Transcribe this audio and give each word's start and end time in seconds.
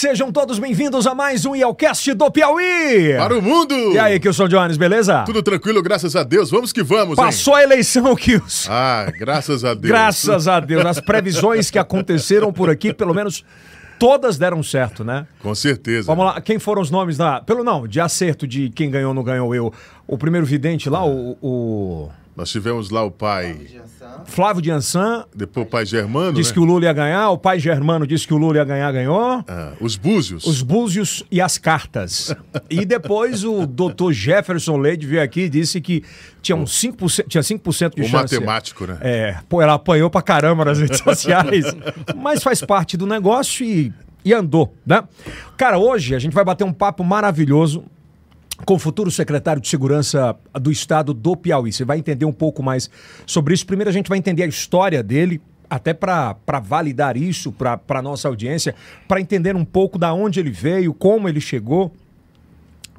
Sejam 0.00 0.32
todos 0.32 0.58
bem-vindos 0.58 1.06
a 1.06 1.14
mais 1.14 1.44
um 1.44 1.54
Ielcast 1.54 2.14
do 2.14 2.30
Piauí. 2.30 3.18
Para 3.18 3.36
o 3.36 3.42
mundo! 3.42 3.74
E 3.92 3.98
aí, 3.98 4.18
Kilson 4.18 4.48
Jones, 4.48 4.78
beleza? 4.78 5.24
Tudo 5.26 5.42
tranquilo, 5.42 5.82
graças 5.82 6.16
a 6.16 6.22
Deus. 6.22 6.50
Vamos 6.50 6.72
que 6.72 6.82
vamos, 6.82 7.16
Passou 7.16 7.52
hein? 7.52 7.60
a 7.60 7.62
eleição, 7.64 8.16
Kilson. 8.16 8.70
Ah, 8.72 9.12
graças 9.14 9.62
a 9.62 9.74
Deus. 9.74 9.90
Graças 9.90 10.48
a 10.48 10.58
Deus. 10.58 10.86
As 10.86 11.00
previsões 11.00 11.70
que 11.70 11.78
aconteceram 11.78 12.50
por 12.50 12.70
aqui, 12.70 12.94
pelo 12.94 13.12
menos 13.12 13.44
todas 13.98 14.38
deram 14.38 14.62
certo, 14.62 15.04
né? 15.04 15.26
Com 15.42 15.54
certeza. 15.54 16.06
Vamos 16.06 16.24
lá, 16.24 16.40
quem 16.40 16.58
foram 16.58 16.80
os 16.80 16.90
nomes 16.90 17.18
da. 17.18 17.42
Pelo 17.42 17.62
não, 17.62 17.86
de 17.86 18.00
acerto 18.00 18.46
de 18.46 18.70
quem 18.70 18.90
ganhou 18.90 19.10
ou 19.10 19.14
não 19.14 19.22
ganhou 19.22 19.54
eu. 19.54 19.70
O 20.06 20.16
primeiro 20.16 20.46
vidente 20.46 20.88
lá, 20.88 21.04
o. 21.04 21.36
o 21.42 22.10
Nós 22.40 22.48
tivemos 22.48 22.88
lá 22.88 23.04
o 23.04 23.10
pai, 23.10 23.54
Flávio 24.24 24.62
de 24.62 24.70
Ansan 24.70 25.26
depois 25.36 25.66
o 25.66 25.68
pai 25.68 25.84
Germano, 25.84 26.32
disse 26.32 26.48
né? 26.48 26.54
que 26.54 26.60
o 26.60 26.64
Lula 26.64 26.86
ia 26.86 26.92
ganhar, 26.94 27.28
o 27.28 27.36
pai 27.36 27.60
Germano 27.60 28.06
disse 28.06 28.26
que 28.26 28.32
o 28.32 28.38
Lula 28.38 28.56
ia 28.56 28.64
ganhar, 28.64 28.90
ganhou. 28.92 29.44
Ah, 29.46 29.74
os 29.78 29.94
búzios. 29.94 30.46
Os 30.46 30.62
búzios 30.62 31.22
e 31.30 31.38
as 31.38 31.58
cartas. 31.58 32.34
E 32.70 32.84
depois 32.86 33.44
o 33.44 33.66
doutor 33.66 34.12
Jefferson 34.12 34.76
Leite 34.78 35.04
veio 35.04 35.22
aqui 35.22 35.42
e 35.42 35.48
disse 35.50 35.80
que 35.80 36.02
tinha 36.40 36.56
uns 36.56 36.70
5%, 36.80 37.26
tinha 37.28 37.42
5% 37.42 37.94
de 37.96 38.02
O 38.02 38.04
chance. 38.04 38.34
matemático, 38.34 38.86
né? 38.86 38.96
É, 39.00 39.36
pô, 39.48 39.60
ela 39.60 39.74
apanhou 39.74 40.08
pra 40.08 40.22
caramba 40.22 40.64
nas 40.64 40.78
redes 40.78 40.98
sociais. 41.02 41.64
mas 42.16 42.42
faz 42.42 42.62
parte 42.62 42.96
do 42.96 43.06
negócio 43.06 43.66
e, 43.66 43.92
e 44.24 44.32
andou, 44.32 44.74
né? 44.86 45.02
Cara, 45.56 45.78
hoje 45.78 46.14
a 46.14 46.18
gente 46.18 46.32
vai 46.32 46.44
bater 46.44 46.64
um 46.64 46.72
papo 46.72 47.02
maravilhoso 47.04 47.84
com 48.64 48.74
o 48.74 48.78
futuro 48.78 49.10
secretário 49.10 49.60
de 49.60 49.68
Segurança 49.68 50.36
do 50.54 50.70
Estado 50.70 51.12
do 51.14 51.36
Piauí. 51.36 51.72
Você 51.72 51.84
vai 51.84 51.98
entender 51.98 52.24
um 52.24 52.32
pouco 52.32 52.62
mais 52.62 52.90
sobre 53.26 53.54
isso. 53.54 53.66
Primeiro 53.66 53.90
a 53.90 53.92
gente 53.92 54.08
vai 54.08 54.18
entender 54.18 54.42
a 54.42 54.46
história 54.46 55.02
dele, 55.02 55.40
até 55.68 55.94
para 55.94 56.36
validar 56.62 57.16
isso 57.16 57.52
para 57.52 57.80
a 57.88 58.02
nossa 58.02 58.28
audiência, 58.28 58.74
para 59.06 59.20
entender 59.20 59.54
um 59.54 59.64
pouco 59.64 59.98
da 59.98 60.12
onde 60.12 60.40
ele 60.40 60.50
veio, 60.50 60.92
como 60.92 61.28
ele 61.28 61.40
chegou. 61.40 61.92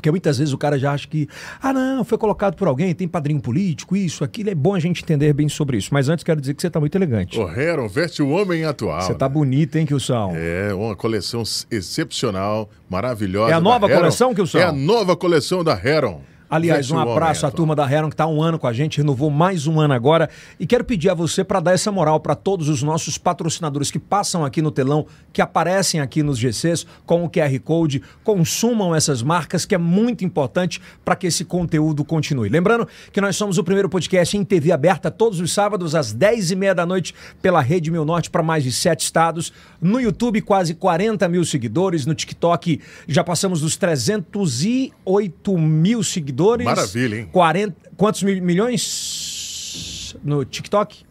Porque 0.01 0.09
muitas 0.09 0.39
vezes 0.39 0.51
o 0.51 0.57
cara 0.57 0.79
já 0.79 0.93
acha 0.93 1.07
que, 1.07 1.29
ah, 1.61 1.71
não, 1.71 2.03
foi 2.03 2.17
colocado 2.17 2.55
por 2.55 2.67
alguém, 2.67 2.91
tem 2.95 3.07
padrinho 3.07 3.39
político, 3.39 3.95
isso, 3.95 4.23
aquilo. 4.23 4.49
É 4.49 4.55
bom 4.55 4.73
a 4.73 4.79
gente 4.79 5.03
entender 5.03 5.31
bem 5.31 5.47
sobre 5.47 5.77
isso. 5.77 5.93
Mas 5.93 6.09
antes 6.09 6.23
quero 6.23 6.41
dizer 6.41 6.55
que 6.55 6.61
você 6.61 6.67
está 6.67 6.79
muito 6.79 6.95
elegante. 6.95 7.39
O 7.39 7.47
Heron 7.47 7.87
veste 7.87 8.23
o 8.23 8.29
homem 8.29 8.65
atual. 8.65 8.99
Você 9.03 9.13
tá 9.13 9.29
né? 9.29 9.33
bonito, 9.33 9.75
hein, 9.75 9.85
Kilson? 9.85 10.33
É, 10.35 10.73
uma 10.73 10.95
coleção 10.95 11.43
excepcional, 11.69 12.67
maravilhosa. 12.89 13.51
É 13.51 13.53
a 13.53 13.61
nova 13.61 13.87
coleção, 13.87 14.33
Kilson? 14.33 14.57
É 14.57 14.63
a 14.63 14.71
nova 14.71 15.15
coleção 15.15 15.63
da 15.63 15.79
Heron. 15.79 16.30
Aliás, 16.51 16.91
um 16.91 16.99
abraço 16.99 17.47
à 17.47 17.49
turma 17.49 17.73
da 17.73 17.89
Heron 17.89 18.09
que 18.09 18.13
está 18.13 18.27
um 18.27 18.43
ano 18.43 18.59
com 18.59 18.67
a 18.67 18.73
gente, 18.73 18.97
renovou 18.97 19.29
mais 19.29 19.67
um 19.67 19.79
ano 19.79 19.93
agora. 19.93 20.29
E 20.59 20.67
quero 20.67 20.83
pedir 20.83 21.09
a 21.09 21.13
você 21.13 21.45
para 21.45 21.61
dar 21.61 21.71
essa 21.71 21.89
moral 21.93 22.19
para 22.19 22.35
todos 22.35 22.67
os 22.67 22.83
nossos 22.83 23.17
patrocinadores 23.17 23.89
que 23.89 23.97
passam 23.97 24.43
aqui 24.43 24.61
no 24.61 24.69
telão, 24.69 25.05
que 25.31 25.41
aparecem 25.41 26.01
aqui 26.01 26.21
nos 26.21 26.37
GCs 26.37 26.85
com 27.05 27.23
o 27.23 27.29
QR 27.29 27.57
Code. 27.63 28.03
Consumam 28.21 28.93
essas 28.93 29.23
marcas, 29.23 29.63
que 29.63 29.73
é 29.73 29.77
muito 29.77 30.25
importante 30.25 30.81
para 31.05 31.15
que 31.15 31.27
esse 31.27 31.45
conteúdo 31.45 32.03
continue. 32.03 32.49
Lembrando 32.49 32.85
que 33.13 33.21
nós 33.21 33.37
somos 33.37 33.57
o 33.57 33.63
primeiro 33.63 33.87
podcast 33.87 34.35
em 34.35 34.43
TV 34.43 34.73
aberta 34.73 35.09
todos 35.09 35.39
os 35.39 35.53
sábados 35.53 35.95
às 35.95 36.13
10h30 36.13 36.73
da 36.73 36.85
noite 36.85 37.15
pela 37.41 37.61
Rede 37.61 37.89
Mil 37.89 38.03
Norte 38.03 38.29
para 38.29 38.43
mais 38.43 38.65
de 38.65 38.73
sete 38.73 39.05
estados. 39.05 39.53
No 39.81 40.01
YouTube, 40.01 40.41
quase 40.41 40.73
40 40.73 41.29
mil 41.29 41.45
seguidores. 41.45 42.05
No 42.05 42.13
TikTok, 42.13 42.81
já 43.07 43.23
passamos 43.23 43.61
dos 43.61 43.77
308 43.77 45.57
mil 45.57 46.03
seguidores. 46.03 46.40
Maravilha, 46.65 47.15
hein? 47.17 47.29
40, 47.31 47.75
quantos 47.97 48.23
mil- 48.23 48.41
milhões 48.41 50.15
no 50.23 50.43
TikTok? 50.45 51.03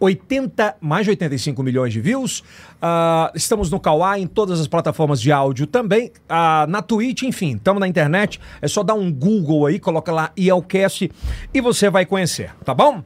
80, 0.00 0.74
mais 0.80 1.04
de 1.04 1.10
85 1.10 1.62
milhões 1.62 1.92
de 1.92 2.00
views. 2.00 2.42
Ah, 2.80 3.30
estamos 3.36 3.70
no 3.70 3.78
Kawai, 3.78 4.20
em 4.20 4.26
todas 4.26 4.58
as 4.60 4.66
plataformas 4.66 5.20
de 5.20 5.30
áudio 5.30 5.64
também. 5.66 6.10
Ah, 6.28 6.66
na 6.68 6.82
Twitch, 6.82 7.22
enfim, 7.22 7.54
estamos 7.54 7.78
na 7.78 7.86
internet. 7.86 8.40
É 8.60 8.66
só 8.66 8.82
dar 8.82 8.94
um 8.94 9.12
Google 9.12 9.66
aí, 9.66 9.78
coloca 9.78 10.10
lá 10.10 10.32
IELCast 10.36 11.08
e 11.54 11.60
você 11.60 11.88
vai 11.88 12.04
conhecer, 12.04 12.50
tá 12.64 12.74
bom? 12.74 13.02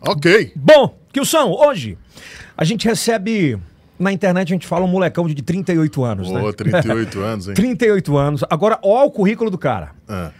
Ok. 0.00 0.52
Bom, 0.54 0.96
Kilson, 1.12 1.50
hoje 1.58 1.98
a 2.56 2.64
gente 2.64 2.86
recebe. 2.86 3.58
Na 3.98 4.12
internet 4.12 4.52
a 4.52 4.54
gente 4.54 4.64
fala 4.68 4.84
um 4.84 4.88
molecão 4.88 5.26
de 5.26 5.34
38 5.42 6.04
anos, 6.04 6.30
né? 6.30 6.40
Ô, 6.40 6.52
38 6.52 7.18
anos, 7.18 7.48
hein? 7.48 7.54
38 7.58 8.16
anos. 8.16 8.44
Agora, 8.48 8.78
ó 8.80 9.04
o 9.06 9.10
currículo 9.10 9.50
do 9.50 9.58
cara. 9.58 9.90
Ah, 10.08 10.30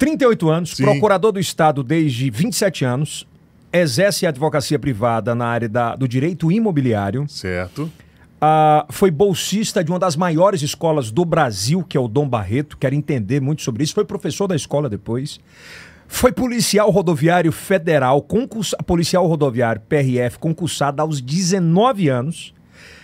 38 0.00 0.48
anos, 0.48 0.70
Sim. 0.70 0.82
procurador 0.82 1.30
do 1.30 1.38
Estado 1.38 1.84
desde 1.84 2.30
27 2.30 2.86
anos, 2.86 3.26
exerce 3.70 4.26
advocacia 4.26 4.78
privada 4.78 5.34
na 5.34 5.44
área 5.46 5.68
da- 5.68 5.94
do 5.94 6.08
direito 6.08 6.50
imobiliário, 6.50 7.28
certo. 7.28 7.92
ah, 8.40 8.86
foi 8.88 9.10
bolsista 9.10 9.84
de 9.84 9.90
uma 9.92 9.98
das 9.98 10.16
maiores 10.16 10.62
escolas 10.62 11.10
do 11.10 11.22
Brasil, 11.26 11.84
que 11.86 11.98
é 11.98 12.00
o 12.00 12.08
Dom 12.08 12.26
Barreto, 12.26 12.78
quero 12.78 12.94
entender 12.94 13.40
muito 13.42 13.60
sobre 13.60 13.84
isso, 13.84 13.92
foi 13.94 14.06
professor 14.06 14.46
da 14.48 14.56
escola 14.56 14.88
depois, 14.88 15.38
foi 16.08 16.32
policial 16.32 16.90
rodoviário 16.90 17.52
federal, 17.52 18.22
concursa, 18.22 18.78
policial 18.78 19.26
rodoviário 19.26 19.82
PRF, 19.82 20.38
concursado 20.38 21.02
aos 21.02 21.20
19 21.20 22.08
anos, 22.08 22.54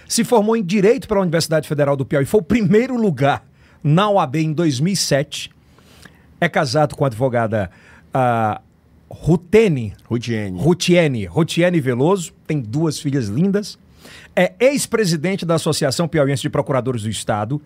se 0.09 0.25
formou 0.25 0.57
em 0.57 0.65
Direito 0.65 1.07
pela 1.07 1.21
Universidade 1.21 1.69
Federal 1.69 1.95
do 1.95 2.07
Piauí, 2.07 2.25
foi 2.25 2.41
o 2.41 2.43
primeiro 2.43 2.97
lugar 2.97 3.45
na 3.85 4.09
OAB 4.09 4.37
em 4.37 4.53
2007, 4.55 5.51
é 6.41 6.49
casado 6.49 6.95
com 6.95 7.05
a 7.05 7.07
advogada 7.07 7.71
ah, 8.13 8.61
Rutene, 9.09 9.95
Rudiene. 10.05 10.59
Rutiene, 10.59 11.25
Rutiene 11.27 11.81
Veloso, 11.81 12.33
tem 12.47 12.61
duas 12.61 12.99
filhas 12.99 13.29
lindas. 13.29 13.79
É 14.35 14.53
ex-presidente 14.61 15.47
da 15.47 15.55
Associação 15.55 16.07
Piauiense 16.07 16.43
de 16.43 16.51
Procuradores 16.51 17.03
do 17.03 17.09
Estado. 17.09 17.61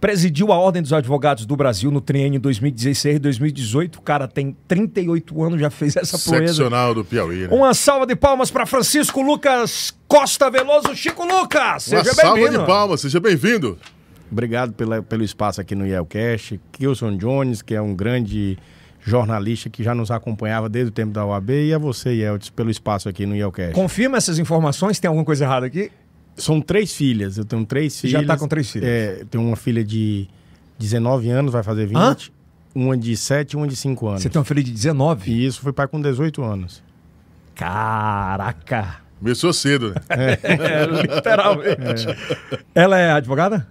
Presidiu 0.00 0.52
a 0.52 0.58
Ordem 0.58 0.82
dos 0.82 0.92
Advogados 0.92 1.46
do 1.46 1.56
Brasil 1.56 1.90
no 1.90 2.00
triênio 2.00 2.38
2016 2.38 3.16
e 3.16 3.18
2018. 3.18 3.98
O 3.98 4.02
cara 4.02 4.28
tem 4.28 4.54
38 4.68 5.42
anos, 5.42 5.60
já 5.60 5.70
fez 5.70 5.96
essa 5.96 6.18
proeza. 6.18 6.54
Seccional 6.54 6.94
do 6.94 7.04
Piauí, 7.04 7.42
né? 7.42 7.48
Uma 7.50 7.72
salva 7.72 8.06
de 8.06 8.14
palmas 8.14 8.50
para 8.50 8.66
Francisco 8.66 9.22
Lucas 9.22 9.94
Costa 10.06 10.50
Veloso. 10.50 10.94
Chico 10.94 11.24
Lucas, 11.24 11.88
Uma 11.88 12.02
seja 12.04 12.14
salva 12.14 12.34
bem-vindo. 12.34 12.58
de 12.58 12.66
palmas, 12.66 13.00
seja 13.00 13.18
bem-vindo. 13.18 13.78
Obrigado 14.34 14.72
pela, 14.72 15.00
pelo 15.00 15.22
espaço 15.22 15.60
aqui 15.60 15.76
no 15.76 15.86
Yelcast. 15.86 16.60
Kilson 16.72 17.16
Jones, 17.16 17.62
que 17.62 17.72
é 17.72 17.80
um 17.80 17.94
grande 17.94 18.58
jornalista 19.00 19.70
que 19.70 19.80
já 19.80 19.94
nos 19.94 20.10
acompanhava 20.10 20.68
desde 20.68 20.88
o 20.88 20.92
tempo 20.92 21.12
da 21.12 21.24
OAB, 21.24 21.50
e 21.50 21.72
a 21.72 21.78
você, 21.78 22.10
Yeltsin, 22.10 22.50
pelo 22.50 22.68
espaço 22.68 23.08
aqui 23.08 23.26
no 23.26 23.36
Yelcast. 23.36 23.72
Confirma 23.74 24.16
essas 24.16 24.40
informações, 24.40 24.98
tem 24.98 25.06
alguma 25.06 25.24
coisa 25.24 25.44
errada 25.44 25.66
aqui? 25.66 25.88
São 26.36 26.60
três 26.60 26.92
filhas, 26.92 27.38
eu 27.38 27.44
tenho 27.44 27.64
três 27.64 27.94
Já 27.94 28.18
filhas. 28.18 28.26
tá 28.26 28.36
com 28.36 28.48
três 28.48 28.68
filhas. 28.68 28.88
É, 28.88 29.18
eu 29.20 29.26
tenho 29.26 29.44
uma 29.44 29.54
filha 29.54 29.84
de 29.84 30.26
19 30.80 31.30
anos, 31.30 31.52
vai 31.52 31.62
fazer 31.62 31.86
20. 31.86 31.96
Hã? 31.96 32.16
Uma 32.74 32.96
de 32.96 33.16
7 33.16 33.52
e 33.52 33.56
uma 33.56 33.68
de 33.68 33.76
5 33.76 34.08
anos. 34.08 34.22
Você 34.22 34.28
tem 34.28 34.36
uma 34.40 34.44
filha 34.44 34.64
de 34.64 34.72
19? 34.72 35.30
E 35.30 35.46
isso 35.46 35.60
foi 35.60 35.72
pai 35.72 35.86
com 35.86 36.00
18 36.00 36.42
anos. 36.42 36.82
Caraca! 37.54 38.96
Começou 39.20 39.52
cedo, 39.52 39.90
né? 39.90 40.00
É, 40.42 40.86
literalmente. 40.86 42.06
Ela 42.74 42.98
é 42.98 43.12
advogada? 43.12 43.68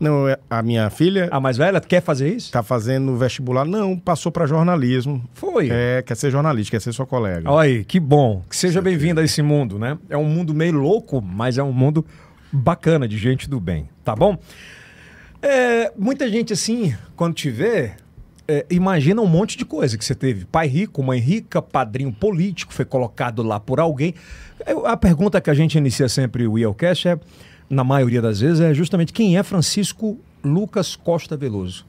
Não, 0.00 0.28
é- 0.28 0.38
a 0.50 0.62
minha 0.62 0.90
filha 0.90 1.28
A 1.30 1.38
mais 1.40 1.56
velha 1.56 1.80
quer 1.80 2.02
fazer 2.02 2.28
isso? 2.34 2.50
tá 2.52 2.62
fazendo 2.62 3.16
vestibular. 3.16 3.64
Não, 3.64 3.96
passou 3.96 4.30
para 4.32 4.44
jornalismo. 4.46 5.24
Foi. 5.34 5.68
É, 5.70 6.02
quer 6.02 6.16
ser 6.16 6.30
jornalista, 6.30 6.72
quer 6.72 6.80
ser 6.80 6.92
sua 6.92 7.06
colega. 7.06 7.50
Olha 7.50 7.68
aí, 7.78 7.84
que 7.84 7.98
bom. 8.00 8.42
Que 8.50 8.56
seja 8.56 8.82
bem-vindo 8.82 9.20
a 9.20 9.24
esse 9.24 9.40
mundo, 9.40 9.78
né? 9.78 9.96
É 10.10 10.16
um 10.16 10.24
mundo 10.24 10.52
meio 10.52 10.72
louco, 10.74 11.22
mas 11.22 11.58
é 11.58 11.62
um 11.62 11.72
mundo 11.72 12.04
bacana 12.52 13.06
de 13.08 13.16
gente 13.16 13.48
do 13.48 13.58
bem, 13.60 13.88
tá 14.04 14.14
bom? 14.14 14.36
É, 15.42 15.92
muita 15.96 16.28
gente, 16.28 16.52
assim, 16.52 16.94
quando 17.16 17.34
te 17.34 17.50
vê, 17.50 17.92
é, 18.48 18.64
imagina 18.70 19.20
um 19.20 19.26
monte 19.26 19.56
de 19.58 19.64
coisa 19.64 19.96
que 19.98 20.04
você 20.04 20.14
teve. 20.14 20.44
Pai 20.44 20.66
rico, 20.66 21.02
mãe 21.02 21.20
rica, 21.20 21.60
padrinho 21.60 22.12
político, 22.12 22.72
foi 22.72 22.84
colocado 22.84 23.42
lá 23.42 23.60
por 23.60 23.78
alguém. 23.78 24.14
Eu- 24.66 24.86
a 24.86 24.96
pergunta 24.96 25.40
que 25.40 25.50
a 25.50 25.54
gente 25.54 25.76
inicia 25.76 26.08
sempre 26.08 26.46
o 26.46 26.58
Ielcast 26.58 27.08
é, 27.08 27.18
na 27.68 27.82
maioria 27.84 28.20
das 28.22 28.40
vezes, 28.40 28.60
é 28.60 28.72
justamente 28.74 29.12
quem 29.12 29.36
é 29.36 29.42
Francisco 29.42 30.18
Lucas 30.42 30.96
Costa 30.96 31.36
Veloso? 31.36 31.86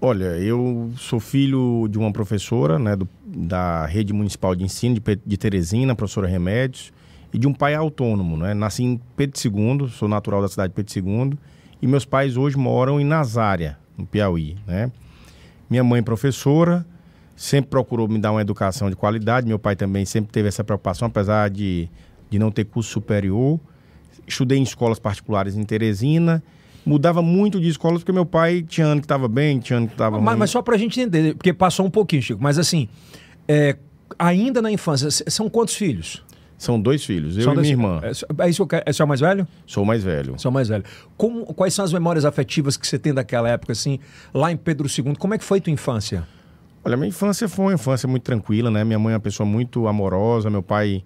Olha, 0.00 0.36
eu 0.38 0.90
sou 0.96 1.18
filho 1.20 1.88
de 1.90 1.98
uma 1.98 2.12
professora 2.12 2.78
né, 2.78 2.94
do- 2.96 3.08
da 3.26 3.86
Rede 3.86 4.12
Municipal 4.12 4.54
de 4.54 4.62
Ensino 4.64 4.94
de, 4.94 5.20
de 5.24 5.36
Teresina, 5.36 5.94
professora 5.94 6.26
Remédios, 6.26 6.92
e 7.32 7.38
de 7.38 7.46
um 7.46 7.52
pai 7.52 7.74
autônomo. 7.74 8.36
Né? 8.36 8.54
Nasci 8.54 8.84
em 8.84 9.00
Pedro 9.16 9.38
II, 9.42 9.88
sou 9.90 10.08
natural 10.08 10.42
da 10.42 10.48
cidade 10.48 10.72
de 10.72 10.74
Pedro 10.74 11.10
II, 11.10 11.38
e 11.80 11.86
meus 11.86 12.04
pais 12.04 12.36
hoje 12.36 12.56
moram 12.56 13.00
em 13.00 13.04
Nazária, 13.04 13.78
no 13.96 14.06
Piauí. 14.06 14.56
Né? 14.66 14.90
Minha 15.68 15.82
mãe 15.82 16.02
professora, 16.02 16.86
sempre 17.34 17.70
procurou 17.70 18.06
me 18.08 18.18
dar 18.18 18.32
uma 18.32 18.40
educação 18.40 18.88
de 18.90 18.96
qualidade, 18.96 19.46
meu 19.46 19.58
pai 19.58 19.76
também 19.76 20.04
sempre 20.04 20.30
teve 20.30 20.48
essa 20.48 20.62
preocupação, 20.62 21.08
apesar 21.08 21.50
de, 21.50 21.88
de 22.30 22.38
não 22.38 22.50
ter 22.50 22.64
curso 22.64 22.90
superior. 22.90 23.58
Estudei 24.26 24.58
em 24.58 24.62
escolas 24.62 24.98
particulares 24.98 25.56
em 25.56 25.62
Teresina, 25.64 26.42
mudava 26.84 27.22
muito 27.22 27.60
de 27.60 27.68
escolas 27.68 28.00
porque 28.00 28.12
meu 28.12 28.26
pai 28.26 28.62
tinha 28.62 28.86
ano 28.86 29.00
que 29.00 29.04
estava 29.04 29.28
bem, 29.28 29.58
tinha 29.58 29.78
ano 29.78 29.86
que 29.88 29.94
estava 29.94 30.18
Mas, 30.20 30.26
ruim. 30.28 30.38
mas 30.38 30.50
só 30.50 30.62
pra 30.62 30.76
gente 30.76 31.00
entender, 31.00 31.34
porque 31.34 31.52
passou 31.52 31.86
um 31.86 31.90
pouquinho, 31.90 32.22
Chico, 32.22 32.42
mas 32.42 32.58
assim, 32.58 32.88
é, 33.48 33.76
ainda 34.18 34.60
na 34.62 34.70
infância, 34.70 35.08
são 35.10 35.48
quantos 35.48 35.74
filhos? 35.74 36.24
São 36.58 36.80
dois 36.80 37.04
filhos, 37.04 37.36
eu 37.36 37.42
São 37.44 37.52
e 37.52 37.56
dois- 37.56 37.66
minha 37.66 37.74
irmã. 37.74 38.00
É, 38.02 38.44
é 38.46 38.48
isso 38.48 38.66
que 38.66 38.74
eu 38.76 38.82
é 38.86 38.92
seu 38.92 39.06
mais 39.06 39.20
velho? 39.20 39.46
Sou 39.66 39.82
o 39.82 39.86
mais 39.86 40.02
velho. 40.02 40.34
Sou 40.38 40.50
mais 40.50 40.68
velho. 40.68 40.84
Como, 41.16 41.44
quais 41.52 41.74
são 41.74 41.84
as 41.84 41.92
memórias 41.92 42.24
afetivas 42.24 42.78
que 42.78 42.86
você 42.86 42.98
tem 42.98 43.12
daquela 43.12 43.48
época, 43.50 43.72
assim, 43.72 43.98
lá 44.32 44.50
em 44.50 44.56
Pedro 44.56 44.88
II? 44.88 45.14
Como 45.18 45.34
é 45.34 45.38
que 45.38 45.44
foi 45.44 45.60
tua 45.60 45.70
infância? 45.72 46.26
Olha, 46.82 46.96
minha 46.96 47.08
infância 47.08 47.46
foi 47.46 47.66
uma 47.66 47.74
infância 47.74 48.08
muito 48.08 48.22
tranquila, 48.22 48.70
né? 48.70 48.84
Minha 48.84 48.98
mãe 48.98 49.12
é 49.12 49.16
uma 49.16 49.20
pessoa 49.20 49.46
muito 49.46 49.86
amorosa, 49.86 50.48
meu 50.48 50.62
pai 50.62 51.04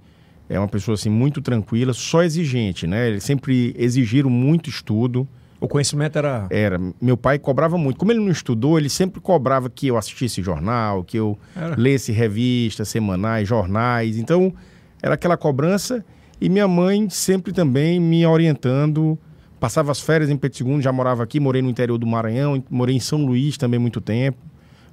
é 0.50 0.58
uma 0.58 0.66
pessoa 0.66 0.94
assim 0.94 1.08
muito 1.08 1.40
tranquila, 1.40 1.92
só 1.92 2.24
exigente, 2.24 2.84
né? 2.84 3.08
Eles 3.08 3.22
sempre 3.22 3.72
exigiram 3.78 4.28
muito 4.28 4.68
estudo. 4.68 5.26
O 5.60 5.68
conhecimento 5.68 6.18
era. 6.18 6.48
Era, 6.50 6.80
meu 7.00 7.16
pai 7.16 7.38
cobrava 7.38 7.78
muito. 7.78 7.96
Como 7.96 8.10
ele 8.10 8.18
não 8.18 8.32
estudou, 8.32 8.76
ele 8.76 8.88
sempre 8.88 9.20
cobrava 9.20 9.70
que 9.70 9.86
eu 9.86 9.96
assistisse 9.96 10.42
jornal, 10.42 11.04
que 11.04 11.16
eu 11.16 11.38
Era. 11.54 11.76
lesse 11.78 12.10
revistas, 12.10 12.88
semanais, 12.88 13.46
jornais. 13.46 14.18
Então, 14.18 14.52
era 15.00 15.14
aquela 15.14 15.36
cobrança 15.36 16.04
e 16.40 16.48
minha 16.48 16.66
mãe 16.66 17.08
sempre 17.08 17.52
também 17.52 18.00
me 18.00 18.26
orientando. 18.26 19.16
Passava 19.60 19.92
as 19.92 20.00
férias 20.00 20.30
em 20.30 20.36
Pedro 20.36 20.68
II, 20.68 20.82
já 20.82 20.90
morava 20.90 21.22
aqui, 21.22 21.38
morei 21.38 21.62
no 21.62 21.70
interior 21.70 21.96
do 21.96 22.06
Maranhão, 22.08 22.60
morei 22.68 22.96
em 22.96 23.00
São 23.00 23.24
Luís 23.24 23.56
também 23.56 23.78
muito 23.78 24.00
tempo. 24.00 24.38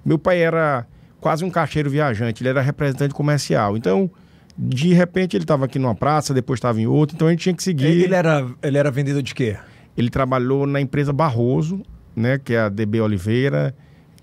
Meu 0.06 0.20
pai 0.20 0.40
era 0.40 0.86
quase 1.20 1.44
um 1.44 1.50
caixeiro 1.50 1.90
viajante, 1.90 2.44
ele 2.44 2.50
era 2.50 2.62
representante 2.62 3.14
comercial. 3.14 3.76
Então, 3.76 4.12
de 4.58 4.94
repente 4.94 5.38
ele 5.38 5.44
estava 5.44 5.66
aqui 5.66 5.78
numa 5.78 5.94
praça, 5.94 6.34
depois 6.34 6.58
estava 6.58 6.82
em 6.82 6.88
outra, 6.88 7.16
então 7.16 7.28
a 7.28 7.32
gente 7.32 7.42
tinha 7.42 7.56
que 7.56 7.62
seguir. 7.62 7.86
Ele 7.86 8.16
era, 8.16 8.46
ele 8.64 8.78
era 8.78 8.90
vendedor 8.90 9.22
de 9.22 9.36
quê? 9.36 9.56
Ele 9.96 10.10
trabalhou 10.10 10.66
na 10.66 10.82
empresa 10.82 11.14
Barroso, 11.14 11.82
né, 12.16 12.40
que 12.40 12.54
é 12.54 12.62
a 12.62 12.70
DB 12.70 13.00
Oliveira, 13.00 13.76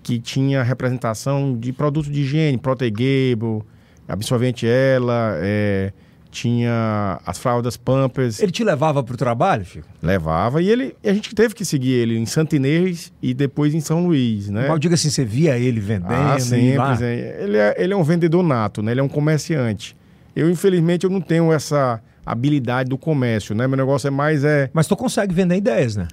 que 0.03 0.19
tinha 0.19 0.61
representação 0.61 1.57
de 1.57 1.71
produtos 1.71 2.11
de 2.11 2.21
higiene, 2.21 2.57
Protegable, 2.57 3.63
absorvente 4.07 4.67
ela, 4.67 5.35
é, 5.37 5.91
tinha 6.29 7.19
as 7.25 7.37
fraldas 7.37 7.77
Pampers, 7.77 8.41
Ele 8.41 8.51
te 8.51 8.63
levava 8.63 9.01
pro 9.01 9.15
trabalho, 9.15 9.63
Chico? 9.63 9.87
levava 10.01 10.61
e 10.61 10.69
ele 10.69 10.95
a 11.03 11.13
gente 11.13 11.33
teve 11.33 11.55
que 11.55 11.63
seguir 11.63 11.91
ele 11.93 12.17
em 12.17 12.25
Santo 12.25 12.55
Inês 12.55 13.11
e 13.21 13.33
depois 13.33 13.73
em 13.73 13.79
São 13.79 14.05
Luís, 14.05 14.49
né? 14.49 14.67
Mas 14.67 14.79
diga 14.81 14.95
assim, 14.95 15.09
você 15.09 15.23
via 15.23 15.57
ele 15.57 15.79
vendendo? 15.79 16.11
Ah, 16.11 16.37
sempre. 16.39 17.05
Ele, 17.39 17.57
é, 17.57 17.75
ele 17.77 17.93
é 17.93 17.97
um 17.97 18.03
vendedor 18.03 18.43
nato, 18.43 18.83
né? 18.83 18.91
Ele 18.91 18.99
é 18.99 19.03
um 19.03 19.07
comerciante. 19.07 19.95
Eu, 20.35 20.49
infelizmente, 20.49 21.03
eu 21.05 21.09
não 21.09 21.21
tenho 21.21 21.51
essa 21.51 22.01
habilidade 22.25 22.89
do 22.89 22.97
comércio, 22.97 23.55
né? 23.55 23.67
Meu 23.67 23.77
negócio 23.77 24.07
é 24.07 24.11
mais 24.11 24.43
é 24.43 24.69
Mas 24.73 24.87
tu 24.87 24.95
consegue 24.95 25.33
vender 25.33 25.55
ideias, 25.57 25.95
né? 25.95 26.07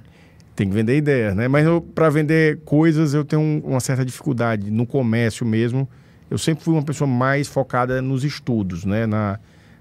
Tem 0.55 0.69
que 0.69 0.75
vender 0.75 0.97
ideias, 0.97 1.35
né? 1.35 1.49
Mas 1.49 1.67
para 1.95 2.11
vender 2.11 2.61
coisas 2.65 3.15
eu 3.15 3.25
tenho 3.25 3.41
um- 3.41 3.61
uma 3.65 3.81
certa 3.81 4.05
dificuldade 4.05 4.71
no 4.71 4.87
comércio 4.87 5.47
mesmo. 5.47 5.89
Eu 6.31 6.39
sempre 6.39 6.63
fui 6.63 6.75
uma 6.75 6.83
pessoa 6.83 7.09
mais 7.09 7.49
focada 7.49 8.01
nos 8.03 8.23
estudos, 8.25 8.85
né? 8.85 9.07
Na, 9.07 9.39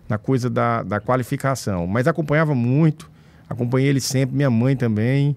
na 0.08 0.18
coisa 0.18 0.50
da, 0.50 0.82
da 0.84 1.00
qualificação. 1.00 1.86
Mas 1.86 2.08
acompanhava 2.08 2.56
muito, 2.56 3.10
acompanhei 3.50 3.90
ele 3.90 4.00
sempre, 4.02 4.36
minha 4.36 4.50
mãe 4.50 4.76
também, 4.76 5.36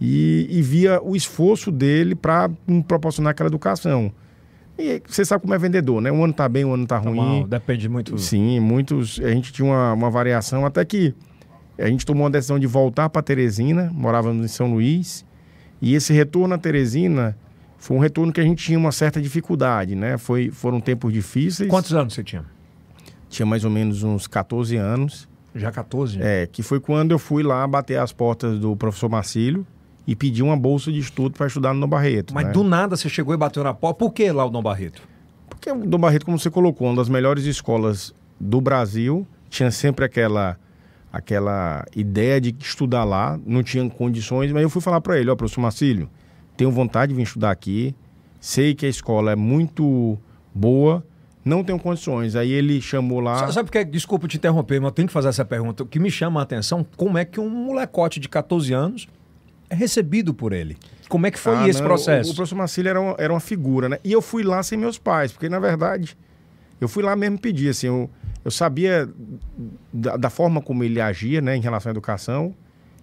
e, 0.00 0.46
e 0.50 0.60
via 0.62 1.00
o 1.02 1.16
esforço 1.16 1.70
dele 1.72 2.14
para 2.14 2.50
me 2.66 2.82
proporcionar 2.82 3.30
aquela 3.30 3.48
educação. 3.48 4.12
E 4.78 5.02
você 5.06 5.24
sabe 5.24 5.42
como 5.42 5.54
é 5.54 5.58
vendedor, 5.58 6.00
né? 6.00 6.10
Um 6.10 6.24
ano 6.24 6.32
tá 6.32 6.48
bem, 6.48 6.64
um 6.64 6.74
ano 6.74 6.86
tá 6.86 6.98
ruim. 6.98 7.16
Mal, 7.16 7.46
depende 7.46 7.88
muito. 7.88 8.18
Sim, 8.18 8.58
muitos. 8.60 9.20
A 9.20 9.30
gente 9.30 9.52
tinha 9.52 9.66
uma, 9.66 9.92
uma 9.92 10.10
variação, 10.10 10.66
até 10.66 10.84
que 10.84 11.14
a 11.78 11.86
gente 11.86 12.04
tomou 12.04 12.24
uma 12.24 12.30
decisão 12.30 12.58
de 12.58 12.66
voltar 12.66 13.08
para 13.08 13.22
Teresina, 13.22 13.90
morávamos 13.92 14.44
em 14.44 14.48
São 14.48 14.72
Luís, 14.72 15.24
e 15.80 15.94
esse 15.94 16.12
retorno 16.12 16.54
a 16.54 16.58
Teresina 16.58 17.36
foi 17.78 17.96
um 17.96 18.00
retorno 18.00 18.32
que 18.32 18.40
a 18.40 18.44
gente 18.44 18.64
tinha 18.64 18.78
uma 18.78 18.92
certa 18.92 19.20
dificuldade, 19.20 19.94
né? 19.94 20.16
Foi, 20.16 20.50
foram 20.50 20.80
tempos 20.80 21.12
difíceis. 21.12 21.68
Quantos 21.68 21.92
anos 21.92 22.14
você 22.14 22.24
tinha? 22.24 22.44
Tinha 23.28 23.44
mais 23.44 23.64
ou 23.64 23.70
menos 23.70 24.02
uns 24.02 24.26
14 24.26 24.76
anos. 24.76 25.28
Já 25.54 25.70
14? 25.70 26.18
É, 26.20 26.48
que 26.50 26.62
foi 26.62 26.80
quando 26.80 27.12
eu 27.12 27.18
fui 27.18 27.42
lá 27.42 27.66
bater 27.66 27.98
as 27.98 28.12
portas 28.12 28.58
do 28.58 28.74
professor 28.74 29.08
Marcílio 29.08 29.64
e 30.06 30.14
pedi 30.14 30.42
uma 30.42 30.56
bolsa 30.56 30.92
de 30.92 30.98
estudo 30.98 31.36
para 31.36 31.46
estudar 31.46 31.72
no 31.72 31.80
Dom 31.80 31.88
Barreto. 31.88 32.34
Mas 32.34 32.46
né? 32.46 32.52
do 32.52 32.62
nada 32.62 32.96
você 32.96 33.08
chegou 33.08 33.34
e 33.34 33.36
bateu 33.36 33.64
na 33.64 33.72
porta. 33.72 33.98
Por 33.98 34.12
que 34.12 34.30
lá 34.30 34.44
o 34.44 34.50
Dom 34.50 34.62
Barreto? 34.62 35.02
Porque 35.48 35.70
o 35.70 35.86
Dom 35.86 35.98
Barreto, 35.98 36.24
como 36.24 36.38
você 36.38 36.50
colocou, 36.50 36.88
uma 36.88 36.96
das 36.96 37.08
melhores 37.08 37.44
escolas 37.44 38.14
do 38.38 38.60
Brasil, 38.60 39.26
tinha 39.48 39.70
sempre 39.70 40.04
aquela 40.04 40.58
aquela 41.12 41.86
ideia 41.94 42.40
de 42.40 42.52
estudar 42.58 43.04
lá, 43.04 43.38
não 43.46 43.62
tinha 43.62 43.88
condições, 43.88 44.50
mas 44.50 44.64
eu 44.64 44.68
fui 44.68 44.82
falar 44.82 45.00
para 45.00 45.16
ele, 45.16 45.30
ó, 45.30 45.36
professor 45.36 45.60
Marcílio, 45.60 46.10
tenho 46.56 46.72
vontade 46.72 47.10
de 47.10 47.16
vir 47.16 47.22
estudar 47.22 47.52
aqui, 47.52 47.94
sei 48.40 48.74
que 48.74 48.84
a 48.84 48.88
escola 48.88 49.30
é 49.30 49.36
muito 49.36 50.18
boa, 50.52 51.06
não 51.44 51.62
tenho 51.62 51.78
condições. 51.78 52.34
Aí 52.34 52.50
ele 52.50 52.80
chamou 52.80 53.20
lá... 53.20 53.38
Sa- 53.46 53.52
Sabe 53.52 53.66
por 53.70 53.72
que? 53.72 53.84
Desculpa 53.84 54.26
te 54.26 54.38
interromper, 54.38 54.80
mas 54.80 54.88
eu 54.88 54.92
tenho 54.92 55.06
que 55.06 55.14
fazer 55.14 55.28
essa 55.28 55.44
pergunta. 55.44 55.84
O 55.84 55.86
que 55.86 56.00
me 56.00 56.10
chama 56.10 56.40
a 56.40 56.42
atenção, 56.42 56.84
como 56.96 57.16
é 57.16 57.24
que 57.24 57.38
um 57.38 57.48
molecote 57.48 58.18
de 58.18 58.28
14 58.28 58.72
anos 58.72 59.06
recebido 59.74 60.32
por 60.32 60.52
ele? 60.52 60.76
Como 61.08 61.26
é 61.26 61.30
que 61.30 61.38
foi 61.38 61.54
Ah, 61.54 61.68
esse 61.68 61.80
não, 61.80 61.86
processo? 61.86 62.30
O, 62.30 62.32
o 62.32 62.36
professor 62.36 62.56
Marcílio 62.56 62.88
era 62.90 63.00
uma, 63.00 63.14
era 63.18 63.32
uma 63.32 63.40
figura, 63.40 63.88
né? 63.88 63.98
E 64.02 64.12
eu 64.12 64.22
fui 64.22 64.42
lá 64.42 64.62
sem 64.62 64.78
meus 64.78 64.98
pais, 64.98 65.32
porque 65.32 65.48
na 65.48 65.58
verdade 65.58 66.16
eu 66.80 66.88
fui 66.88 67.02
lá 67.02 67.14
mesmo 67.14 67.38
pedir, 67.38 67.68
assim, 67.68 67.86
eu, 67.86 68.10
eu 68.44 68.50
sabia 68.50 69.08
da, 69.92 70.16
da 70.16 70.30
forma 70.30 70.60
como 70.60 70.82
ele 70.84 71.00
agia, 71.00 71.40
né, 71.40 71.56
em 71.56 71.60
relação 71.60 71.90
à 71.90 71.92
educação. 71.92 72.54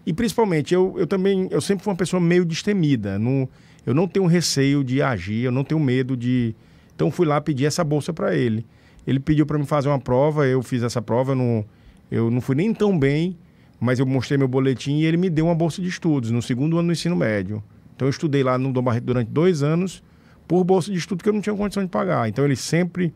E 0.06 0.14
principalmente, 0.14 0.74
eu, 0.74 0.96
eu 0.98 1.08
também, 1.08 1.48
eu 1.52 1.62
sempre 1.62 1.84
fui 1.84 1.92
uma 1.92 1.98
pessoa 1.98 2.20
meio 2.20 2.44
destemida. 2.44 3.18
Não, 3.20 3.48
eu 3.86 3.94
não 3.94 4.08
tenho 4.08 4.26
receio 4.26 4.84
de 4.84 5.02
agir, 5.02 5.44
eu 5.46 5.52
não 5.52 5.64
tenho 5.64 5.80
medo 5.80 6.18
de. 6.18 6.56
Então 6.96 7.10
fui 7.12 7.26
lá 7.26 7.40
pedir 7.40 7.66
essa 7.66 7.84
bolsa 7.84 8.12
para 8.12 8.36
ele. 8.36 8.66
Ele 9.06 9.20
pediu 9.20 9.46
para 9.46 9.58
me 9.58 9.66
fazer 9.66 9.90
uma 9.90 10.00
prova, 10.00 10.46
eu 10.46 10.62
fiz 10.62 10.84
essa 10.84 11.02
prova, 11.02 11.32
eu 11.32 11.36
não, 11.36 11.66
eu 12.12 12.30
não 12.30 12.42
fui 12.42 12.56
nem 12.56 12.74
tão 12.74 12.98
bem, 12.98 13.36
mas 13.82 13.98
eu 13.98 14.06
mostrei 14.06 14.38
meu 14.38 14.48
boletim 14.48 15.00
e 15.00 15.06
ele 15.06 15.18
me 15.18 15.28
deu 15.28 15.48
uma 15.48 15.56
bolsa 15.56 15.82
de 15.82 15.88
estudos 15.88 16.30
no 16.30 16.40
segundo 16.40 16.78
ano 16.78 16.90
do 16.90 16.92
ensino 16.92 17.16
médio. 17.16 17.64
Então 17.96 18.08
eu 18.08 18.12
estudei 18.12 18.44
lá 18.44 18.56
no 18.56 18.72
Dom 18.72 18.84
Barreto 18.84 19.06
durante 19.06 19.32
dois 19.32 19.64
anos 19.64 20.04
por 20.48 20.64
bolsa 20.64 20.92
de 20.92 21.00
estudo 21.00 21.24
que 21.24 21.28
eu 21.28 21.34
não 21.34 21.42
tinha 21.42 21.56
condição 21.56 21.84
de 21.84 21.90
pagar. 21.90 22.30
Então 22.30 22.46
ele 22.46 22.56
sempre 22.56 23.12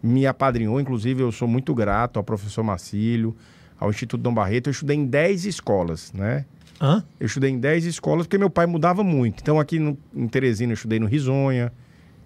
me 0.00 0.24
apadrinhou, 0.24 0.80
inclusive 0.80 1.20
eu 1.20 1.32
sou 1.32 1.48
muito 1.48 1.74
grato 1.74 2.16
ao 2.16 2.22
professor 2.22 2.62
Marcílio, 2.62 3.34
ao 3.76 3.90
Instituto 3.90 4.22
Dom 4.22 4.32
Barreto. 4.32 4.68
Eu 4.68 4.70
estudei 4.70 4.96
em 4.96 5.04
10 5.04 5.46
escolas, 5.46 6.12
né? 6.12 6.44
Hã? 6.80 7.04
Eu 7.18 7.26
estudei 7.26 7.50
em 7.50 7.58
10 7.58 7.84
escolas 7.84 8.24
porque 8.28 8.38
meu 8.38 8.50
pai 8.50 8.66
mudava 8.66 9.02
muito. 9.02 9.40
Então 9.40 9.58
aqui 9.58 9.80
no, 9.80 9.98
em 10.14 10.28
Teresina 10.28 10.72
eu 10.72 10.74
estudei 10.74 11.00
no 11.00 11.06
Risonha, 11.06 11.72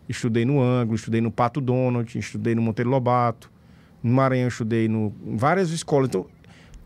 estudei 0.06 0.44
no 0.44 0.60
Ângulo, 0.60 0.94
estudei 0.94 1.22
no 1.22 1.30
Pato 1.30 1.58
Donald, 1.58 2.18
estudei 2.18 2.54
no 2.54 2.60
Monteiro 2.60 2.90
Lobato. 2.90 3.50
No 4.02 4.12
Maranhão 4.12 4.44
eu 4.44 4.48
estudei 4.48 4.88
no, 4.88 5.14
em 5.26 5.38
várias 5.38 5.70
escolas. 5.70 6.08
Então 6.08 6.26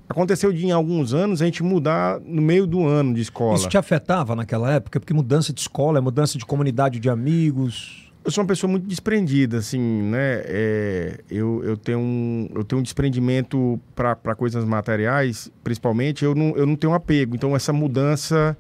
aconteceu 0.09 0.53
de 0.53 0.67
em 0.67 0.71
alguns 0.71 1.15
anos 1.15 1.43
a 1.43 1.45
gente 1.45 1.63
mudar 1.63 2.21
no 2.21 2.43
meio 2.43 2.67
do 2.67 2.87
ano 2.87 3.15
de 3.15 3.21
escola. 3.21 3.57
Isso 3.57 3.69
te 3.69 3.79
afetava 3.79 4.35
naquela 4.37 4.73
época? 4.73 5.01
Porque 5.01 5.15
mudança 5.15 5.53
de 5.53 5.61
escola 5.61 5.99
é 5.99 6.01
mudança 6.01 6.39
de 6.39 6.45
comunidade 6.45 6.99
de 7.01 7.09
amigos. 7.09 8.11
Eu 8.25 8.31
sou 8.31 8.43
uma 8.43 8.49
pessoa 8.49 8.71
muito 8.71 8.87
desprendida, 8.87 9.59
assim, 9.59 9.81
né? 9.81 10.43
É, 10.45 11.21
eu, 11.29 11.63
eu, 11.65 11.77
tenho 11.77 11.99
um, 11.99 12.49
eu 12.55 12.63
tenho 12.63 12.79
um 12.79 12.83
desprendimento 12.83 13.81
para 13.97 14.35
coisas 14.37 14.65
materiais, 14.65 15.51
principalmente, 15.65 16.25
eu 16.25 16.33
não, 16.33 16.57
eu 16.57 16.65
não 16.65 16.77
tenho 16.77 16.95
apego. 16.95 17.35
Então, 17.35 17.57
essa 17.57 17.73
mudança, 17.73 18.57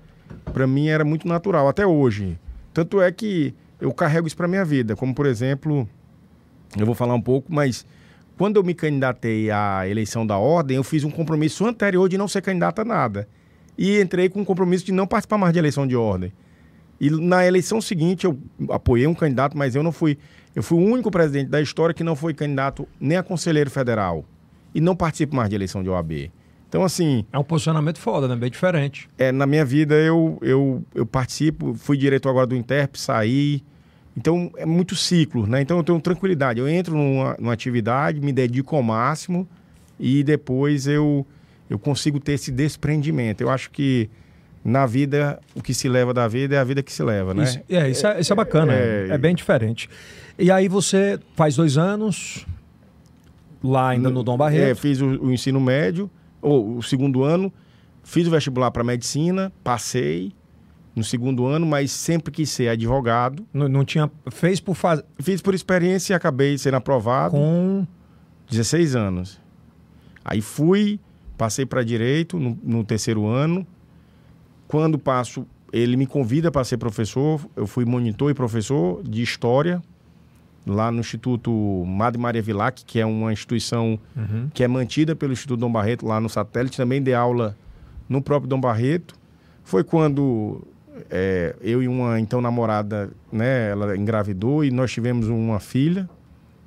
para 0.52 0.66
mim, 0.66 0.88
era 0.88 1.04
muito 1.04 1.28
natural, 1.28 1.68
até 1.68 1.86
hoje. 1.86 2.36
Tanto 2.74 3.00
é 3.00 3.12
que 3.12 3.54
eu 3.80 3.92
carrego 3.92 4.26
isso 4.26 4.36
para 4.36 4.48
minha 4.48 4.64
vida. 4.64 4.96
Como, 4.96 5.14
por 5.14 5.26
exemplo, 5.26 5.88
eu 6.76 6.84
vou 6.84 6.94
falar 6.94 7.14
um 7.14 7.20
pouco, 7.20 7.52
mas 7.52 7.86
quando 8.42 8.56
eu 8.56 8.64
me 8.64 8.74
candidatei 8.74 9.52
à 9.52 9.88
eleição 9.88 10.26
da 10.26 10.36
ordem, 10.36 10.76
eu 10.76 10.82
fiz 10.82 11.04
um 11.04 11.10
compromisso 11.12 11.64
anterior 11.64 12.08
de 12.08 12.18
não 12.18 12.26
ser 12.26 12.42
candidato 12.42 12.80
a 12.80 12.84
nada. 12.84 13.28
E 13.78 14.00
entrei 14.00 14.28
com 14.28 14.40
um 14.40 14.44
compromisso 14.44 14.84
de 14.84 14.90
não 14.90 15.06
participar 15.06 15.38
mais 15.38 15.52
de 15.52 15.60
eleição 15.60 15.86
de 15.86 15.94
ordem. 15.94 16.32
E 17.00 17.08
na 17.08 17.46
eleição 17.46 17.80
seguinte 17.80 18.24
eu 18.24 18.36
apoiei 18.68 19.06
um 19.06 19.14
candidato, 19.14 19.56
mas 19.56 19.76
eu 19.76 19.82
não 19.84 19.92
fui. 19.92 20.18
Eu 20.56 20.62
fui 20.64 20.76
o 20.76 20.84
único 20.84 21.08
presidente 21.08 21.50
da 21.50 21.60
história 21.60 21.94
que 21.94 22.02
não 22.02 22.16
foi 22.16 22.34
candidato 22.34 22.88
nem 22.98 23.16
a 23.16 23.22
conselheiro 23.22 23.70
federal. 23.70 24.24
E 24.74 24.80
não 24.80 24.96
participo 24.96 25.36
mais 25.36 25.48
de 25.48 25.54
eleição 25.54 25.80
de 25.80 25.88
OAB. 25.88 26.28
Então, 26.68 26.82
assim, 26.82 27.24
É 27.32 27.38
um 27.38 27.44
posicionamento 27.44 28.00
foda, 28.00 28.26
né? 28.26 28.34
Bem 28.34 28.50
diferente. 28.50 29.08
é, 29.16 29.30
na 29.30 29.46
minha 29.46 29.64
vida 29.64 29.94
eu, 29.94 30.36
eu, 30.42 30.84
eu 30.96 31.06
participo, 31.06 31.74
fui 31.74 31.96
diretor 31.96 32.30
agora 32.30 32.48
do 32.48 32.56
Interp, 32.56 32.96
saí. 32.96 33.62
Então 34.16 34.50
é 34.56 34.66
muito 34.66 34.94
ciclo, 34.94 35.46
né? 35.46 35.62
Então 35.62 35.76
eu 35.78 35.82
tenho 35.82 36.00
tranquilidade. 36.00 36.60
Eu 36.60 36.68
entro 36.68 36.94
numa, 36.96 37.36
numa 37.38 37.52
atividade, 37.52 38.20
me 38.20 38.32
dedico 38.32 38.76
ao 38.76 38.82
máximo 38.82 39.48
e 39.98 40.22
depois 40.22 40.86
eu, 40.86 41.26
eu 41.70 41.78
consigo 41.78 42.20
ter 42.20 42.32
esse 42.32 42.50
desprendimento. 42.52 43.40
Eu 43.40 43.48
acho 43.50 43.70
que 43.70 44.10
na 44.64 44.86
vida, 44.86 45.40
o 45.54 45.62
que 45.62 45.74
se 45.74 45.88
leva 45.88 46.12
da 46.14 46.28
vida 46.28 46.54
é 46.54 46.58
a 46.58 46.64
vida 46.64 46.82
que 46.82 46.92
se 46.92 47.02
leva, 47.02 47.34
né? 47.34 47.44
Isso, 47.44 47.60
é, 47.68 47.90
isso 47.90 48.06
é, 48.06 48.20
isso 48.20 48.32
é 48.32 48.36
bacana, 48.36 48.72
é, 48.72 49.08
é- 49.10 49.18
bem 49.18 49.34
diferente. 49.34 49.88
E 50.38 50.50
aí 50.50 50.68
você 50.68 51.18
faz 51.34 51.56
dois 51.56 51.76
anos, 51.76 52.46
lá 53.62 53.90
ainda 53.90 54.08
no, 54.10 54.22
Dom 54.22 54.34
É, 54.34 54.38
Barreto. 54.38 54.78
fiz 54.78 55.00
o, 55.00 55.06
o 55.06 55.32
ensino 55.32 55.60
médio, 55.60 56.08
ou 56.40 56.76
o 56.76 56.82
segundo 56.82 57.24
ano, 57.24 57.52
fiz 58.04 58.26
o 58.26 58.30
vestibular 58.30 58.70
para 58.70 58.84
medicina, 58.84 59.52
passei 59.64 60.32
no 60.94 61.02
segundo 61.02 61.46
ano, 61.46 61.64
mas 61.66 61.90
sempre 61.90 62.32
quis 62.32 62.50
ser 62.50 62.68
advogado. 62.68 63.46
Não, 63.52 63.68
não 63.68 63.84
tinha. 63.84 64.10
Fez 64.30 64.60
por 64.60 64.74
fazer. 64.74 65.04
Fiz 65.20 65.40
por 65.40 65.54
experiência 65.54 66.12
e 66.12 66.16
acabei 66.16 66.56
sendo 66.58 66.74
aprovado. 66.74 67.34
Com. 67.34 67.86
16 68.50 68.94
anos. 68.94 69.40
Aí 70.24 70.40
fui, 70.42 71.00
passei 71.38 71.64
para 71.64 71.82
direito 71.82 72.38
no, 72.38 72.58
no 72.62 72.84
terceiro 72.84 73.26
ano. 73.26 73.66
Quando 74.68 74.98
passo, 74.98 75.46
ele 75.72 75.96
me 75.96 76.06
convida 76.06 76.50
para 76.50 76.62
ser 76.64 76.76
professor. 76.76 77.40
Eu 77.56 77.66
fui 77.66 77.84
monitor 77.84 78.30
e 78.30 78.34
professor 78.34 79.02
de 79.02 79.22
história 79.22 79.82
lá 80.66 80.92
no 80.92 81.00
Instituto 81.00 81.50
Madre 81.86 82.20
Maria 82.20 82.40
Vilac, 82.42 82.84
que 82.84 83.00
é 83.00 83.06
uma 83.06 83.32
instituição 83.32 83.98
Uhum. 84.14 84.48
que 84.54 84.62
é 84.62 84.68
mantida 84.68 85.16
pelo 85.16 85.32
Instituto 85.32 85.58
Dom 85.58 85.72
Barreto 85.72 86.06
lá 86.06 86.20
no 86.20 86.28
satélite. 86.28 86.76
Também 86.76 87.02
dei 87.02 87.14
aula 87.14 87.56
no 88.08 88.20
próprio 88.22 88.48
Dom 88.48 88.60
Barreto. 88.60 89.14
Foi 89.64 89.82
quando 89.82 90.62
é, 91.10 91.54
eu 91.60 91.82
e 91.82 91.88
uma 91.88 92.18
então 92.18 92.40
namorada, 92.40 93.10
né, 93.30 93.70
ela 93.70 93.96
engravidou 93.96 94.64
e 94.64 94.70
nós 94.70 94.90
tivemos 94.92 95.28
uma 95.28 95.60
filha. 95.60 96.08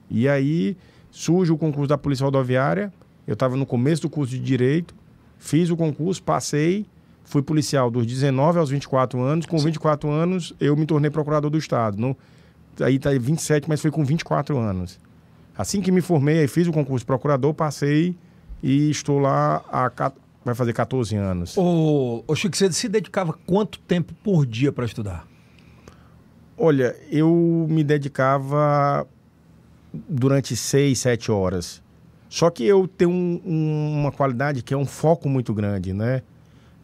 E 0.10 0.28
aí 0.28 0.78
surge 1.12 1.52
o 1.52 1.58
concurso 1.58 1.88
da 1.88 1.98
Polícia 1.98 2.24
Rodoviária. 2.24 2.92
Eu 3.28 3.34
estava 3.34 3.56
no 3.56 3.66
começo 3.66 4.04
do 4.04 4.10
curso 4.10 4.32
de 4.32 4.40
Direito, 4.40 4.94
fiz 5.40 5.70
o 5.70 5.78
concurso, 5.78 6.22
passei, 6.22 6.86
fui 7.24 7.42
policial 7.42 7.90
dos 7.90 8.06
19 8.06 8.60
aos 8.60 8.70
24 8.70 9.20
anos. 9.22 9.46
Com 9.46 9.58
24 9.58 10.10
anos, 10.10 10.54
eu 10.60 10.76
me 10.76 10.86
tornei 10.86 11.10
procurador 11.10 11.50
do 11.50 11.58
Estado. 11.58 11.98
No, 11.98 12.16
aí 12.80 13.00
tá 13.00 13.10
27, 13.12 13.68
mas 13.68 13.82
foi 13.82 13.92
com 13.92 14.04
24 14.06 14.58
anos. 14.58 15.00
Assim 15.58 15.82
que 15.82 15.92
me 15.92 16.02
formei, 16.02 16.40
aí 16.40 16.48
fiz 16.48 16.68
o 16.68 16.72
concurso 16.72 17.04
de 17.04 17.06
procurador, 17.08 17.54
passei 17.54 18.16
e 18.62 18.90
estou 18.90 19.20
lá 19.20 19.64
há 19.72 20.12
vai 20.46 20.54
fazer 20.54 20.72
14 20.74 21.16
anos. 21.16 21.58
Ô, 21.58 22.24
ô 22.28 22.36
Chico, 22.36 22.56
você 22.56 22.72
se 22.72 22.88
dedicava 22.88 23.34
quanto 23.48 23.80
tempo 23.80 24.14
por 24.24 24.46
dia 24.46 24.72
para 24.72 24.86
estudar? 24.86 25.28
Olha, 26.58 26.96
eu 27.12 27.66
me 27.70 27.84
dedicava 27.84 29.06
durante 30.08 30.56
seis, 30.56 31.00
sete 31.00 31.32
horas. 31.32 31.82
Só 32.30 32.50
que 32.50 32.64
eu 32.64 32.88
tenho 32.88 33.10
um- 33.12 33.42
um- 33.46 34.00
uma 34.02 34.12
qualidade 34.12 34.62
que 34.62 34.74
é 34.74 34.78
um 34.78 34.86
foco 34.86 35.28
muito 35.28 35.54
grande, 35.54 35.92
né? 35.94 36.22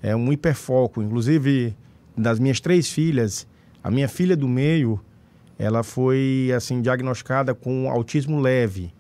É 0.01 0.15
um 0.15 0.31
hiperfoco. 0.33 1.01
Inclusive, 1.01 1.75
das 2.17 2.39
minhas 2.39 2.59
três 2.59 2.89
filhas, 2.89 3.47
a 3.83 3.91
minha 3.91 4.07
filha 4.09 4.35
do 4.35 4.47
meio, 4.47 4.99
ela 5.57 5.83
foi 5.83 6.51
assim 6.55 6.81
diagnosticada 6.81 7.53
com 7.53 7.89
autismo 7.89 8.39
leve. 8.39 8.91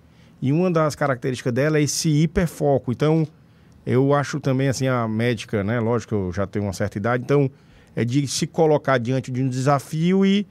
E 0.41 0.51
uma 0.51 0.69
das 0.71 0.95
características 0.95 1.53
dela 1.53 1.77
é 1.79 1.83
esse 1.83 2.09
hiperfoco. 2.09 2.91
Então, 2.91 3.27
eu 3.85 4.13
acho 4.13 4.39
também 4.39 4.67
assim 4.69 4.87
a 4.87 5.07
médica, 5.07 5.63
né? 5.63 5.79
Lógico 5.79 6.09
que 6.09 6.15
eu 6.15 6.31
já 6.31 6.45
tenho 6.45 6.65
uma 6.65 6.73
certa 6.73 6.97
idade, 6.97 7.23
então 7.23 7.49
é 7.95 8.05
de 8.05 8.27
se 8.27 8.47
colocar 8.47 8.97
diante 8.97 9.31
de 9.31 9.41
um 9.43 9.49
desafio 9.49 10.25
e 10.25 10.47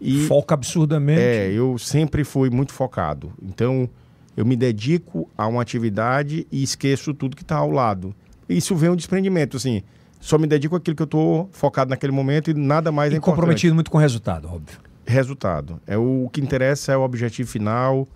e 0.00 0.26
Foca 0.26 0.54
absurdamente. 0.54 1.20
é, 1.20 1.52
eu 1.52 1.76
sempre 1.76 2.24
fui 2.24 2.48
muito 2.48 2.72
focado. 2.72 3.34
Então, 3.42 3.86
eu 4.34 4.46
me 4.46 4.56
dedico 4.56 5.28
a 5.36 5.46
uma 5.46 5.60
atividade 5.60 6.46
e 6.50 6.62
esqueço 6.62 7.12
tudo 7.12 7.36
que 7.36 7.42
está 7.42 7.56
ao 7.56 7.70
lado. 7.70 8.14
Isso 8.48 8.74
vem 8.74 8.88
um 8.88 8.96
desprendimento, 8.96 9.58
assim. 9.58 9.82
Só 10.18 10.38
me 10.38 10.46
dedico 10.46 10.74
àquilo 10.74 10.96
que 10.96 11.02
eu 11.02 11.04
estou 11.04 11.50
focado 11.52 11.90
naquele 11.90 12.12
momento 12.12 12.50
e 12.50 12.54
nada 12.54 12.90
mais 12.90 13.12
é 13.12 13.16
e 13.16 13.18
importante. 13.18 13.36
comprometido 13.36 13.74
muito 13.74 13.90
com 13.90 13.98
o 13.98 14.00
resultado, 14.00 14.48
óbvio. 14.48 14.78
Resultado. 15.04 15.78
É 15.86 15.98
o, 15.98 16.24
o 16.24 16.30
que 16.30 16.40
interessa 16.40 16.92
é 16.92 16.96
o 16.96 17.02
objetivo 17.02 17.50
final, 17.50 18.08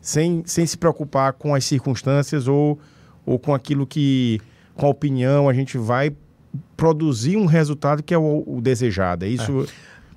sem, 0.00 0.44
sem 0.46 0.64
se 0.66 0.78
preocupar 0.78 1.32
com 1.32 1.52
as 1.52 1.64
circunstâncias 1.64 2.46
ou, 2.46 2.78
ou 3.26 3.38
com 3.38 3.54
aquilo 3.54 3.86
que, 3.86 4.40
com 4.74 4.86
a 4.86 4.88
opinião, 4.88 5.48
a 5.48 5.52
gente 5.52 5.78
vai 5.78 6.14
produzir 6.76 7.36
um 7.36 7.46
resultado 7.46 8.02
que 8.02 8.14
é 8.14 8.18
o, 8.18 8.44
o 8.46 8.60
desejado. 8.60 9.24
É 9.24 9.28
isso. 9.28 9.66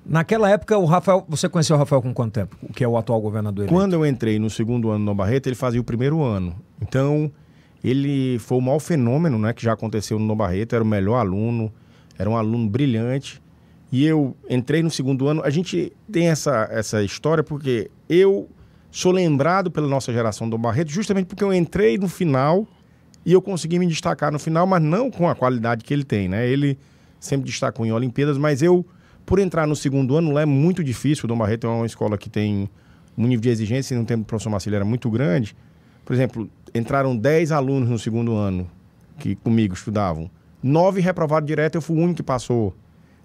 Naquela 0.04 0.50
época, 0.50 0.78
o 0.78 0.86
Rafael. 0.86 1.24
Você 1.28 1.48
conheceu 1.48 1.76
o 1.76 1.78
Rafael 1.78 2.00
com 2.00 2.14
quanto 2.14 2.32
tempo? 2.32 2.56
O 2.62 2.72
que 2.72 2.82
é 2.82 2.88
o 2.88 2.96
atual 2.96 3.20
governador 3.20 3.64
eleito? 3.64 3.74
Quando 3.74 3.92
eu 3.92 4.06
entrei 4.06 4.38
no 4.38 4.48
segundo 4.48 4.90
ano 4.90 5.04
no 5.04 5.14
Barreto, 5.14 5.48
ele 5.48 5.56
fazia 5.56 5.80
o 5.80 5.84
primeiro 5.84 6.22
ano. 6.22 6.56
Então, 6.80 7.30
ele 7.84 8.38
foi 8.38 8.58
o 8.58 8.60
maior 8.60 8.78
fenômeno 8.78 9.38
né, 9.38 9.52
que 9.52 9.62
já 9.62 9.74
aconteceu 9.74 10.18
no 10.18 10.34
Barreto, 10.34 10.74
era 10.74 10.82
o 10.82 10.86
melhor 10.86 11.16
aluno, 11.16 11.72
era 12.18 12.28
um 12.28 12.36
aluno 12.36 12.68
brilhante. 12.68 13.42
E 13.92 14.04
eu 14.04 14.36
entrei 14.48 14.82
no 14.82 14.90
segundo 14.90 15.28
ano. 15.28 15.42
A 15.44 15.50
gente 15.50 15.92
tem 16.10 16.28
essa, 16.28 16.68
essa 16.70 17.02
história 17.02 17.44
porque 17.44 17.90
eu 18.08 18.48
sou 18.90 19.12
lembrado 19.12 19.70
pela 19.70 19.86
nossa 19.86 20.12
geração 20.12 20.48
do 20.48 20.56
Barreto 20.56 20.90
justamente 20.90 21.26
porque 21.26 21.44
eu 21.44 21.52
entrei 21.52 21.98
no 21.98 22.08
final 22.08 22.66
e 23.28 23.32
eu 23.34 23.42
consegui 23.42 23.78
me 23.78 23.86
destacar 23.86 24.32
no 24.32 24.38
final, 24.38 24.66
mas 24.66 24.82
não 24.82 25.10
com 25.10 25.28
a 25.28 25.34
qualidade 25.34 25.84
que 25.84 25.92
ele 25.92 26.02
tem, 26.02 26.28
né? 26.28 26.48
Ele 26.48 26.78
sempre 27.20 27.44
destacou 27.44 27.84
em 27.84 27.92
Olimpíadas, 27.92 28.38
mas 28.38 28.62
eu, 28.62 28.86
por 29.26 29.38
entrar 29.38 29.66
no 29.66 29.76
segundo 29.76 30.16
ano, 30.16 30.32
lá 30.32 30.40
é 30.40 30.46
muito 30.46 30.82
difícil. 30.82 31.26
O 31.26 31.28
Dom 31.28 31.36
Barreto 31.36 31.66
é 31.66 31.70
uma 31.70 31.84
escola 31.84 32.16
que 32.16 32.30
tem 32.30 32.70
um 33.18 33.26
nível 33.26 33.42
de 33.42 33.50
exigência 33.50 33.94
e 33.94 33.98
no 33.98 34.06
tempo 34.06 34.22
do 34.22 34.24
professor 34.24 34.48
Marcelo 34.48 34.76
era 34.76 34.84
muito 34.86 35.10
grande. 35.10 35.54
Por 36.06 36.14
exemplo, 36.14 36.48
entraram 36.74 37.14
10 37.14 37.52
alunos 37.52 37.90
no 37.90 37.98
segundo 37.98 38.34
ano 38.34 38.66
que 39.18 39.34
comigo 39.34 39.74
estudavam. 39.74 40.30
Nove 40.62 41.02
reprovaram 41.02 41.44
direto, 41.44 41.74
eu 41.74 41.82
fui 41.82 41.98
o 41.98 42.00
único 42.00 42.14
que 42.14 42.22
passou, 42.22 42.74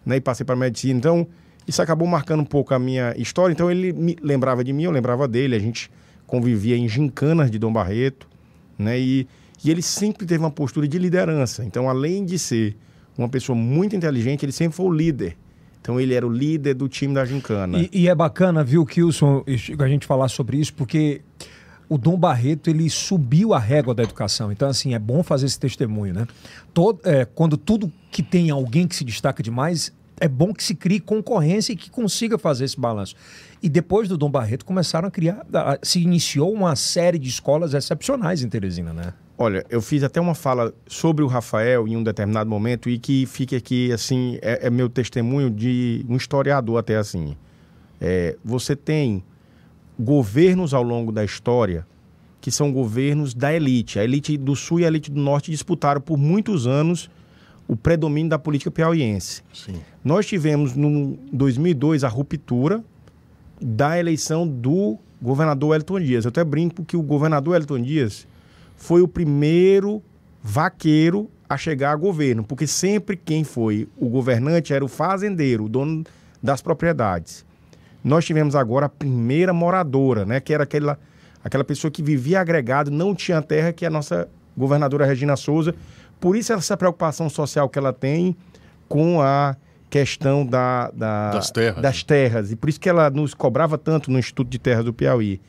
né? 0.05 0.17
E 0.17 0.19
passei 0.19 0.45
para 0.45 0.57
medicina. 0.57 0.99
Então, 0.99 1.25
isso 1.65 1.81
acabou 1.81 2.09
marcando 2.09 2.41
um 2.41 2.45
pouco 2.45 2.73
a 2.73 2.77
minha 2.77 3.13
história. 3.17 3.53
Então, 3.53 3.71
ele 3.71 3.93
me 3.93 4.17
lembrava 4.21 4.65
de 4.65 4.73
mim, 4.73 4.83
eu 4.83 4.91
lembrava 4.91 5.29
dele. 5.29 5.55
A 5.55 5.59
gente 5.59 5.89
convivia 6.27 6.75
em 6.75 6.89
gincanas 6.89 7.49
de 7.49 7.57
Dom 7.57 7.71
Barreto, 7.71 8.27
né? 8.77 8.99
E, 8.99 9.25
e 9.63 9.71
ele 9.71 9.81
sempre 9.81 10.25
teve 10.25 10.43
uma 10.43 10.51
postura 10.51 10.87
de 10.87 10.97
liderança. 10.97 11.63
Então, 11.63 11.89
além 11.89 12.25
de 12.25 12.37
ser 12.37 12.75
uma 13.17 13.29
pessoa 13.29 13.55
muito 13.55 13.95
inteligente, 13.95 14.43
ele 14.43 14.51
sempre 14.51 14.75
foi 14.75 14.85
o 14.85 14.91
líder. 14.91 15.37
Então, 15.81 15.99
ele 15.99 16.13
era 16.13 16.25
o 16.25 16.31
líder 16.31 16.73
do 16.73 16.87
time 16.87 17.13
da 17.13 17.25
gincana. 17.25 17.79
E, 17.79 17.89
e 17.91 18.07
é 18.07 18.15
bacana, 18.15 18.63
viu, 18.63 18.85
Kilson, 18.85 19.43
a 19.79 19.87
gente 19.87 20.05
falar 20.05 20.29
sobre 20.29 20.57
isso, 20.57 20.73
porque 20.73 21.21
o 21.89 21.97
Dom 21.97 22.17
Barreto, 22.17 22.69
ele 22.69 22.89
subiu 22.89 23.53
a 23.53 23.59
régua 23.59 23.93
da 23.93 24.03
educação. 24.03 24.51
Então, 24.51 24.67
assim, 24.67 24.93
é 24.93 24.99
bom 24.99 25.21
fazer 25.21 25.45
esse 25.45 25.59
testemunho, 25.59 26.13
né? 26.13 26.27
Todo, 26.73 26.99
é, 27.03 27.25
quando 27.25 27.57
tudo 27.57 27.91
que 28.11 28.23
tem 28.23 28.49
alguém 28.49 28.87
que 28.87 28.95
se 28.95 29.03
destaca 29.03 29.43
demais, 29.43 29.91
é 30.19 30.27
bom 30.27 30.53
que 30.53 30.63
se 30.63 30.73
crie 30.73 30.99
concorrência 30.99 31.73
e 31.73 31.75
que 31.75 31.89
consiga 31.89 32.37
fazer 32.37 32.65
esse 32.65 32.79
balanço. 32.79 33.15
E 33.61 33.69
depois 33.69 34.07
do 34.07 34.17
Dom 34.17 34.29
Barreto, 34.29 34.65
começaram 34.65 35.07
a 35.07 35.11
criar, 35.11 35.45
se 35.81 35.99
iniciou 35.99 36.51
uma 36.53 36.75
série 36.75 37.19
de 37.19 37.29
escolas 37.29 37.73
excepcionais 37.73 38.41
em 38.41 38.49
Teresina, 38.49 38.93
né? 38.93 39.13
Olha, 39.43 39.65
eu 39.69 39.81
fiz 39.81 40.03
até 40.03 40.21
uma 40.21 40.33
fala 40.33 40.73
sobre 40.87 41.21
o 41.21 41.27
Rafael 41.27 41.85
em 41.85 41.97
um 41.97 42.03
determinado 42.03 42.49
momento 42.49 42.89
e 42.89 42.97
que 42.97 43.25
fica 43.25 43.57
aqui, 43.57 43.91
assim, 43.91 44.39
é, 44.41 44.67
é 44.67 44.69
meu 44.69 44.87
testemunho 44.87 45.49
de 45.49 46.05
um 46.07 46.15
historiador 46.15 46.79
até 46.79 46.95
assim. 46.95 47.35
É, 47.99 48.37
você 48.41 48.73
tem 48.73 49.21
governos 49.99 50.73
ao 50.73 50.81
longo 50.81 51.11
da 51.11 51.25
história 51.25 51.85
que 52.39 52.49
são 52.49 52.71
governos 52.71 53.33
da 53.33 53.53
elite. 53.53 53.99
A 53.99 54.05
elite 54.05 54.37
do 54.37 54.55
sul 54.55 54.79
e 54.79 54.85
a 54.85 54.87
elite 54.87 55.11
do 55.11 55.19
norte 55.19 55.51
disputaram 55.51 55.99
por 55.99 56.17
muitos 56.17 56.65
anos 56.65 57.09
o 57.67 57.75
predomínio 57.75 58.29
da 58.29 58.39
política 58.39 58.71
piauiense. 58.71 59.43
Sim. 59.53 59.75
Nós 60.05 60.25
tivemos 60.25 60.73
no 60.73 61.19
2002 61.33 62.05
a 62.05 62.07
ruptura 62.07 62.81
da 63.61 63.99
eleição 63.99 64.47
do 64.47 64.97
governador 65.21 65.75
Elton 65.75 65.99
Dias. 65.99 66.23
Eu 66.23 66.29
até 66.29 66.45
brinco 66.45 66.85
que 66.85 66.95
o 66.95 67.01
governador 67.01 67.57
Elton 67.57 67.81
Dias 67.81 68.25
foi 68.83 69.01
o 69.01 69.07
primeiro 69.07 70.01
vaqueiro 70.41 71.29
a 71.49 71.55
chegar 71.57 71.91
a 71.91 71.95
governo, 71.95 72.43
porque 72.43 72.67
sempre 72.67 73.15
quem 73.15 73.43
foi 73.45 73.87
o 73.97 74.09
governante 74.09 74.73
era 74.73 74.83
o 74.83 74.89
fazendeiro, 74.89 75.65
o 75.65 75.69
dono 75.69 76.03
das 76.41 76.61
propriedades. 76.61 77.45
Nós 78.03 78.25
tivemos 78.25 78.55
agora 78.55 78.87
a 78.87 78.89
primeira 78.89 79.53
moradora, 79.53 80.25
né, 80.25 80.41
que 80.41 80.53
era 80.53 80.63
aquela, 80.63 80.99
aquela 81.43 81.63
pessoa 81.63 81.89
que 81.89 82.03
vivia 82.03 82.41
agregado, 82.41 82.91
não 82.91 83.15
tinha 83.15 83.41
terra, 83.41 83.71
que 83.71 83.85
é 83.85 83.87
a 83.87 83.91
nossa 83.91 84.27
governadora 84.57 85.05
Regina 85.05 85.37
Souza. 85.37 85.73
Por 86.19 86.35
isso 86.35 86.51
essa 86.51 86.75
preocupação 86.75 87.29
social 87.29 87.69
que 87.69 87.79
ela 87.79 87.93
tem 87.93 88.35
com 88.89 89.21
a 89.21 89.55
questão 89.89 90.45
da, 90.45 90.91
da- 90.91 91.31
Das 91.31 91.49
terras. 91.51 91.81
das 91.81 92.03
terras. 92.03 92.51
E 92.51 92.55
por 92.57 92.67
isso 92.67 92.79
que 92.81 92.89
ela 92.89 93.09
nos 93.09 93.33
cobrava 93.33 93.77
tanto 93.77 94.11
no 94.11 94.19
Instituto 94.19 94.49
de 94.49 94.59
Terras 94.59 94.83
do 94.83 94.93
Piauí. 94.93 95.39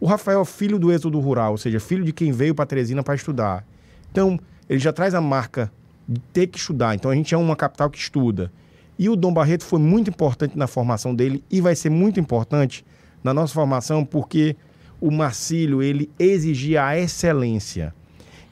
O 0.00 0.06
Rafael 0.06 0.42
é 0.42 0.44
filho 0.44 0.78
do 0.78 0.92
êxodo 0.92 1.18
rural, 1.18 1.52
ou 1.52 1.58
seja, 1.58 1.80
filho 1.80 2.04
de 2.04 2.12
quem 2.12 2.30
veio 2.30 2.54
para 2.54 2.66
Teresina 2.66 3.02
para 3.02 3.14
estudar. 3.14 3.64
Então, 4.10 4.38
ele 4.68 4.78
já 4.78 4.92
traz 4.92 5.14
a 5.14 5.20
marca 5.20 5.72
de 6.08 6.20
ter 6.32 6.46
que 6.46 6.58
estudar. 6.58 6.94
Então, 6.94 7.10
a 7.10 7.14
gente 7.14 7.34
é 7.34 7.38
uma 7.38 7.56
capital 7.56 7.90
que 7.90 7.98
estuda. 7.98 8.52
E 8.98 9.08
o 9.08 9.16
Dom 9.16 9.32
Barreto 9.32 9.64
foi 9.64 9.78
muito 9.78 10.10
importante 10.10 10.56
na 10.56 10.66
formação 10.66 11.14
dele 11.14 11.42
e 11.50 11.60
vai 11.60 11.74
ser 11.74 11.90
muito 11.90 12.18
importante 12.18 12.84
na 13.22 13.34
nossa 13.34 13.54
formação 13.54 14.04
porque 14.04 14.56
o 15.00 15.10
Marcílio, 15.10 15.82
ele 15.82 16.10
exigia 16.18 16.84
a 16.84 16.98
excelência. 16.98 17.94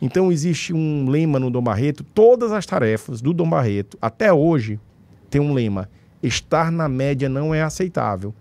Então, 0.01 0.31
existe 0.31 0.73
um 0.73 1.09
lema 1.09 1.39
no 1.39 1.51
Dom 1.51 1.63
Barreto, 1.63 2.05
todas 2.05 2.53
as 2.53 2.67
tarefas 2.67 3.21
do 3.21 3.33
Dom 3.33 3.49
Barreto, 3.49 3.97
até 4.01 4.33
hoje, 4.33 4.79
tem 5.31 5.41
um 5.41 5.53
lema: 5.53 5.89
estar 6.23 6.71
na 6.71 6.89
média 6.89 7.29
não 7.29 7.55
é 7.55 7.63
aceitável. 7.63 8.35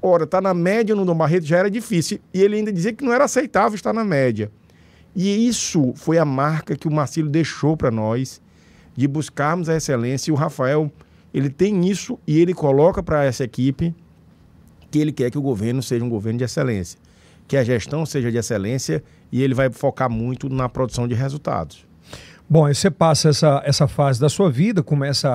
Ora, 0.00 0.24
estar 0.24 0.40
na 0.40 0.54
média 0.54 0.94
no 0.94 1.04
Dom 1.04 1.14
Barreto 1.14 1.44
já 1.44 1.58
era 1.58 1.70
difícil. 1.70 2.20
E 2.32 2.40
ele 2.40 2.56
ainda 2.56 2.72
dizia 2.72 2.92
que 2.92 3.04
não 3.04 3.12
era 3.12 3.24
aceitável 3.24 3.74
estar 3.74 3.92
na 3.92 4.04
média. 4.04 4.50
E 5.14 5.48
isso 5.48 5.92
foi 5.96 6.18
a 6.18 6.24
marca 6.24 6.76
que 6.76 6.86
o 6.86 6.92
Marcílio 6.92 7.30
deixou 7.30 7.76
para 7.76 7.90
nós, 7.90 8.40
de 8.96 9.08
buscarmos 9.08 9.68
a 9.68 9.76
excelência. 9.76 10.30
E 10.30 10.32
o 10.32 10.36
Rafael, 10.36 10.90
ele 11.34 11.50
tem 11.50 11.88
isso 11.88 12.18
e 12.26 12.38
ele 12.38 12.54
coloca 12.54 13.02
para 13.02 13.24
essa 13.24 13.44
equipe 13.44 13.94
que 14.90 14.98
ele 14.98 15.12
quer 15.12 15.30
que 15.30 15.38
o 15.38 15.42
governo 15.42 15.82
seja 15.82 16.04
um 16.04 16.08
governo 16.08 16.38
de 16.38 16.44
excelência. 16.44 16.98
Que 17.46 17.56
a 17.56 17.64
gestão 17.64 18.06
seja 18.06 18.30
de 18.30 18.38
excelência 18.38 19.02
e 19.32 19.42
ele 19.42 19.54
vai 19.54 19.70
focar 19.70 20.08
muito 20.08 20.48
na 20.48 20.68
produção 20.68 21.08
de 21.08 21.14
resultados. 21.14 21.86
Bom, 22.48 22.64
aí 22.64 22.74
você 22.74 22.90
passa 22.90 23.28
essa, 23.28 23.62
essa 23.64 23.86
fase 23.86 24.18
da 24.20 24.28
sua 24.28 24.50
vida, 24.50 24.82
começa 24.82 25.28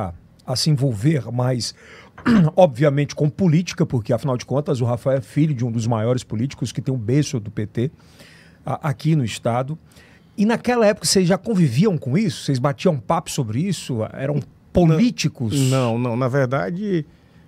a, 0.46 0.54
a 0.54 0.56
se 0.56 0.70
envolver 0.70 1.32
mais, 1.32 1.76
obviamente, 2.56 3.16
com 3.16 3.30
política, 3.30 3.86
porque 3.86 4.14
afinal 4.14 4.38
de 4.38 4.46
contas 4.46 4.82
o 4.82 4.86
Rafael 4.86 5.18
é 5.18 5.22
filho 5.22 5.54
de 5.54 5.66
um 5.66 5.72
dos 5.72 5.88
maiores 5.88 6.24
políticos 6.24 6.72
que 6.72 6.82
tem 6.82 6.94
um 6.94 6.98
berço 6.98 7.40
do 7.40 7.52
PT 7.52 7.92
a, 8.66 8.90
aqui 8.90 9.16
no 9.16 9.24
estado. 9.24 9.78
E 10.38 10.46
naquela 10.46 10.86
época 10.86 11.06
vocês 11.06 11.28
já 11.28 11.38
conviviam 11.38 11.98
com 11.98 12.18
isso? 12.18 12.44
Vocês 12.44 12.60
batiam 12.60 12.98
papo 12.98 13.30
sobre 13.30 13.60
isso? 13.60 14.00
Eram 14.14 14.40
políticos? 14.72 15.60
Não, 15.70 16.00
não. 16.00 16.16
Na 16.16 16.28
verdade, 16.28 17.06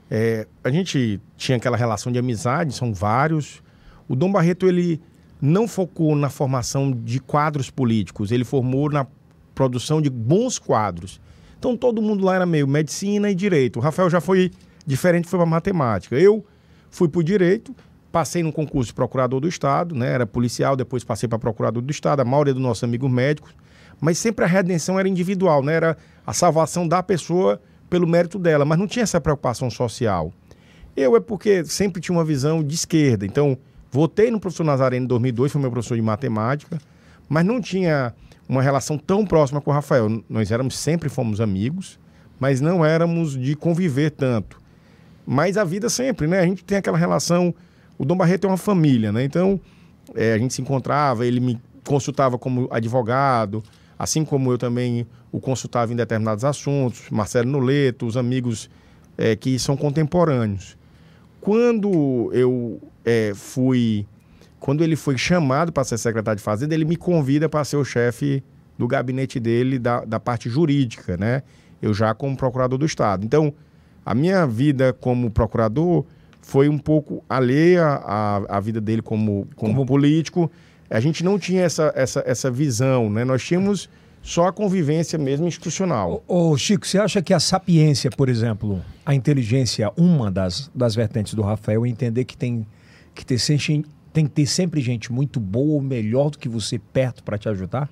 é, 0.09 0.47
a 0.63 0.69
gente 0.69 1.19
tinha 1.35 1.57
aquela 1.57 1.75
relação 1.75 2.11
de 2.11 2.19
amizade, 2.19 2.73
são 2.73 2.93
vários. 2.93 3.63
O 4.07 4.15
Dom 4.15 4.31
Barreto, 4.31 4.67
ele 4.67 5.01
não 5.41 5.67
focou 5.67 6.15
na 6.15 6.29
formação 6.29 6.91
de 6.91 7.19
quadros 7.19 7.69
políticos, 7.69 8.31
ele 8.31 8.43
formou 8.43 8.89
na 8.89 9.07
produção 9.53 10.01
de 10.01 10.09
bons 10.09 10.59
quadros. 10.59 11.19
Então 11.65 11.75
todo 11.75 11.99
mundo 11.99 12.23
lá 12.23 12.35
era 12.35 12.45
meio 12.45 12.67
medicina 12.67 13.27
e 13.27 13.33
direito. 13.33 13.77
O 13.77 13.79
Rafael 13.79 14.07
já 14.07 14.21
foi 14.21 14.51
diferente, 14.85 15.27
foi 15.27 15.39
para 15.39 15.47
matemática. 15.47 16.15
Eu 16.15 16.45
fui 16.91 17.07
para 17.07 17.17
o 17.17 17.23
direito, 17.23 17.75
passei 18.11 18.43
no 18.43 18.53
concurso 18.53 18.89
de 18.89 18.93
procurador 18.93 19.39
do 19.39 19.47
Estado, 19.47 19.95
né? 19.95 20.11
era 20.11 20.27
policial, 20.27 20.75
depois 20.75 21.03
passei 21.03 21.27
para 21.27 21.39
procurador 21.39 21.81
do 21.81 21.89
Estado, 21.89 22.19
a 22.19 22.23
maioria 22.23 22.53
dos 22.53 22.61
nossos 22.61 22.83
amigos 22.83 23.09
médicos, 23.09 23.55
mas 23.99 24.19
sempre 24.19 24.45
a 24.45 24.47
redenção 24.47 24.99
era 24.99 25.09
individual, 25.09 25.63
né? 25.63 25.73
era 25.73 25.97
a 26.23 26.33
salvação 26.33 26.87
da 26.87 27.01
pessoa 27.01 27.59
pelo 27.89 28.05
mérito 28.05 28.37
dela, 28.37 28.63
mas 28.63 28.77
não 28.77 28.85
tinha 28.85 29.01
essa 29.01 29.19
preocupação 29.19 29.67
social. 29.71 30.31
Eu 30.95 31.15
é 31.15 31.19
porque 31.19 31.65
sempre 31.65 31.99
tinha 31.99 32.15
uma 32.15 32.23
visão 32.23 32.63
de 32.63 32.75
esquerda, 32.75 33.25
então 33.25 33.57
votei 33.89 34.29
no 34.29 34.39
professor 34.39 34.65
Nazareno 34.65 35.05
em 35.05 35.07
2002, 35.07 35.51
foi 35.51 35.61
meu 35.61 35.71
professor 35.71 35.95
de 35.95 36.03
matemática, 36.03 36.77
mas 37.27 37.43
não 37.43 37.59
tinha 37.59 38.13
uma 38.47 38.61
relação 38.61 38.97
tão 38.97 39.25
próxima 39.25 39.59
com 39.59 39.71
o 39.71 39.73
Rafael. 39.73 40.23
Nós 40.29 40.51
éramos 40.51 40.77
sempre 40.77 41.09
fomos 41.09 41.41
amigos, 41.41 41.99
mas 42.39 42.61
não 42.61 42.85
éramos 42.85 43.37
de 43.37 43.55
conviver 43.55 44.11
tanto. 44.11 44.61
Mas 45.25 45.57
a 45.57 45.63
vida 45.63 45.89
sempre, 45.89 46.27
né? 46.27 46.39
A 46.39 46.45
gente 46.45 46.63
tem 46.63 46.77
aquela 46.77 46.97
relação. 46.97 47.53
O 47.97 48.05
Dom 48.05 48.15
Barreto 48.15 48.45
é 48.45 48.47
uma 48.47 48.57
família, 48.57 49.11
né? 49.11 49.23
Então 49.23 49.59
é, 50.13 50.33
a 50.33 50.37
gente 50.37 50.53
se 50.53 50.61
encontrava, 50.61 51.25
ele 51.25 51.39
me 51.39 51.59
consultava 51.83 52.37
como 52.37 52.67
advogado, 52.71 53.63
assim 53.97 54.23
como 54.23 54.51
eu 54.51 54.57
também 54.57 55.07
o 55.31 55.39
consultava 55.39 55.91
em 55.91 55.95
determinados 55.95 56.45
assuntos. 56.45 57.09
Marcelo 57.09 57.49
Noleto, 57.49 58.05
os 58.05 58.17
amigos 58.17 58.69
é, 59.17 59.35
que 59.35 59.57
são 59.57 59.75
contemporâneos. 59.75 60.77
Quando 61.41 62.29
eu 62.33 62.79
é, 63.03 63.33
fui 63.35 64.05
quando 64.59 64.83
ele 64.83 64.95
foi 64.95 65.17
chamado 65.17 65.71
para 65.71 65.83
ser 65.83 65.97
secretário 65.97 66.37
de 66.37 66.43
Fazenda, 66.43 66.73
ele 66.73 66.85
me 66.85 66.95
convida 66.95 67.47
para 67.47 67.63
ser 67.63 67.77
o 67.77 67.85
chefe 67.85 68.43
do 68.77 68.87
gabinete 68.87 69.39
dele, 69.39 69.79
da, 69.79 70.03
da 70.03 70.19
parte 70.19 70.49
jurídica, 70.49 71.17
né? 71.17 71.43
Eu 71.81 71.93
já 71.93 72.13
como 72.13 72.35
procurador 72.35 72.77
do 72.77 72.85
Estado. 72.85 73.25
Então, 73.25 73.53
a 74.05 74.13
minha 74.13 74.45
vida 74.45 74.93
como 74.93 75.29
procurador 75.29 76.05
foi 76.41 76.69
um 76.69 76.77
pouco 76.77 77.23
alheia 77.27 77.85
à, 77.85 78.57
à 78.57 78.59
vida 78.59 78.79
dele 78.79 79.01
como, 79.01 79.47
como, 79.55 79.73
como, 79.73 79.85
político. 79.85 80.51
A 80.89 80.99
gente 80.99 81.23
não 81.23 81.39
tinha 81.39 81.63
essa, 81.63 81.91
essa, 81.95 82.23
essa 82.25 82.51
visão, 82.51 83.09
né? 83.09 83.25
Nós 83.25 83.43
tínhamos 83.43 83.89
só 84.21 84.47
a 84.47 84.53
convivência 84.53 85.17
mesmo 85.17 85.47
institucional. 85.47 86.23
Ô, 86.27 86.49
ô, 86.49 86.57
Chico, 86.57 86.85
você 86.85 86.99
acha 86.99 87.21
que 87.21 87.33
a 87.33 87.39
sapiência, 87.39 88.09
por 88.11 88.29
exemplo, 88.29 88.81
a 89.05 89.13
inteligência, 89.15 89.91
uma 89.97 90.31
das, 90.31 90.69
das 90.73 90.95
vertentes 90.95 91.33
do 91.33 91.41
Rafael, 91.41 91.85
é 91.85 91.89
entender 91.89 92.25
que 92.25 92.37
tem 92.37 92.65
que 93.13 93.25
ter 93.25 93.39
tem 94.15 94.25
que 94.25 94.31
ter 94.31 94.45
sempre 94.45 94.79
gente 94.79 95.11
muito 95.11 95.41
boa 95.41 95.73
ou 95.73 95.81
melhor 95.81 96.29
do 96.29 96.39
que 96.39 96.47
você 96.47 96.79
perto 96.79 97.21
para 97.21 97.37
te 97.37 97.49
ajudar? 97.49 97.89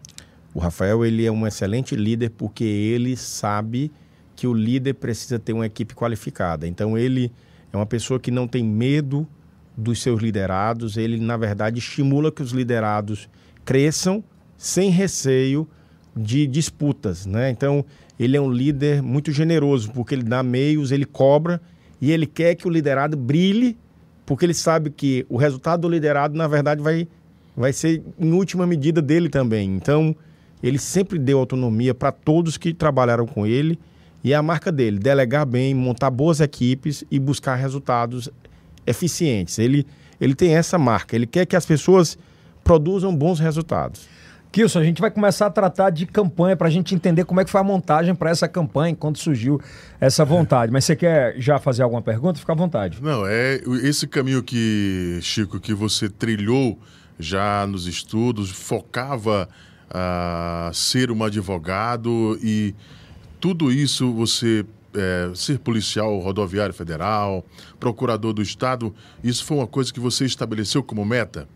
O 0.53 0.59
Rafael 0.59 1.03
ele 1.03 1.25
é 1.25 1.29
um 1.29 1.45
excelente 1.45 1.97
líder 1.97 2.29
porque 2.29 2.63
ele 2.63 3.17
sabe 3.17 3.91
que 4.33 4.47
o 4.47 4.53
líder 4.53 4.93
precisa 4.93 5.37
ter 5.37 5.51
uma 5.51 5.65
equipe 5.65 5.93
qualificada. 5.93 6.65
Então 6.65 6.97
ele 6.97 7.29
é 7.73 7.75
uma 7.75 7.85
pessoa 7.85 8.21
que 8.21 8.31
não 8.31 8.47
tem 8.47 8.63
medo 8.63 9.27
dos 9.75 10.01
seus 10.01 10.21
liderados, 10.21 10.95
ele 10.95 11.19
na 11.19 11.35
verdade 11.35 11.79
estimula 11.79 12.31
que 12.31 12.41
os 12.41 12.51
liderados 12.51 13.27
cresçam 13.65 14.23
sem 14.57 14.89
receio 14.89 15.67
de 16.15 16.47
disputas, 16.47 17.25
né? 17.25 17.49
Então 17.49 17.83
ele 18.17 18.37
é 18.37 18.41
um 18.41 18.49
líder 18.49 19.01
muito 19.01 19.29
generoso 19.29 19.91
porque 19.91 20.15
ele 20.15 20.23
dá 20.23 20.41
meios, 20.41 20.89
ele 20.89 21.05
cobra 21.05 21.59
e 21.99 22.11
ele 22.11 22.25
quer 22.25 22.55
que 22.55 22.65
o 22.65 22.71
liderado 22.71 23.17
brilhe 23.17 23.77
porque 24.25 24.45
ele 24.45 24.53
sabe 24.53 24.89
que 24.89 25.25
o 25.29 25.37
resultado 25.37 25.81
do 25.81 25.89
liderado, 25.89 26.35
na 26.35 26.47
verdade, 26.47 26.81
vai, 26.81 27.07
vai 27.55 27.73
ser 27.73 28.01
em 28.19 28.31
última 28.31 28.65
medida 28.65 29.01
dele 29.01 29.29
também. 29.29 29.69
Então, 29.75 30.15
ele 30.61 30.79
sempre 30.79 31.19
deu 31.19 31.39
autonomia 31.39 31.93
para 31.93 32.11
todos 32.11 32.57
que 32.57 32.73
trabalharam 32.73 33.25
com 33.25 33.45
ele 33.45 33.77
e 34.23 34.31
é 34.31 34.35
a 34.35 34.41
marca 34.41 34.71
dele, 34.71 34.97
delegar 34.97 35.45
bem, 35.45 35.75
montar 35.75 36.09
boas 36.09 36.39
equipes 36.39 37.03
e 37.11 37.19
buscar 37.19 37.55
resultados 37.55 38.29
eficientes. 38.87 39.59
Ele, 39.59 39.85
ele 40.19 40.33
tem 40.33 40.55
essa 40.55 40.77
marca, 40.77 41.15
ele 41.15 41.27
quer 41.27 41.45
que 41.45 41.55
as 41.55 41.65
pessoas 41.65 42.17
produzam 42.63 43.13
bons 43.13 43.39
resultados. 43.39 44.07
Kilson, 44.53 44.79
a 44.81 44.83
gente 44.83 45.01
vai 45.01 45.09
começar 45.09 45.47
a 45.47 45.49
tratar 45.49 45.89
de 45.89 46.05
campanha 46.05 46.55
para 46.55 46.67
a 46.67 46.69
gente 46.69 46.93
entender 46.93 47.25
como 47.25 47.41
é 47.41 47.43
que 47.43 47.49
foi 47.49 47.59
a 47.59 47.63
montagem 47.63 48.13
para 48.13 48.29
essa 48.29 48.47
campanha, 48.47 48.95
quando 48.95 49.17
surgiu 49.17 49.59
essa 49.99 50.23
vontade. 50.23 50.71
Mas 50.71 50.85
você 50.85 50.95
quer 50.95 51.33
já 51.39 51.57
fazer 51.57 51.81
alguma 51.81 52.03
pergunta? 52.03 52.39
Fica 52.39 52.53
à 52.53 52.55
vontade. 52.55 52.99
Não, 53.01 53.25
é 53.25 53.59
esse 53.81 54.05
caminho 54.05 54.43
que, 54.43 55.17
Chico, 55.23 55.59
que 55.59 55.73
você 55.73 56.07
trilhou 56.07 56.77
já 57.17 57.65
nos 57.65 57.87
estudos, 57.87 58.51
focava 58.51 59.49
a 59.89 60.69
uh, 60.69 60.73
ser 60.75 61.09
um 61.09 61.23
advogado 61.23 62.37
e 62.39 62.75
tudo 63.39 63.71
isso 63.71 64.13
você 64.13 64.63
é, 64.95 65.31
ser 65.33 65.57
policial 65.57 66.19
rodoviário 66.19 66.75
federal, 66.75 67.43
procurador 67.79 68.33
do 68.33 68.41
estado, 68.43 68.93
isso 69.23 69.43
foi 69.43 69.57
uma 69.57 69.67
coisa 69.67 69.91
que 69.91 69.99
você 69.99 70.25
estabeleceu 70.25 70.83
como 70.83 71.03
meta? 71.03 71.47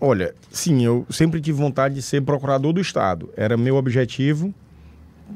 Olha, 0.00 0.34
sim, 0.50 0.82
eu 0.82 1.06
sempre 1.10 1.40
tive 1.40 1.58
vontade 1.58 1.94
de 1.94 2.00
ser 2.00 2.22
procurador 2.22 2.72
do 2.72 2.80
Estado. 2.80 3.28
Era 3.36 3.56
meu 3.56 3.76
objetivo 3.76 4.54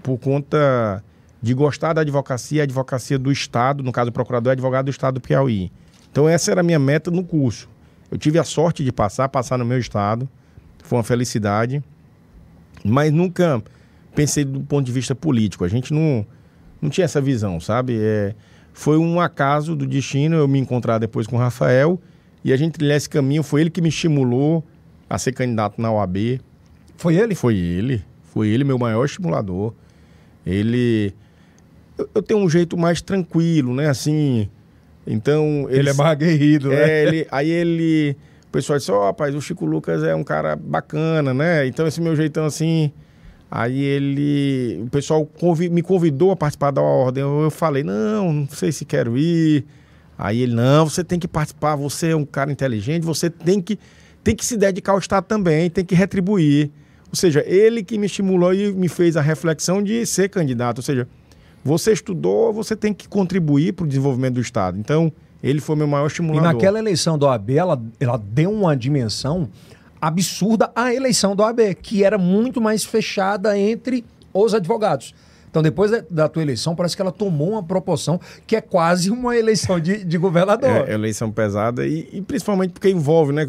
por 0.03 0.19
conta 0.19 1.05
de 1.43 1.53
gostar 1.53 1.93
da 1.93 2.01
advocacia, 2.01 2.63
a 2.63 2.65
advocacia 2.65 3.19
do 3.19 3.31
Estado, 3.31 3.83
no 3.83 3.93
caso, 3.93 4.09
o 4.09 4.13
procurador 4.13 4.51
é 4.51 4.55
advogado 4.55 4.87
do 4.87 4.91
Estado 4.91 5.15
do 5.15 5.21
Piauí. 5.21 5.71
Então, 6.11 6.27
essa 6.27 6.51
era 6.51 6.63
a 6.63 6.65
minha 6.65 6.79
meta 6.79 7.11
no 7.11 7.23
curso. 7.23 7.69
Eu 8.11 8.17
tive 8.17 8.39
a 8.39 8.45
sorte 8.45 8.83
de 8.83 8.91
passar, 8.91 9.29
passar 9.29 9.59
no 9.59 9.65
meu 9.65 9.79
estado, 9.79 10.27
foi 10.83 10.97
uma 10.97 11.05
felicidade, 11.05 11.83
mas 12.83 13.13
nunca 13.13 13.63
pensei 14.15 14.45
do 14.45 14.61
ponto 14.61 14.87
de 14.87 14.93
vista 14.93 15.15
político. 15.15 15.65
A 15.65 15.69
gente 15.69 15.93
não, 15.93 16.25
não 16.81 16.89
tinha 16.89 17.05
essa 17.05 17.21
visão, 17.21 17.61
sabe? 17.61 17.99
É, 18.01 18.35
foi 18.73 18.97
um 18.97 19.21
acaso 19.21 19.77
do 19.77 19.87
destino 19.87 20.37
eu 20.37 20.49
me 20.49 20.59
encontrar 20.59 20.99
depois 20.99 21.27
com 21.27 21.37
o 21.37 21.39
Rafael 21.39 22.01
e 22.45 22.53
a 22.53 22.57
gente 22.57 22.73
trilhar 22.73 22.97
esse 22.97 23.09
caminho. 23.09 23.43
Foi 23.43 23.63
ele 23.63 23.71
que 23.71 23.81
me 23.81 23.89
estimulou 23.89 24.63
a 25.09 25.19
ser 25.19 25.33
candidato 25.33 25.81
na 25.81 25.91
OAB. 25.91 26.41
Foi 26.97 27.17
ele? 27.17 27.35
Foi 27.35 27.57
ele. 27.57 28.05
Foi 28.33 28.49
ele, 28.49 28.65
meu 28.65 28.79
maior 28.79 29.05
estimulador. 29.05 29.73
Ele. 30.45 31.15
Eu, 31.97 32.09
eu 32.17 32.23
tenho 32.23 32.41
um 32.41 32.49
jeito 32.49 32.77
mais 32.77 33.01
tranquilo, 33.01 33.75
né? 33.75 33.89
Assim. 33.89 34.49
Então. 35.07 35.67
Ele, 35.71 35.81
ele 35.81 35.91
é 35.91 35.95
mais 35.95 36.11
aguerrido, 36.11 36.73
é, 36.73 36.77
né? 36.77 37.03
Ele, 37.03 37.27
aí 37.31 37.51
ele. 37.51 38.17
O 38.49 38.51
pessoal 38.51 38.79
disse: 38.79 38.93
Ó, 38.93 39.01
oh, 39.01 39.05
rapaz, 39.05 39.35
o 39.35 39.41
Chico 39.41 39.65
Lucas 39.65 40.03
é 40.03 40.15
um 40.15 40.25
cara 40.25 40.55
bacana, 40.55 41.33
né? 41.33 41.67
Então, 41.67 41.87
esse 41.87 42.01
meu 42.01 42.15
jeitão 42.15 42.45
assim. 42.45 42.93
Aí 43.51 43.81
ele. 43.81 44.83
O 44.87 44.91
pessoal 44.91 45.29
me 45.71 45.81
convidou 45.81 46.31
a 46.31 46.37
participar 46.37 46.73
da 46.73 46.83
ordem. 46.83 47.23
Eu, 47.23 47.43
eu 47.43 47.51
falei: 47.51 47.83
não, 47.83 48.33
não 48.33 48.49
sei 48.49 48.71
se 48.71 48.85
quero 48.85 49.17
ir. 49.17 49.65
Aí 50.19 50.43
ele, 50.43 50.55
não, 50.55 50.89
você 50.89 51.03
tem 51.03 51.19
que 51.19 51.27
participar, 51.27 51.77
você 51.77 52.11
é 52.11 52.17
um 52.17 52.25
cara 52.25 52.51
inteligente, 52.53 53.03
você 53.03 53.29
tem 53.29 53.61
que, 53.61 53.79
tem 54.23 54.35
que 54.35 54.45
se 54.45 54.57
dedicar 54.57 54.93
ao 54.93 54.99
Estado 54.99 55.25
também, 55.25 55.69
tem 55.69 55.85
que 55.85 55.95
retribuir. 55.95 56.71
Ou 57.11 57.17
seja, 57.17 57.45
ele 57.47 57.83
que 57.83 57.99
me 57.99 58.07
estimulou 58.07 58.53
e 58.55 58.73
me 58.73 58.89
fez 58.89 59.17
a 59.17 59.21
reflexão 59.21 59.83
de 59.83 60.05
ser 60.07 60.29
candidato. 60.29 60.79
Ou 60.79 60.83
seja, 60.83 61.09
você 61.65 61.93
estudou, 61.93 62.53
você 62.53 62.77
tem 62.77 62.93
que 62.93 63.09
contribuir 63.09 63.73
para 63.73 63.85
o 63.85 63.89
desenvolvimento 63.89 64.35
do 64.35 64.41
Estado. 64.41 64.79
Então, 64.79 65.13
ele 65.43 65.61
foi 65.61 65.77
meu 65.77 65.87
maior 65.87 66.07
estimulador. 66.07 66.51
E 66.51 66.55
naquela 66.55 66.79
eleição 66.79 67.19
do 67.19 67.27
OAB, 67.27 67.51
ela, 67.51 67.83
ela 68.01 68.17
deu 68.17 68.51
uma 68.51 68.77
dimensão 68.77 69.49
absurda 70.01 70.71
à 70.75 70.93
eleição 70.93 71.35
do 71.35 71.43
OAB, 71.43 71.75
que 71.81 72.05
era 72.05 72.19
muito 72.19 72.61
mais 72.61 72.85
fechada 72.85 73.59
entre 73.59 74.05
os 74.33 74.55
advogados. 74.55 75.15
Então, 75.55 75.63
depois 75.63 75.89
da, 76.11 76.29
tua 76.29 76.43
eleição, 76.43 76.75
parece 76.75 76.97
que 76.97 77.01
ela 77.01 77.13
tomou 77.13 77.53
uma 77.53 77.63
proporção 77.63 78.21
que 78.45 78.57
é 78.57 78.61
quase 78.61 79.09
uma 79.09 79.37
eleição 79.37 79.79
de, 79.79 80.03
de 80.03 80.19
governador. 80.19 80.69
É, 80.69 80.91
é 80.91 80.95
eleição 80.95 81.31
pesada 81.31 81.87
e, 81.87 82.09
e, 82.13 82.21
principalmente 82.21 82.73
porque 82.73 82.91
envolve, 82.91 83.33
né? 83.33 83.47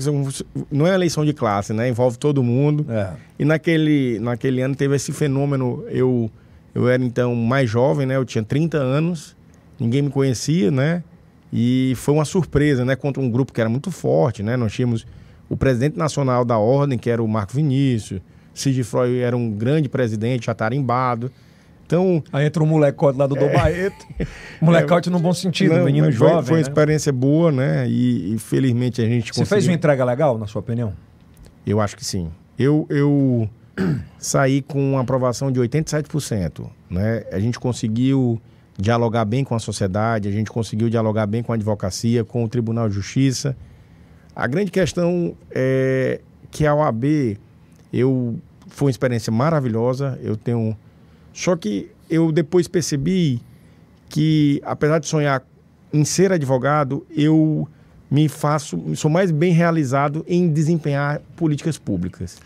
Não 0.72 0.86
é 0.86 0.94
eleição 0.94 1.26
de 1.26 1.34
classe, 1.34 1.74
né? 1.74 1.90
Envolve 1.90 2.20
todo 2.20 2.44
mundo. 2.44 2.86
É. 2.88 3.10
E 3.40 3.44
naquele, 3.44 4.20
naquele 4.20 4.62
ano 4.62 4.76
teve 4.76 4.96
esse 4.96 5.12
fenômeno. 5.12 5.84
Eu, 5.90 6.30
eu 6.76 6.88
era 6.88 7.04
então 7.04 7.34
mais 7.34 7.68
jovem, 7.68 8.06
né? 8.06 8.18
Eu 8.18 8.24
tinha 8.24 8.44
30 8.44 8.78
anos, 8.78 9.36
ninguém 9.80 10.04
me 10.04 10.12
conhecia, 10.12 10.70
né? 10.70 11.04
E 11.52 11.94
foi 11.96 12.14
uma 12.14 12.26
surpresa, 12.26 12.86
né? 12.86 12.96
Contra 12.96 13.20
um 13.20 13.32
grupo 13.32 13.52
que 13.52 13.60
era 13.60 13.70
muito 13.70 13.90
forte, 13.90 14.44
né? 14.44 14.56
Nós 14.56 14.72
tínhamos 14.72 15.08
o 15.50 15.58
presidente 15.58 15.98
nacional 15.98 16.46
da 16.46 16.60
ordem, 16.60 17.00
que 17.00 17.10
era 17.10 17.24
o 17.24 17.28
Marco 17.28 17.54
Vinícius, 17.54 18.22
Freud 18.84 19.18
era 19.18 19.36
um 19.36 19.50
grande 19.50 19.90
presidente, 19.90 20.46
já 20.46 20.54
tarimbado. 20.54 21.32
Então, 21.86 22.24
Aí 22.34 22.46
entra 22.48 22.64
um 22.64 22.66
molecote 22.66 23.18
lá 23.18 23.28
do 23.28 23.36
Dom 23.36 23.52
Barreto. 23.54 24.06
Molecote 24.60 25.10
no 25.10 25.20
bom 25.20 25.34
sentido, 25.34 25.74
É. 25.74 25.78
não, 25.78 25.86
menino 25.86 26.08
mas 26.08 26.16
foi, 26.16 26.28
jovem. 26.28 26.44
foi 26.44 26.54
uma 26.54 26.58
né? 26.58 26.62
experiência 26.70 27.14
boa, 27.14 27.52
né? 27.52 27.88
E, 27.88 28.34
e 28.34 28.40
felizmente 28.40 29.02
a 29.02 29.06
gente 29.06 29.26
Você 29.34 29.42
conseguiu. 29.42 29.46
fez 29.48 29.68
uma 29.68 29.74
entrega 29.76 30.04
legal, 30.04 30.38
na 30.38 30.48
sua 30.48 30.62
opinião? 30.62 30.94
Eu 31.66 31.80
acho 31.80 31.96
que 31.96 32.04
sim. 32.04 32.32
Eu, 32.58 32.88
eu 32.90 33.48
saí 34.18 34.62
com 34.64 34.94
uma 34.94 35.02
aprovação 35.02 35.52
de 35.52 35.60
87%. 35.60 36.68
Né? 36.90 37.24
A 37.32 37.40
gente 37.40 37.60
conseguiu 37.60 38.42
dialogar 38.78 39.24
bem 39.26 39.44
com 39.44 39.54
a 39.56 39.60
sociedade, 39.60 40.28
a 40.28 40.32
gente 40.32 40.50
conseguiu 40.52 40.90
dialogar 40.90 41.26
bem 41.28 41.44
com 41.44 41.52
a 41.52 41.56
advocacia, 41.56 42.24
com 42.26 42.44
o 42.44 42.48
Tribunal 42.50 42.90
de 42.90 42.96
Justiça. 42.96 43.56
A 44.36 44.48
grande 44.48 44.72
questão 44.72 45.36
é 45.52 46.20
que 46.52 46.66
a 46.66 46.74
OAB, 46.74 47.38
eu, 47.94 48.38
foi 48.68 48.88
uma 48.88 48.92
experiência 48.92 49.32
maravilhosa. 49.32 50.20
Eu 50.22 50.36
tenho. 50.36 50.76
Só 51.36 51.54
que 51.58 51.92
eu 52.10 52.32
depois 52.32 52.66
percebi 52.66 53.42
que, 54.08 54.62
apesar 54.64 55.00
de 55.00 55.08
sonhar 55.08 55.44
em 55.92 56.06
ser 56.06 56.32
advogado, 56.32 57.06
eu 57.10 57.68
me 58.10 58.30
faço, 58.30 58.96
sou 58.96 59.12
mais 59.12 59.32
bem 59.32 59.52
realizado 59.52 60.24
em 60.30 60.50
desempenhar 60.50 61.20
políticas 61.36 61.78
públicas, 61.78 62.38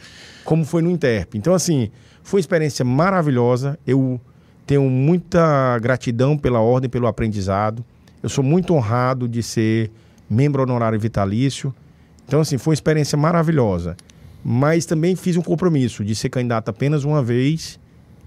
como 0.44 0.66
foi 0.66 0.82
no 0.82 0.90
Interp. 0.90 1.36
Então, 1.36 1.54
assim, 1.54 1.92
foi 2.24 2.40
uma 2.40 2.42
experiência 2.42 2.84
maravilhosa. 2.84 3.78
Eu 3.86 4.20
tenho 4.66 4.90
muita 4.90 5.78
gratidão 5.78 6.36
pela 6.36 6.60
ordem, 6.60 6.90
pelo 6.90 7.06
aprendizado. 7.06 7.86
Eu 8.24 8.30
sou 8.30 8.44
muito 8.44 8.74
honrado 8.74 9.28
de 9.28 9.44
ser 9.44 9.92
membro 10.28 10.64
honorário 10.64 11.00
vitalício. 11.00 11.72
Então, 12.28 12.42
assim, 12.42 12.58
foi 12.58 12.72
uma 12.72 12.76
experiência 12.76 13.18
maravilhosa. 13.18 13.96
Mas 14.44 14.88
também 14.88 15.16
fiz 15.16 15.38
um 15.38 15.44
compromisso 15.44 16.04
de 16.04 16.16
ser 16.16 16.30
candidato 16.30 16.70
apenas 16.70 17.04
uma 17.04 17.22
vez 17.22 17.79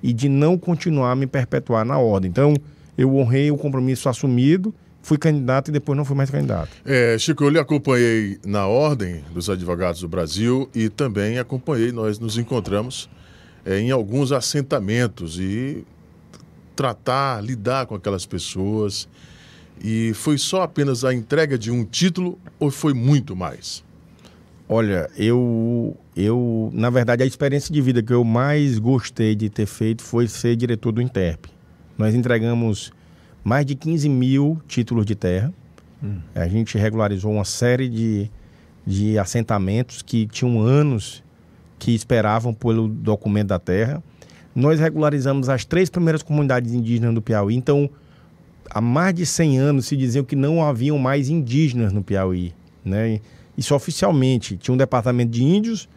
e 0.03 0.13
de 0.13 0.29
não 0.29 0.59
continuar 0.59 1.13
a 1.13 1.17
me 1.17 1.27
perpetuar 1.27 1.85
na 1.85 1.99
ordem. 1.99 2.31
Então, 2.31 2.55
eu 2.97 3.15
honrei 3.17 3.51
o 3.51 3.57
compromisso 3.57 4.09
assumido, 4.09 4.75
fui 5.03 5.19
candidato 5.19 5.69
e 5.69 5.73
depois 5.73 5.97
não 5.97 6.05
fui 6.05 6.17
mais 6.17 6.31
candidato. 6.31 6.71
É, 6.85 7.17
Chico, 7.19 7.45
eu 7.45 7.49
lhe 7.49 7.59
acompanhei 7.59 8.39
na 8.45 8.67
Ordem 8.67 9.23
dos 9.33 9.49
Advogados 9.49 10.01
do 10.01 10.09
Brasil 10.09 10.69
e 10.75 10.89
também 10.89 11.39
acompanhei, 11.39 11.93
nós 11.93 12.19
nos 12.19 12.39
encontramos 12.39 13.09
é, 13.65 13.79
em 13.79 13.91
alguns 13.91 14.33
assentamentos 14.33 15.39
e 15.39 15.85
tratar, 16.75 17.43
lidar 17.43 17.87
com 17.87 17.95
aquelas 17.95 18.27
pessoas. 18.27 19.09
E 19.83 20.13
foi 20.15 20.39
só 20.39 20.63
apenas 20.63 21.05
a 21.05 21.13
entrega 21.13 21.59
de 21.59 21.71
um 21.71 21.85
título 21.85 22.39
ou 22.59 22.71
foi 22.71 22.95
muito 22.95 23.35
mais? 23.35 23.83
Olha, 24.75 25.11
eu, 25.19 25.95
eu, 26.17 26.71
na 26.73 26.89
verdade, 26.89 27.23
a 27.23 27.27
experiência 27.27 27.71
de 27.71 27.79
vida 27.83 28.03
que 28.03 28.11
eu 28.11 28.25
mais 28.25 28.79
gostei 28.79 29.35
de 29.35 29.51
ter 29.51 29.67
feito 29.67 30.03
foi 30.03 30.27
ser 30.27 30.57
diretor 30.57 30.93
do 30.93 31.03
Interp. 31.03 31.45
Nós 31.99 32.15
entregamos 32.15 32.91
mais 33.45 33.67
de 33.67 33.75
15 33.75 34.09
mil 34.09 34.59
títulos 34.67 35.05
de 35.05 35.15
terra. 35.15 35.53
A 36.35 36.49
gente 36.49 36.79
regularizou 36.79 37.31
uma 37.31 37.45
série 37.45 37.87
de, 37.87 38.31
de 38.87 39.19
assentamentos 39.19 40.01
que 40.01 40.27
tinham 40.27 40.59
anos 40.63 41.23
que 41.79 41.95
esperavam 41.95 42.55
pelo 42.55 42.89
documento 42.89 43.49
da 43.49 43.59
terra. 43.59 44.03
Nós 44.55 44.81
regularizamos 44.81 45.51
as 45.51 45.67
três 45.67 45.91
primeiras 45.91 46.23
comunidades 46.23 46.73
indígenas 46.73 47.13
do 47.13 47.21
Piauí. 47.21 47.55
Então, 47.55 47.91
há 48.71 48.81
mais 48.81 49.15
de 49.15 49.27
100 49.27 49.59
anos 49.59 49.85
se 49.85 49.99
diziam 49.99 50.25
que 50.25 50.35
não 50.35 50.65
haviam 50.65 50.97
mais 50.97 51.29
indígenas 51.29 51.93
no 51.93 52.03
Piauí, 52.03 52.55
né? 52.83 53.21
Isso 53.57 53.75
oficialmente. 53.75 54.57
Tinha 54.57 54.75
um 54.75 54.79
departamento 54.79 55.31
de 55.31 55.43
índios, 55.45 55.89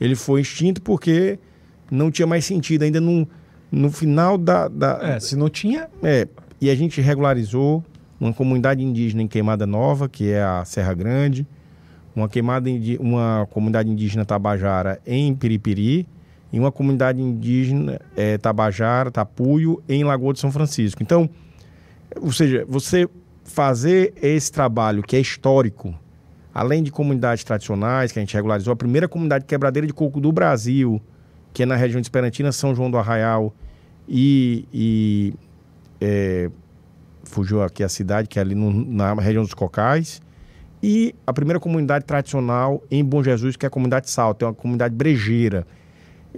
ele 0.00 0.14
foi 0.16 0.40
extinto 0.40 0.82
porque 0.82 1.38
não 1.90 2.10
tinha 2.10 2.26
mais 2.26 2.44
sentido. 2.44 2.82
Ainda 2.82 3.00
no, 3.00 3.26
no 3.70 3.90
final 3.90 4.36
da, 4.36 4.68
da, 4.68 4.98
É, 5.02 5.20
se 5.20 5.36
não 5.36 5.48
tinha. 5.48 5.88
é, 6.02 6.26
e 6.60 6.70
a 6.70 6.74
gente 6.74 7.00
regularizou 7.00 7.84
uma 8.20 8.32
comunidade 8.32 8.82
indígena 8.82 9.22
em 9.22 9.28
Queimada 9.28 9.66
Nova, 9.66 10.08
que 10.08 10.30
é 10.30 10.42
a 10.42 10.64
Serra 10.64 10.94
Grande, 10.94 11.46
uma, 12.16 12.28
queimada 12.28 12.70
indi- 12.70 12.96
uma 13.00 13.46
comunidade 13.50 13.90
indígena 13.90 14.24
Tabajara 14.24 15.00
em 15.06 15.34
Piripiri 15.34 16.06
e 16.52 16.58
uma 16.58 16.70
comunidade 16.72 17.20
indígena 17.20 18.00
eh, 18.16 18.38
Tabajara, 18.38 19.10
Tapuio, 19.10 19.82
em 19.88 20.04
Lagoa 20.04 20.32
de 20.32 20.38
São 20.40 20.50
Francisco. 20.52 21.02
Então, 21.02 21.28
ou 22.20 22.30
seja, 22.32 22.64
você 22.68 23.08
fazer 23.44 24.14
esse 24.22 24.50
trabalho 24.52 25.02
que 25.02 25.16
é 25.16 25.20
histórico, 25.20 25.92
além 26.54 26.82
de 26.82 26.90
comunidades 26.92 27.42
tradicionais 27.42 28.12
que 28.12 28.18
a 28.18 28.22
gente 28.22 28.34
regularizou, 28.34 28.72
a 28.72 28.76
primeira 28.76 29.08
comunidade 29.08 29.44
quebradeira 29.44 29.86
de 29.86 29.92
coco 29.92 30.20
do 30.20 30.30
Brasil, 30.30 31.02
que 31.52 31.64
é 31.64 31.66
na 31.66 31.74
região 31.74 32.00
de 32.00 32.06
Esperantina, 32.06 32.52
São 32.52 32.74
João 32.74 32.90
do 32.90 32.96
Arraial 32.96 33.52
e, 34.08 34.66
e 34.72 35.34
é, 36.00 36.50
fugiu 37.24 37.62
aqui 37.62 37.82
a 37.82 37.88
cidade, 37.88 38.28
que 38.28 38.38
é 38.38 38.42
ali 38.42 38.54
no- 38.54 38.70
na 38.72 39.14
região 39.14 39.42
dos 39.42 39.54
Cocais, 39.54 40.22
e 40.82 41.14
a 41.26 41.32
primeira 41.32 41.58
comunidade 41.58 42.04
tradicional 42.04 42.82
em 42.90 43.02
Bom 43.04 43.22
Jesus, 43.22 43.56
que 43.56 43.66
é 43.66 43.68
a 43.68 43.70
comunidade 43.70 44.08
Salto, 44.10 44.44
é 44.44 44.48
uma 44.48 44.54
comunidade 44.54 44.94
brejeira, 44.94 45.66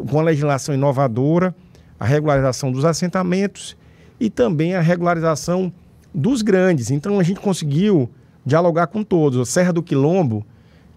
com 0.08 0.20
a 0.20 0.22
legislação 0.22 0.74
inovadora, 0.74 1.54
a 1.98 2.04
regularização 2.04 2.70
dos 2.70 2.84
assentamentos 2.84 3.76
e 4.20 4.30
também 4.30 4.74
a 4.74 4.80
regularização 4.80 5.72
dos 6.14 6.42
grandes. 6.42 6.90
Então 6.90 7.18
a 7.18 7.22
gente 7.22 7.40
conseguiu 7.40 8.08
dialogar 8.46 8.86
com 8.86 9.02
todos. 9.02 9.40
A 9.40 9.44
Serra 9.44 9.72
do 9.72 9.82
Quilombo, 9.82 10.46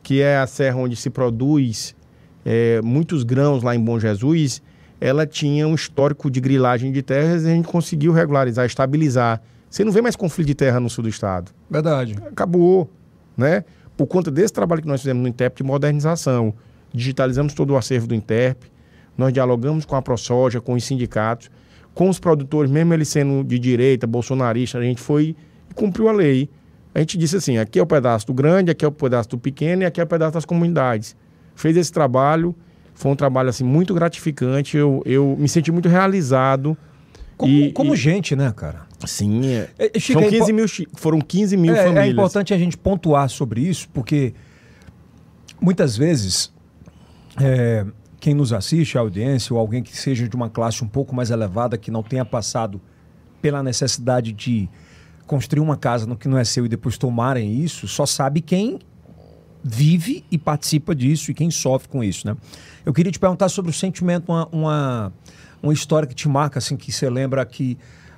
que 0.03 0.21
é 0.21 0.38
a 0.38 0.47
serra 0.47 0.77
onde 0.77 0.95
se 0.95 1.09
produz 1.09 1.95
é, 2.45 2.79
muitos 2.81 3.23
grãos 3.23 3.63
lá 3.63 3.75
em 3.75 3.83
Bom 3.83 3.99
Jesus, 3.99 4.62
ela 5.01 5.25
tinha 5.25 5.67
um 5.67 5.73
histórico 5.75 6.29
de 6.29 6.39
grilagem 6.39 6.91
de 6.91 7.01
terras 7.01 7.43
e 7.43 7.47
a 7.47 7.49
gente 7.49 7.67
conseguiu 7.67 8.12
regularizar, 8.12 8.65
estabilizar. 8.65 9.41
Você 9.69 9.83
não 9.83 9.91
vê 9.91 10.01
mais 10.01 10.15
conflito 10.15 10.47
de 10.47 10.55
terra 10.55 10.79
no 10.79 10.89
sul 10.89 11.03
do 11.03 11.09
estado. 11.09 11.51
Verdade. 11.69 12.15
Acabou, 12.27 12.89
né? 13.35 13.65
Por 13.97 14.07
conta 14.07 14.31
desse 14.31 14.53
trabalho 14.53 14.81
que 14.81 14.88
nós 14.88 15.01
fizemos 15.01 15.21
no 15.21 15.27
Interp 15.27 15.57
de 15.57 15.63
modernização, 15.63 16.53
digitalizamos 16.93 17.53
todo 17.53 17.71
o 17.71 17.77
acervo 17.77 18.07
do 18.07 18.15
Interp, 18.15 18.63
nós 19.17 19.33
dialogamos 19.33 19.85
com 19.85 19.95
a 19.95 20.01
ProSoja, 20.01 20.62
com 20.62 20.73
os 20.73 20.83
sindicatos, 20.83 21.51
com 21.93 22.07
os 22.07 22.19
produtores, 22.19 22.71
mesmo 22.71 22.93
eles 22.93 23.09
sendo 23.09 23.43
de 23.43 23.59
direita, 23.59 24.07
bolsonarista, 24.07 24.77
a 24.77 24.81
gente 24.81 25.01
foi 25.01 25.35
e 25.69 25.73
cumpriu 25.73 26.07
a 26.07 26.13
lei. 26.13 26.49
A 26.93 26.99
gente 26.99 27.17
disse 27.17 27.36
assim, 27.38 27.58
aqui 27.58 27.78
é 27.80 27.82
o 27.82 27.86
pedaço 27.86 28.25
do 28.28 28.34
grande, 28.34 28.71
aqui 28.71 28.84
é 28.84 28.88
o 28.88 28.91
pedaço 28.91 29.30
do 29.30 29.38
pequeno 29.38 29.84
e 29.84 29.86
aqui 29.86 30.02
é 30.02 30.04
o 30.04 30.08
pedaço 30.08 30.34
das 30.34 30.45
comunidades. 30.45 31.15
Fez 31.56 31.78
esse 31.78 31.91
trabalho, 31.91 32.56
foi 32.93 33.12
um 33.12 33.15
trabalho 33.15 33.49
assim 33.49 33.63
muito 33.63 33.93
gratificante, 33.93 34.75
eu, 34.78 35.02
eu 35.06 35.36
me 35.38 35.47
senti 35.47 35.71
muito 35.71 35.88
realizado. 35.88 36.78
Como, 37.38 37.52
E- 37.54 37.71
como 37.71 37.93
e- 37.93 37.97
gente, 37.97 38.36
né, 38.36 38.52
cara? 38.56 38.82
Sim, 39.06 39.45
é. 39.45 39.69
É, 39.78 39.99
Chico, 39.99 40.19
São 40.19 40.23
é 40.23 40.28
impo- 40.30 40.38
15 40.39 40.54
mil, 40.54 40.67
chi- 40.67 40.88
foram 40.95 41.21
15 41.21 41.56
mil 41.56 41.73
É, 41.73 41.84
famílias. 41.84 42.06
é 42.06 42.10
importante 42.10 42.54
a 42.54 42.58
gente 42.58 42.78
pontuar 42.78 43.30
sobre 43.30 43.62
isso, 43.62 43.88
porque 43.93 44.34
muitas 45.62 45.95
vezes 45.95 46.52
é, 47.39 47.86
quem 48.19 48.34
nos 48.34 48.52
assiste, 48.52 48.97
a 48.97 49.02
audiência, 49.02 49.54
ou 49.54 49.60
alguém 49.60 49.82
que 49.82 49.95
seja 49.95 50.28
de 50.28 50.36
uma 50.36 50.49
classe 50.49 50.84
um 50.84 50.88
pouco 50.88 51.15
mais 51.15 51.32
elevada, 51.32 51.78
que 51.78 51.89
não 51.91 52.04
tenha 52.04 52.25
passado 52.25 52.82
pela 53.41 53.63
necessidade 53.63 54.34
de 54.34 54.67
construir 55.30 55.60
uma 55.60 55.78
casa 55.78 56.08
no 56.08 56.18
que 56.18 56.28
não 56.28 56.39
é 56.39 56.44
seu 56.44 56.65
e 56.65 56.68
depois 56.68 56.98
tomarem 56.98 57.54
isso, 57.62 57.88
só 57.88 58.04
sabe 58.04 58.42
quem 58.42 58.80
vive 59.63 60.26
e 60.32 60.39
participa 60.39 60.96
disso 60.96 61.30
e 61.30 61.36
quem 61.36 61.52
sofre 61.52 61.88
com 61.88 62.04
isso, 62.04 62.26
né? 62.26 62.36
Eu 62.84 62.92
queria 62.92 63.12
te 63.12 63.20
perguntar 63.20 63.48
sobre 63.48 63.70
o 63.70 63.74
sentimento, 63.74 64.32
uma, 64.32 64.48
uma, 64.52 65.13
uma 65.62 65.72
história 65.72 66.08
que 66.08 66.15
te 66.15 66.28
marca, 66.28 66.58
assim, 66.58 66.76
que 66.76 66.92
você 66.92 67.08
lembra 67.08 67.46
que 67.46 67.78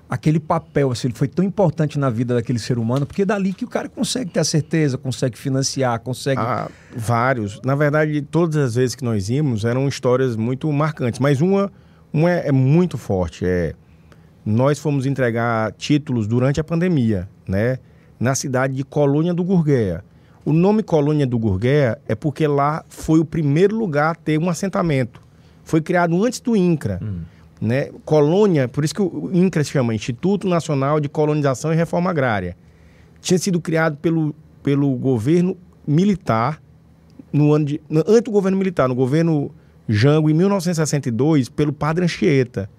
aquele 0.09 0.39
papel, 0.39 0.89
assim, 0.89 1.09
ele 1.09 1.13
foi 1.13 1.27
tão 1.27 1.43
importante 1.43 1.99
na 1.99 2.09
vida 2.09 2.33
daquele 2.33 2.59
ser 2.59 2.77
humano, 2.77 3.05
porque 3.05 3.23
é 3.23 3.25
dali 3.25 3.51
que 3.51 3.65
o 3.65 3.67
cara 3.67 3.89
consegue 3.89 4.31
ter 4.31 4.39
a 4.39 4.45
certeza, 4.45 4.97
consegue 4.97 5.37
financiar, 5.37 5.99
consegue... 5.99 6.39
Ah, 6.39 6.69
vários. 6.95 7.59
Na 7.65 7.75
verdade, 7.75 8.21
todas 8.21 8.55
as 8.55 8.75
vezes 8.75 8.95
que 8.95 9.03
nós 9.03 9.29
íamos 9.29 9.65
eram 9.65 9.85
histórias 9.85 10.37
muito 10.37 10.71
marcantes, 10.71 11.19
mas 11.19 11.41
uma, 11.41 11.69
uma 12.13 12.31
é, 12.31 12.47
é 12.47 12.51
muito 12.53 12.97
forte. 12.97 13.45
É, 13.45 13.75
nós 14.45 14.79
fomos 14.79 15.05
entregar 15.05 15.71
títulos 15.73 16.27
durante 16.27 16.59
a 16.59 16.63
pandemia, 16.63 17.29
né? 17.47 17.77
Na 18.19 18.35
cidade 18.35 18.75
de 18.75 18.83
Colônia 18.83 19.33
do 19.33 19.43
Gurgueia. 19.43 20.03
O 20.43 20.53
nome 20.53 20.81
Colônia 20.81 21.27
do 21.27 21.37
Gurgueia 21.37 21.99
é 22.07 22.15
porque 22.15 22.47
lá 22.47 22.83
foi 22.89 23.19
o 23.19 23.25
primeiro 23.25 23.75
lugar 23.75 24.11
a 24.11 24.15
ter 24.15 24.39
um 24.39 24.49
assentamento. 24.49 25.21
Foi 25.63 25.81
criado 25.81 26.23
antes 26.23 26.39
do 26.39 26.55
INCRA. 26.55 26.99
Né? 27.59 27.91
Colônia, 28.03 28.67
por 28.67 28.83
isso 28.83 28.95
que 28.95 29.01
o 29.01 29.29
INCRA 29.31 29.63
se 29.63 29.71
chama 29.71 29.93
Instituto 29.93 30.47
Nacional 30.47 30.99
de 30.99 31.07
Colonização 31.07 31.71
e 31.71 31.75
Reforma 31.75 32.09
Agrária. 32.09 32.57
Tinha 33.21 33.37
sido 33.37 33.61
criado 33.61 33.97
pelo, 33.97 34.33
pelo 34.63 34.91
governo 34.95 35.55
militar 35.87 36.59
no 37.31 37.53
ano 37.53 37.65
de. 37.65 37.81
Antes 37.91 38.23
do 38.23 38.31
governo 38.31 38.57
militar, 38.57 38.89
no 38.89 38.95
governo 38.95 39.51
Jango, 39.87 40.29
em 40.29 40.33
1962, 40.33 41.49
pelo 41.49 41.71
Padre 41.71 42.05
Anchieta. 42.05 42.69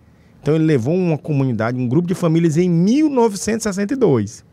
Então 0.43 0.57
ele 0.57 0.65
levou 0.65 0.93
uma 0.93 1.17
comunidade, 1.17 1.79
um 1.79 1.87
grupo 1.87 2.09
de 2.09 2.15
famílias 2.15 2.57
em 2.57 2.69
1962. 2.69 4.45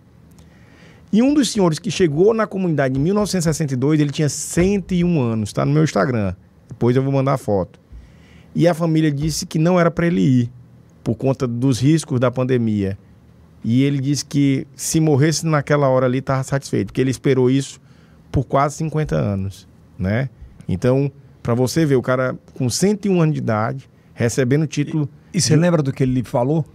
E 1.11 1.23
um 1.23 1.33
dos 1.33 1.51
senhores 1.51 1.79
que 1.79 1.89
chegou 1.89 2.31
na 2.31 2.45
comunidade 2.45 2.99
em 2.99 3.01
1962, 3.01 3.99
ele 3.99 4.11
tinha 4.11 4.29
101 4.29 5.19
anos, 5.19 5.49
está 5.49 5.65
no 5.65 5.73
meu 5.73 5.83
Instagram. 5.83 6.35
Depois 6.67 6.95
eu 6.95 7.01
vou 7.01 7.11
mandar 7.11 7.33
a 7.33 7.37
foto. 7.39 7.79
E 8.53 8.67
a 8.67 8.75
família 8.75 9.11
disse 9.11 9.47
que 9.47 9.57
não 9.57 9.79
era 9.79 9.89
para 9.89 10.05
ele 10.05 10.21
ir, 10.21 10.51
por 11.03 11.15
conta 11.15 11.47
dos 11.47 11.79
riscos 11.79 12.19
da 12.19 12.29
pandemia. 12.29 12.95
E 13.63 13.81
ele 13.81 13.99
disse 13.99 14.23
que 14.23 14.67
se 14.75 14.99
morresse 14.99 15.47
naquela 15.47 15.89
hora 15.89 16.05
ali, 16.05 16.19
estava 16.19 16.43
satisfeito, 16.43 16.87
porque 16.87 17.01
ele 17.01 17.09
esperou 17.09 17.49
isso 17.49 17.81
por 18.31 18.45
quase 18.45 18.75
50 18.75 19.15
anos, 19.15 19.67
né? 19.97 20.29
Então, 20.67 21.11
para 21.41 21.55
você 21.55 21.83
ver, 21.83 21.95
o 21.95 22.01
cara 22.03 22.37
com 22.53 22.69
101 22.69 23.19
anos 23.19 23.33
de 23.33 23.39
idade, 23.39 23.89
recebendo 24.13 24.61
o 24.61 24.67
título... 24.67 25.09
E 25.33 25.39
você 25.39 25.55
lembra 25.55 25.81
do 25.81 25.91
que 25.91 26.03
ele 26.03 26.23
falou? 26.23 26.65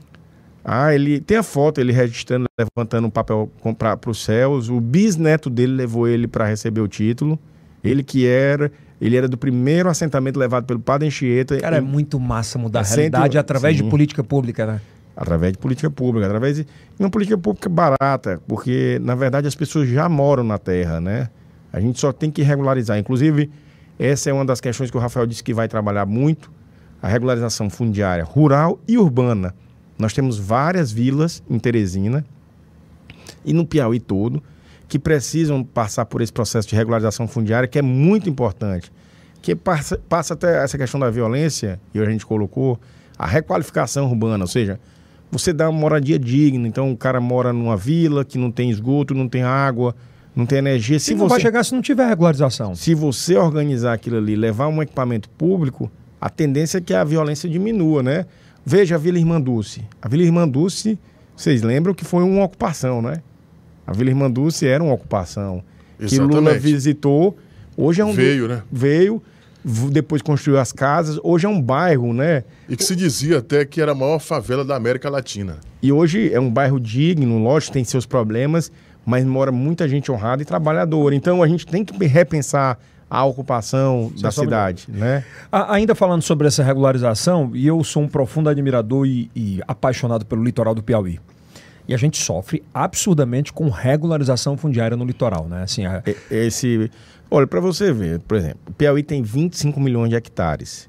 Ah, 0.64 0.94
ele 0.94 1.20
tem 1.20 1.36
a 1.36 1.42
foto, 1.42 1.80
ele 1.80 1.92
registrando, 1.92 2.46
levantando 2.58 3.06
um 3.06 3.10
papel 3.10 3.50
para 3.78 4.10
os 4.10 4.24
céus. 4.24 4.70
O 4.70 4.80
bisneto 4.80 5.50
dele 5.50 5.74
levou 5.74 6.08
ele 6.08 6.26
para 6.26 6.46
receber 6.46 6.80
o 6.80 6.88
título. 6.88 7.38
Ele 7.82 8.02
que 8.02 8.26
era, 8.26 8.72
ele 8.98 9.14
era 9.14 9.28
do 9.28 9.36
primeiro 9.36 9.90
assentamento 9.90 10.38
levado 10.38 10.64
pelo 10.64 10.80
Padre 10.80 11.06
Anchieta. 11.06 11.58
Cara, 11.58 11.76
é 11.76 11.80
muito 11.82 12.18
massa 12.18 12.58
mudar 12.58 12.80
a 12.80 12.82
realidade 12.82 13.36
através 13.36 13.76
Sim. 13.76 13.84
de 13.84 13.90
política 13.90 14.24
pública, 14.24 14.64
né? 14.64 14.80
Através 15.14 15.52
de 15.52 15.58
política 15.58 15.90
pública, 15.90 16.26
através 16.26 16.56
de 16.56 16.66
uma 16.98 17.10
política 17.10 17.36
pública 17.36 17.68
barata, 17.68 18.40
porque 18.48 18.98
na 19.02 19.14
verdade 19.14 19.46
as 19.46 19.54
pessoas 19.54 19.88
já 19.88 20.08
moram 20.08 20.42
na 20.42 20.58
terra, 20.58 20.98
né? 20.98 21.28
A 21.70 21.78
gente 21.78 22.00
só 22.00 22.10
tem 22.10 22.30
que 22.30 22.42
regularizar. 22.42 22.98
Inclusive, 22.98 23.50
essa 23.98 24.30
é 24.30 24.32
uma 24.32 24.44
das 24.44 24.60
questões 24.60 24.90
que 24.90 24.96
o 24.96 25.00
Rafael 25.00 25.26
disse 25.26 25.44
que 25.44 25.52
vai 25.52 25.68
trabalhar 25.68 26.06
muito, 26.06 26.50
a 27.04 27.08
regularização 27.08 27.68
fundiária 27.68 28.24
rural 28.24 28.78
e 28.88 28.96
urbana 28.96 29.54
nós 29.98 30.14
temos 30.14 30.38
várias 30.38 30.90
vilas 30.90 31.42
em 31.50 31.58
Teresina 31.58 32.24
e 33.44 33.52
no 33.52 33.66
Piauí 33.66 34.00
todo 34.00 34.42
que 34.88 34.98
precisam 34.98 35.62
passar 35.62 36.06
por 36.06 36.22
esse 36.22 36.32
processo 36.32 36.66
de 36.66 36.74
regularização 36.74 37.28
fundiária, 37.28 37.68
que 37.68 37.78
é 37.78 37.82
muito 37.82 38.28
importante. 38.30 38.90
Que 39.42 39.54
passa, 39.54 40.00
passa 40.08 40.32
até 40.32 40.64
essa 40.64 40.78
questão 40.78 40.98
da 40.98 41.10
violência, 41.10 41.78
e 41.92 41.98
a 41.98 42.04
gente 42.06 42.24
colocou, 42.24 42.78
a 43.18 43.26
requalificação 43.26 44.06
urbana, 44.06 44.44
ou 44.44 44.48
seja, 44.48 44.80
você 45.30 45.52
dá 45.52 45.68
uma 45.68 45.78
moradia 45.78 46.18
digna. 46.18 46.66
Então 46.66 46.90
o 46.90 46.96
cara 46.96 47.20
mora 47.20 47.52
numa 47.52 47.76
vila 47.76 48.24
que 48.24 48.38
não 48.38 48.50
tem 48.50 48.70
esgoto, 48.70 49.14
não 49.14 49.28
tem 49.28 49.42
água, 49.42 49.94
não 50.34 50.46
tem 50.46 50.58
energia. 50.58 50.98
Se 50.98 51.12
não 51.12 51.20
você, 51.20 51.28
vai 51.28 51.40
chegar 51.40 51.64
se 51.64 51.74
não 51.74 51.82
tiver 51.82 52.06
regularização. 52.06 52.74
Se 52.74 52.94
você 52.94 53.36
organizar 53.36 53.92
aquilo 53.92 54.16
ali, 54.16 54.36
levar 54.36 54.68
um 54.68 54.82
equipamento 54.82 55.28
público, 55.30 55.90
a 56.24 56.30
tendência 56.30 56.78
é 56.78 56.80
que 56.80 56.94
a 56.94 57.04
violência 57.04 57.46
diminua, 57.46 58.02
né? 58.02 58.24
Veja 58.64 58.94
a 58.94 58.98
Vila 58.98 59.18
Irmanduce. 59.18 59.84
A 60.00 60.08
Vila 60.08 60.22
Irmanduce, 60.22 60.98
vocês 61.36 61.60
lembram 61.60 61.92
que 61.92 62.02
foi 62.02 62.24
uma 62.24 62.42
ocupação, 62.42 63.02
né? 63.02 63.20
A 63.86 63.92
Vila 63.92 64.08
Irmanduce 64.08 64.66
era 64.66 64.82
uma 64.82 64.94
ocupação. 64.94 65.62
Exatamente. 66.00 66.30
Que 66.30 66.34
Lula 66.34 66.54
visitou. 66.54 67.36
Hoje 67.76 68.00
é 68.00 68.06
um. 68.06 68.14
Veio, 68.14 68.48
né? 68.48 68.62
Veio, 68.72 69.22
depois 69.92 70.22
construiu 70.22 70.58
as 70.58 70.72
casas. 70.72 71.20
Hoje 71.22 71.44
é 71.44 71.48
um 71.50 71.60
bairro, 71.60 72.14
né? 72.14 72.44
E 72.70 72.74
que 72.74 72.84
se 72.84 72.96
dizia 72.96 73.40
até 73.40 73.66
que 73.66 73.78
era 73.78 73.92
a 73.92 73.94
maior 73.94 74.18
favela 74.18 74.64
da 74.64 74.74
América 74.74 75.10
Latina. 75.10 75.58
E 75.82 75.92
hoje 75.92 76.32
é 76.32 76.40
um 76.40 76.50
bairro 76.50 76.80
digno, 76.80 77.36
lógico, 77.36 77.74
tem 77.74 77.84
seus 77.84 78.06
problemas, 78.06 78.72
mas 79.04 79.26
mora 79.26 79.52
muita 79.52 79.86
gente 79.86 80.10
honrada 80.10 80.40
e 80.40 80.46
trabalhadora. 80.46 81.14
Então 81.14 81.42
a 81.42 81.46
gente 81.46 81.66
tem 81.66 81.84
que 81.84 82.02
repensar 82.06 82.78
a 83.14 83.24
ocupação 83.24 84.12
da 84.20 84.32
cidade, 84.32 84.86
né? 84.88 85.24
ainda 85.52 85.94
falando 85.94 86.22
sobre 86.22 86.48
essa 86.48 86.64
regularização, 86.64 87.52
e 87.54 87.64
eu 87.64 87.82
sou 87.84 88.02
um 88.02 88.08
profundo 88.08 88.48
admirador 88.48 89.06
e, 89.06 89.30
e 89.36 89.60
apaixonado 89.68 90.26
pelo 90.26 90.42
litoral 90.42 90.74
do 90.74 90.82
Piauí. 90.82 91.20
E 91.86 91.94
a 91.94 91.96
gente 91.96 92.16
sofre 92.16 92.64
absurdamente 92.74 93.52
com 93.52 93.68
regularização 93.68 94.56
fundiária 94.56 94.96
no 94.96 95.04
litoral, 95.04 95.46
né? 95.46 95.62
Assim, 95.62 95.86
a... 95.86 96.02
Esse, 96.28 96.90
olha, 97.30 97.46
para 97.46 97.60
você 97.60 97.92
ver, 97.92 98.18
por 98.20 98.36
exemplo, 98.36 98.58
o 98.68 98.72
Piauí 98.72 99.04
tem 99.04 99.22
25 99.22 99.78
milhões 99.78 100.10
de 100.10 100.16
hectares. 100.16 100.88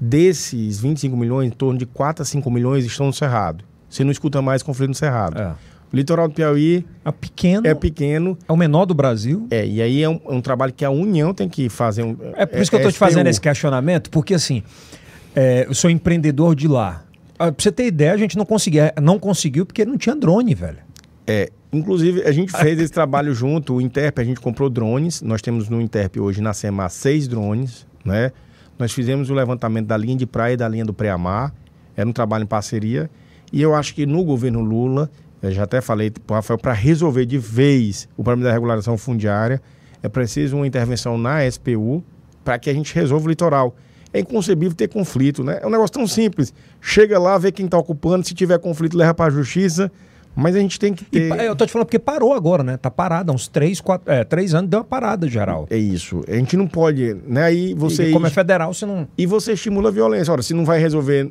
Desses 0.00 0.78
25 0.78 1.16
milhões, 1.16 1.48
em 1.48 1.50
torno 1.50 1.76
de 1.76 1.86
4 1.86 2.22
a 2.22 2.24
5 2.24 2.48
milhões 2.52 2.84
estão 2.84 3.06
no 3.06 3.12
Cerrado. 3.12 3.64
Você 3.90 4.04
não 4.04 4.12
escuta 4.12 4.40
mais 4.40 4.62
conflito 4.62 4.90
no 4.90 4.94
Cerrado. 4.94 5.40
É. 5.40 5.54
O 5.92 5.96
litoral 5.96 6.28
do 6.28 6.34
Piauí 6.34 6.84
é 7.04 7.10
pequeno. 7.10 7.66
É 7.66 7.74
pequeno. 7.74 8.38
É 8.46 8.52
o 8.52 8.56
menor 8.56 8.84
do 8.84 8.94
Brasil. 8.94 9.46
É, 9.50 9.66
e 9.66 9.80
aí 9.80 10.02
é 10.02 10.08
um, 10.08 10.20
é 10.26 10.32
um 10.32 10.40
trabalho 10.40 10.72
que 10.72 10.84
a 10.84 10.90
União 10.90 11.32
tem 11.32 11.48
que 11.48 11.68
fazer. 11.68 12.02
Um, 12.02 12.16
é 12.34 12.44
por 12.44 12.60
isso 12.60 12.70
que 12.70 12.76
eu 12.76 12.80
estou 12.80 12.92
te 12.92 12.98
fazendo 12.98 13.26
esse 13.26 13.40
questionamento, 13.40 14.10
porque 14.10 14.34
assim, 14.34 14.62
é, 15.34 15.64
eu 15.66 15.74
sou 15.74 15.90
empreendedor 15.90 16.54
de 16.54 16.68
lá. 16.68 17.04
Ah, 17.38 17.52
pra 17.52 17.62
você 17.62 17.72
ter 17.72 17.86
ideia, 17.86 18.12
a 18.12 18.16
gente 18.16 18.36
não, 18.36 18.44
conseguia, 18.44 18.92
não 19.00 19.18
conseguiu 19.18 19.64
porque 19.64 19.84
não 19.84 19.96
tinha 19.96 20.14
drone, 20.14 20.54
velho. 20.54 20.78
É, 21.26 21.50
inclusive 21.72 22.22
a 22.22 22.32
gente 22.32 22.52
fez 22.52 22.78
esse 22.80 22.92
trabalho 22.92 23.32
junto, 23.32 23.74
o 23.74 23.80
Interp, 23.80 24.18
a 24.18 24.24
gente 24.24 24.40
comprou 24.40 24.68
drones. 24.68 25.22
Nós 25.22 25.40
temos 25.40 25.68
no 25.68 25.80
Interp 25.80 26.16
hoje 26.18 26.42
na 26.42 26.52
SEMA 26.52 26.88
seis 26.88 27.28
drones, 27.28 27.86
né? 28.04 28.32
Nós 28.78 28.92
fizemos 28.92 29.30
o 29.30 29.34
levantamento 29.34 29.86
da 29.86 29.96
linha 29.96 30.16
de 30.16 30.26
praia 30.26 30.54
e 30.54 30.56
da 30.56 30.68
linha 30.68 30.84
do 30.84 30.92
pré-amar. 30.92 31.52
Era 31.96 32.08
um 32.08 32.12
trabalho 32.12 32.44
em 32.44 32.46
parceria. 32.46 33.10
E 33.52 33.62
eu 33.62 33.74
acho 33.74 33.94
que 33.94 34.06
no 34.06 34.22
governo 34.22 34.60
Lula 34.60 35.10
eu 35.42 35.52
já 35.52 35.64
até 35.64 35.80
falei 35.80 36.10
para 36.10 36.34
o 36.34 36.36
Rafael, 36.36 36.58
para 36.58 36.72
resolver 36.72 37.26
de 37.26 37.38
vez 37.38 38.08
o 38.16 38.24
problema 38.24 38.48
da 38.48 38.52
regularização 38.52 38.98
fundiária, 38.98 39.60
é 40.02 40.08
preciso 40.08 40.56
uma 40.56 40.66
intervenção 40.66 41.16
na 41.16 41.48
SPU 41.48 42.02
para 42.44 42.58
que 42.58 42.70
a 42.70 42.74
gente 42.74 42.94
resolva 42.94 43.26
o 43.26 43.28
litoral. 43.28 43.76
É 44.12 44.20
inconcebível 44.20 44.74
ter 44.74 44.88
conflito, 44.88 45.44
né? 45.44 45.58
É 45.62 45.66
um 45.66 45.70
negócio 45.70 45.92
tão 45.92 46.06
simples. 46.06 46.52
Chega 46.80 47.18
lá, 47.18 47.36
vê 47.36 47.52
quem 47.52 47.66
está 47.66 47.76
ocupando, 47.76 48.26
se 48.26 48.34
tiver 48.34 48.58
conflito, 48.58 48.96
leva 48.96 49.12
para 49.12 49.26
a 49.26 49.30
justiça. 49.30 49.92
Mas 50.34 50.54
a 50.54 50.60
gente 50.60 50.78
tem 50.78 50.94
que 50.94 51.04
ter. 51.04 51.34
E, 51.34 51.44
eu 51.44 51.56
tô 51.56 51.66
te 51.66 51.72
falando 51.72 51.86
porque 51.86 51.98
parou 51.98 52.32
agora, 52.32 52.62
né? 52.62 52.76
Tá 52.76 52.90
parado, 52.90 53.32
há 53.32 53.34
uns 53.34 53.48
três, 53.48 53.80
quatro, 53.80 54.10
é, 54.10 54.22
três 54.22 54.54
anos 54.54 54.70
deu 54.70 54.78
uma 54.78 54.84
parada 54.84 55.28
geral. 55.28 55.66
É 55.68 55.76
isso. 55.76 56.22
A 56.28 56.34
gente 56.34 56.56
não 56.56 56.68
pode, 56.68 57.16
né? 57.26 57.42
Aí 57.42 57.74
você. 57.74 58.10
E 58.10 58.12
como 58.12 58.26
é 58.26 58.30
federal, 58.30 58.72
você 58.72 58.86
não. 58.86 59.08
E 59.18 59.26
você 59.26 59.54
estimula 59.54 59.88
a 59.88 59.92
violência. 59.92 60.32
Ora, 60.32 60.40
se 60.40 60.54
não 60.54 60.64
vai 60.64 60.78
resolver 60.78 61.30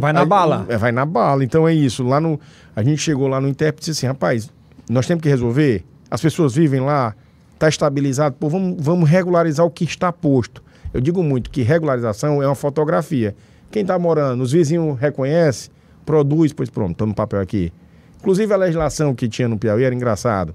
Vai 0.00 0.12
na 0.12 0.24
bala. 0.24 0.66
É, 0.68 0.76
vai 0.76 0.92
na 0.92 1.04
bala. 1.04 1.44
Então 1.44 1.66
é 1.66 1.74
isso. 1.74 2.02
Lá 2.04 2.20
no, 2.20 2.38
a 2.74 2.82
gente 2.82 2.98
chegou 2.98 3.28
lá 3.28 3.40
no 3.40 3.48
intérprete 3.48 3.88
e 3.88 3.92
disse 3.92 4.04
assim, 4.04 4.06
rapaz, 4.06 4.50
nós 4.88 5.06
temos 5.06 5.22
que 5.22 5.28
resolver. 5.28 5.84
As 6.10 6.20
pessoas 6.20 6.54
vivem 6.54 6.80
lá, 6.80 7.14
está 7.54 7.68
estabilizado, 7.68 8.36
pô, 8.38 8.48
vamos, 8.48 8.76
vamos 8.78 9.08
regularizar 9.08 9.64
o 9.64 9.70
que 9.70 9.84
está 9.84 10.12
posto. 10.12 10.62
Eu 10.92 11.00
digo 11.00 11.22
muito 11.22 11.50
que 11.50 11.62
regularização 11.62 12.42
é 12.42 12.46
uma 12.46 12.54
fotografia. 12.54 13.34
Quem 13.70 13.82
está 13.82 13.98
morando, 13.98 14.42
os 14.42 14.52
vizinhos 14.52 14.98
reconhece, 14.98 15.70
produz, 16.04 16.52
pois 16.52 16.68
pronto, 16.68 16.92
estou 16.92 17.06
no 17.06 17.14
papel 17.14 17.40
aqui. 17.40 17.72
Inclusive 18.20 18.52
a 18.52 18.56
legislação 18.56 19.14
que 19.14 19.28
tinha 19.28 19.48
no 19.48 19.58
Piauí 19.58 19.84
era 19.84 19.94
engraçado. 19.94 20.54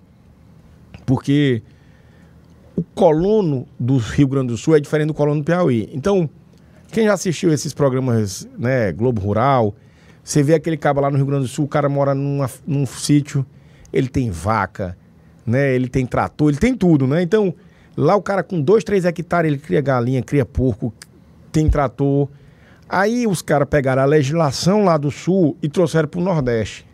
Porque 1.05 1.63
o 2.75 2.83
colono 2.83 3.67
do 3.79 3.97
Rio 3.97 4.27
Grande 4.27 4.49
do 4.49 4.57
Sul 4.57 4.75
é 4.75 4.79
diferente 4.79 5.07
do 5.07 5.13
colono 5.13 5.41
do 5.41 5.43
Piauí. 5.43 5.89
Então, 5.91 6.29
quem 6.91 7.05
já 7.05 7.13
assistiu 7.13 7.51
esses 7.51 7.73
programas, 7.73 8.47
né, 8.57 8.91
Globo 8.91 9.21
Rural, 9.21 9.75
você 10.23 10.43
vê 10.43 10.55
aquele 10.55 10.77
cabo 10.77 11.01
lá 11.01 11.09
no 11.09 11.17
Rio 11.17 11.25
Grande 11.25 11.43
do 11.43 11.47
Sul, 11.47 11.65
o 11.65 11.67
cara 11.67 11.87
mora 11.87 12.13
numa, 12.13 12.49
num 12.65 12.85
sítio, 12.85 13.45
ele 13.91 14.07
tem 14.07 14.29
vaca, 14.29 14.97
né, 15.45 15.73
ele 15.73 15.87
tem 15.87 16.05
trator, 16.05 16.49
ele 16.49 16.57
tem 16.57 16.75
tudo, 16.75 17.07
né? 17.07 17.21
Então, 17.21 17.53
lá 17.95 18.15
o 18.15 18.21
cara 18.21 18.43
com 18.43 18.61
dois, 18.61 18.83
três 18.83 19.05
hectares, 19.05 19.49
ele 19.49 19.59
cria 19.59 19.81
galinha, 19.81 20.21
cria 20.21 20.45
porco, 20.45 20.93
tem 21.51 21.69
trator. 21.69 22.27
Aí 22.89 23.25
os 23.25 23.41
caras 23.41 23.67
pegaram 23.69 24.01
a 24.01 24.05
legislação 24.05 24.83
lá 24.83 24.97
do 24.97 25.11
Sul 25.11 25.57
e 25.61 25.69
trouxeram 25.69 26.07
para 26.07 26.19
o 26.19 26.23
Nordeste. 26.23 26.85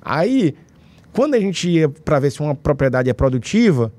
Aí, 0.00 0.54
quando 1.12 1.34
a 1.34 1.40
gente 1.40 1.68
ia 1.68 1.88
para 1.88 2.18
ver 2.18 2.30
se 2.30 2.40
uma 2.40 2.54
propriedade 2.54 3.08
é 3.08 3.12
produtiva, 3.12 3.92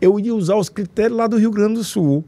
eu 0.00 0.18
ia 0.18 0.34
usar 0.34 0.56
os 0.56 0.68
critérios 0.68 1.16
lá 1.16 1.26
do 1.26 1.36
Rio 1.36 1.50
Grande 1.50 1.74
do 1.74 1.84
Sul 1.84 2.24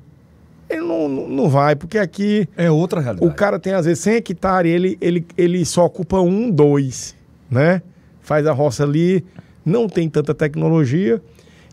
ele 0.68 0.82
não, 0.82 1.08
não 1.08 1.48
vai, 1.48 1.76
porque 1.76 1.98
aqui. 1.98 2.48
É 2.56 2.70
outra 2.70 3.00
realidade. 3.00 3.30
O 3.30 3.34
cara 3.34 3.58
tem, 3.58 3.72
às 3.72 3.86
vezes, 3.86 4.02
100 4.02 4.14
hectares, 4.16 4.72
ele, 4.72 4.98
ele, 5.00 5.26
ele 5.36 5.64
só 5.64 5.84
ocupa 5.84 6.20
um, 6.20 6.50
dois, 6.50 7.14
né? 7.50 7.82
Faz 8.20 8.46
a 8.46 8.52
roça 8.52 8.82
ali, 8.82 9.24
não 9.64 9.88
tem 9.88 10.08
tanta 10.08 10.34
tecnologia. 10.34 11.22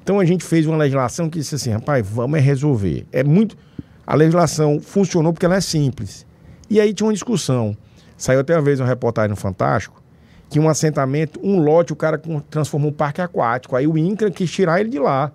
Então 0.02 0.20
a 0.20 0.26
gente 0.26 0.44
fez 0.44 0.68
uma 0.68 0.78
legislação 0.78 1.30
que 1.30 1.40
disse 1.40 1.56
assim, 1.56 1.72
rapaz, 1.72 2.06
vamos 2.08 2.38
é 2.38 2.42
resolver. 2.42 3.06
É 3.12 3.24
muito. 3.24 3.58
A 4.06 4.16
legislação 4.16 4.80
funcionou 4.80 5.32
porque 5.32 5.46
ela 5.46 5.56
é 5.56 5.62
simples. 5.62 6.26
E 6.70 6.80
aí 6.80 6.94
tinha 6.94 7.08
uma 7.08 7.14
discussão. 7.14 7.76
Saiu 8.18 8.42
até 8.42 8.54
uma 8.54 8.62
vez 8.62 8.80
uma 8.80 8.88
reportagem 8.88 9.30
no 9.30 9.36
Fantástico 9.36 10.04
que 10.50 10.60
um 10.60 10.70
assentamento, 10.70 11.40
um 11.42 11.60
lote, 11.60 11.94
o 11.94 11.96
cara 11.96 12.22
transformou 12.48 12.92
um 12.92 12.94
parque 12.94 13.22
aquático. 13.22 13.76
Aí 13.76 13.88
o 13.88 13.98
INCRA 13.98 14.30
quis 14.30 14.52
tirar 14.52 14.80
ele 14.80 14.90
de 14.90 15.00
lá. 15.00 15.32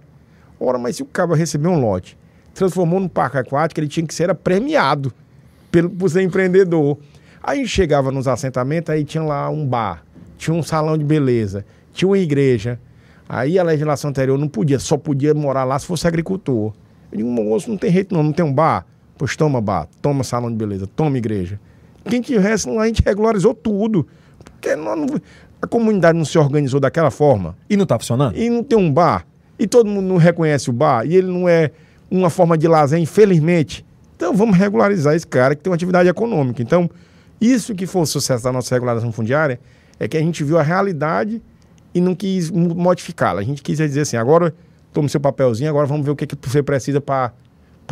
Ora, 0.61 0.79
mas 0.79 0.97
se 0.97 1.03
o 1.03 1.07
cara 1.07 1.35
receber 1.35 1.67
um 1.67 1.81
lote 1.81 2.18
transformou 2.59 2.99
num 2.99 3.09
parque 3.09 3.39
aquático, 3.39 3.79
ele 3.81 3.89
tinha 3.89 4.07
que 4.07 4.13
ser 4.13 4.35
premiado 4.35 5.13
pelo, 5.71 5.89
por 5.89 6.11
ser 6.11 6.23
empreendedor. 6.23 6.99
Aí 7.43 7.67
chegava 7.67 8.11
nos 8.11 8.27
assentamentos, 8.27 8.91
aí 8.91 9.05
tinha 9.05 9.23
lá 9.23 9.49
um 9.49 9.65
bar, 9.65 10.03
tinha 10.37 10.53
um 10.53 10.63
salão 10.63 10.99
de 10.99 11.05
beleza, 11.05 11.65
tinha 11.93 12.09
uma 12.09 12.19
igreja. 12.19 12.79
Aí 13.29 13.59
a 13.59 13.63
legislação 13.63 14.11
anterior 14.11 14.37
não 14.37 14.49
podia, 14.49 14.79
só 14.79 14.97
podia 14.97 15.33
morar 15.35 15.65
lá 15.65 15.79
se 15.79 15.87
fosse 15.87 16.07
agricultor. 16.09 16.73
Eu 17.13 17.19
digo, 17.19 17.31
moço, 17.31 17.71
não 17.71 17.77
tem 17.77 17.93
jeito 17.93 18.15
não, 18.15 18.23
não 18.23 18.33
tem 18.33 18.45
um 18.45 18.53
bar? 18.53 18.85
Pois 19.17 19.37
toma 19.37 19.61
bar, 19.61 19.89
toma 20.03 20.25
salão 20.25 20.51
de 20.51 20.57
beleza, 20.57 20.87
toma 20.87 21.17
igreja. 21.17 21.61
Quem 22.05 22.21
tivesse 22.21 22.69
lá, 22.69 22.83
a 22.83 22.87
gente 22.87 23.03
regularizou 23.05 23.55
tudo. 23.55 24.07
Porque 24.45 24.75
não... 24.75 25.07
A 25.61 25.67
comunidade 25.67 26.17
não 26.17 26.25
se 26.25 26.39
organizou 26.39 26.79
daquela 26.79 27.11
forma. 27.11 27.57
E 27.69 27.77
não 27.77 27.85
tá 27.85 27.99
funcionando? 27.99 28.37
E 28.37 28.49
não 28.49 28.63
tem 28.63 28.79
um 28.79 28.93
bar. 28.93 29.27
E 29.59 29.67
todo 29.67 29.89
mundo 29.89 30.07
não 30.07 30.17
reconhece 30.17 30.71
o 30.71 30.73
bar. 30.73 31.05
E 31.05 31.17
ele 31.17 31.27
não 31.27 31.49
é 31.49 31.73
uma 32.11 32.31
forma 32.31 32.57
de 32.57 32.67
lazer, 32.69 32.99
infelizmente. 32.99 33.85
Então 34.17 34.35
vamos 34.35 34.57
regularizar 34.57 35.15
esse 35.15 35.27
cara 35.27 35.55
que 35.55 35.63
tem 35.63 35.71
uma 35.71 35.77
atividade 35.77 36.09
econômica. 36.09 36.63
Então, 36.63 36.91
isso 37.41 37.75
que 37.75 37.87
foi 37.87 38.03
o 38.03 38.07
sucesso 38.07 38.43
da 38.45 38.51
nossa 38.53 38.75
regularização 38.75 39.13
fundiária 39.13 39.61
é 40.01 40.09
que 40.09 40.17
a 40.17 40.21
gente 40.21 40.43
viu 40.43 40.59
a 40.59 40.63
realidade 40.63 41.41
e 41.95 42.01
não 42.01 42.15
quis 42.15 42.51
mo- 42.51 42.75
modificá-la. 42.75 43.41
A 43.41 43.45
gente 43.45 43.63
quis 43.63 43.79
dizer 43.79 44.01
assim, 44.01 44.17
agora 44.17 44.55
tome 44.93 45.09
seu 45.09 45.21
papelzinho, 45.21 45.69
agora 45.71 45.87
vamos 45.87 46.05
ver 46.05 46.13
o 46.13 46.17
que, 46.17 46.27
que 46.27 46.37
você 46.49 46.63
precisa 46.63 47.01
para 47.01 47.33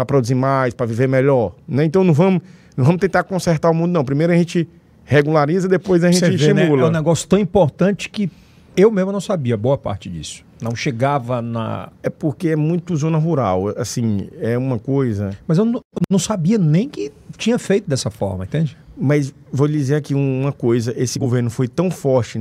produzir 0.07 0.35
mais, 0.35 0.75
para 0.75 0.87
viver 0.87 1.09
melhor. 1.09 1.55
Né? 1.69 1.85
Então 1.85 2.03
não 2.03 2.13
vamos, 2.15 2.43
não 2.77 2.85
vamos 2.85 3.01
tentar 3.01 3.23
consertar 3.25 3.71
o 3.71 3.75
mundo, 3.75 3.93
não. 3.93 4.05
Primeiro 4.05 4.33
a 4.33 4.37
gente 4.37 4.69
regulariza, 5.05 5.69
depois 5.69 6.03
a 6.03 6.11
gente 6.11 6.21
vê, 6.37 6.53
né? 6.55 6.63
estimula. 6.63 6.83
É 6.83 6.89
um 6.89 6.93
negócio 6.93 7.29
tão 7.29 7.39
importante 7.39 8.09
que 8.11 8.31
eu 8.77 8.91
mesmo 8.91 9.13
não 9.13 9.21
sabia 9.21 9.57
boa 9.57 9.79
parte 9.79 10.09
disso. 10.09 10.45
Não 10.61 10.75
chegava 10.75 11.43
na. 11.43 11.91
É 12.03 12.09
porque 12.09 12.49
é 12.49 12.57
muito 12.57 12.97
zona 12.97 13.19
rural. 13.19 13.69
Assim, 13.77 14.29
é 14.41 14.57
uma 14.57 14.79
coisa. 14.79 15.37
Mas 15.47 15.59
eu 15.59 15.65
não, 15.65 15.81
não 16.11 16.19
sabia 16.19 16.57
nem 16.57 16.89
que 16.89 17.13
tinha 17.37 17.59
feito 17.59 17.89
dessa 17.89 18.11
forma, 18.11 18.45
entende? 18.45 18.77
Mas 18.97 19.35
vou 19.53 19.67
lhe 19.67 19.77
dizer 19.77 19.97
aqui 19.97 20.15
uma 20.15 20.53
coisa: 20.53 20.95
esse 20.97 21.19
governo 21.19 21.51
foi 21.51 21.69
tão 21.69 21.91
forte, 21.91 22.39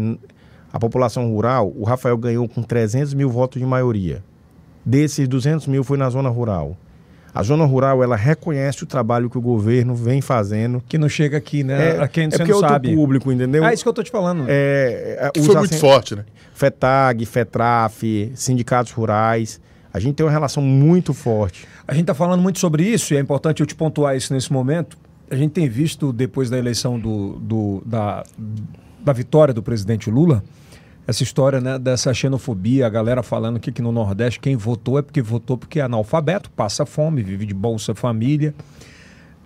a 0.71 0.79
população 0.79 1.29
rural, 1.29 1.71
o 1.75 1.83
Rafael 1.83 2.17
ganhou 2.17 2.47
com 2.47 2.61
300 2.61 3.13
mil 3.13 3.29
votos 3.29 3.61
de 3.61 3.65
maioria. 3.65 4.23
Desses 4.85 5.27
200 5.27 5.67
mil 5.67 5.83
foi 5.83 5.97
na 5.97 6.09
zona 6.09 6.29
rural. 6.29 6.77
A 7.35 7.43
zona 7.43 7.65
rural, 7.65 8.01
ela 8.01 8.15
reconhece 8.15 8.83
o 8.83 8.85
trabalho 8.87 9.29
que 9.29 9.37
o 9.37 9.41
governo 9.41 9.93
vem 9.93 10.21
fazendo. 10.21 10.81
Que 10.87 10.97
não 10.97 11.09
chega 11.09 11.35
aqui, 11.37 11.63
né? 11.65 11.99
a 11.99 12.07
quem 12.07 12.23
é 12.25 12.29
porque 12.29 12.43
é 12.43 12.45
não 12.47 12.55
outro 12.55 12.69
sabe. 12.69 12.95
público, 12.95 13.29
entendeu? 13.31 13.65
É 13.65 13.73
isso 13.73 13.83
que 13.83 13.89
eu 13.89 13.93
tô 13.93 14.01
te 14.01 14.09
falando. 14.09 14.45
É, 14.47 15.17
é, 15.19 15.29
Que 15.31 15.41
foi 15.41 15.55
muito 15.55 15.65
assen- 15.73 15.79
forte, 15.79 16.15
né? 16.15 16.23
FETAG, 16.53 17.25
FETRAF, 17.25 18.31
sindicatos 18.35 18.93
rurais. 18.93 19.59
A 19.93 19.99
gente 19.99 20.15
tem 20.15 20.25
uma 20.25 20.31
relação 20.31 20.63
muito 20.63 21.13
forte. 21.13 21.67
A 21.87 21.91
gente 21.93 22.03
está 22.03 22.13
falando 22.13 22.41
muito 22.41 22.59
sobre 22.59 22.83
isso 22.83 23.13
e 23.13 23.17
é 23.17 23.19
importante 23.19 23.59
eu 23.61 23.65
te 23.65 23.75
pontuar 23.75 24.15
isso 24.15 24.33
nesse 24.33 24.51
momento. 24.51 24.97
A 25.29 25.35
gente 25.35 25.51
tem 25.51 25.67
visto, 25.67 26.13
depois 26.13 26.49
da 26.49 26.57
eleição 26.57 26.97
do, 26.99 27.33
do- 27.39 27.83
da, 27.85 28.23
da 29.03 29.11
vitória 29.13 29.53
do 29.53 29.61
presidente 29.61 30.09
Lula, 30.09 30.43
essa 31.07 31.21
história 31.23 31.61
né, 31.61 31.77
dessa 31.77 32.13
xenofobia, 32.13 32.87
a 32.87 32.89
galera 32.89 33.21
falando 33.21 33.59
que, 33.59 33.81
no 33.81 33.91
Nordeste 33.91 34.39
quem 34.39 34.55
votou 34.55 34.97
é 34.97 35.01
porque 35.01 35.21
votou 35.21 35.57
porque 35.57 35.79
é 35.79 35.83
analfabeto, 35.83 36.49
passa 36.51 36.85
fome, 36.85 37.21
vive 37.21 37.45
de 37.45 37.53
Bolsa 37.53 37.93
Família. 37.93 38.53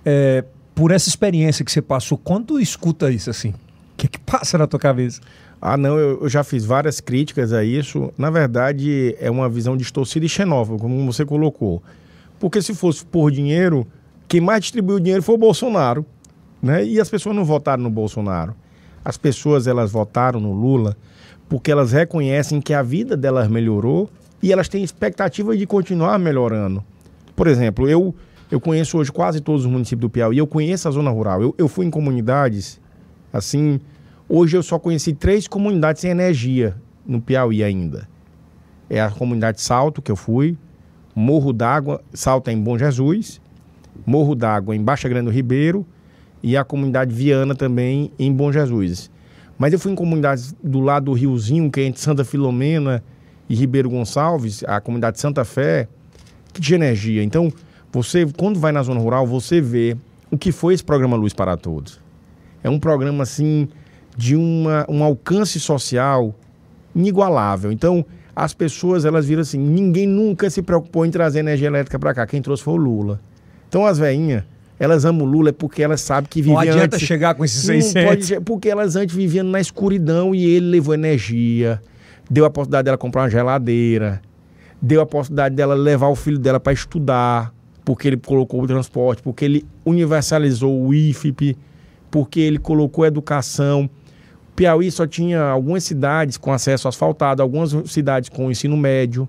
É, 0.06 0.46
por 0.74 0.92
essa 0.92 1.10
experiência 1.10 1.66
que 1.66 1.72
você 1.72 1.82
passou, 1.82 2.18
quando 2.18 2.60
escuta 2.60 3.12
isso 3.12 3.30
assim, 3.30 3.50
o 3.50 3.56
que, 3.98 4.08
que 4.08 4.20
passa 4.20 4.58
na 4.58 4.66
tua 4.66 4.80
cabeça? 4.80 5.20
Ah, 5.62 5.76
não, 5.76 5.98
eu, 5.98 6.22
eu 6.22 6.30
já 6.30 6.42
fiz 6.42 6.64
várias 6.64 7.02
críticas 7.02 7.52
a 7.52 7.66
isso. 7.66 8.14
Na 8.18 8.30
verdade, 8.30 9.14
é 9.20 9.30
uma 9.30 9.50
visão 9.50 9.76
distorcida 9.76 10.26
e 10.26 10.30
xenófoba, 10.30 10.80
como 10.80 11.06
você 11.06 11.26
colocou. 11.26 11.84
Porque 12.40 12.62
se 12.62 12.74
fosse 12.74 13.06
por 13.06 13.30
dinheiro, 13.30 13.86
quem 14.26 14.40
mais 14.40 14.62
distribuiu 14.62 15.02
dinheiro 15.02 15.22
foi 15.22 15.36
o 15.36 15.38
Bolsonaro. 15.38 16.06
Né? 16.62 16.86
E 16.86 17.00
as 17.02 17.10
pessoas 17.10 17.36
não 17.36 17.44
votaram 17.44 17.84
no 17.84 17.90
Bolsonaro. 17.90 18.56
As 19.04 19.18
pessoas 19.18 19.68
elas 19.68 19.92
votaram 19.92 20.40
no 20.40 20.54
Lula 20.54 20.96
porque 21.50 21.72
elas 21.72 21.92
reconhecem 21.92 22.62
que 22.62 22.74
a 22.74 22.84
vida 22.84 23.18
delas 23.18 23.48
melhorou 23.48 24.08
e 24.42 24.54
elas 24.54 24.70
têm 24.70 24.84
expectativa 24.84 25.58
de 25.58 25.66
continuar 25.66 26.20
melhorando. 26.20 26.84
Por 27.36 27.48
exemplo, 27.48 27.90
eu, 27.90 28.14
eu 28.52 28.62
conheço 28.62 28.98
hoje 28.98 29.12
quase 29.12 29.42
todos 29.42 29.66
os 29.66 29.72
municípios 29.72 30.02
do 30.02 30.10
Piauí, 30.10 30.38
eu 30.38 30.46
conheço 30.46 30.88
a 30.88 30.92
zona 30.92 31.10
rural. 31.10 31.42
Eu, 31.42 31.56
eu 31.58 31.68
fui 31.68 31.88
em 31.88 31.90
comunidades, 31.90 32.80
assim, 33.34 33.82
hoje 34.30 34.56
eu 34.56 34.62
só 34.62 34.78
conheci 34.78 35.14
três 35.14 35.48
comunidades 35.48 36.02
sem 36.02 36.12
energia 36.12 36.76
no 37.06 37.20
Piauí 37.20 37.64
ainda. 37.64 38.08
É 38.88 39.02
a 39.02 39.10
comunidade 39.10 39.60
Salto, 39.62 40.02
que 40.02 40.12
eu 40.12 40.16
fui, 40.16 40.56
Morro 41.16 41.52
d'Água, 41.52 42.02
Salto 42.14 42.50
é 42.50 42.54
em 42.54 42.62
Bom 42.62 42.78
Jesus, 42.78 43.42
Morro 44.06 44.36
d'Água 44.36 44.76
em 44.76 44.82
Baixa 44.82 45.10
Grande 45.10 45.26
do 45.26 45.32
Ribeiro 45.32 45.86
e 46.42 46.56
a 46.56 46.64
comunidade 46.64 47.14
Viana 47.14 47.56
também 47.56 48.12
em 48.18 48.32
Bom 48.32 48.52
Jesus. 48.52 49.12
Mas 49.60 49.74
eu 49.74 49.78
fui 49.78 49.92
em 49.92 49.96
comunidades 49.96 50.56
do 50.64 50.80
lado 50.80 51.08
do 51.08 51.14
Riozinho, 51.14 51.70
que 51.70 51.82
é 51.82 51.84
entre 51.84 52.02
Santa 52.02 52.24
Filomena 52.24 53.04
e 53.50 53.54
Ribeiro 53.54 53.90
Gonçalves, 53.90 54.64
a 54.66 54.80
comunidade 54.80 55.20
Santa 55.20 55.44
Fé, 55.44 55.90
que 56.54 56.62
tinha 56.62 56.78
energia. 56.78 57.22
Então, 57.22 57.52
você, 57.92 58.26
quando 58.38 58.58
vai 58.58 58.72
na 58.72 58.82
zona 58.82 59.02
rural, 59.02 59.28
você 59.28 59.60
vê 59.60 59.98
o 60.32 60.38
que 60.38 60.54
foi 60.54 60.74
esse 60.74 60.84
programa 60.84 61.18
Luz 61.18 61.34
para 61.34 61.58
Todos. 61.58 62.00
É 62.64 62.70
um 62.70 62.80
programa, 62.80 63.24
assim, 63.24 63.68
de 64.16 64.34
uma, 64.34 64.86
um 64.88 65.04
alcance 65.04 65.60
social 65.60 66.34
inigualável. 66.96 67.70
Então, 67.70 68.06
as 68.34 68.54
pessoas, 68.54 69.04
elas 69.04 69.26
viram 69.26 69.42
assim, 69.42 69.58
ninguém 69.58 70.08
nunca 70.08 70.50
se 70.50 70.62
preocupou 70.62 71.06
em 71.06 71.12
trazer 71.12 71.40
energia 71.40 71.68
elétrica 71.68 72.00
para 72.00 72.14
cá. 72.14 72.26
Quem 72.26 72.42
trouxe 72.42 72.64
foi 72.64 72.76
o 72.76 72.78
Lula. 72.78 73.20
Então, 73.68 73.86
as 73.86 74.00
veinhas, 74.00 74.44
elas 74.80 75.04
amam 75.04 75.28
o 75.28 75.30
Lula 75.30 75.50
é 75.50 75.52
porque 75.52 75.84
elas 75.84 76.02
sabem 76.02 76.30
que 76.30 76.42
Não 76.42 76.56
viviam 76.58 76.74
adianta 76.74 76.96
antes... 76.96 77.08
chegar 77.08 77.36
com 77.36 77.44
esses 77.44 77.68
Não 77.68 77.76
600. 77.82 78.30
pode 78.30 78.42
porque 78.46 78.70
elas 78.70 78.96
antes 78.96 79.14
viviam 79.14 79.46
na 79.46 79.60
escuridão 79.60 80.34
e 80.34 80.46
ele 80.46 80.68
levou 80.68 80.94
energia, 80.94 81.82
deu 82.30 82.46
a 82.46 82.50
possibilidade 82.50 82.86
dela 82.86 82.98
comprar 82.98 83.24
uma 83.24 83.30
geladeira, 83.30 84.22
deu 84.82 85.02
a 85.02 85.06
possibilidade 85.06 85.56
dela 85.56 85.76
levar 85.76 86.08
o 86.08 86.16
filho 86.16 86.40
dela 86.40 86.60
para 86.60 86.72
estudar, 86.72 87.54
porque 87.84 88.08
ele 88.08 88.18
colocou 88.18 88.62
o 88.62 88.68
transporte, 88.68 89.22
porque 89.22 89.44
ele 89.44 89.66
universalizou 89.84 90.82
o 90.82 90.94
IFP, 90.94 91.58
porque 92.10 92.40
ele 92.40 92.58
colocou 92.58 93.06
educação. 93.06 93.90
Piauí 94.56 94.92
só 94.92 95.08
tinha 95.08 95.42
algumas 95.42 95.84
cidades 95.84 96.38
com 96.38 96.52
acesso 96.52 96.88
asfaltado, 96.88 97.42
algumas 97.42 97.74
cidades 97.90 98.30
com 98.30 98.50
ensino 98.50 98.78
médio. 98.78 99.28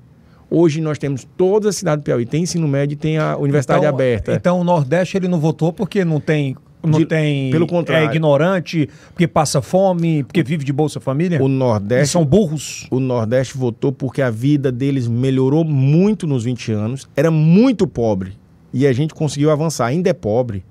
Hoje 0.51 0.81
nós 0.81 0.99
temos 0.99 1.27
toda 1.37 1.69
a 1.69 1.73
cidade 1.73 2.03
do 2.03 2.05
Piauí 2.05 2.27
tem 2.27 2.43
ensino 2.43 2.67
médio 2.67 2.95
e 2.95 2.97
tem 2.97 3.19
a 3.19 3.37
universidade 3.37 3.81
então, 3.85 3.95
aberta. 3.95 4.33
Então 4.35 4.61
o 4.61 4.65
Nordeste 4.65 5.17
ele 5.17 5.29
não 5.29 5.39
votou 5.39 5.73
porque 5.73 6.05
não 6.05 6.19
tem. 6.21 6.57
Não 6.83 6.99
De- 6.99 7.05
tem. 7.07 7.51
pelo 7.51 7.67
contrário. 7.67 8.09
É 8.09 8.11
ignorante, 8.11 8.89
porque 9.11 9.29
passa 9.29 9.61
fome, 9.61 10.25
porque 10.25 10.43
vive 10.43 10.65
de 10.65 10.73
Bolsa 10.73 10.99
Família. 10.99 11.41
o 11.43 11.47
E 11.47 11.49
Nordeste 11.53 12.13
são 12.13 12.25
burros. 12.25 12.87
o 12.91 12.99
Nordeste 12.99 13.57
votou 13.57 13.93
porque 13.93 14.23
a 14.23 14.31
vida 14.31 14.73
deles 14.73 15.07
melhorou 15.07 15.63
muito 15.63 16.27
nos 16.27 16.45
20 16.45 16.73
anos. 16.73 17.07
Era 17.15 17.31
muito 17.31 17.87
pobre. 17.87 18.33
E 18.73 18.87
a 18.87 18.93
gente 18.95 19.13
conseguiu 19.13 19.51
avançar. 19.51 19.87
Ainda 19.87 20.09
é 20.09 20.15
pobre. 20.15 20.65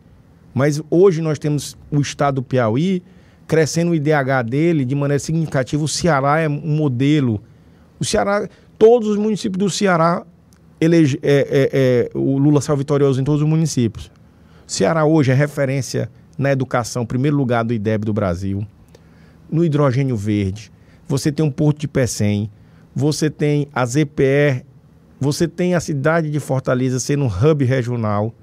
Mas 0.51 0.81
hoje 0.89 1.21
nós 1.21 1.37
temos 1.37 1.77
o 1.91 2.01
estado 2.01 2.35
do 2.35 2.43
Piauí 2.43 3.03
crescendo 3.47 3.91
o 3.91 3.95
IDH 3.95 4.41
dele 4.49 4.83
de 4.85 4.95
maneira 4.95 5.19
significativa. 5.19 5.83
O 5.83 5.87
Ceará 5.87 6.39
é 6.39 6.49
um 6.49 6.75
modelo. 6.75 7.39
O 7.99 8.03
Ceará, 8.05 8.47
todos 8.79 9.07
os 9.07 9.17
municípios 9.17 9.59
do 9.59 9.69
Ceará, 9.69 10.25
elege, 10.81 11.19
é, 11.21 11.31
é, 11.31 11.69
é, 11.71 12.17
o 12.17 12.39
Lula 12.39 12.61
saiu 12.61 12.77
vitorioso 12.77 13.21
em 13.21 13.23
todos 13.23 13.43
os 13.43 13.47
municípios. 13.47 14.09
Ceará 14.65 15.05
hoje 15.05 15.31
é 15.31 15.35
referência 15.35 16.09
na 16.37 16.51
educação, 16.51 17.05
primeiro 17.05 17.37
lugar 17.37 17.63
do 17.63 17.73
IDEB 17.73 18.05
do 18.05 18.13
Brasil 18.13 18.65
no 19.51 19.65
hidrogênio 19.65 20.15
verde, 20.15 20.71
você 21.07 21.31
tem 21.31 21.45
um 21.45 21.51
porto 21.51 21.79
de 21.79 21.87
Pecém, 21.87 22.49
você 22.95 23.29
tem 23.29 23.67
a 23.73 23.85
ZPR, 23.85 24.63
você 25.19 25.47
tem 25.47 25.75
a 25.75 25.79
cidade 25.79 26.29
de 26.29 26.39
Fortaleza 26.39 26.99
sendo 26.99 27.25
um 27.25 27.27
hub 27.27 27.65
regional, 27.65 28.33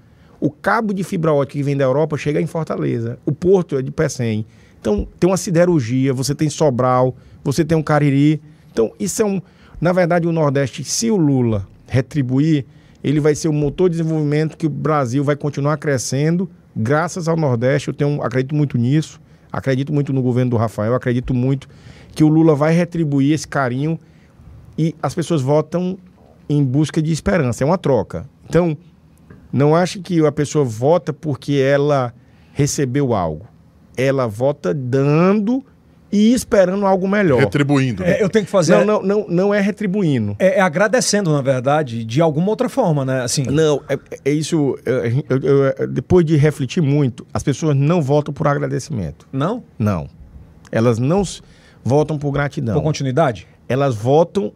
o 0.41 0.51
cabo 0.51 0.93
de 0.93 1.03
fibra 1.05 1.33
ótica 1.33 1.59
que 1.59 1.63
vem 1.63 1.77
da 1.77 1.85
Europa 1.85 2.17
chega 2.19 2.41
em 2.41 2.47
Fortaleza, 2.47 3.19
o 3.25 3.33
porto 3.33 3.77
é 3.79 3.83
de 3.83 3.91
Pecém. 3.91 4.45
Então, 4.81 5.07
tem 5.19 5.29
uma 5.29 5.37
siderurgia, 5.37 6.13
você 6.13 6.35
tem 6.35 6.51
Sobral, 6.51 7.17
você 7.43 7.65
tem 7.65 7.77
um 7.77 7.83
Cariri. 7.83 8.41
Então, 8.71 8.93
isso 9.01 9.23
é 9.23 9.25
um... 9.25 9.41
Na 9.81 9.93
verdade, 9.93 10.27
o 10.27 10.33
Nordeste, 10.33 10.83
se 10.85 11.11
o 11.11 11.17
Lula 11.17 11.67
retribuir, 11.87 12.65
ele 13.03 13.21
vai 13.21 13.35
ser 13.35 13.49
o 13.49 13.53
motor 13.53 13.89
de 13.89 13.99
desenvolvimento 13.99 14.57
que 14.57 14.67
o 14.67 14.71
Brasil 14.71 15.23
vai 15.23 15.37
continuar 15.37 15.77
crescendo 15.77 16.51
graças 16.75 17.29
ao 17.29 17.37
Nordeste. 17.37 17.89
Eu 17.89 17.95
tenho, 17.95 18.23
acredito 18.23 18.55
muito 18.55 18.77
nisso. 18.77 19.21
Acredito 19.53 19.93
muito 19.93 20.13
no 20.13 20.21
governo 20.21 20.51
do 20.51 20.57
Rafael, 20.57 20.95
acredito 20.95 21.33
muito 21.33 21.69
que 22.15 22.23
o 22.23 22.29
Lula 22.29 22.55
vai 22.55 22.75
retribuir 22.75 23.33
esse 23.33 23.47
carinho 23.47 23.99
e 24.77 24.95
as 25.03 25.15
pessoas 25.15 25.41
votam 25.41 25.97
em 26.49 26.63
busca 26.63 27.01
de 27.01 27.13
esperança. 27.13 27.65
É 27.65 27.67
uma 27.67 27.79
troca. 27.79 28.29
Então, 28.49 28.77
não 29.53 29.75
ache 29.75 30.01
que 30.01 30.25
a 30.27 30.33
pessoa 30.33 30.65
vota 30.65 31.13
porque 31.13 31.55
ela 31.55 32.13
recebeu 32.53 33.15
algo. 33.15 33.47
Ela 33.97 34.27
vota 34.27 34.75
dando 34.75 35.65
e 36.13 36.33
esperando 36.33 36.87
algo 36.87 37.07
melhor. 37.09 37.41
Retribuindo. 37.41 38.03
né? 38.03 38.19
É, 38.19 38.23
eu 38.23 38.29
tenho 38.29 38.45
que 38.45 38.51
fazer. 38.51 38.73
Não, 38.77 38.85
não, 38.85 39.03
não, 39.03 39.27
não 39.29 39.55
é 39.55 39.61
retribuindo. 39.61 40.37
É, 40.39 40.59
é 40.59 40.61
agradecendo, 40.61 41.33
na 41.33 41.43
verdade, 41.43 42.05
de 42.05 42.21
alguma 42.21 42.49
outra 42.51 42.69
forma, 42.69 43.05
né? 43.05 43.23
Assim, 43.23 43.43
Não, 43.45 43.83
é, 43.89 43.99
é 44.25 44.31
isso. 44.31 44.79
eu- 44.85 45.25
eu- 45.29 45.73
eu- 45.79 45.89
depois 45.89 46.25
de 46.25 46.37
refletir 46.37 46.81
muito, 46.83 47.27
as 47.35 47.43
pessoas 47.43 47.77
não 47.77 48.01
votam 48.01 48.33
por 48.33 48.47
agradecimento. 48.47 49.27
não? 49.33 49.63
Não. 49.79 50.09
Elas 50.73 50.99
não 50.99 51.23
votam 51.85 52.19
por 52.19 52.33
gratidão. 52.33 52.75
Por 52.75 52.83
continuidade? 52.83 53.47
elas 53.69 53.95
votam 53.97 54.53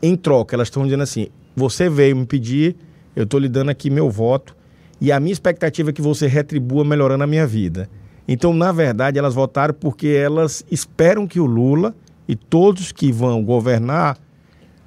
em 0.00 0.14
troca. 0.16 0.54
Elas 0.54 0.68
estão 0.68 0.84
dizendo 0.84 1.02
assim: 1.02 1.28
você 1.56 1.88
veio 1.88 2.16
me 2.16 2.24
pedir, 2.26 2.76
eu 3.16 3.24
estou 3.24 3.38
lhe 3.40 3.48
dando 3.48 3.70
aqui 3.70 3.90
meu 3.90 4.08
voto, 4.10 4.56
e 5.00 5.10
a 5.10 5.18
minha 5.18 5.32
expectativa 5.32 5.90
é 5.90 5.92
que 5.92 6.00
você 6.02 6.26
retribua 6.28 6.84
melhorando 6.84 7.24
a 7.24 7.26
minha 7.26 7.46
vida. 7.46 7.88
Então, 8.32 8.52
na 8.54 8.72
verdade, 8.72 9.18
elas 9.18 9.34
votaram 9.34 9.74
porque 9.74 10.08
elas 10.08 10.64
esperam 10.70 11.26
que 11.26 11.38
o 11.40 11.46
Lula 11.46 11.94
e 12.26 12.34
todos 12.34 12.92
que 12.92 13.12
vão 13.12 13.44
governar 13.44 14.16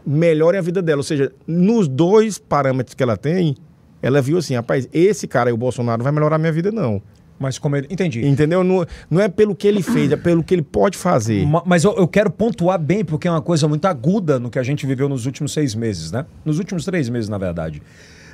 melhorem 0.05 0.59
a 0.59 0.61
vida 0.63 0.81
dela. 0.81 0.99
Ou 0.99 1.03
seja, 1.03 1.31
nos 1.47 1.87
dois 1.87 2.37
parâmetros 2.37 2.93
que 2.95 3.03
ela 3.03 3.17
tem, 3.17 3.55
ela 4.01 4.21
viu 4.21 4.37
assim, 4.37 4.55
rapaz, 4.55 4.87
esse 4.93 5.27
cara 5.27 5.49
aí, 5.49 5.53
o 5.53 5.57
Bolsonaro, 5.57 6.03
vai 6.03 6.11
melhorar 6.11 6.35
a 6.35 6.39
minha 6.39 6.51
vida, 6.51 6.71
não. 6.71 7.01
Mas 7.37 7.59
como 7.59 7.75
ele. 7.75 7.87
Entendi. 7.89 8.25
Entendeu? 8.25 8.63
Não, 8.63 8.85
não 9.09 9.19
é 9.21 9.27
pelo 9.27 9.53
que 9.53 9.67
ele 9.67 9.83
fez, 9.83 10.09
é 10.11 10.15
pelo 10.15 10.41
que 10.41 10.53
ele 10.55 10.61
pode 10.61 10.97
fazer. 10.97 11.45
Ma- 11.45 11.63
Mas 11.65 11.83
eu, 11.83 11.93
eu 11.97 12.07
quero 12.07 12.29
pontuar 12.31 12.79
bem, 12.79 13.03
porque 13.03 13.27
é 13.27 13.31
uma 13.31 13.41
coisa 13.41 13.67
muito 13.67 13.85
aguda 13.85 14.39
no 14.39 14.49
que 14.49 14.57
a 14.57 14.63
gente 14.63 14.85
viveu 14.87 15.09
nos 15.09 15.25
últimos 15.25 15.51
seis 15.51 15.75
meses, 15.75 16.11
né? 16.13 16.25
Nos 16.45 16.59
últimos 16.59 16.85
três 16.85 17.09
meses, 17.09 17.27
na 17.27 17.37
verdade. 17.37 17.81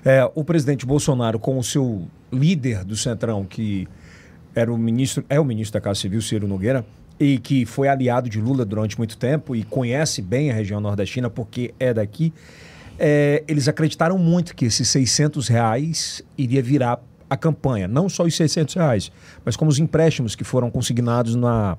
É, 0.06 0.30
o 0.36 0.44
presidente 0.44 0.86
Bolsonaro, 0.86 1.40
com 1.40 1.58
o 1.58 1.64
seu 1.64 2.04
líder 2.32 2.84
do 2.84 2.96
Centrão, 2.96 3.44
que 3.44 3.88
era 4.56 4.72
o 4.72 4.78
ministro, 4.78 5.24
é 5.30 5.40
o 5.40 5.46
ministro 5.46 5.74
da 5.74 5.82
Casa 5.82 6.00
Civil, 6.00 6.22
Ciro 6.22 6.48
Nogueira, 6.48 6.86
e 7.20 7.38
que 7.38 7.66
foi 7.66 7.88
aliado 7.88 8.30
de 8.30 8.42
Lula 8.42 8.66
durante 8.66 8.98
muito 8.98 9.18
tempo 9.18 9.56
e 9.56 9.64
conhece 9.64 10.22
bem 10.22 10.50
a 10.50 10.54
região 10.54 10.80
nordestina 10.82 11.30
porque 11.30 11.74
é 11.80 11.94
daqui, 11.94 12.34
é, 12.98 13.44
eles 13.48 13.68
acreditaram 13.68 14.18
muito 14.18 14.56
que 14.56 14.66
esses 14.66 14.88
600 14.90 15.48
reais 15.48 16.24
iria 16.38 16.62
virar 16.62 17.00
a 17.30 17.38
campanha. 17.38 17.88
Não 17.88 18.10
só 18.10 18.24
os 18.24 18.36
600 18.36 18.76
reais, 18.76 19.12
mas 19.46 19.56
como 19.56 19.70
os 19.70 19.80
empréstimos 19.80 20.36
que 20.36 20.44
foram 20.44 20.70
consignados 20.70 21.36
na, 21.36 21.78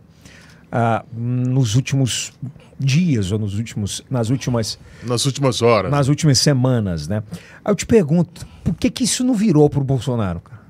ah, 0.70 1.04
nos 1.12 1.74
últimos 1.74 2.32
dias 2.80 3.30
ou 3.30 3.38
nos 3.38 3.54
últimos, 3.58 4.02
nas 4.08 4.30
últimas 4.30 4.78
Nas 5.04 5.26
últimas 5.26 5.60
horas. 5.60 5.90
nas 5.90 6.08
últimas 6.08 6.38
semanas, 6.38 7.06
né? 7.06 7.22
Aí 7.64 7.70
eu 7.70 7.76
te 7.76 7.84
pergunto, 7.84 8.46
por 8.64 8.74
que 8.74 8.90
que 8.90 9.04
isso 9.04 9.22
não 9.22 9.34
virou 9.34 9.68
pro 9.68 9.84
Bolsonaro, 9.84 10.40
cara? 10.40 10.61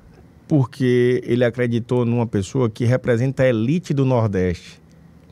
Porque 0.47 1.21
ele 1.25 1.43
acreditou 1.43 2.05
numa 2.05 2.27
pessoa 2.27 2.69
que 2.69 2.85
representa 2.85 3.43
a 3.43 3.47
elite 3.49 3.93
do 3.93 4.05
Nordeste, 4.05 4.81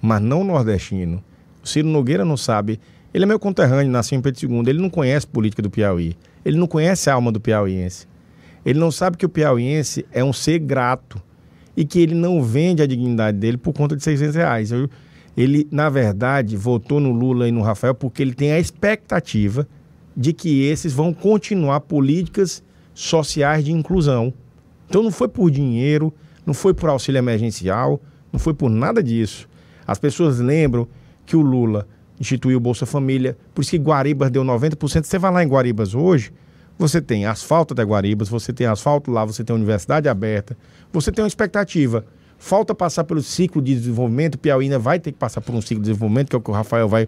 mas 0.02 0.22
não 0.22 0.42
o 0.42 0.44
nordestino. 0.44 1.24
O 1.64 1.68
Ciro 1.68 1.88
Nogueira 1.88 2.24
não 2.26 2.38
sabe. 2.38 2.80
Ele 3.14 3.26
é 3.26 3.28
meu 3.28 3.38
conterrâneo, 3.40 3.92
nasceu 3.92 4.18
em 4.18 4.22
Pedro 4.22 4.50
II. 4.50 4.64
Ele 4.70 4.80
não 4.82 4.90
conhece 4.90 5.28
política 5.28 5.62
do 5.62 5.70
Piauí. 5.70 6.16
Ele 6.46 6.58
não 6.58 6.66
conhece 6.66 7.10
a 7.10 7.14
alma 7.14 7.32
do 7.32 7.40
piauiense. 7.42 8.08
Ele 8.66 8.80
não 8.80 8.90
sabe 8.90 9.18
que 9.18 9.26
o 9.26 9.30
piauiense 9.30 10.06
é 10.12 10.24
um 10.24 10.32
ser 10.34 10.60
grato 10.60 11.22
e 11.76 11.86
que 11.86 12.00
ele 12.00 12.16
não 12.16 12.42
vende 12.42 12.82
a 12.82 12.88
dignidade 12.88 13.38
dele 13.38 13.58
por 13.58 13.74
conta 13.74 13.96
de 13.96 14.04
600 14.04 14.36
reais. 14.36 14.72
Eu- 14.72 14.90
Ele, 15.38 15.66
na 15.72 15.90
verdade, 15.90 16.58
votou 16.58 17.00
no 17.00 17.12
Lula 17.12 17.48
e 17.48 17.52
no 17.52 17.62
Rafael 17.62 17.96
porque 17.96 18.22
ele 18.22 18.34
tem 18.34 18.52
a 18.52 18.60
expectativa 18.60 19.66
de 20.16 20.34
que 20.34 20.64
esses 20.66 20.92
vão 20.94 21.14
continuar 21.14 21.80
políticas 21.82 22.62
sociais 22.94 23.64
de 23.64 23.72
inclusão. 23.72 24.34
Então 24.92 25.02
não 25.02 25.10
foi 25.10 25.30
por 25.30 25.50
dinheiro, 25.50 26.14
não 26.46 26.54
foi 26.54 26.74
por 26.74 26.90
auxílio 26.90 27.18
emergencial, 27.18 27.98
não 28.30 28.38
foi 28.38 28.54
por 28.54 28.70
nada 28.70 29.02
disso. 29.02 29.48
As 29.88 29.98
pessoas 29.98 30.40
lembram 30.40 30.86
que 31.26 31.34
o 31.38 31.40
Lula 31.40 31.88
instituiu 32.20 32.58
o 32.58 32.60
Bolsa 32.60 32.86
Família, 32.86 33.38
por 33.56 33.62
isso 33.62 33.72
que 33.72 33.78
Guaribas 33.78 34.30
deu 34.30 34.44
90%. 34.44 35.06
Você 35.06 35.18
vai 35.18 35.32
lá 35.32 35.42
em 35.46 35.48
Guaribas 35.48 35.96
hoje, 35.96 36.34
você 36.78 37.00
tem 37.00 37.26
asfalto 37.26 37.74
até 37.74 37.84
Guaribas, 37.84 38.28
você 38.28 38.52
tem 38.52 38.68
asfalto 38.68 39.10
lá, 39.10 39.24
você 39.24 39.46
tem 39.46 39.56
universidade 39.56 40.10
aberta, 40.10 40.58
você 40.92 41.10
tem 41.10 41.24
uma 41.24 41.28
expectativa. 41.30 42.04
Falta 42.38 42.76
passar 42.76 43.06
pelo 43.06 43.22
ciclo 43.22 43.62
de 43.62 43.74
desenvolvimento, 43.74 44.38
Piauí 44.38 44.66
ainda 44.66 44.78
vai 44.78 45.00
ter 45.00 45.14
que 45.14 45.18
passar 45.18 45.40
por 45.40 45.56
um 45.56 45.62
ciclo 45.62 45.82
de 45.82 45.90
desenvolvimento, 45.90 46.28
que 46.28 46.36
é 46.36 46.38
o 46.38 46.42
que 46.42 46.52
o 46.52 46.54
Rafael 46.54 46.90
vai. 46.90 47.08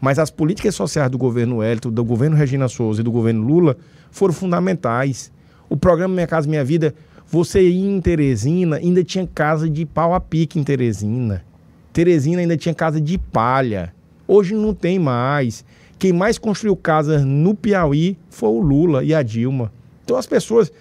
Mas 0.00 0.20
as 0.20 0.30
políticas 0.30 0.76
sociais 0.76 1.10
do 1.10 1.18
governo 1.18 1.64
Hélito, 1.64 1.90
do 1.90 2.04
governo 2.04 2.36
Regina 2.36 2.68
Souza 2.68 3.00
e 3.00 3.02
do 3.02 3.10
governo 3.10 3.44
Lula 3.44 3.76
foram 4.12 4.32
fundamentais. 4.32 5.32
O 5.68 5.76
programa 5.76 6.14
Minha 6.14 6.28
Casa 6.28 6.48
Minha 6.48 6.64
Vida, 6.64 6.94
você 7.26 7.68
ia 7.68 7.90
em 7.90 8.00
Teresina, 8.00 8.76
ainda 8.76 9.02
tinha 9.02 9.26
casa 9.26 9.68
de 9.68 9.84
pau 9.84 10.14
a 10.14 10.20
pique 10.20 10.58
em 10.58 10.64
Teresina. 10.64 11.44
Teresina 11.92 12.40
ainda 12.40 12.56
tinha 12.56 12.74
casa 12.74 13.00
de 13.00 13.18
palha. 13.18 13.94
Hoje 14.26 14.54
não 14.54 14.74
tem 14.74 14.98
mais. 14.98 15.64
Quem 15.98 16.12
mais 16.12 16.38
construiu 16.38 16.76
casas 16.76 17.24
no 17.24 17.54
Piauí 17.54 18.18
foi 18.28 18.48
o 18.48 18.60
Lula 18.60 19.04
e 19.04 19.14
a 19.14 19.22
Dilma. 19.22 19.72
Então 20.04 20.16
as 20.16 20.26
pessoas, 20.26 20.72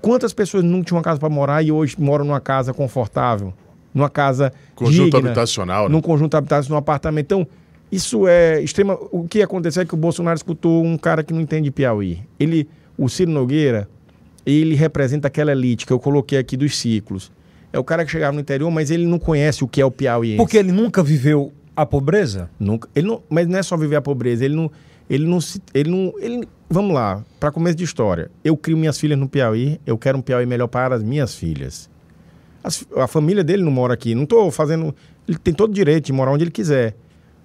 quantas 0.00 0.32
pessoas 0.32 0.64
não 0.64 0.82
tinham 0.82 0.98
uma 0.98 1.04
casa 1.04 1.20
para 1.20 1.28
morar 1.28 1.62
e 1.62 1.70
hoje 1.70 1.96
moram 1.98 2.24
numa 2.24 2.40
casa 2.40 2.72
confortável, 2.72 3.52
numa 3.92 4.08
casa 4.08 4.52
Conjunto 4.74 5.16
digna, 5.16 5.30
habitacional, 5.30 5.88
né? 5.88 5.94
num 5.94 6.00
conjunto 6.00 6.36
habitacional, 6.36 6.76
num 6.76 6.78
apartamento. 6.78 7.24
Então 7.26 7.46
isso 7.90 8.26
é 8.26 8.62
extrema. 8.62 8.96
O 9.10 9.26
que 9.28 9.42
aconteceu 9.42 9.82
é 9.82 9.84
que 9.84 9.94
o 9.94 9.98
Bolsonaro 9.98 10.36
escutou 10.36 10.82
um 10.82 10.96
cara 10.96 11.22
que 11.22 11.34
não 11.34 11.40
entende 11.40 11.70
Piauí. 11.70 12.20
Ele, 12.40 12.66
o 12.96 13.08
Ciro 13.08 13.30
Nogueira, 13.30 13.88
ele 14.44 14.74
representa 14.74 15.28
aquela 15.28 15.52
elite 15.52 15.86
que 15.86 15.92
eu 15.92 15.98
coloquei 15.98 16.38
aqui 16.38 16.56
dos 16.56 16.76
ciclos. 16.78 17.30
É 17.72 17.78
o 17.78 17.84
cara 17.84 18.04
que 18.04 18.10
chegava 18.10 18.32
no 18.32 18.40
interior, 18.40 18.70
mas 18.70 18.90
ele 18.90 19.06
não 19.06 19.18
conhece 19.18 19.64
o 19.64 19.68
que 19.68 19.80
é 19.80 19.84
o 19.84 19.90
Piauí. 19.90 20.36
Porque 20.36 20.56
ele 20.58 20.72
nunca 20.72 21.02
viveu 21.02 21.52
a 21.74 21.86
pobreza? 21.86 22.50
Nunca. 22.60 22.88
Ele 22.94 23.06
não, 23.06 23.22
mas 23.30 23.46
não 23.48 23.58
é 23.58 23.62
só 23.62 23.76
viver 23.76 23.96
a 23.96 24.02
pobreza. 24.02 24.44
Ele 24.44 24.54
não. 24.54 24.70
Ele 25.08 25.26
não. 25.26 25.40
se- 25.40 25.60
Ele 25.72 25.90
não 25.90 26.12
ele, 26.18 26.46
vamos 26.68 26.92
lá, 26.94 27.24
para 27.40 27.50
começo 27.50 27.76
de 27.76 27.84
história. 27.84 28.30
Eu 28.44 28.56
crio 28.56 28.76
minhas 28.76 28.98
filhas 28.98 29.18
no 29.18 29.28
Piauí. 29.28 29.80
Eu 29.86 29.96
quero 29.96 30.18
um 30.18 30.20
Piauí 30.22 30.44
melhor 30.44 30.68
para 30.68 30.94
as 30.94 31.02
minhas 31.02 31.34
filhas. 31.34 31.88
As- 32.62 32.86
a 32.96 33.06
família 33.06 33.42
dele 33.42 33.62
não 33.62 33.72
mora 33.72 33.94
aqui. 33.94 34.14
Não 34.14 34.24
estou 34.24 34.50
fazendo. 34.50 34.94
Ele 35.26 35.38
tem 35.38 35.54
todo 35.54 35.70
o 35.70 35.74
direito 35.74 36.06
de 36.06 36.12
morar 36.12 36.32
onde 36.32 36.44
ele 36.44 36.50
quiser. 36.50 36.94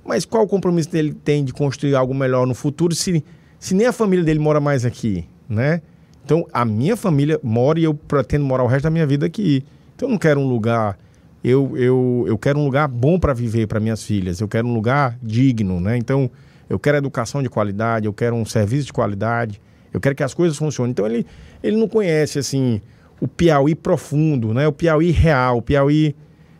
Mas 0.05 0.25
qual 0.25 0.43
o 0.43 0.47
compromisso 0.47 0.89
dele 0.91 1.13
tem 1.13 1.43
de 1.43 1.53
construir 1.53 1.95
algo 1.95 2.13
melhor 2.13 2.45
no 2.47 2.53
futuro 2.53 2.93
se, 2.95 3.23
se 3.59 3.73
nem 3.75 3.87
a 3.87 3.91
família 3.93 4.23
dele 4.23 4.39
mora 4.39 4.59
mais 4.59 4.85
aqui, 4.85 5.25
né? 5.49 5.81
Então, 6.27 6.45
a 6.51 6.65
minha 6.65 6.97
família 6.97 7.39
mora 7.41 7.79
e 7.79 7.85
eu 7.85 7.93
pretendo 7.93 8.43
morar 8.43 8.61
o 8.61 8.67
resto 8.67 8.83
da 8.83 8.89
minha 8.89 9.07
vida 9.07 9.25
aqui. 9.25 9.63
Então, 9.95 10.09
eu 10.09 10.11
não 10.11 10.19
quero 10.19 10.41
um 10.41 10.49
lugar. 10.49 10.97
Eu, 11.41 11.77
eu, 11.77 12.25
eu 12.27 12.37
quero 12.37 12.59
um 12.59 12.65
lugar 12.65 12.85
bom 12.89 13.17
para 13.17 13.33
viver 13.33 13.65
para 13.65 13.79
minhas 13.79 14.03
filhas. 14.03 14.41
Eu 14.41 14.47
quero 14.49 14.67
um 14.67 14.73
lugar 14.73 15.17
digno, 15.23 15.79
né? 15.79 15.95
Então, 15.95 16.29
eu 16.69 16.77
quero 16.77 16.97
educação 16.97 17.41
de 17.41 17.49
qualidade, 17.49 18.07
eu 18.07 18.13
quero 18.13 18.35
um 18.35 18.43
serviço 18.43 18.87
de 18.87 18.91
qualidade, 18.91 19.61
eu 19.93 20.01
quero 20.01 20.13
que 20.15 20.21
as 20.21 20.33
coisas 20.33 20.57
funcionem. 20.57 20.91
Então, 20.91 21.05
ele, 21.05 21.25
ele 21.63 21.77
não 21.77 21.87
conhece, 21.87 22.37
assim, 22.37 22.81
o 23.21 23.27
Piauí 23.27 23.73
profundo, 23.73 24.53
né? 24.53 24.67
O 24.67 24.73
Piauí 24.73 25.11
real, 25.11 25.59
o 25.59 25.61
Piauí. 25.61 26.13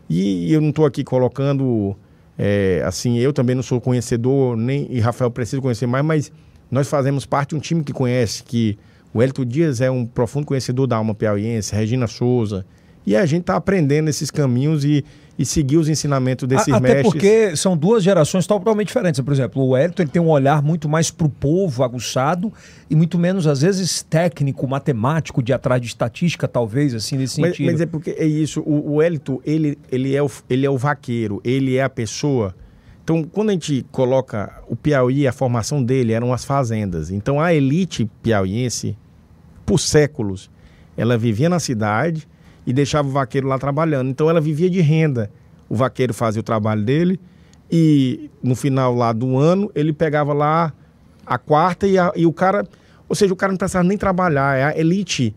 E, 0.10 0.50
eu 0.54 0.62
não 0.62 0.70
estou 0.70 0.86
aqui 0.86 1.04
colocando. 1.04 1.94
é, 2.38 2.82
assim, 2.86 3.18
eu 3.18 3.34
também 3.34 3.54
não 3.54 3.64
sou 3.64 3.82
conhecedor, 3.82 4.56
nem 4.56 4.88
e 4.90 5.02
Rafael 5.02 5.30
precisa 5.30 5.62
conhecer 5.62 5.88
mais, 5.88 6.06
mas 6.06 6.32
nós 6.72 6.88
fazemos 6.88 7.26
parte 7.26 7.50
de 7.50 7.56
um 7.58 7.60
time 7.60 7.84
que 7.84 7.92
conhece, 7.92 8.42
que 8.44 8.80
o 9.14 9.22
Hélito 9.22 9.46
Dias 9.46 9.82
é 9.82 9.90
um 9.90 10.06
profundo 10.06 10.46
conhecedor 10.46 10.88
da 10.88 10.98
alma 10.98 11.16
piauiense, 11.16 11.76
Regina 11.76 12.08
Souza. 12.08 12.66
E 13.06 13.16
a 13.16 13.26
gente 13.26 13.42
está 13.42 13.56
aprendendo 13.56 14.10
esses 14.10 14.30
caminhos 14.30 14.84
e, 14.84 15.04
e 15.40 15.46
seguir 15.46 15.78
os 15.78 15.88
ensinamentos 15.88 16.46
desses 16.46 16.74
Até 16.74 16.82
mestres. 16.82 17.04
porque 17.04 17.56
são 17.56 17.78
duas 17.78 18.04
gerações 18.04 18.46
totalmente 18.46 18.88
diferentes. 18.88 19.22
Por 19.22 19.32
exemplo, 19.32 19.66
o 19.66 19.78
Hélito 19.78 20.02
ele 20.02 20.10
tem 20.10 20.22
um 20.22 20.28
olhar 20.28 20.62
muito 20.62 20.90
mais 20.90 21.10
pro 21.10 21.30
povo, 21.30 21.84
aguçado, 21.84 22.52
e 22.90 22.96
muito 22.98 23.18
menos, 23.18 23.48
às 23.48 23.62
vezes, 23.62 24.04
técnico, 24.04 24.68
matemático, 24.68 25.42
de 25.42 25.54
atrás 25.54 25.82
de 25.82 25.88
estatística, 25.88 26.50
talvez, 26.50 26.94
assim, 26.94 27.16
nesse 27.16 27.40
Mas, 27.40 27.52
sentido. 27.52 27.72
mas 27.72 27.80
é 27.80 27.86
porque 27.86 28.10
é 28.12 28.26
isso, 28.26 28.60
o, 28.66 28.96
o 28.96 29.02
Hélito, 29.02 29.42
ele, 29.46 29.78
ele, 29.90 30.14
é 30.14 30.22
o, 30.22 30.30
ele 30.50 30.66
é 30.66 30.70
o 30.70 30.78
vaqueiro, 30.78 31.40
ele 31.46 31.78
é 31.78 31.84
a 31.84 31.90
pessoa. 31.90 32.54
Então, 33.08 33.24
quando 33.24 33.52
a 33.52 33.54
gente 33.54 33.86
coloca 33.90 34.54
o 34.68 34.76
Piauí, 34.76 35.26
a 35.26 35.32
formação 35.32 35.82
dele 35.82 36.12
eram 36.12 36.34
as 36.34 36.44
fazendas. 36.44 37.10
Então, 37.10 37.40
a 37.40 37.54
elite 37.54 38.12
piauiense, 38.22 38.98
por 39.66 39.80
séculos, 39.80 40.50
ela 40.98 41.18
vivia 41.18 41.48
na 41.48 41.58
cidade 41.58 42.28
e 42.66 42.74
deixava 42.74 43.08
o 43.08 43.12
vaqueiro 43.12 43.48
lá 43.48 43.58
trabalhando. 43.58 44.10
Então, 44.10 44.30
ela 44.30 44.42
vivia 44.42 44.70
de 44.70 44.82
renda. 44.82 45.32
O 45.70 45.76
vaqueiro 45.76 46.14
fazia 46.14 46.42
o 46.42 46.44
trabalho 46.44 46.84
dele 46.84 47.18
e, 47.72 48.30
no 48.44 48.58
final 48.58 48.94
lá 48.94 49.14
do 49.14 49.38
ano, 49.38 49.72
ele 49.74 49.94
pegava 49.94 50.34
lá 50.34 50.74
a 51.26 51.38
quarta 51.38 51.88
e, 51.88 51.98
a- 51.98 52.12
e 52.14 52.26
o 52.26 52.34
cara... 52.34 52.68
Ou 53.08 53.16
seja, 53.16 53.32
o 53.32 53.38
cara 53.38 53.54
não 53.54 53.58
precisava 53.58 53.88
nem 53.88 53.98
trabalhar. 53.98 54.58
É 54.58 54.64
a 54.66 54.78
elite 54.78 55.34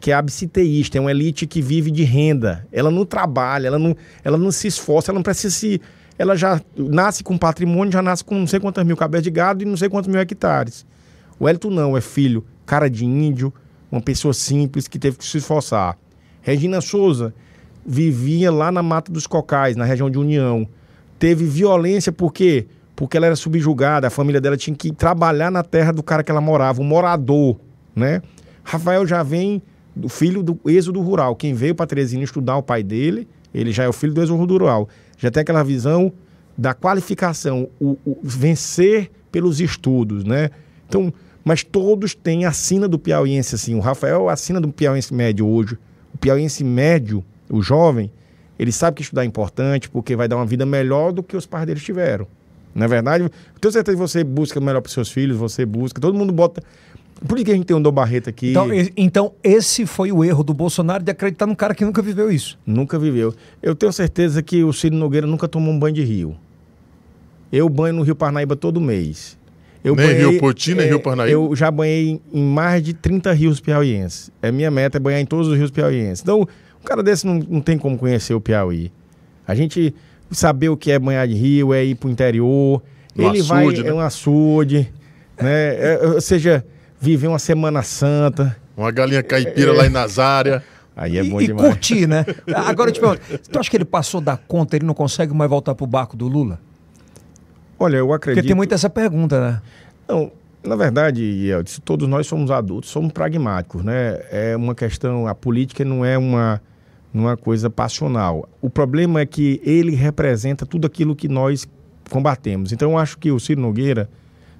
que 0.00 0.10
é 0.10 0.14
absiteísta, 0.14 0.98
é 0.98 1.00
uma 1.00 1.12
elite 1.12 1.46
que 1.46 1.62
vive 1.62 1.92
de 1.92 2.02
renda. 2.02 2.66
Ela 2.72 2.90
não 2.90 3.06
trabalha, 3.06 3.68
ela 3.68 3.78
não, 3.78 3.96
ela 4.24 4.36
não 4.36 4.50
se 4.50 4.66
esforça, 4.66 5.12
ela 5.12 5.18
não 5.18 5.22
precisa 5.22 5.54
se. 5.54 5.80
Ela 6.18 6.36
já 6.36 6.60
nasce 6.76 7.24
com 7.24 7.36
patrimônio, 7.36 7.92
já 7.92 8.02
nasce 8.02 8.24
com 8.24 8.38
não 8.38 8.46
sei 8.46 8.60
quantas 8.60 8.84
mil 8.84 8.96
cabeças 8.96 9.24
de 9.24 9.30
gado 9.30 9.62
e 9.62 9.66
não 9.66 9.76
sei 9.76 9.88
quantos 9.88 10.08
mil 10.08 10.20
hectares. 10.20 10.86
O 11.38 11.48
Elton 11.48 11.70
não, 11.70 11.96
é 11.96 12.00
filho, 12.00 12.44
cara 12.64 12.88
de 12.88 13.04
índio, 13.04 13.52
uma 13.90 14.00
pessoa 14.00 14.32
simples 14.32 14.86
que 14.86 14.98
teve 14.98 15.16
que 15.18 15.24
se 15.24 15.38
esforçar. 15.38 15.96
Regina 16.40 16.80
Souza 16.80 17.34
vivia 17.84 18.50
lá 18.50 18.70
na 18.70 18.82
Mata 18.82 19.10
dos 19.10 19.26
Cocais, 19.26 19.76
na 19.76 19.84
região 19.84 20.10
de 20.10 20.18
União. 20.18 20.66
Teve 21.18 21.44
violência 21.44 22.12
por 22.12 22.32
quê? 22.32 22.66
Porque 22.94 23.16
ela 23.16 23.26
era 23.26 23.36
subjugada, 23.36 24.06
a 24.06 24.10
família 24.10 24.40
dela 24.40 24.56
tinha 24.56 24.76
que 24.76 24.92
trabalhar 24.92 25.50
na 25.50 25.62
terra 25.62 25.92
do 25.92 26.02
cara 26.02 26.22
que 26.22 26.30
ela 26.30 26.40
morava, 26.40 26.80
um 26.80 26.84
morador, 26.84 27.58
né? 27.94 28.22
Rafael 28.62 29.06
já 29.06 29.22
vem 29.22 29.60
do 29.94 30.08
filho 30.08 30.42
do 30.42 30.58
êxodo 30.66 31.00
rural. 31.00 31.34
Quem 31.36 31.54
veio 31.54 31.74
para 31.74 31.86
Teresina 31.86 32.24
estudar 32.24 32.56
o 32.56 32.62
pai 32.62 32.82
dele, 32.82 33.28
ele 33.52 33.72
já 33.72 33.84
é 33.84 33.88
o 33.88 33.92
filho 33.92 34.14
do 34.14 34.22
êxodo 34.22 34.52
rural. 34.52 34.88
Já 35.18 35.30
tem 35.30 35.40
aquela 35.40 35.62
visão 35.62 36.12
da 36.56 36.72
qualificação, 36.72 37.68
o, 37.80 37.96
o 38.04 38.18
vencer 38.22 39.10
pelos 39.30 39.60
estudos, 39.60 40.24
né? 40.24 40.50
Então, 40.88 41.12
mas 41.44 41.62
todos 41.62 42.14
têm 42.14 42.46
a 42.46 42.52
sina 42.52 42.88
do 42.88 42.98
piauiense, 42.98 43.54
assim. 43.54 43.74
O 43.74 43.80
Rafael 43.80 44.30
é 44.30 44.32
a 44.32 44.36
sina 44.36 44.60
do 44.60 44.68
piauiense 44.68 45.12
médio 45.12 45.46
hoje. 45.46 45.76
O 46.14 46.18
piauiense 46.18 46.64
médio, 46.64 47.24
o 47.50 47.60
jovem, 47.60 48.10
Ele 48.58 48.72
sabe 48.72 48.96
que 48.96 49.02
estudar 49.02 49.22
é 49.22 49.26
importante 49.26 49.90
porque 49.90 50.16
vai 50.16 50.28
dar 50.28 50.36
uma 50.36 50.46
vida 50.46 50.64
melhor 50.64 51.12
do 51.12 51.22
que 51.22 51.36
os 51.36 51.44
pais 51.44 51.66
deles 51.66 51.82
tiveram. 51.82 52.26
Não 52.74 52.84
é 52.84 52.88
verdade? 52.88 53.24
Eu 53.24 53.30
tenho 53.60 53.72
certeza 53.72 53.96
que 53.96 54.00
você 54.00 54.24
busca 54.24 54.60
melhor 54.60 54.80
para 54.80 54.90
seus 54.90 55.10
filhos, 55.10 55.36
você 55.36 55.66
busca, 55.66 56.00
todo 56.00 56.16
mundo 56.16 56.32
bota. 56.32 56.62
Por 57.26 57.42
que 57.42 57.50
a 57.50 57.54
gente 57.54 57.64
tem 57.64 57.76
um 57.76 57.80
Dom 57.80 57.92
Barreto 57.92 58.28
aqui? 58.28 58.50
Então, 58.50 58.68
então, 58.96 59.32
esse 59.42 59.86
foi 59.86 60.12
o 60.12 60.24
erro 60.24 60.42
do 60.42 60.52
Bolsonaro 60.52 61.02
de 61.02 61.10
acreditar 61.10 61.46
num 61.46 61.54
cara 61.54 61.74
que 61.74 61.84
nunca 61.84 62.02
viveu 62.02 62.30
isso. 62.30 62.58
Nunca 62.66 62.98
viveu. 62.98 63.34
Eu 63.62 63.74
tenho 63.74 63.92
certeza 63.92 64.42
que 64.42 64.62
o 64.62 64.72
Ciro 64.72 64.96
Nogueira 64.96 65.26
nunca 65.26 65.48
tomou 65.48 65.72
um 65.72 65.78
banho 65.78 65.94
de 65.94 66.02
rio. 66.02 66.36
Eu 67.52 67.68
banho 67.68 67.94
no 67.94 68.02
Rio 68.02 68.16
Parnaíba 68.16 68.56
todo 68.56 68.80
mês. 68.80 69.38
Eu 69.82 69.94
nem 69.94 70.06
banhei, 70.06 70.30
Rio 70.30 70.40
Poti, 70.40 70.74
nem 70.74 70.86
é, 70.86 70.88
Rio 70.88 71.00
Parnaíba? 71.00 71.30
Eu 71.30 71.54
já 71.54 71.70
banhei 71.70 72.20
em 72.32 72.42
mais 72.42 72.82
de 72.82 72.92
30 72.94 73.32
rios 73.32 73.60
piauienses. 73.60 74.30
É 74.42 74.50
minha 74.50 74.70
meta 74.70 74.96
é 74.96 75.00
banhar 75.00 75.20
em 75.20 75.26
todos 75.26 75.48
os 75.48 75.56
rios 75.56 75.70
piauienses. 75.70 76.22
Então, 76.22 76.40
um 76.40 76.84
cara 76.84 77.02
desse 77.02 77.26
não, 77.26 77.34
não 77.48 77.60
tem 77.60 77.78
como 77.78 77.96
conhecer 77.96 78.34
o 78.34 78.40
Piauí. 78.40 78.90
A 79.46 79.54
gente 79.54 79.94
saber 80.30 80.68
o 80.68 80.76
que 80.76 80.90
é 80.90 80.98
banhar 80.98 81.26
de 81.28 81.34
rio, 81.34 81.72
é 81.72 81.84
ir 81.84 81.94
pro 81.94 82.10
interior. 82.10 82.82
No 83.14 83.28
ele 83.28 83.40
açude, 83.40 83.48
vai, 83.48 83.66
né? 83.66 83.88
é 83.88 83.94
um 83.94 84.00
açude, 84.00 84.92
né? 85.40 85.94
É, 85.94 86.00
ou 86.06 86.20
seja, 86.20 86.64
viver 87.04 87.28
uma 87.28 87.38
Semana 87.38 87.82
Santa. 87.82 88.56
Uma 88.76 88.90
galinha 88.90 89.22
caipira 89.22 89.72
é, 89.72 89.76
lá 89.76 89.86
em 89.86 89.90
Nazária. 89.90 90.64
Aí 90.96 91.18
é 91.18 91.24
bom 91.24 91.40
e, 91.40 91.46
demais. 91.46 91.66
E 91.66 91.70
curtir, 91.70 92.06
né? 92.06 92.24
Agora, 92.66 92.90
tipo, 92.90 93.06
tu 93.50 93.58
acha 93.58 93.70
que 93.70 93.76
ele 93.76 93.84
passou 93.84 94.20
da 94.20 94.36
conta, 94.36 94.76
ele 94.76 94.86
não 94.86 94.94
consegue 94.94 95.34
mais 95.34 95.50
voltar 95.50 95.74
pro 95.74 95.86
barco 95.86 96.16
do 96.16 96.26
Lula? 96.26 96.58
Olha, 97.78 97.98
eu 97.98 98.12
acredito... 98.12 98.40
Porque 98.40 98.48
tem 98.48 98.56
muito 98.56 98.72
essa 98.72 98.88
pergunta, 98.88 99.40
né? 99.40 99.62
Não, 100.08 100.32
na 100.64 100.76
verdade, 100.76 101.50
todos 101.84 102.08
nós 102.08 102.26
somos 102.26 102.50
adultos, 102.50 102.90
somos 102.90 103.12
pragmáticos, 103.12 103.84
né? 103.84 104.20
É 104.30 104.56
uma 104.56 104.74
questão, 104.74 105.26
a 105.26 105.34
política 105.34 105.84
não 105.84 106.04
é 106.04 106.16
uma, 106.16 106.62
não 107.12 107.24
é 107.24 107.30
uma 107.32 107.36
coisa 107.36 107.68
passional. 107.68 108.48
O 108.62 108.70
problema 108.70 109.20
é 109.20 109.26
que 109.26 109.60
ele 109.64 109.94
representa 109.94 110.64
tudo 110.64 110.86
aquilo 110.86 111.14
que 111.14 111.28
nós 111.28 111.68
combatemos. 112.08 112.72
Então, 112.72 112.92
eu 112.92 112.98
acho 112.98 113.18
que 113.18 113.30
o 113.30 113.38
Ciro 113.38 113.60
Nogueira 113.60 114.08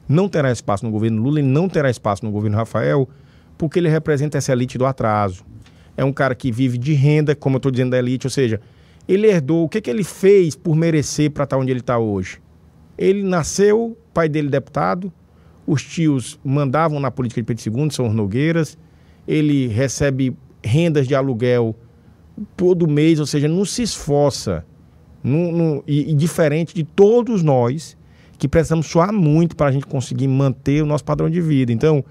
não 0.08 0.28
terá 0.28 0.50
espaço 0.50 0.84
no 0.84 0.90
governo 0.90 1.22
Lula 1.22 1.40
e 1.40 1.42
não 1.42 1.68
terá 1.68 1.90
espaço 1.90 2.24
no 2.24 2.30
governo 2.30 2.56
Rafael, 2.56 3.08
porque 3.56 3.78
ele 3.78 3.88
representa 3.88 4.38
essa 4.38 4.52
elite 4.52 4.76
do 4.76 4.86
atraso. 4.86 5.44
É 5.96 6.04
um 6.04 6.12
cara 6.12 6.34
que 6.34 6.50
vive 6.50 6.76
de 6.76 6.92
renda, 6.92 7.34
como 7.34 7.56
eu 7.56 7.58
estou 7.58 7.72
dizendo 7.72 7.90
da 7.90 7.98
elite, 7.98 8.26
ou 8.26 8.30
seja, 8.30 8.60
ele 9.06 9.26
herdou 9.26 9.64
o 9.64 9.68
que, 9.68 9.80
que 9.80 9.90
ele 9.90 10.04
fez 10.04 10.56
por 10.56 10.74
merecer 10.74 11.30
para 11.30 11.44
estar 11.44 11.56
tá 11.56 11.62
onde 11.62 11.70
ele 11.70 11.80
está 11.80 11.98
hoje. 11.98 12.40
Ele 12.96 13.22
nasceu, 13.22 13.96
pai 14.12 14.28
dele 14.28 14.48
deputado, 14.48 15.12
os 15.66 15.82
tios 15.82 16.38
mandavam 16.44 17.00
na 17.00 17.10
política 17.10 17.40
de 17.40 17.46
Pedro 17.46 17.82
II, 17.82 17.90
são 17.90 18.08
os 18.08 18.14
Nogueiras, 18.14 18.78
ele 19.26 19.68
recebe 19.68 20.36
rendas 20.62 21.06
de 21.06 21.14
aluguel 21.14 21.74
todo 22.56 22.88
mês, 22.88 23.20
ou 23.20 23.26
seja, 23.26 23.48
não 23.48 23.64
se 23.64 23.82
esforça. 23.82 24.64
E, 25.86 26.10
e, 26.10 26.14
diferente 26.14 26.74
de 26.74 26.84
todos 26.84 27.42
nós 27.42 27.96
que 28.38 28.48
precisamos 28.48 28.86
suar 28.86 29.12
muito 29.12 29.56
para 29.56 29.68
a 29.68 29.72
gente 29.72 29.86
conseguir 29.86 30.28
manter 30.28 30.82
o 30.82 30.86
nosso 30.86 31.04
padrão 31.04 31.30
de 31.30 31.40
vida. 31.40 31.72
Então, 31.72 32.04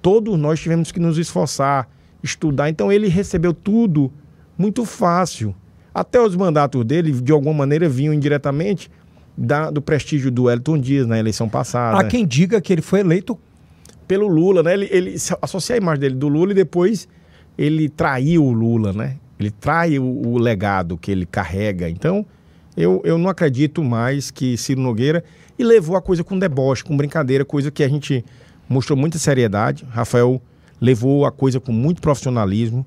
todos 0.00 0.38
nós 0.38 0.60
tivemos 0.60 0.92
que 0.92 1.00
nos 1.00 1.18
esforçar, 1.18 1.88
estudar. 2.22 2.68
Então, 2.68 2.92
ele 2.92 3.08
recebeu 3.08 3.52
tudo 3.52 4.12
muito 4.56 4.84
fácil. 4.84 5.54
Até 5.92 6.20
os 6.20 6.34
mandatos 6.36 6.84
dele, 6.84 7.12
de 7.12 7.32
alguma 7.32 7.54
maneira, 7.54 7.88
vinham 7.88 8.12
indiretamente 8.12 8.90
da, 9.36 9.70
do 9.70 9.82
prestígio 9.82 10.30
do 10.30 10.50
Elton 10.50 10.78
Dias 10.78 11.06
na 11.06 11.18
eleição 11.18 11.48
passada. 11.48 11.98
Há 11.98 12.04
quem 12.04 12.26
diga 12.26 12.60
que 12.60 12.72
ele 12.72 12.82
foi 12.82 13.00
eleito 13.00 13.38
pelo 14.06 14.28
Lula, 14.28 14.62
né? 14.62 14.74
Ele, 14.74 14.88
ele 14.90 15.16
associa 15.40 15.74
a 15.74 15.78
imagem 15.78 16.00
dele 16.00 16.14
do 16.14 16.28
Lula 16.28 16.52
e 16.52 16.54
depois 16.54 17.08
ele 17.56 17.88
traiu 17.88 18.44
o 18.44 18.52
Lula, 18.52 18.92
né? 18.92 19.16
Ele 19.38 19.50
trai 19.50 19.98
o, 19.98 20.04
o 20.04 20.38
legado 20.38 20.96
que 20.96 21.10
ele 21.10 21.26
carrega. 21.26 21.88
Então, 21.88 22.24
eu, 22.76 23.00
eu 23.04 23.18
não 23.18 23.28
acredito 23.28 23.82
mais 23.82 24.30
que 24.30 24.56
Ciro 24.56 24.80
Nogueira 24.80 25.24
e 25.58 25.64
levou 25.64 25.96
a 25.96 26.02
coisa 26.02 26.24
com 26.24 26.38
deboche, 26.38 26.84
com 26.84 26.96
brincadeira, 26.96 27.44
coisa 27.44 27.70
que 27.70 27.82
a 27.82 27.88
gente 27.88 28.24
mostrou 28.68 28.98
muita 28.98 29.18
seriedade. 29.18 29.84
Rafael 29.90 30.40
levou 30.80 31.24
a 31.24 31.32
coisa 31.32 31.60
com 31.60 31.72
muito 31.72 32.00
profissionalismo, 32.00 32.84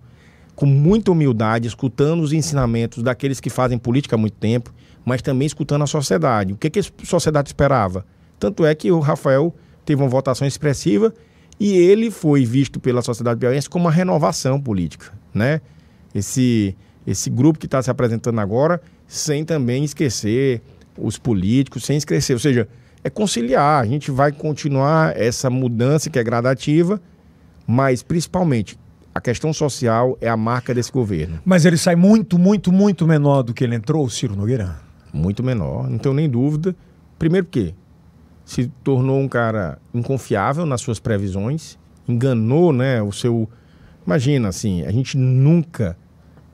com 0.56 0.66
muita 0.66 1.12
humildade, 1.12 1.68
escutando 1.68 2.22
os 2.22 2.34
ensinamentos 2.34 3.04
daqueles 3.04 3.40
que 3.40 3.50
fazem 3.50 3.78
política 3.78 4.16
há 4.16 4.18
muito 4.18 4.36
tempo 4.36 4.74
mas 5.08 5.22
também 5.22 5.46
escutando 5.46 5.84
a 5.84 5.88
sociedade. 5.88 6.52
O 6.52 6.58
que, 6.58 6.70
que 6.70 6.80
a 6.80 6.84
sociedade 7.06 7.48
esperava? 7.48 8.06
Tanto 8.38 8.66
é 8.66 8.76
que 8.76 8.92
o 8.92 9.00
Rafael 9.00 9.56
teve 9.86 10.02
uma 10.02 10.10
votação 10.10 10.46
expressiva 10.46 11.14
e 11.58 11.78
ele 11.78 12.12
foi 12.12 12.44
visto 12.44 12.78
pela 12.78 13.02
sociedade 13.02 13.40
piauiense 13.40 13.70
como 13.70 13.86
uma 13.86 13.92
renovação 13.92 14.60
política, 14.60 15.14
né? 15.34 15.62
Esse, 16.14 16.76
esse 17.08 17.30
grupo 17.30 17.58
que 17.58 17.68
está 17.68 17.82
se 17.82 17.90
apresentando 17.90 18.42
agora, 18.42 18.82
sem 19.08 19.46
também 19.46 19.86
esquecer 19.86 20.62
os 20.98 21.18
políticos, 21.18 21.84
sem 21.84 21.98
esquecer, 21.98 22.34
ou 22.34 22.40
seja, 22.40 22.68
é 23.04 23.10
conciliar. 23.10 23.84
A 23.84 23.86
gente 23.86 24.12
vai 24.12 24.32
continuar 24.32 25.16
essa 25.16 25.50
mudança 25.50 26.10
que 26.10 26.20
é 26.20 26.24
gradativa, 26.24 27.02
mas 27.66 28.04
principalmente 28.04 28.78
a 29.14 29.22
questão 29.22 29.52
social 29.52 30.18
é 30.22 30.30
a 30.30 30.38
marca 30.38 30.74
desse 30.74 30.92
governo. 30.92 31.40
Mas 31.44 31.66
ele 31.66 31.78
sai 31.78 31.96
muito, 31.96 32.38
muito, 32.38 32.72
muito 32.72 33.08
menor 33.08 33.44
do 33.44 33.54
que 33.54 33.64
ele 33.64 33.76
entrou, 33.76 34.10
Ciro 34.10 34.36
Nogueira? 34.36 34.88
muito 35.14 35.44
menor, 35.44 35.90
não 35.90 35.98
tenho 35.98 36.14
nem 36.14 36.30
dúvida. 36.30 36.76
Primeiro 37.18 37.46
porque 37.46 37.74
se 38.46 38.68
tornou 38.84 39.20
um 39.20 39.28
cara 39.28 39.80
inconfiável 39.94 40.66
nas 40.66 40.82
suas 40.82 41.00
previsões, 41.00 41.78
enganou, 42.08 42.72
né, 42.72 43.02
o 43.02 43.12
seu 43.12 43.50
Imagina 44.06 44.48
assim, 44.48 44.86
a 44.86 44.92
gente 44.92 45.18
nunca 45.18 45.98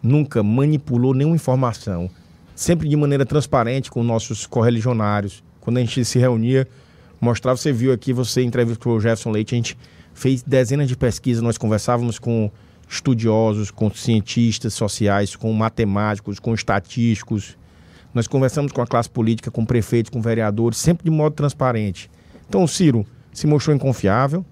nunca 0.01 0.41
manipulou 0.41 1.13
nenhuma 1.13 1.35
informação, 1.35 2.09
sempre 2.55 2.87
de 2.87 2.95
maneira 2.95 3.25
transparente 3.25 3.89
com 3.89 4.03
nossos 4.03 4.45
correligionários. 4.45 5.43
Quando 5.59 5.77
a 5.77 5.79
gente 5.79 6.03
se 6.05 6.19
reunia, 6.19 6.67
mostrava, 7.19 7.57
você 7.57 7.71
viu 7.71 7.93
aqui, 7.93 8.13
você 8.13 8.43
entrevistou 8.43 8.95
o 8.95 8.99
Jefferson 8.99 9.31
Leite, 9.31 9.55
a 9.55 9.57
gente 9.57 9.77
fez 10.13 10.43
dezenas 10.43 10.87
de 10.87 10.95
pesquisas, 10.95 11.41
nós 11.41 11.57
conversávamos 11.57 12.19
com 12.19 12.51
estudiosos, 12.87 13.71
com 13.71 13.89
cientistas 13.91 14.73
sociais, 14.73 15.35
com 15.35 15.51
matemáticos, 15.53 16.39
com 16.39 16.53
estatísticos, 16.53 17.57
nós 18.13 18.27
conversamos 18.27 18.71
com 18.71 18.81
a 18.81 18.85
classe 18.85 19.09
política, 19.09 19.49
com 19.49 19.65
prefeitos, 19.65 20.11
com 20.11 20.21
vereadores, 20.21 20.77
sempre 20.77 21.05
de 21.05 21.09
modo 21.09 21.33
transparente. 21.33 22.11
Então, 22.47 22.63
o 22.63 22.67
Ciro 22.67 23.05
se 23.31 23.47
mostrou 23.47 23.75
inconfiável, 23.75 24.45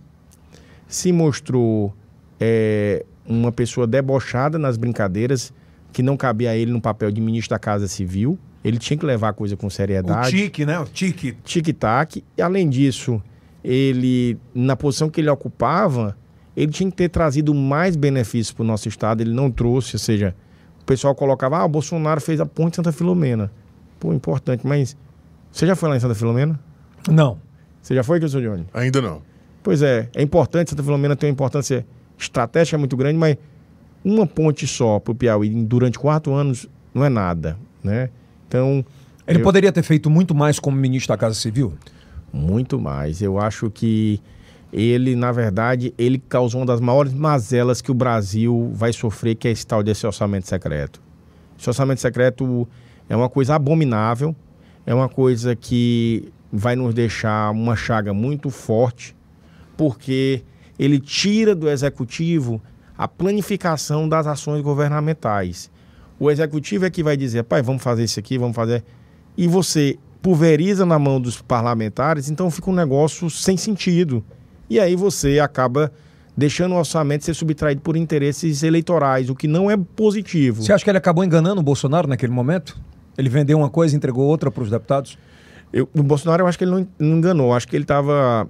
se 0.87 1.11
mostrou 1.11 1.95
é, 2.39 3.05
uma 3.25 3.51
pessoa 3.51 3.85
debochada 3.85 4.57
nas 4.57 4.77
brincadeiras, 4.77 5.53
que 5.91 6.01
não 6.01 6.15
cabia 6.15 6.51
a 6.51 6.55
ele 6.55 6.71
no 6.71 6.81
papel 6.81 7.11
de 7.11 7.21
ministro 7.21 7.51
da 7.51 7.59
Casa 7.59 7.87
Civil. 7.87 8.37
Ele 8.63 8.77
tinha 8.77 8.97
que 8.97 9.05
levar 9.05 9.29
a 9.29 9.33
coisa 9.33 9.57
com 9.57 9.69
seriedade. 9.69 10.27
O 10.27 10.39
tique, 10.39 10.65
né? 10.65 10.79
O 10.79 10.85
tique. 10.85 11.33
Tic-tac. 11.43 12.23
E, 12.37 12.41
além 12.41 12.69
disso, 12.69 13.21
ele, 13.63 14.37
na 14.53 14.75
posição 14.75 15.09
que 15.09 15.19
ele 15.19 15.29
ocupava, 15.29 16.15
ele 16.55 16.71
tinha 16.71 16.89
que 16.89 16.95
ter 16.95 17.09
trazido 17.09 17.53
mais 17.53 17.95
benefícios 17.95 18.51
para 18.51 18.63
o 18.63 18.65
nosso 18.65 18.87
Estado. 18.87 19.21
Ele 19.21 19.33
não 19.33 19.49
trouxe, 19.49 19.95
ou 19.95 19.99
seja, 19.99 20.35
o 20.81 20.85
pessoal 20.85 21.15
colocava, 21.15 21.57
ah, 21.57 21.65
o 21.65 21.69
Bolsonaro 21.69 22.21
fez 22.21 22.39
a 22.39 22.45
ponte 22.45 22.75
Santa 22.75 22.91
Filomena. 22.91 23.51
Pô, 23.99 24.13
importante, 24.13 24.65
mas 24.65 24.95
você 25.51 25.65
já 25.65 25.75
foi 25.75 25.89
lá 25.89 25.97
em 25.97 25.99
Santa 25.99 26.15
Filomena? 26.15 26.59
Não. 27.09 27.39
Você 27.81 27.95
já 27.95 28.03
foi, 28.03 28.19
que 28.19 28.25
eu 28.25 28.29
sou 28.29 28.41
Johnny? 28.41 28.65
Ainda 28.73 29.01
não. 29.01 29.21
Pois 29.63 29.81
é, 29.81 30.09
é 30.15 30.21
importante, 30.21 30.69
Santa 30.69 30.83
Filomena 30.83 31.15
tem 31.15 31.29
uma 31.29 31.33
importância 31.33 31.85
estratégica 32.17 32.77
muito 32.77 32.95
grande, 32.95 33.17
mas 33.17 33.37
uma 34.03 34.25
ponte 34.25 34.65
só 34.67 34.99
para 34.99 35.11
o 35.11 35.15
Piauí 35.15 35.49
durante 35.63 35.99
quatro 35.99 36.33
anos 36.33 36.67
não 36.93 37.05
é 37.05 37.09
nada, 37.09 37.57
né? 37.83 38.09
Então... 38.47 38.83
Ele 39.27 39.39
eu... 39.39 39.43
poderia 39.43 39.71
ter 39.71 39.83
feito 39.83 40.09
muito 40.09 40.33
mais 40.33 40.59
como 40.59 40.75
ministro 40.75 41.13
da 41.13 41.17
Casa 41.17 41.35
Civil? 41.35 41.73
Muito 42.33 42.79
mais. 42.79 43.21
Eu 43.21 43.39
acho 43.39 43.69
que 43.69 44.19
ele, 44.73 45.15
na 45.15 45.31
verdade, 45.31 45.93
ele 45.97 46.17
causou 46.29 46.61
uma 46.61 46.65
das 46.65 46.79
maiores 46.79 47.13
mazelas 47.13 47.81
que 47.81 47.91
o 47.91 47.93
Brasil 47.93 48.71
vai 48.73 48.93
sofrer, 48.93 49.35
que 49.35 49.47
é 49.47 49.51
esse 49.51 49.65
tal 49.65 49.83
desse 49.83 50.05
orçamento 50.07 50.47
secreto. 50.47 51.01
Esse 51.59 51.69
orçamento 51.69 52.01
secreto 52.01 52.67
é 53.07 53.15
uma 53.15 53.29
coisa 53.29 53.55
abominável, 53.55 54.35
é 54.85 54.93
uma 54.93 55.09
coisa 55.09 55.55
que 55.55 56.31
vai 56.51 56.75
nos 56.75 56.93
deixar 56.93 57.51
uma 57.51 57.75
chaga 57.75 58.13
muito 58.13 58.49
forte, 58.49 59.15
porque 59.77 60.43
ele 60.79 60.99
tira 60.99 61.53
do 61.53 61.69
executivo 61.69 62.61
a 63.01 63.07
planificação 63.07 64.07
das 64.07 64.27
ações 64.27 64.61
governamentais. 64.61 65.71
O 66.19 66.29
executivo 66.29 66.85
é 66.85 66.89
que 66.91 67.01
vai 67.01 67.17
dizer, 67.17 67.43
pai, 67.43 67.59
vamos 67.63 67.81
fazer 67.81 68.03
isso 68.03 68.19
aqui, 68.19 68.37
vamos 68.37 68.55
fazer. 68.55 68.83
E 69.35 69.47
você 69.47 69.97
pulveriza 70.21 70.85
na 70.85 70.99
mão 70.99 71.19
dos 71.19 71.41
parlamentares, 71.41 72.29
então 72.29 72.51
fica 72.51 72.69
um 72.69 72.75
negócio 72.75 73.27
sem 73.27 73.57
sentido. 73.57 74.23
E 74.69 74.79
aí 74.79 74.95
você 74.95 75.39
acaba 75.39 75.91
deixando 76.37 76.75
o 76.75 76.77
orçamento 76.77 77.25
ser 77.25 77.33
subtraído 77.33 77.81
por 77.81 77.97
interesses 77.97 78.61
eleitorais, 78.61 79.31
o 79.31 79.35
que 79.35 79.47
não 79.47 79.71
é 79.71 79.75
positivo. 79.75 80.61
Você 80.61 80.71
acha 80.71 80.83
que 80.83 80.91
ele 80.91 80.99
acabou 80.99 81.23
enganando 81.23 81.59
o 81.59 81.63
Bolsonaro 81.63 82.07
naquele 82.07 82.31
momento? 82.31 82.79
Ele 83.17 83.29
vendeu 83.29 83.57
uma 83.57 83.69
coisa 83.71 83.95
e 83.95 83.97
entregou 83.97 84.27
outra 84.27 84.51
para 84.51 84.61
os 84.61 84.69
deputados? 84.69 85.17
Eu, 85.73 85.89
o 85.95 86.03
Bolsonaro, 86.03 86.43
eu 86.43 86.47
acho 86.47 86.55
que 86.55 86.65
ele 86.65 86.71
não, 86.71 86.87
não 86.99 87.17
enganou. 87.17 87.47
Eu 87.47 87.53
acho 87.53 87.67
que 87.67 87.75
ele 87.75 87.83
estava 87.83 88.47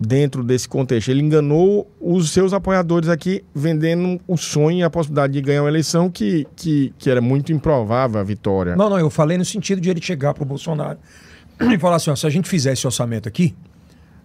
dentro 0.00 0.42
desse 0.42 0.66
contexto. 0.66 1.10
Ele 1.10 1.20
enganou 1.20 1.86
os 2.00 2.30
seus 2.30 2.54
apoiadores 2.54 3.08
aqui, 3.08 3.44
vendendo 3.54 4.18
o 4.26 4.36
sonho 4.38 4.78
e 4.78 4.82
a 4.82 4.88
possibilidade 4.88 5.34
de 5.34 5.42
ganhar 5.42 5.62
uma 5.62 5.68
eleição 5.68 6.08
que, 6.08 6.46
que, 6.56 6.94
que 6.96 7.10
era 7.10 7.20
muito 7.20 7.52
improvável 7.52 8.18
a 8.18 8.24
vitória. 8.24 8.74
Não, 8.74 8.88
não, 8.88 8.98
eu 8.98 9.10
falei 9.10 9.36
no 9.36 9.44
sentido 9.44 9.80
de 9.80 9.90
ele 9.90 10.00
chegar 10.00 10.32
pro 10.32 10.44
Bolsonaro 10.44 10.98
e 11.60 11.78
falar 11.78 11.96
assim: 11.96 12.10
ó, 12.10 12.16
se 12.16 12.26
a 12.26 12.30
gente 12.30 12.48
fizer 12.48 12.72
esse 12.72 12.86
orçamento 12.86 13.28
aqui, 13.28 13.54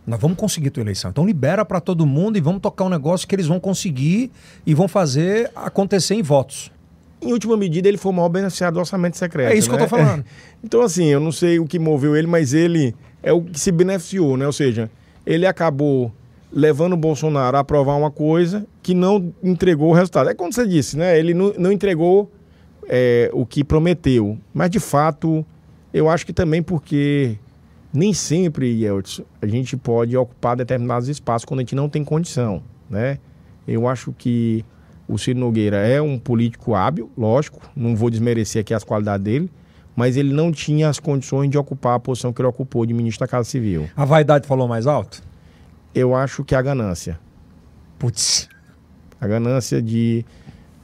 nós 0.07 0.19
vamos 0.19 0.37
conseguir 0.37 0.69
tua 0.69 0.81
eleição. 0.81 1.11
Então 1.11 1.25
libera 1.25 1.65
para 1.65 1.81
todo 1.81 2.05
mundo 2.05 2.37
e 2.37 2.41
vamos 2.41 2.61
tocar 2.61 2.85
um 2.85 2.89
negócio 2.89 3.27
que 3.27 3.35
eles 3.35 3.47
vão 3.47 3.59
conseguir 3.59 4.31
e 4.65 4.73
vão 4.73 4.87
fazer 4.87 5.51
acontecer 5.53 6.15
em 6.15 6.21
votos. 6.21 6.71
Em 7.21 7.33
última 7.33 7.57
medida, 7.57 7.87
ele 7.87 7.97
foi 7.97 8.11
o 8.11 8.15
maior 8.15 8.29
beneficiário 8.29 8.75
do 8.75 8.79
orçamento 8.79 9.17
secreto. 9.17 9.51
É 9.51 9.57
isso 9.57 9.69
que 9.69 9.75
né? 9.75 9.81
eu 9.81 9.89
tô 9.89 9.95
falando. 9.95 10.23
Então, 10.63 10.81
assim, 10.81 11.05
eu 11.05 11.19
não 11.19 11.31
sei 11.31 11.59
o 11.59 11.67
que 11.67 11.77
moveu 11.77 12.15
ele, 12.15 12.25
mas 12.25 12.51
ele 12.51 12.95
é 13.21 13.31
o 13.31 13.39
que 13.39 13.59
se 13.59 13.71
beneficiou, 13.71 14.35
né? 14.35 14.47
Ou 14.47 14.51
seja, 14.51 14.89
ele 15.25 15.45
acabou 15.45 16.11
levando 16.51 16.93
o 16.93 16.97
Bolsonaro 16.97 17.57
a 17.57 17.59
aprovar 17.61 17.95
uma 17.95 18.11
coisa 18.11 18.65
que 18.81 18.93
não 18.93 19.33
entregou 19.43 19.89
o 19.89 19.93
resultado. 19.93 20.29
É 20.29 20.33
como 20.33 20.53
você 20.53 20.65
disse, 20.65 20.97
né? 20.97 21.17
Ele 21.19 21.33
não, 21.33 21.53
não 21.57 21.71
entregou 21.71 22.31
é, 22.87 23.29
o 23.33 23.45
que 23.45 23.63
prometeu. 23.63 24.37
Mas, 24.53 24.69
de 24.69 24.79
fato, 24.79 25.45
eu 25.93 26.09
acho 26.09 26.25
que 26.25 26.31
também 26.31 26.61
porque 26.61 27.37
nem 27.93 28.13
sempre, 28.13 28.67
Yeltsin, 28.83 29.25
a 29.41 29.47
gente 29.47 29.75
pode 29.77 30.15
ocupar 30.15 30.55
determinados 30.55 31.07
espaços 31.07 31.45
quando 31.45 31.61
a 31.61 31.63
gente 31.63 31.75
não 31.75 31.89
tem 31.89 32.03
condição, 32.03 32.61
né? 32.89 33.19
Eu 33.67 33.87
acho 33.87 34.13
que 34.17 34.63
o 35.07 35.17
Ciro 35.17 35.39
Nogueira 35.39 35.77
é 35.77 36.01
um 36.01 36.19
político 36.19 36.75
hábil, 36.75 37.09
lógico, 37.17 37.61
não 37.75 37.95
vou 37.95 38.09
desmerecer 38.09 38.61
aqui 38.61 38.73
as 38.73 38.83
qualidades 38.83 39.23
dele, 39.23 39.49
mas 39.95 40.17
ele 40.17 40.33
não 40.33 40.51
tinha 40.51 40.89
as 40.89 40.99
condições 40.99 41.49
de 41.49 41.57
ocupar 41.57 41.95
a 41.95 41.99
posição 41.99 42.33
que 42.33 42.41
ele 42.41 42.49
ocupou 42.49 42.85
de 42.85 42.93
ministro 42.93 43.25
da 43.25 43.27
Casa 43.27 43.49
Civil. 43.49 43.89
A 43.95 44.03
vaidade 44.05 44.47
falou 44.47 44.67
mais 44.67 44.85
alto? 44.87 45.23
Eu 45.93 46.13
acho 46.15 46.43
que 46.43 46.53
a 46.53 46.61
ganância. 46.61 47.19
Putz. 47.97 48.49
A 49.21 49.27
ganância 49.27 49.81
de, 49.81 50.25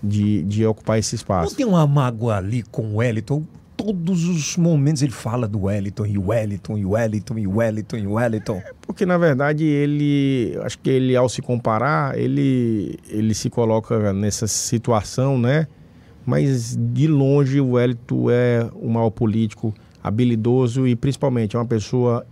de, 0.01 0.41
de 0.43 0.65
ocupar 0.65 0.97
esse 0.97 1.13
Não 1.13 1.17
espaço. 1.17 1.55
tem 1.55 1.65
uma 1.65 1.85
mágoa 1.85 2.37
ali 2.37 2.63
com 2.63 2.83
o 2.83 2.95
Wellington? 2.97 3.43
Todos 3.75 4.25
os 4.25 4.57
momentos 4.57 5.01
ele 5.01 5.11
fala 5.11 5.47
do 5.47 5.63
Wellington, 5.63 6.05
e 6.05 6.15
o 6.17 6.27
Wellington, 6.27 6.77
e 6.77 6.85
o 6.85 6.91
Wellington, 6.91 7.37
e 7.39 7.47
o 7.47 7.55
Wellington, 7.57 7.97
e 7.97 8.07
o 8.07 8.13
Wellington. 8.13 8.61
Porque, 8.81 9.07
na 9.07 9.17
verdade, 9.17 9.65
ele. 9.65 10.55
Acho 10.61 10.77
que 10.77 10.89
ele, 10.89 11.15
ao 11.15 11.27
se 11.27 11.41
comparar, 11.41 12.15
ele, 12.17 12.99
ele 13.09 13.33
se 13.33 13.49
coloca 13.49 14.13
nessa 14.13 14.45
situação, 14.45 15.37
né? 15.37 15.67
Mas, 16.25 16.77
de 16.79 17.07
longe, 17.07 17.59
o 17.59 17.71
Wellington 17.71 18.29
é 18.29 18.67
um 18.81 18.89
maior 18.89 19.09
político, 19.09 19.73
habilidoso 20.03 20.87
e, 20.87 20.95
principalmente, 20.95 21.55
é 21.55 21.59
uma 21.59 21.65
pessoa 21.65 22.25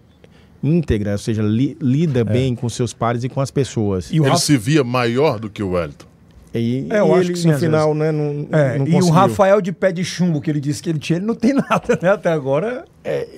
íntegra, 0.62 1.14
ou 1.14 1.18
seja, 1.18 1.42
li- 1.42 1.78
lida 1.82 2.24
bem 2.24 2.54
com 2.56 2.68
seus 2.70 2.94
pares 2.94 3.24
e 3.24 3.30
com 3.30 3.40
as 3.42 3.50
pessoas. 3.50 4.12
E 4.12 4.20
o 4.20 4.24
Ele 4.24 4.30
Rafa- 4.32 4.42
se 4.42 4.58
via 4.58 4.84
maior 4.84 5.40
do 5.40 5.50
que 5.50 5.64
o 5.64 5.72
Wellington. 5.72 6.06
E, 6.54 6.88
É, 6.90 7.00
eu 7.00 7.08
e 7.08 7.12
acho 7.12 7.20
ele, 7.22 7.34
que 7.34 7.40
sim, 7.40 7.52
no 7.52 7.60
final, 7.60 7.94
né, 7.94 8.12
não, 8.12 8.48
É, 8.52 8.78
não 8.80 8.88
e 8.88 8.96
o. 8.96 9.10
Rafael 9.10 9.62
de 9.62 9.72
pé 9.72 9.92
de 9.92 10.04
chumbo 10.04 10.42
que 10.42 10.50
ele 10.50 10.60
disse 10.60 10.82
que 10.82 10.90
ele 10.90 10.98
tinha, 11.00 11.18
ele 11.18 11.26
não 11.26 11.36
tem 11.36 11.54
nada, 11.70 11.98
né? 12.02 12.10
Até 12.10 12.30
agora. 12.32 12.86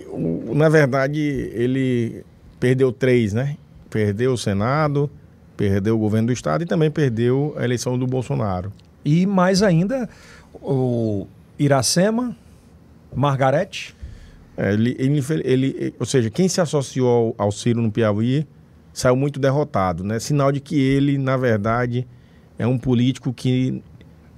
O- 0.09 0.53
na 0.55 0.69
verdade, 0.69 1.19
ele 1.53 2.23
perdeu 2.59 2.91
três, 2.91 3.33
né? 3.33 3.57
Perdeu 3.89 4.31
o 4.33 4.37
Senado, 4.37 5.09
perdeu 5.57 5.95
o 5.95 5.99
governo 5.99 6.27
do 6.27 6.33
Estado 6.33 6.63
e 6.63 6.65
também 6.65 6.89
perdeu 6.89 7.53
a 7.57 7.63
eleição 7.65 7.99
do 7.99 8.07
Bolsonaro. 8.07 8.71
E 9.03 9.25
mais 9.25 9.61
ainda, 9.61 10.07
o 10.61 11.27
Iracema, 11.57 12.35
Margarete. 13.13 13.95
É, 14.57 14.73
ele, 14.73 14.95
ele, 14.99 15.21
ele- 15.43 15.95
ou 15.99 16.05
seja, 16.05 16.29
quem 16.29 16.47
se 16.47 16.59
associou 16.61 17.35
ao, 17.37 17.45
ao 17.45 17.51
Ciro 17.51 17.81
no 17.81 17.91
Piauí 17.91 18.45
saiu 18.93 19.15
muito 19.15 19.39
derrotado, 19.39 20.03
né? 20.03 20.19
Sinal 20.19 20.51
de 20.51 20.59
que 20.59 20.79
ele, 20.79 21.17
na 21.17 21.37
verdade, 21.37 22.05
é 22.59 22.67
um 22.67 22.77
político 22.77 23.33
que 23.33 23.81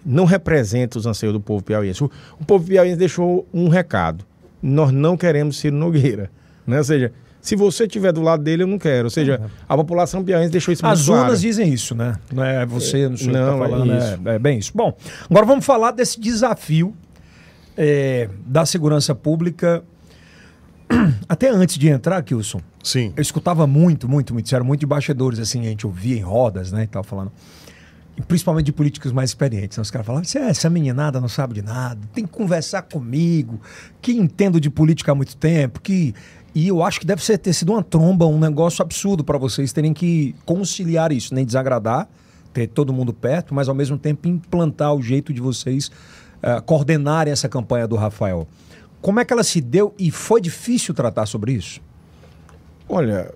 não 0.05 0.25
representa 0.25 0.97
os 0.99 1.05
anseios 1.05 1.33
do 1.33 1.39
povo 1.39 1.63
piauiense. 1.63 2.03
O, 2.03 2.11
o 2.39 2.45
povo 2.45 2.65
piauiense 2.65 2.97
deixou 2.97 3.47
um 3.53 3.67
recado: 3.67 4.23
nós 4.61 4.91
não 4.91 5.17
queremos 5.17 5.57
Ciro 5.57 5.75
Nogueira, 5.75 6.29
né? 6.67 6.77
Ou 6.77 6.83
seja, 6.83 7.11
se 7.43 7.57
você 7.57 7.83
estiver 7.83 8.13
do 8.13 8.21
lado 8.21 8.41
dele, 8.41 8.63
eu 8.63 8.67
não 8.67 8.79
quero. 8.79 9.07
Ou 9.07 9.09
seja, 9.09 9.41
a 9.67 9.75
população 9.75 10.23
piauiense 10.23 10.49
deixou 10.49 10.71
isso 10.71 10.81
muito 10.85 10.97
As 10.97 11.05
claro. 11.05 11.23
urnas 11.23 11.41
dizem 11.41 11.73
isso, 11.73 11.93
né? 11.93 12.15
Não 12.31 12.41
é 12.41 12.65
você, 12.65 13.09
não 13.09 13.17
sou 13.17 13.27
eu 13.27 13.33
que 13.33 13.37
Não, 13.37 13.59
tá 13.59 13.65
é 13.65 13.69
falando. 13.69 13.97
isso. 13.97 14.19
É, 14.29 14.35
é 14.35 14.39
bem 14.39 14.57
isso. 14.59 14.71
Bom, 14.73 14.97
agora 15.29 15.45
vamos 15.45 15.65
falar 15.65 15.91
desse 15.91 16.21
desafio 16.21 16.95
é, 17.75 18.29
da 18.45 18.65
segurança 18.65 19.13
pública. 19.13 19.83
Até 21.27 21.49
antes 21.49 21.77
de 21.77 21.89
entrar, 21.89 22.23
Kilson, 22.23 22.61
Sim. 22.81 23.11
eu 23.13 23.21
escutava 23.21 23.67
muito, 23.67 24.07
muito, 24.07 24.33
muito, 24.33 24.47
sério, 24.47 24.65
muito 24.65 24.79
de 24.79 24.85
bastidores, 24.85 25.37
assim, 25.37 25.59
a 25.59 25.69
gente 25.69 25.85
ouvia 25.85 26.15
em 26.15 26.21
rodas, 26.21 26.71
né, 26.71 26.83
e 26.83 26.87
tal, 26.87 27.03
falando. 27.03 27.31
Principalmente 28.27 28.67
de 28.67 28.73
políticos 28.73 29.11
mais 29.11 29.31
experientes. 29.31 29.77
Né? 29.77 29.81
Os 29.81 29.89
caras 29.89 30.05
falavam, 30.05 30.23
"Cê 30.23 30.39
é, 30.39 30.49
essa 30.49 30.69
meninada 30.69 31.19
não 31.19 31.27
sabe 31.27 31.55
de 31.55 31.61
nada, 31.61 31.99
tem 32.13 32.25
que 32.25 32.31
conversar 32.31 32.83
comigo, 32.83 33.59
que 34.01 34.11
entendo 34.13 34.59
de 34.59 34.69
política 34.69 35.11
há 35.11 35.15
muito 35.15 35.35
tempo, 35.35 35.81
que... 35.81 36.13
E 36.55 36.67
eu 36.67 36.83
acho 36.83 36.99
que 36.99 37.05
deve 37.07 37.23
ser, 37.23 37.39
ter 37.39 37.51
sido 37.51 37.71
uma 37.71 37.81
tromba, 37.81 38.27
um 38.27 38.37
negócio 38.39 38.83
absurdo 38.83 39.23
para 39.23 39.39
vocês 39.39 39.73
terem 39.73 39.91
que 39.91 40.35
conciliar 40.45 41.11
isso, 41.11 41.33
nem 41.33 41.43
desagradar, 41.43 42.07
ter 42.53 42.67
todo 42.67 42.93
mundo 42.93 43.11
perto, 43.11 43.55
mas 43.55 43.67
ao 43.67 43.73
mesmo 43.73 43.97
tempo 43.97 44.27
implantar 44.27 44.93
o 44.93 45.01
jeito 45.01 45.33
de 45.33 45.41
vocês 45.41 45.89
eh, 46.43 46.61
coordenarem 46.61 47.33
essa 47.33 47.49
campanha 47.49 47.87
do 47.87 47.95
Rafael. 47.95 48.47
Como 49.01 49.19
é 49.19 49.25
que 49.25 49.33
ela 49.33 49.43
se 49.43 49.59
deu 49.59 49.95
e 49.97 50.11
foi 50.11 50.39
difícil 50.39 50.93
tratar 50.93 51.25
sobre 51.25 51.53
isso? 51.53 51.81
Olha, 52.87 53.33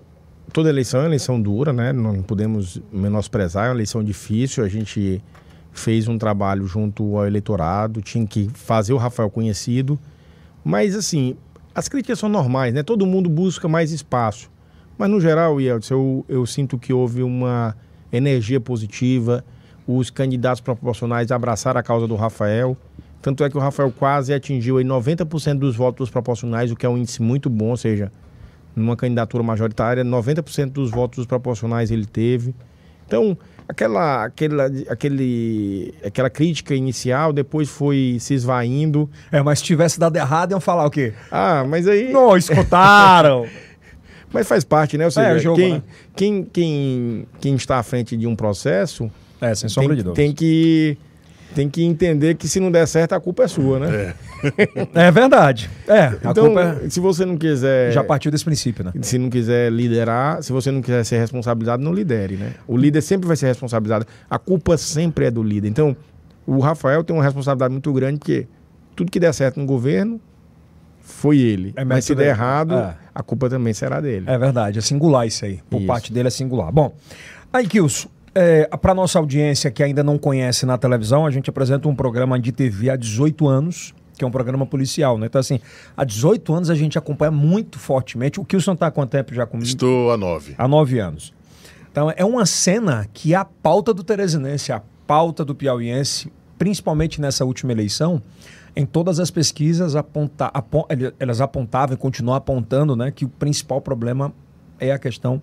toda 0.52 0.68
eleição 0.68 1.00
é 1.00 1.02
uma 1.04 1.08
eleição 1.08 1.40
dura, 1.40 1.72
né? 1.72 1.92
Não 1.92 2.22
podemos 2.22 2.80
menosprezar, 2.92 3.66
é 3.66 3.68
uma 3.68 3.76
eleição 3.76 4.02
difícil. 4.02 4.64
A 4.64 4.68
gente 4.68 5.22
fez 5.72 6.08
um 6.08 6.18
trabalho 6.18 6.66
junto 6.66 7.16
ao 7.16 7.26
eleitorado, 7.26 8.02
tinha 8.02 8.26
que 8.26 8.50
fazer 8.54 8.92
o 8.92 8.96
Rafael 8.96 9.30
conhecido. 9.30 9.98
Mas, 10.64 10.94
assim, 10.94 11.36
as 11.74 11.88
críticas 11.88 12.18
são 12.18 12.28
normais, 12.28 12.74
né? 12.74 12.82
Todo 12.82 13.06
mundo 13.06 13.28
busca 13.28 13.68
mais 13.68 13.92
espaço. 13.92 14.50
Mas, 14.96 15.08
no 15.08 15.20
geral, 15.20 15.60
Yeltsin, 15.60 15.94
eu, 15.94 16.24
eu 16.28 16.46
sinto 16.46 16.78
que 16.78 16.92
houve 16.92 17.22
uma 17.22 17.76
energia 18.12 18.60
positiva. 18.60 19.44
Os 19.86 20.10
candidatos 20.10 20.60
proporcionais 20.60 21.30
abraçaram 21.30 21.78
a 21.78 21.82
causa 21.82 22.06
do 22.06 22.16
Rafael. 22.16 22.76
Tanto 23.22 23.44
é 23.44 23.50
que 23.50 23.56
o 23.56 23.60
Rafael 23.60 23.92
quase 23.92 24.32
atingiu 24.32 24.78
aí 24.78 24.84
90% 24.84 25.58
dos 25.58 25.76
votos 25.76 26.10
proporcionais, 26.10 26.70
o 26.70 26.76
que 26.76 26.86
é 26.86 26.88
um 26.88 26.96
índice 26.96 27.22
muito 27.22 27.48
bom, 27.48 27.70
ou 27.70 27.76
seja, 27.76 28.12
numa 28.74 28.96
candidatura 28.96 29.42
majoritária, 29.42 30.04
90% 30.04 30.70
dos 30.70 30.90
votos 30.90 31.26
proporcionais 31.26 31.90
ele 31.90 32.06
teve. 32.06 32.54
Então, 33.06 33.36
aquela, 33.66 34.24
aquela, 34.24 34.66
aquele, 34.88 35.94
aquela 36.04 36.30
crítica 36.30 36.74
inicial 36.74 37.32
depois 37.32 37.68
foi 37.68 38.18
se 38.20 38.34
esvaindo. 38.34 39.08
É, 39.32 39.42
mas 39.42 39.58
se 39.60 39.64
tivesse 39.64 39.98
dado 39.98 40.16
errado, 40.16 40.52
iam 40.52 40.60
falar 40.60 40.86
o 40.86 40.90
quê? 40.90 41.12
Ah, 41.30 41.64
mas 41.68 41.88
aí. 41.88 42.12
Não, 42.12 42.36
escutaram! 42.36 43.46
Mas 44.30 44.46
faz 44.46 44.62
parte, 44.62 44.98
né? 44.98 45.06
Ou 45.06 45.10
seja, 45.10 45.26
É, 45.28 45.38
jogo, 45.38 45.56
quem, 45.56 45.72
né? 45.72 45.82
quem, 46.14 46.44
quem, 46.44 47.26
quem 47.40 47.54
está 47.54 47.78
à 47.78 47.82
frente 47.82 48.14
de 48.14 48.26
um 48.26 48.36
processo 48.36 49.10
é, 49.40 49.54
sem 49.54 49.70
sombra 49.70 49.96
de 49.96 50.02
tem, 50.02 50.04
dúvida. 50.04 50.22
tem 50.22 50.32
que 50.34 50.98
tem 51.58 51.68
que 51.68 51.82
entender 51.82 52.36
que 52.36 52.46
se 52.46 52.60
não 52.60 52.70
der 52.70 52.86
certo 52.86 53.14
a 53.14 53.20
culpa 53.20 53.42
é 53.42 53.48
sua, 53.48 53.80
né? 53.80 54.14
É 54.94 55.10
verdade. 55.10 55.68
É, 55.88 56.02
a 56.02 56.30
Então, 56.30 56.46
culpa 56.46 56.78
é- 56.84 56.88
se 56.88 57.00
você 57.00 57.24
não 57.26 57.36
quiser 57.36 57.90
já 57.90 58.04
partiu 58.04 58.30
desse 58.30 58.44
princípio, 58.44 58.84
né? 58.84 58.92
se 59.02 59.18
não 59.18 59.28
quiser 59.28 59.72
liderar, 59.72 60.40
se 60.40 60.52
você 60.52 60.70
não 60.70 60.80
quiser 60.80 61.02
ser 61.04 61.18
responsabilizado, 61.18 61.82
não 61.82 61.92
lidere, 61.92 62.36
né? 62.36 62.52
O 62.64 62.76
líder 62.76 63.00
sempre 63.02 63.26
vai 63.26 63.36
ser 63.36 63.46
responsabilizado. 63.48 64.06
A 64.30 64.38
culpa 64.38 64.76
sempre 64.76 65.24
é 65.26 65.32
do 65.32 65.42
líder. 65.42 65.66
Então, 65.66 65.96
o 66.46 66.60
Rafael 66.60 67.02
tem 67.02 67.16
uma 67.16 67.24
responsabilidade 67.24 67.72
muito 67.72 67.92
grande 67.92 68.20
porque 68.20 68.46
tudo 68.94 69.10
que 69.10 69.18
der 69.18 69.34
certo 69.34 69.58
no 69.58 69.66
governo 69.66 70.20
foi 71.00 71.38
ele. 71.38 71.72
É 71.74 71.84
Mas 71.84 72.04
se 72.04 72.14
der 72.14 72.18
dele. 72.18 72.30
errado, 72.30 72.74
É. 72.74 72.94
a 73.12 73.20
culpa 73.24 73.50
também 73.50 73.72
será 73.74 74.00
dele. 74.00 74.26
É 74.28 74.38
verdade, 74.38 74.78
é 74.78 74.82
singular 74.82 75.26
isso 75.26 75.44
aí. 75.44 75.58
Por 75.68 75.78
Isso. 75.78 75.86
parte 75.88 76.12
dele 76.12 76.28
é 76.28 76.30
singular. 76.30 76.70
Bom, 76.70 76.94
aí, 77.52 77.66
Kilson, 77.66 78.08
é, 78.34 78.64
para 78.76 78.94
nossa 78.94 79.18
audiência 79.18 79.70
que 79.70 79.82
ainda 79.82 80.02
não 80.02 80.18
conhece 80.18 80.66
na 80.66 80.78
televisão, 80.78 81.26
a 81.26 81.30
gente 81.30 81.50
apresenta 81.50 81.88
um 81.88 81.94
programa 81.94 82.38
de 82.38 82.52
TV 82.52 82.90
há 82.90 82.96
18 82.96 83.46
anos, 83.46 83.94
que 84.16 84.24
é 84.24 84.26
um 84.26 84.30
programa 84.30 84.66
policial, 84.66 85.16
né? 85.16 85.26
Então, 85.26 85.40
assim, 85.40 85.60
há 85.96 86.04
18 86.04 86.52
anos 86.52 86.70
a 86.70 86.74
gente 86.74 86.98
acompanha 86.98 87.30
muito 87.30 87.78
fortemente. 87.78 88.40
O 88.40 88.44
Kilson 88.44 88.74
tá 88.74 88.88
há 88.88 88.90
quanto 88.90 89.10
tempo 89.10 89.34
já 89.34 89.46
comigo? 89.46 89.66
Estou 89.66 90.10
a 90.10 90.16
nove. 90.16 90.54
Há 90.58 90.66
nove 90.66 90.98
anos. 90.98 91.32
Então, 91.90 92.12
é 92.14 92.24
uma 92.24 92.44
cena 92.44 93.06
que 93.12 93.34
é 93.34 93.36
a 93.36 93.44
pauta 93.44 93.94
do 93.94 94.04
Teresinense, 94.04 94.72
a 94.72 94.82
pauta 95.06 95.44
do 95.44 95.54
Piauiense, 95.54 96.30
principalmente 96.58 97.20
nessa 97.20 97.44
última 97.44 97.72
eleição, 97.72 98.22
em 98.76 98.84
todas 98.84 99.18
as 99.18 99.30
pesquisas 99.30 99.96
aponta, 99.96 100.52
elas 101.18 101.40
apontavam 101.40 101.94
e 101.94 101.98
continuam 101.98 102.36
apontando 102.36 102.94
né, 102.94 103.10
que 103.10 103.24
o 103.24 103.28
principal 103.28 103.80
problema 103.80 104.32
é 104.78 104.92
a 104.92 104.98
questão 104.98 105.42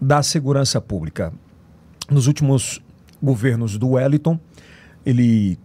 da 0.00 0.22
segurança 0.22 0.80
pública. 0.80 1.32
Nos 2.10 2.26
últimos 2.26 2.80
governos 3.22 3.78
do 3.78 3.90
Wellington, 3.90 4.38
ele 5.04 5.58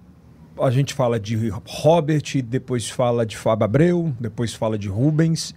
a 0.60 0.70
gente 0.70 0.94
fala 0.94 1.20
de 1.20 1.50
Robert, 1.66 2.44
depois 2.44 2.88
fala 2.90 3.26
de 3.26 3.36
Fábio 3.36 3.66
Abreu, 3.66 4.14
depois 4.20 4.54
fala 4.54 4.78
de 4.78 4.88
Rubens. 4.88 5.56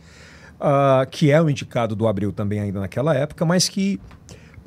uh, 0.55 1.09
que 1.11 1.30
é 1.30 1.41
o 1.41 1.49
indicado 1.49 1.95
do 1.95 2.07
Abril 2.07 2.32
também 2.32 2.61
ainda 2.61 2.80
naquela 2.80 3.14
época, 3.14 3.45
mas 3.45 3.68
que 3.68 4.01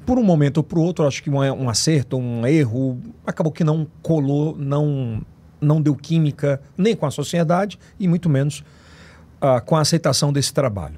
por 0.06 0.18
um 0.18 0.24
momento 0.24 0.58
ou 0.58 0.64
por 0.64 0.80
outro, 0.80 1.06
acho 1.06 1.22
que 1.22 1.30
um, 1.30 1.38
um 1.38 1.70
acerto, 1.70 2.18
um 2.18 2.48
erro, 2.48 3.00
acabou 3.26 3.52
que 3.52 3.64
não 3.64 3.86
colou, 4.02 4.56
não, 4.58 5.22
não 5.60 5.82
deu 5.82 5.96
química 5.96 6.62
nem 6.78 6.96
com 6.96 7.06
a 7.06 7.12
sociedade 7.12 7.78
e 8.00 8.08
muito 8.08 8.30
menos 8.30 8.64
uh, 9.42 9.64
com 9.66 9.76
a 9.76 9.82
aceitação 9.82 10.32
desse 10.32 10.54
trabalho. 10.54 10.96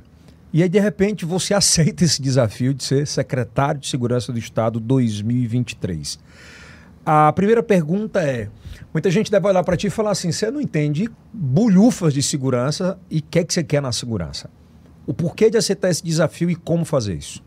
E 0.51 0.63
aí, 0.63 0.69
de 0.69 0.79
repente, 0.79 1.25
você 1.25 1.53
aceita 1.53 2.03
esse 2.03 2.21
desafio 2.21 2.73
de 2.73 2.83
ser 2.83 3.05
secretário 3.05 3.79
de 3.79 3.87
Segurança 3.87 4.31
do 4.31 4.39
Estado 4.39 4.79
2023. 4.79 6.19
A 7.05 7.31
primeira 7.33 7.61
pergunta 7.61 8.19
é: 8.19 8.49
muita 8.93 9.11
gente 9.11 9.29
deve 9.29 9.47
olhar 9.47 9.63
para 9.63 9.77
ti 9.77 9.87
e 9.87 9.89
falar 9.89 10.11
assim, 10.11 10.31
você 10.31 10.49
não 10.49 10.59
entende 10.59 11.09
bulhufas 11.31 12.13
de 12.13 12.23
segurança 12.23 12.99
e 13.09 13.19
o 13.19 13.23
que, 13.23 13.39
é 13.39 13.43
que 13.43 13.53
você 13.53 13.63
quer 13.63 13.81
na 13.81 13.91
segurança? 13.91 14.49
O 15.05 15.13
porquê 15.13 15.49
de 15.49 15.57
aceitar 15.57 15.89
esse 15.89 16.03
desafio 16.03 16.49
e 16.49 16.55
como 16.55 16.83
fazer 16.83 17.15
isso? 17.15 17.43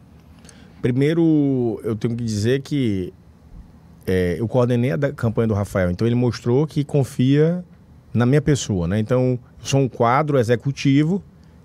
Primeiro, 0.81 1.81
eu 1.85 1.95
tenho 1.95 2.17
que 2.17 2.25
dizer 2.25 2.61
que 2.63 3.13
é, 4.07 4.37
eu 4.39 4.49
coordenei 4.49 4.91
a 4.91 4.99
campanha 5.13 5.47
do 5.47 5.55
Rafael, 5.55 5.91
então 5.91 6.07
ele 6.07 6.17
mostrou 6.17 6.67
que 6.67 6.83
confia 6.83 7.65
na 8.13 8.27
minha 8.27 8.43
pessoa, 8.43 8.89
né? 8.89 8.99
Então, 8.99 9.39
eu 9.61 9.65
sou 9.65 9.81
um 9.81 9.89
quadro 9.89 10.39
executivo 10.39 11.23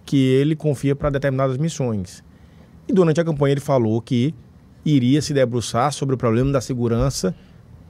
que 0.08 0.18
ele 0.18 0.56
confia 0.56 0.96
para 0.96 1.10
determinadas 1.10 1.58
missões. 1.58 2.24
E 2.88 2.94
durante 2.94 3.20
a 3.20 3.26
campanha 3.26 3.52
ele 3.52 3.62
falou 3.62 4.02
que 4.02 4.34
iria 4.86 5.22
se 5.22 5.34
debruçar 5.34 5.92
sobre 5.92 6.16
o 6.16 6.18
problema 6.18 6.52
da 6.52 6.62
segurança 6.62 7.36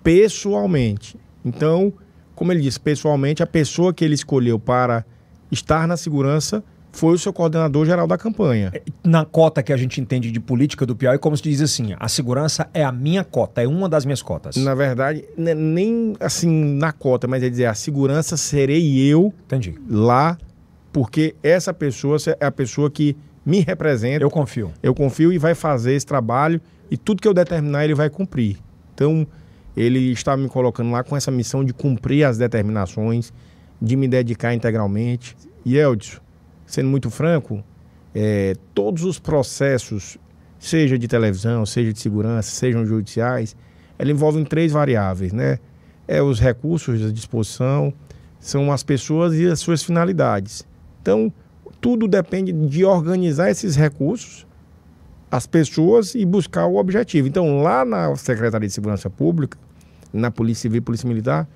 pessoalmente. 0.04 1.16
Então, 1.46 1.94
como 2.34 2.52
ele 2.52 2.62
disse, 2.62 2.80
pessoalmente, 2.80 3.44
a 3.44 3.48
pessoa 3.48 3.94
que 3.94 4.04
ele 4.04 4.16
escolheu 4.16 4.58
para 4.58 5.06
estar 5.52 5.88
na 5.88 5.96
segurança 5.96 6.64
foi 6.92 7.14
o 7.14 7.18
seu 7.20 7.32
coordenador 7.32 7.86
geral 7.86 8.08
da 8.08 8.18
campanha. 8.18 8.72
É, 8.74 8.82
na 9.04 9.24
cota 9.24 9.62
que 9.62 9.72
a 9.72 9.78
gente 9.78 10.02
entende 10.02 10.32
de 10.32 10.40
política 10.40 10.84
do 10.84 10.96
Piauí, 10.96 11.20
como 11.20 11.38
se 11.38 11.44
diz 11.44 11.62
assim, 11.62 11.94
a 12.00 12.08
segurança 12.08 12.68
é 12.74 12.84
a 12.84 12.92
minha 12.92 13.24
cota, 13.24 13.62
é 13.62 13.68
uma 13.68 13.88
das 13.88 14.04
minhas 14.04 14.24
cotas. 14.24 14.56
Na 14.56 14.74
verdade, 14.74 15.24
né, 15.38 15.54
nem 15.54 16.16
assim 16.20 16.50
na 16.50 16.92
cota, 16.92 17.28
mas 17.28 17.44
é 17.44 17.50
dizer, 17.50 17.66
a 17.66 17.76
segurança 17.76 18.36
serei 18.36 18.98
eu 19.00 19.32
Entendi. 19.46 19.76
lá, 19.88 20.36
porque 20.98 21.36
essa 21.44 21.72
pessoa 21.72 22.18
é 22.40 22.44
a 22.48 22.52
pessoa 22.52 22.90
que 22.90 23.16
me 23.46 23.60
representa. 23.60 24.24
Eu 24.24 24.32
confio. 24.32 24.74
Eu 24.82 24.96
confio 24.96 25.32
e 25.32 25.38
vai 25.38 25.54
fazer 25.54 25.94
esse 25.94 26.08
trabalho 26.08 26.60
e 26.90 26.98
tudo 26.98 27.22
que 27.22 27.28
eu 27.28 27.36
determinar 27.36 27.86
ele 27.86 27.94
vai 27.94 28.10
cumprir. 28.10 28.58
Então, 28.96 29.28
ele 29.76 30.12
está 30.12 30.36
me 30.36 30.50
colocando 30.50 30.90
lá 30.90 31.04
com 31.04 31.16
essa 31.16 31.30
missão 31.30 31.64
de 31.64 31.72
cumprir 31.72 32.24
as 32.24 32.40
determinações, 32.40 33.32
de 33.80 33.96
me 33.96 34.08
dedicar 34.08 34.56
integralmente. 34.56 35.38
E 35.64 35.78
Eldson, 35.78 36.20
sendo 36.66 36.90
muito 36.90 37.12
franco, 37.12 37.64
é, 38.16 38.56
todos 38.74 39.04
os 39.04 39.20
processos, 39.20 40.18
seja 40.58 40.98
de 40.98 41.08
televisão, 41.08 41.64
seja 41.64 41.94
de 41.94 42.00
segurança, 42.00 42.50
sejam 42.50 42.84
judiciais, 42.84 43.56
ela 44.00 44.10
envolvem 44.10 44.44
três 44.44 44.72
variáveis, 44.72 45.32
né? 45.32 45.60
É 46.08 46.24
os 46.24 46.40
recursos 46.40 47.06
à 47.06 47.12
disposição, 47.12 47.94
são 48.40 48.72
as 48.72 48.82
pessoas 48.82 49.36
e 49.36 49.46
as 49.46 49.60
suas 49.60 49.84
finalidades. 49.84 50.66
Então, 51.08 51.32
tudo 51.80 52.06
depende 52.06 52.52
de 52.52 52.84
organizar 52.84 53.50
esses 53.50 53.78
recursos, 53.78 54.46
as 55.32 55.48
pessoas 55.48 56.14
e 56.14 56.26
buscar 56.26 56.66
o 56.66 56.76
objetivo. 56.76 57.30
Então, 57.30 57.62
lá 57.62 57.86
na 57.86 58.14
Secretaria 58.18 58.68
de 58.68 58.74
Segurança 58.74 59.10
Pública, 59.10 59.58
na 60.12 60.30
Polícia 60.30 60.64
Civil 60.64 60.80
e 60.80 60.82
Polícia 60.82 61.08
Militar, 61.08 61.48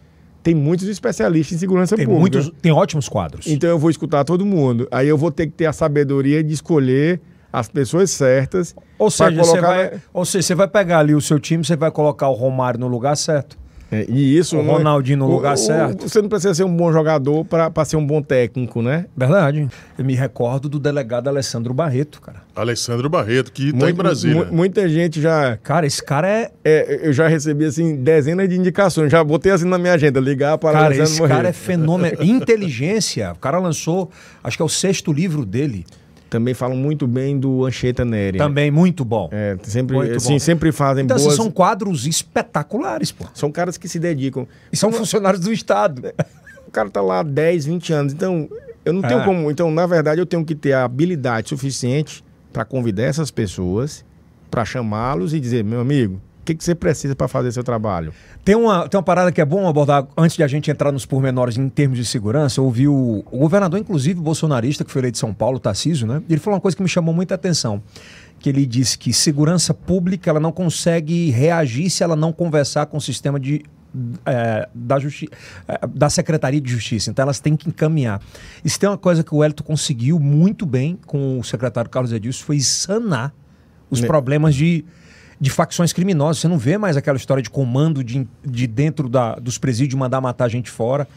tem 0.41 0.55
muitos 0.55 0.87
especialistas 0.87 1.57
em 1.57 1.59
segurança 1.59 1.97
tem 1.97 2.05
pública. 2.05 2.39
Muitos, 2.39 2.61
tem 2.61 2.71
ótimos 2.71 3.09
quadros. 3.09 3.45
Então 3.45 3.69
eu 3.69 3.77
vou 3.77 3.89
escutar 3.89 4.23
todo 4.23 4.45
mundo. 4.45 4.87
Aí 4.89 5.07
eu 5.07 5.17
vou 5.17 5.29
ter 5.29 5.47
que 5.47 5.53
ter 5.53 5.65
a 5.65 5.73
sabedoria 5.73 6.41
de 6.41 6.53
escolher 6.53 7.19
as 7.51 7.67
pessoas 7.67 8.09
certas. 8.09 8.73
Ou 8.97 9.11
seja, 9.11 9.35
você 9.35 9.59
vai, 9.59 10.01
ou 10.13 10.25
seja, 10.25 10.47
você 10.47 10.55
vai 10.55 10.67
pegar 10.67 10.99
ali 10.99 11.13
o 11.13 11.21
seu 11.21 11.39
time, 11.39 11.63
você 11.63 11.75
vai 11.75 11.91
colocar 11.91 12.29
o 12.29 12.33
Romário 12.33 12.79
no 12.79 12.87
lugar 12.87 13.15
certo. 13.17 13.59
É, 13.91 14.05
e 14.07 14.37
isso, 14.37 14.57
o 14.57 14.61
Ronaldinho 14.61 15.17
no 15.17 15.27
lugar 15.27 15.55
o, 15.55 15.57
certo. 15.57 16.07
Você 16.07 16.21
não 16.21 16.29
precisa 16.29 16.53
ser 16.53 16.63
um 16.63 16.73
bom 16.73 16.93
jogador 16.93 17.43
para 17.43 17.83
ser 17.83 17.97
um 17.97 18.07
bom 18.07 18.21
técnico, 18.21 18.81
né? 18.81 19.05
Verdade. 19.17 19.67
Eu 19.97 20.05
me 20.05 20.15
recordo 20.15 20.69
do 20.69 20.79
delegado 20.79 21.27
Alessandro 21.27 21.73
Barreto, 21.73 22.21
cara. 22.21 22.37
Alessandro 22.55 23.09
Barreto, 23.09 23.51
que 23.51 23.69
está 23.69 23.89
em 23.89 23.93
Brasília. 23.93 24.47
Muita 24.49 24.87
gente 24.87 25.19
já. 25.19 25.57
Cara, 25.57 25.85
esse 25.85 26.01
cara 26.01 26.25
é... 26.25 26.51
é. 26.63 27.01
Eu 27.03 27.11
já 27.11 27.27
recebi, 27.27 27.65
assim, 27.65 27.97
dezenas 27.97 28.47
de 28.47 28.55
indicações. 28.57 29.11
Já 29.11 29.21
botei 29.21 29.51
assim 29.51 29.65
na 29.65 29.77
minha 29.77 29.93
agenda, 29.93 30.21
ligar 30.21 30.57
para 30.57 30.71
cara, 30.71 30.85
Alessandro 30.85 31.11
Esse 31.11 31.19
Barreto. 31.19 31.35
cara 31.35 31.49
é 31.49 31.53
fenômeno. 31.53 32.17
Inteligência. 32.23 33.33
O 33.33 33.39
cara 33.39 33.59
lançou, 33.59 34.09
acho 34.41 34.55
que 34.55 34.63
é 34.63 34.65
o 34.65 34.69
sexto 34.69 35.11
livro 35.11 35.45
dele. 35.45 35.85
Também 36.31 36.53
falam 36.53 36.77
muito 36.77 37.05
bem 37.07 37.37
do 37.37 37.65
Anchieta 37.65 38.05
Neri. 38.05 38.37
Também, 38.37 38.71
muito 38.71 39.03
bom. 39.03 39.27
É, 39.33 39.57
sempre, 39.63 39.97
muito 39.97 40.15
assim, 40.15 40.31
bom. 40.31 40.39
sempre 40.39 40.71
fazem 40.71 41.03
então, 41.03 41.17
assim, 41.17 41.25
boas... 41.25 41.35
são 41.35 41.51
quadros 41.51 42.07
espetaculares, 42.07 43.11
pô. 43.11 43.25
São 43.33 43.51
caras 43.51 43.77
que 43.77 43.85
se 43.89 43.99
dedicam. 43.99 44.47
E 44.71 44.77
são 44.77 44.93
funcionários 44.93 45.43
do 45.43 45.51
Estado. 45.51 46.01
O 46.65 46.71
cara 46.71 46.89
tá 46.89 47.01
lá 47.01 47.19
há 47.19 47.23
10, 47.23 47.65
20 47.65 47.91
anos. 47.91 48.13
Então, 48.13 48.47
eu 48.85 48.93
não 48.93 49.01
tenho 49.01 49.19
é. 49.19 49.25
como... 49.25 49.51
Então, 49.51 49.69
na 49.69 49.85
verdade, 49.85 50.21
eu 50.21 50.25
tenho 50.25 50.45
que 50.45 50.55
ter 50.55 50.71
a 50.71 50.85
habilidade 50.85 51.49
suficiente 51.49 52.23
para 52.53 52.63
convidar 52.63 53.03
essas 53.03 53.29
pessoas, 53.29 54.05
para 54.49 54.63
chamá-los 54.63 55.33
e 55.33 55.39
dizer, 55.41 55.65
meu 55.65 55.81
amigo, 55.81 56.21
o 56.41 56.43
que, 56.43 56.55
que 56.55 56.63
você 56.63 56.73
precisa 56.73 57.15
para 57.15 57.27
fazer 57.27 57.51
seu 57.51 57.63
trabalho? 57.63 58.11
Tem 58.43 58.55
uma, 58.55 58.89
tem 58.89 58.97
uma 58.97 59.03
parada 59.03 59.31
que 59.31 59.39
é 59.39 59.45
bom 59.45 59.67
abordar 59.67 60.07
antes 60.17 60.35
de 60.35 60.43
a 60.43 60.47
gente 60.47 60.71
entrar 60.71 60.91
nos 60.91 61.05
pormenores 61.05 61.55
em 61.55 61.69
termos 61.69 61.99
de 61.99 62.03
segurança. 62.03 62.59
Eu 62.59 62.65
ouvi 62.65 62.87
o, 62.87 63.23
o 63.31 63.37
governador, 63.37 63.79
inclusive 63.79 64.19
bolsonarista, 64.19 64.83
que 64.83 64.91
foi 64.91 65.01
eleito 65.01 65.13
de 65.13 65.19
São 65.19 65.35
Paulo, 65.35 65.59
Tarcísio, 65.59 66.07
né? 66.07 66.19
Ele 66.27 66.39
falou 66.39 66.55
uma 66.55 66.61
coisa 66.61 66.75
que 66.75 66.81
me 66.81 66.89
chamou 66.89 67.13
muita 67.13 67.35
atenção. 67.35 67.81
Que 68.39 68.49
ele 68.49 68.65
disse 68.65 68.97
que 68.97 69.13
segurança 69.13 69.71
pública 69.71 70.31
ela 70.31 70.39
não 70.39 70.51
consegue 70.51 71.29
reagir 71.29 71.91
se 71.91 72.03
ela 72.03 72.15
não 72.15 72.33
conversar 72.33 72.87
com 72.87 72.97
o 72.97 73.01
sistema 73.01 73.39
de 73.39 73.61
é, 74.25 74.67
da, 74.73 74.97
justi 74.97 75.29
é, 75.67 75.79
da 75.85 76.09
Secretaria 76.09 76.59
de 76.59 76.71
Justiça. 76.71 77.11
Então 77.11 77.21
elas 77.21 77.39
têm 77.39 77.55
que 77.55 77.69
encaminhar. 77.69 78.19
Isso 78.65 78.79
tem 78.79 78.89
uma 78.89 78.97
coisa 78.97 79.23
que 79.23 79.35
o 79.35 79.43
Hélito 79.43 79.63
conseguiu 79.63 80.17
muito 80.17 80.65
bem 80.65 80.97
com 81.05 81.39
o 81.39 81.43
secretário 81.43 81.91
Carlos 81.91 82.11
Edilson, 82.11 82.43
foi 82.43 82.59
sanar 82.61 83.31
os 83.91 84.01
problemas 84.01 84.55
de 84.55 84.85
de 85.41 85.49
facções 85.49 85.91
criminosas. 85.91 86.37
Você 86.37 86.47
não 86.47 86.59
vê 86.59 86.77
mais 86.77 86.95
aquela 86.95 87.17
história 87.17 87.41
de 87.41 87.49
comando 87.49 88.03
de, 88.03 88.27
de 88.45 88.67
dentro 88.67 89.09
da, 89.09 89.33
dos 89.35 89.57
presídios 89.57 89.99
mandar 89.99 90.21
matar 90.21 90.47
gente 90.47 90.69
fora. 90.69 91.07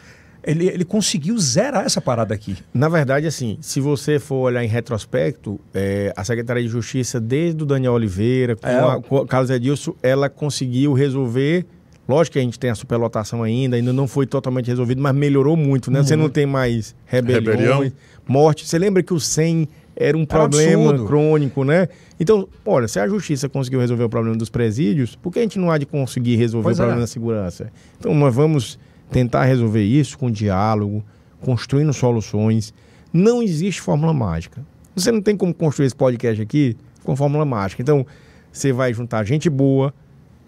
Ele, 0.43 0.67
ele 0.67 0.85
conseguiu 0.85 1.39
zerar 1.39 1.85
essa 1.85 2.01
parada 2.01 2.35
aqui. 2.35 2.57
Na 2.73 2.89
verdade, 2.89 3.27
assim, 3.27 3.59
se 3.61 3.81
você 3.81 4.19
for 4.19 4.37
olhar 4.37 4.65
em 4.65 4.69
retrospecto, 4.69 5.61
é, 5.75 6.13
a 6.17 6.25
Secretaria 6.25 6.63
de 6.63 6.69
Justiça, 6.69 7.21
desde 7.21 7.63
o 7.63 7.67
Daniel 7.67 7.93
Oliveira, 7.93 8.57
com, 8.57 8.67
é, 8.67 8.79
a, 8.79 9.01
com 9.01 9.17
o 9.17 9.27
Carlos 9.27 9.51
Edilson, 9.51 9.95
ela 10.03 10.31
conseguiu 10.31 10.95
resolver. 10.95 11.67
Lógico 12.09 12.35
que 12.35 12.39
a 12.39 12.43
gente 12.43 12.59
tem 12.59 12.71
a 12.71 12.75
superlotação 12.75 13.43
ainda, 13.43 13.77
ainda 13.77 13.93
não 13.93 14.07
foi 14.07 14.27
totalmente 14.27 14.67
resolvido, 14.67 15.01
mas 15.01 15.15
melhorou 15.15 15.57
muito, 15.57 15.91
né? 15.91 16.01
Uhum. 16.01 16.05
Você 16.05 16.17
não 16.17 16.29
tem 16.29 16.45
mais 16.45 16.95
rebeliões, 17.07 17.59
Rebelião. 17.59 17.93
morte. 18.27 18.67
Você 18.67 18.79
lembra 18.79 19.03
que 19.03 19.15
o 19.15 19.21
100 19.21 19.69
era 19.97 20.17
um 20.17 20.25
problema 20.25 20.91
absurdo. 20.91 21.07
crônico, 21.07 21.65
né? 21.65 21.89
Então, 22.19 22.49
olha, 22.65 22.89
se 22.89 22.99
a 22.99 23.07
justiça 23.07 23.49
conseguiu 23.49 23.81
resolver 23.81 24.05
o 24.05 24.09
problema 24.09 24.37
dos 24.37 24.51
presídios, 24.51 25.17
por 25.17 25.33
que 25.33 25.39
a 25.39 25.43
gente 25.43 25.59
não 25.59 25.71
há 25.71 25.79
de 25.79 25.87
conseguir 25.87 26.37
resolver 26.37 26.65
pois 26.65 26.79
o 26.79 26.81
problema 26.81 27.01
é. 27.01 27.03
da 27.03 27.07
segurança? 27.07 27.73
Então, 27.99 28.15
nós 28.15 28.35
vamos 28.35 28.79
tentar 29.11 29.45
resolver 29.45 29.83
isso 29.83 30.19
com 30.19 30.31
diálogo, 30.31 31.05
construindo 31.41 31.93
soluções. 31.93 32.75
Não 33.13 33.43
existe 33.43 33.81
fórmula 33.81 34.13
mágica. 34.13 34.65
Você 34.97 35.13
não 35.13 35.21
tem 35.21 35.37
como 35.37 35.55
construir 35.55 35.87
esse 35.87 35.97
podcast 35.97 36.41
aqui 36.43 36.77
com 37.03 37.15
fórmula 37.15 37.45
mágica. 37.45 37.83
Então, 37.83 38.07
você 38.53 38.73
vai 38.73 38.93
juntar 38.93 39.25
gente 39.25 39.51
boa, 39.51 39.93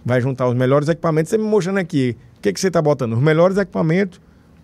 vai 0.05 0.20
juntar 0.20 0.49
os 0.49 0.55
melhores 0.55 0.88
equipamentos. 0.88 1.30
Você 1.30 1.38
me 1.38 1.44
mostrando 1.44 1.78
aqui, 1.78 2.16
o 2.38 2.40
que, 2.40 2.53
que 2.53 2.61
você 2.61 2.68
está 2.68 2.80
botando? 2.80 3.14
Os 3.14 3.22
melhores 3.22 3.57
equipamentos 3.57 4.20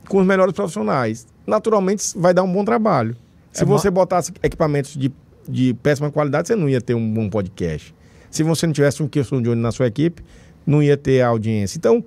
com 0.09 0.19
os 0.19 0.27
melhores 0.27 0.53
profissionais. 0.53 1.27
Naturalmente, 1.47 2.05
vai 2.17 2.35
dar 2.35 2.43
um 2.43 2.53
bom 2.53 2.65
trabalho. 2.65 3.17
Se 3.53 3.63
é 3.63 3.67
você 3.67 3.89
uma... 3.89 3.93
botasse 3.93 4.33
equipamentos 4.43 4.97
de, 4.97 5.13
de 5.49 5.75
péssima 5.75 6.11
qualidade, 6.11 6.49
você 6.49 6.57
não 6.57 6.69
ia 6.69 6.81
ter 6.81 6.95
um 6.95 7.13
bom 7.13 7.29
podcast. 7.29 7.95
Se 8.31 8.43
você 8.43 8.67
não 8.67 8.73
tivesse 8.73 9.03
um 9.03 9.09
Kirsten 9.09 9.43
Jones 9.43 9.63
na 9.63 9.71
sua 9.71 9.87
equipe, 9.87 10.23
não 10.67 10.83
ia 10.83 10.97
ter 10.97 11.21
audiência. 11.21 11.77
Então, 11.77 12.03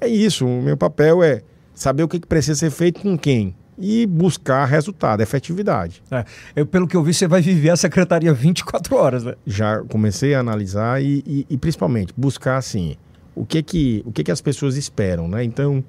é 0.00 0.08
isso. 0.08 0.44
O 0.44 0.62
meu 0.62 0.76
papel 0.76 1.22
é 1.22 1.42
saber 1.72 2.02
o 2.02 2.08
que 2.08 2.18
precisa 2.18 2.58
ser 2.58 2.70
feito 2.70 3.00
com 3.00 3.16
quem 3.16 3.54
e 3.78 4.06
buscar 4.06 4.64
resultado, 4.64 5.20
efetividade. 5.20 6.02
É, 6.10 6.24
eu, 6.56 6.66
pelo 6.66 6.88
que 6.88 6.96
eu 6.96 7.02
vi, 7.02 7.14
você 7.14 7.28
vai 7.28 7.40
viver 7.40 7.70
a 7.70 7.76
secretaria 7.76 8.34
24 8.34 8.96
horas, 8.96 9.22
né? 9.22 9.34
Já 9.46 9.78
comecei 9.84 10.34
a 10.34 10.40
analisar 10.40 11.00
e, 11.00 11.22
e, 11.24 11.46
e 11.48 11.56
principalmente 11.56 12.12
buscar 12.16 12.56
assim 12.56 12.96
o 13.36 13.46
que 13.46 13.62
que 13.62 14.02
o 14.04 14.10
que 14.10 14.24
que 14.24 14.32
as 14.32 14.40
pessoas 14.40 14.76
esperam, 14.76 15.28
né? 15.28 15.44
Então 15.44 15.84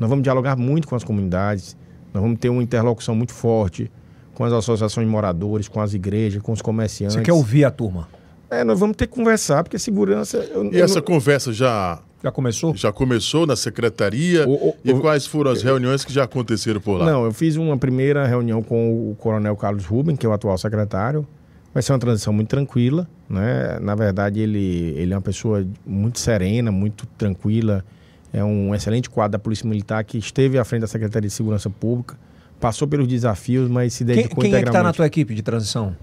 nós 0.00 0.10
vamos 0.10 0.24
dialogar 0.24 0.56
muito 0.56 0.88
com 0.88 0.96
as 0.96 1.04
comunidades, 1.04 1.76
nós 2.12 2.20
vamos 2.20 2.38
ter 2.40 2.48
uma 2.48 2.62
interlocução 2.62 3.14
muito 3.14 3.32
forte 3.32 3.90
com 4.38 4.44
as 4.44 4.52
associações 4.52 5.04
de 5.04 5.10
moradores, 5.10 5.66
com 5.66 5.80
as 5.80 5.94
igrejas, 5.94 6.40
com 6.40 6.52
os 6.52 6.62
comerciantes. 6.62 7.16
Você 7.16 7.22
quer 7.22 7.32
ouvir 7.32 7.64
a 7.64 7.72
turma? 7.72 8.06
É, 8.48 8.62
nós 8.62 8.78
vamos 8.78 8.96
ter 8.96 9.08
que 9.08 9.12
conversar, 9.12 9.64
porque 9.64 9.80
segurança. 9.80 10.36
Eu, 10.38 10.64
e 10.72 10.78
eu 10.78 10.84
essa 10.84 10.94
não... 11.00 11.02
conversa 11.02 11.52
já 11.52 11.98
Já 12.22 12.30
começou? 12.30 12.72
Já 12.76 12.92
começou 12.92 13.48
na 13.48 13.56
secretaria? 13.56 14.46
O- 14.48 14.68
o- 14.68 14.74
e 14.84 14.92
o- 14.92 15.00
quais 15.00 15.26
foram 15.26 15.50
as 15.50 15.60
reuniões 15.60 16.04
que 16.04 16.12
já 16.12 16.22
aconteceram 16.22 16.80
por 16.80 16.98
lá? 17.00 17.06
Não, 17.06 17.24
eu 17.24 17.32
fiz 17.32 17.56
uma 17.56 17.76
primeira 17.76 18.24
reunião 18.28 18.62
com 18.62 19.10
o 19.10 19.16
Coronel 19.16 19.56
Carlos 19.56 19.84
Ruben, 19.84 20.14
que 20.14 20.24
é 20.24 20.28
o 20.28 20.32
atual 20.32 20.56
secretário. 20.56 21.26
Vai 21.74 21.82
ser 21.82 21.92
uma 21.92 21.98
transição 21.98 22.32
muito 22.32 22.48
tranquila, 22.48 23.08
né? 23.28 23.78
Na 23.80 23.96
verdade, 23.96 24.38
ele, 24.38 24.94
ele 24.96 25.12
é 25.12 25.16
uma 25.16 25.22
pessoa 25.22 25.66
muito 25.84 26.20
serena, 26.20 26.70
muito 26.70 27.06
tranquila. 27.18 27.84
É 28.32 28.42
um 28.44 28.72
excelente 28.72 29.10
quadro 29.10 29.32
da 29.32 29.38
Polícia 29.40 29.68
Militar 29.68 30.04
que 30.04 30.16
esteve 30.16 30.58
à 30.58 30.64
frente 30.64 30.82
da 30.82 30.86
Secretaria 30.86 31.28
de 31.28 31.34
Segurança 31.34 31.68
Pública, 31.68 32.16
passou 32.60 32.86
pelos 32.88 33.06
desafios, 33.06 33.68
mas 33.68 33.92
se 33.94 34.04
Quem, 34.04 34.16
dedicou 34.16 34.42
quem 34.42 34.54
é 34.54 34.62
que 34.62 34.68
está 34.68 34.82
na 34.82 34.92
tua 34.92 35.06
equipe 35.06 35.34
de 35.34 35.42
transição? 35.42 35.96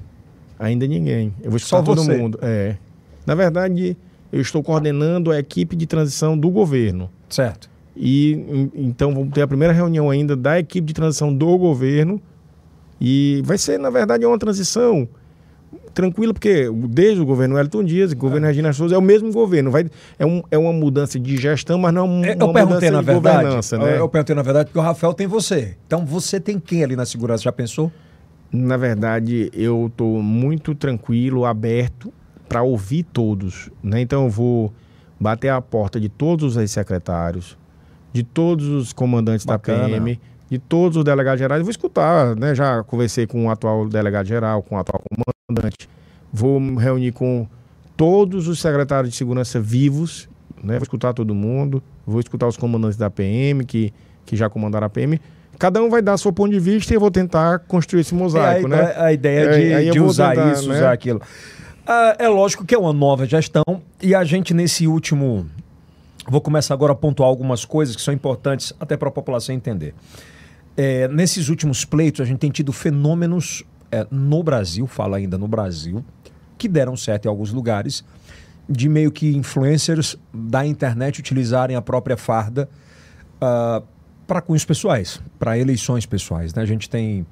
Ainda 0.58 0.88
ninguém. 0.88 1.34
Eu 1.42 1.52
vou 1.52 1.60
Só 1.60 1.78
escutar 1.78 1.84
todo 1.84 2.04
você. 2.04 2.18
mundo. 2.18 2.40
É. 2.42 2.78
Na 3.26 3.36
verdade, 3.36 3.98
eu 4.32 4.42
estou 4.42 4.64
coordenando 4.64 5.32
a 5.32 5.40
equipe 5.40 5.76
de 5.76 5.86
transição 5.86 6.38
do 6.38 6.50
governo. 6.50 7.10
Certo. 7.30 7.70
E 7.96 8.70
então 8.76 9.14
vamos 9.14 9.34
ter 9.34 9.42
a 9.42 9.48
primeira 9.48 9.74
reunião 9.74 10.10
ainda 10.10 10.36
da 10.36 10.60
equipe 10.60 10.88
de 10.88 10.94
transição 10.94 11.34
do 11.34 11.58
governo. 11.58 12.22
E 13.00 13.42
vai 13.44 13.58
ser, 13.58 13.78
na 13.80 13.90
verdade, 13.90 14.26
uma 14.26 14.38
transição 14.38 15.08
tranquila, 15.94 16.34
porque 16.34 16.70
desde 16.88 17.22
o 17.22 17.26
governo 17.26 17.58
Elton 17.58 17.84
Dias, 17.84 18.12
o 18.12 18.16
governo 18.16 18.48
Regina 18.48 18.74
Souza 18.74 18.96
é 18.96 18.98
o 18.98 19.02
mesmo 19.02 19.32
governo. 19.32 19.72
Vai, 19.72 19.86
é, 20.20 20.26
um, 20.26 20.42
é 20.52 20.58
uma 20.58 20.74
mudança 20.74 21.20
de 21.20 21.38
gestão, 21.38 21.78
mas 21.78 21.94
não 21.94 22.02
é 22.02 22.04
um- 22.10 22.26
É, 22.26 22.36
uma 22.36 22.44
eu 22.50 22.54
perguntei, 22.54 22.64
mudança 22.90 22.92
na 22.92 23.00
de 23.00 23.06
verdade. 23.06 23.38
governança. 23.44 23.78
Né? 23.78 23.84
eu, 23.94 23.96
eu 23.98 24.10
perguntei, 24.10 24.36
na 24.36 24.42
verdade, 24.42 24.66
porque 24.68 24.80
o 24.80 24.82
Rafael 24.82 25.14
tem 25.14 25.28
você. 25.28 25.78
Então 25.88 26.06
você 26.06 26.40
tem 26.40 26.60
quem 26.60 26.84
ali 26.84 26.96
na 26.96 27.06
segurança? 27.06 27.44
Já 27.44 27.52
pensou? 27.52 27.92
Na 28.52 28.78
verdade, 28.78 29.50
eu 29.54 29.88
estou 29.88 30.22
muito 30.22 30.74
tranquilo, 30.76 31.46
aberto 31.46 32.14
para 32.48 32.62
ouvir 32.62 33.04
todos. 33.04 33.70
Né? 33.84 34.02
Então, 34.02 34.26
eu 34.26 34.30
vou 34.30 34.72
bater 35.20 35.50
a 35.50 35.60
porta 35.62 36.00
de 36.00 36.08
todos 36.10 36.56
os 36.56 36.72
secretários, 36.72 37.58
de 38.14 38.24
todos 38.24 38.68
os 38.68 38.94
comandantes 38.94 39.46
Bacana. 39.46 39.80
da 39.84 39.86
PM, 39.90 40.20
de 40.50 40.60
todos 40.60 40.96
os 40.98 41.04
delegados 41.04 41.40
gerais. 41.40 41.60
Eu 41.60 41.66
vou 41.66 41.72
escutar, 41.72 42.36
né? 42.36 42.54
já 42.54 42.84
conversei 42.84 43.26
com 43.26 43.46
o 43.48 43.50
atual 43.50 43.88
delegado 43.90 44.28
geral, 44.28 44.62
com 44.62 44.76
o 44.76 44.78
atual 44.78 45.02
comandante. 45.10 45.35
Vou 46.34 46.60
me 46.60 46.82
reunir 46.82 47.12
com 47.12 47.48
todos 47.96 48.48
os 48.48 48.60
secretários 48.60 49.12
de 49.12 49.18
segurança 49.18 49.60
vivos, 49.62 50.28
né? 50.64 50.74
vou 50.74 50.84
escutar 50.84 51.14
todo 51.14 51.36
mundo, 51.36 51.84
vou 52.06 52.20
escutar 52.20 52.48
os 52.48 52.58
comandantes 52.58 52.98
da 52.98 53.12
PM, 53.12 53.64
que, 53.64 53.94
que 54.26 54.36
já 54.36 54.50
comandaram 54.50 54.88
a 54.88 54.90
PM. 54.90 55.22
Cada 55.60 55.82
um 55.84 55.90
vai 55.90 56.02
dar 56.02 56.18
seu 56.18 56.34
ponto 56.34 56.52
de 56.52 56.60
vista 56.60 56.92
e 56.94 56.96
eu 56.96 57.00
vou 57.00 57.12
tentar 57.12 57.60
construir 57.60 58.02
esse 58.02 58.16
mosaico, 58.16 58.66
É, 58.66 58.70
né? 58.70 58.82
a, 58.96 59.06
a 59.06 59.14
ideia 59.14 59.50
de, 59.52 59.72
É, 59.72 59.92
de 59.92 60.00
vou 60.00 60.08
usar 60.10 60.32
tentar, 60.32 60.52
isso, 60.54 60.68
né? 60.68 60.76
usar 60.78 60.92
aquilo. 60.92 61.22
Ah, 61.86 62.16
é 62.18 62.28
lógico 62.28 62.66
que 62.66 62.74
é 62.74 62.78
uma 62.78 62.92
nova 62.92 63.28
gestão 63.28 63.64
e 64.02 64.16
a 64.16 64.24
gente 64.24 64.52
nesse 64.52 64.88
último. 64.88 65.46
Vou 66.28 66.42
começar 66.42 66.74
agora 66.74 66.94
a 66.94 66.96
pontuar 66.96 67.30
algumas 67.30 67.64
coisas 67.64 67.96
que 67.96 68.02
são 68.02 68.12
importantes 68.12 68.74
até 68.80 68.98
para 68.98 69.10
a 69.10 69.12
população 69.12 69.54
entender. 69.54 69.94
É, 70.76 71.08
nesses 71.08 71.50
últimos 71.50 71.86
pleitos, 71.86 72.20
a 72.22 72.26
gente 72.26 72.40
tem 72.40 72.50
tido 72.50 72.74
fenômenos 72.74 73.64
é, 73.96 74.08
no 74.12 74.44
Brasil, 74.44 74.86
fala 74.88 75.18
ainda 75.18 75.38
no 75.38 75.48
Brasil, 75.48 76.04
que 76.58 76.68
deram 76.68 76.96
certo 76.98 77.26
em 77.26 77.30
alguns 77.30 77.52
lugares, 77.52 78.04
de 78.68 78.90
meio 78.90 79.12
que 79.12 79.36
influencers 79.36 80.18
da 80.34 80.66
internet 80.66 81.20
utilizarem 81.20 81.76
a 81.76 81.82
própria 81.82 82.18
farda 82.18 82.68
para 84.28 84.42
cunhos 84.42 84.66
pessoais, 84.66 85.22
para 85.38 85.58
eleições 85.58 86.06
pessoais. 86.06 86.54
Né? 86.54 86.64
A 86.64 86.66
gente 86.66 86.90
tem 86.90 87.26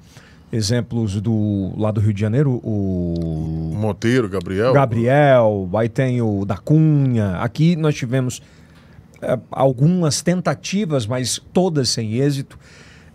exemplos 0.52 1.20
do 1.20 1.72
lá 1.76 1.90
do 1.90 2.00
Rio 2.00 2.12
de 2.12 2.20
Janeiro, 2.20 2.60
o 2.62 3.72
Monteiro, 3.74 4.28
Gabriel? 4.28 4.72
Gabriel, 4.72 5.68
aí 5.74 5.88
tem 5.88 6.22
o 6.22 6.44
da 6.44 6.56
Cunha. 6.56 7.38
Aqui 7.38 7.74
nós 7.74 7.94
tivemos 7.96 8.40
é, 9.20 9.38
algumas 9.50 10.22
tentativas, 10.22 11.06
mas 11.06 11.40
todas 11.52 11.88
sem 11.88 12.14
êxito. 12.14 12.58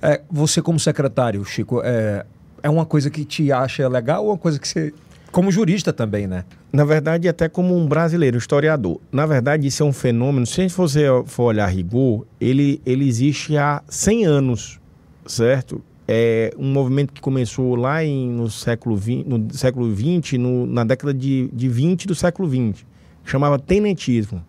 É, 0.02 0.22
você 0.30 0.62
como 0.62 0.80
secretário, 0.80 1.44
Chico, 1.46 1.82
é, 1.84 2.26
é 2.64 2.70
uma 2.70 2.86
coisa 2.86 3.10
que 3.10 3.26
te 3.26 3.52
acha 3.52 3.88
legal 3.88 4.24
ou 4.24 4.32
uma 4.32 4.38
coisa 4.38 4.60
que 4.60 4.68
você... 4.68 4.94
Como 5.32 5.52
jurista 5.52 5.94
também, 5.94 6.26
né? 6.26 6.44
Na 6.74 6.84
verdade, 6.84 7.28
até 7.28 7.48
como 7.48 7.78
um 7.78 7.88
brasileiro, 7.88 8.38
historiador. 8.38 9.00
Na 9.12 9.26
verdade, 9.26 9.68
isso 9.68 9.84
é 9.84 9.86
um 9.86 9.94
fenômeno, 9.94 10.46
se 10.46 10.68
você 10.70 11.06
for 11.26 11.44
olhar 11.44 11.68
rigor, 11.68 12.26
ele, 12.42 12.82
ele 12.86 13.08
existe 13.08 13.56
há 13.56 13.84
100 13.88 14.26
anos, 14.26 14.80
certo? 15.26 15.84
É 16.08 16.52
um 16.58 16.72
movimento 16.72 17.14
que 17.14 17.22
começou 17.22 17.76
lá 17.76 18.04
em, 18.04 18.28
no 18.30 18.50
século 18.50 18.98
XX, 18.98 19.24
no 19.28 19.54
século 19.54 19.94
20, 19.94 20.38
no, 20.40 20.66
na 20.66 20.84
década 20.84 21.14
de, 21.14 21.48
de 21.54 21.70
20 21.70 22.08
do 22.08 22.16
século 22.16 22.48
20. 22.48 22.86
Chamava 23.24 23.60
tenentismo. 23.60 24.44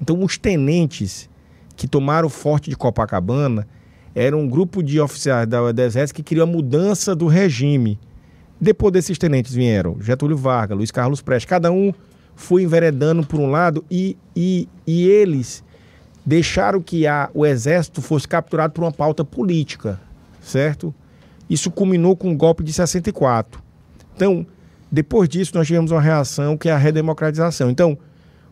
Então, 0.00 0.22
os 0.22 0.36
tenentes 0.36 1.30
que 1.74 1.88
tomaram 1.88 2.26
o 2.26 2.30
forte 2.30 2.68
de 2.68 2.76
Copacabana 2.76 3.66
eram 4.14 4.40
um 4.40 4.48
grupo 4.48 4.82
de 4.82 5.00
oficiais 5.00 5.46
da, 5.46 5.60
exército 5.84 6.16
que 6.16 6.22
queriam 6.22 6.44
a 6.44 6.50
mudança 6.50 7.14
do 7.14 7.26
regime. 7.26 7.98
Depois 8.60 8.92
desses 8.92 9.18
tenentes 9.18 9.54
vieram 9.54 9.96
Getúlio 10.00 10.36
Vargas, 10.36 10.76
Luiz 10.76 10.90
Carlos 10.90 11.22
Prestes. 11.22 11.48
Cada 11.48 11.70
um 11.70 11.92
foi 12.34 12.62
enveredando 12.62 13.24
por 13.24 13.38
um 13.40 13.50
lado 13.50 13.84
e, 13.90 14.16
e, 14.34 14.68
e 14.86 15.08
eles 15.08 15.62
deixaram 16.24 16.80
que 16.80 17.06
a, 17.06 17.30
o 17.32 17.46
exército 17.46 18.02
fosse 18.02 18.28
capturado 18.28 18.72
por 18.72 18.84
uma 18.84 18.92
pauta 18.92 19.24
política, 19.24 20.00
certo? 20.40 20.94
Isso 21.48 21.70
culminou 21.70 22.16
com 22.16 22.30
o 22.30 22.36
golpe 22.36 22.62
de 22.62 22.72
64. 22.72 23.62
Então, 24.14 24.46
depois 24.90 25.28
disso, 25.28 25.52
nós 25.54 25.66
tivemos 25.66 25.90
uma 25.90 26.00
reação 26.00 26.56
que 26.56 26.68
é 26.68 26.72
a 26.72 26.76
redemocratização. 26.76 27.70
Então, 27.70 27.96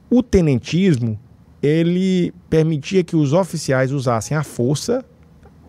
o 0.09 0.23
tenentismo, 0.23 1.19
ele 1.63 2.33
permitia 2.49 3.03
que 3.03 3.17
os 3.17 3.33
oficiais 3.33 3.93
usassem 3.93 4.37
a 4.37 4.43
força, 4.43 5.05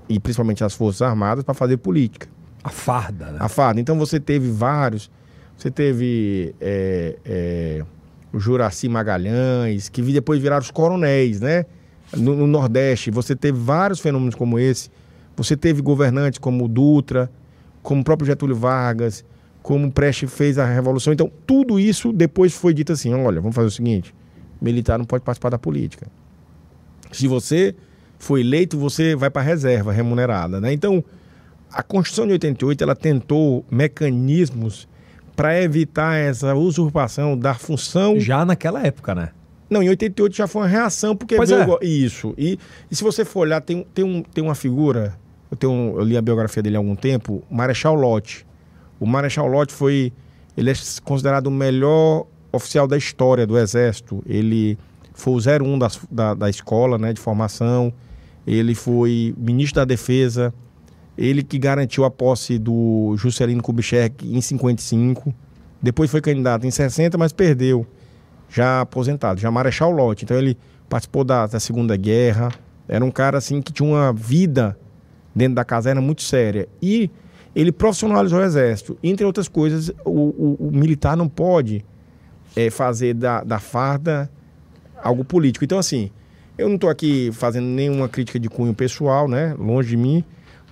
e 0.09 0.19
principalmente 0.19 0.63
as 0.63 0.73
forças 0.73 1.01
armadas, 1.01 1.43
para 1.43 1.53
fazer 1.53 1.77
política. 1.77 2.27
A 2.63 2.69
farda, 2.69 3.31
né? 3.31 3.37
A 3.39 3.47
farda. 3.47 3.79
Então 3.79 3.97
você 3.97 4.19
teve 4.19 4.49
vários. 4.49 5.09
Você 5.57 5.71
teve 5.71 6.53
é, 6.61 7.17
é, 7.25 7.85
o 8.31 8.39
Juraci 8.39 8.87
Magalhães, 8.87 9.89
que 9.89 10.01
depois 10.01 10.41
viraram 10.41 10.61
os 10.61 10.71
coronéis, 10.71 11.41
né? 11.41 11.65
No, 12.15 12.35
no 12.35 12.47
Nordeste. 12.47 13.11
Você 13.11 13.35
teve 13.35 13.57
vários 13.57 13.99
fenômenos 13.99 14.35
como 14.35 14.59
esse. 14.59 14.89
Você 15.35 15.55
teve 15.55 15.81
governantes 15.81 16.39
como 16.39 16.65
o 16.65 16.67
Dutra, 16.67 17.29
como 17.81 18.01
o 18.01 18.03
próprio 18.03 18.25
Getúlio 18.25 18.55
Vargas, 18.55 19.23
como 19.61 19.87
o 19.87 19.91
Prestes 19.91 20.33
fez 20.33 20.57
a 20.57 20.65
Revolução. 20.65 21.13
Então, 21.13 21.31
tudo 21.45 21.79
isso 21.79 22.11
depois 22.11 22.53
foi 22.53 22.73
dito 22.73 22.91
assim: 22.93 23.13
olha, 23.13 23.39
vamos 23.39 23.55
fazer 23.55 23.67
o 23.67 23.71
seguinte: 23.71 24.13
militar 24.61 24.97
não 24.97 25.05
pode 25.05 25.23
participar 25.23 25.49
da 25.49 25.59
política. 25.59 26.07
Se 27.11 27.27
você 27.27 27.75
for 28.19 28.39
eleito, 28.39 28.77
você 28.77 29.15
vai 29.15 29.29
para 29.29 29.41
a 29.41 29.45
reserva 29.45 29.91
remunerada, 29.91 30.59
né? 30.59 30.73
Então, 30.73 31.03
a 31.71 31.83
Constituição 31.83 32.25
de 32.25 32.33
88 32.33 32.83
ela 32.83 32.95
tentou 32.95 33.63
mecanismos 33.69 34.87
para 35.35 35.61
evitar 35.61 36.15
essa 36.15 36.55
usurpação 36.55 37.37
da 37.37 37.53
função. 37.53 38.19
Já 38.19 38.43
naquela 38.45 38.85
época, 38.85 39.13
né? 39.13 39.29
Não, 39.69 39.83
em 39.83 39.89
88 39.89 40.35
já 40.35 40.47
foi 40.47 40.61
uma 40.61 40.67
reação, 40.67 41.15
porque 41.15 41.35
Pois 41.35 41.49
veio 41.49 41.77
é. 41.81 41.85
isso. 41.85 42.33
E, 42.37 42.57
e 42.89 42.95
se 42.95 43.03
você 43.03 43.25
for 43.25 43.41
olhar, 43.41 43.61
tem, 43.61 43.85
tem, 43.93 44.03
um, 44.05 44.23
tem 44.23 44.43
uma 44.43 44.55
figura, 44.55 45.13
eu, 45.51 45.57
tenho, 45.57 45.93
eu 45.97 46.03
li 46.03 46.17
a 46.17 46.21
biografia 46.21 46.63
dele 46.63 46.77
há 46.77 46.79
algum 46.79 46.95
tempo, 46.95 47.43
Marechal 47.51 47.93
Lott. 47.93 48.45
O 48.99 49.05
Marechal 49.05 49.45
Lott 49.47 49.71
foi. 49.73 50.11
Ele 50.55 50.71
é 50.71 50.73
considerado 51.03 51.47
o 51.47 51.51
melhor 51.51 52.25
oficial 52.51 52.87
da 52.87 52.97
história 52.97 53.45
do 53.45 53.57
Exército. 53.59 54.23
Ele 54.25 54.77
foi 55.13 55.33
o 55.33 55.37
01 55.65 55.77
das- 55.77 55.99
da, 56.09 56.33
da 56.33 56.49
escola 56.49 56.97
né, 56.97 57.13
de 57.13 57.19
formação. 57.21 57.93
Ele 58.47 58.73
foi 58.73 59.35
ministro 59.37 59.81
da 59.81 59.85
Defesa. 59.85 60.53
Ele 61.17 61.43
que 61.43 61.59
garantiu 61.59 62.05
a 62.05 62.09
posse 62.11 62.57
do 62.57 63.13
Juscelino 63.17 63.61
Kubitschek 63.61 64.25
em 64.33 64.39
55. 64.39 65.33
Depois 65.81 66.09
foi 66.09 66.21
candidato 66.21 66.65
em 66.65 66.71
60, 66.71 67.17
mas 67.17 67.33
perdeu. 67.33 67.85
Já 68.49 68.81
aposentado, 68.81 69.39
já 69.41 69.51
Marechal 69.51 69.91
Lott. 69.91 70.23
Então 70.23 70.37
ele 70.37 70.57
participou 70.87 71.23
da, 71.25 71.45
da 71.45 71.59
Segunda 71.59 71.97
Guerra. 71.97 72.49
Era 72.87 73.03
um 73.03 73.11
cara 73.11 73.37
assim 73.37 73.61
que 73.61 73.73
tinha 73.73 73.87
uma 73.89 74.13
vida 74.13 74.77
dentro 75.35 75.55
da 75.55 75.65
caserna 75.65 75.99
muito 75.99 76.21
séria. 76.21 76.69
E 76.81 77.09
ele 77.53 77.71
profissionalizou 77.71 78.39
o 78.39 78.43
exército. 78.43 78.97
Entre 79.03 79.25
outras 79.25 79.49
coisas, 79.49 79.89
o, 80.05 80.09
o- 80.11 80.67
o 80.67 80.71
militar 80.71 81.17
não 81.17 81.27
pode 81.27 81.83
eh, 82.55 82.69
fazer 82.69 83.13
da, 83.15 83.43
da 83.43 83.59
farda 83.59 84.29
algo 85.03 85.25
político. 85.25 85.65
Então, 85.65 85.77
assim, 85.77 86.09
eu 86.57 86.67
não 86.67 86.75
estou 86.75 86.89
aqui 86.89 87.29
fazendo 87.33 87.65
nenhuma 87.65 88.07
crítica 88.09 88.39
de 88.39 88.49
cunho 88.49 88.73
pessoal, 88.73 89.27
né? 89.27 89.55
Longe 89.57 89.89
de 89.89 89.97
mim. 89.97 90.23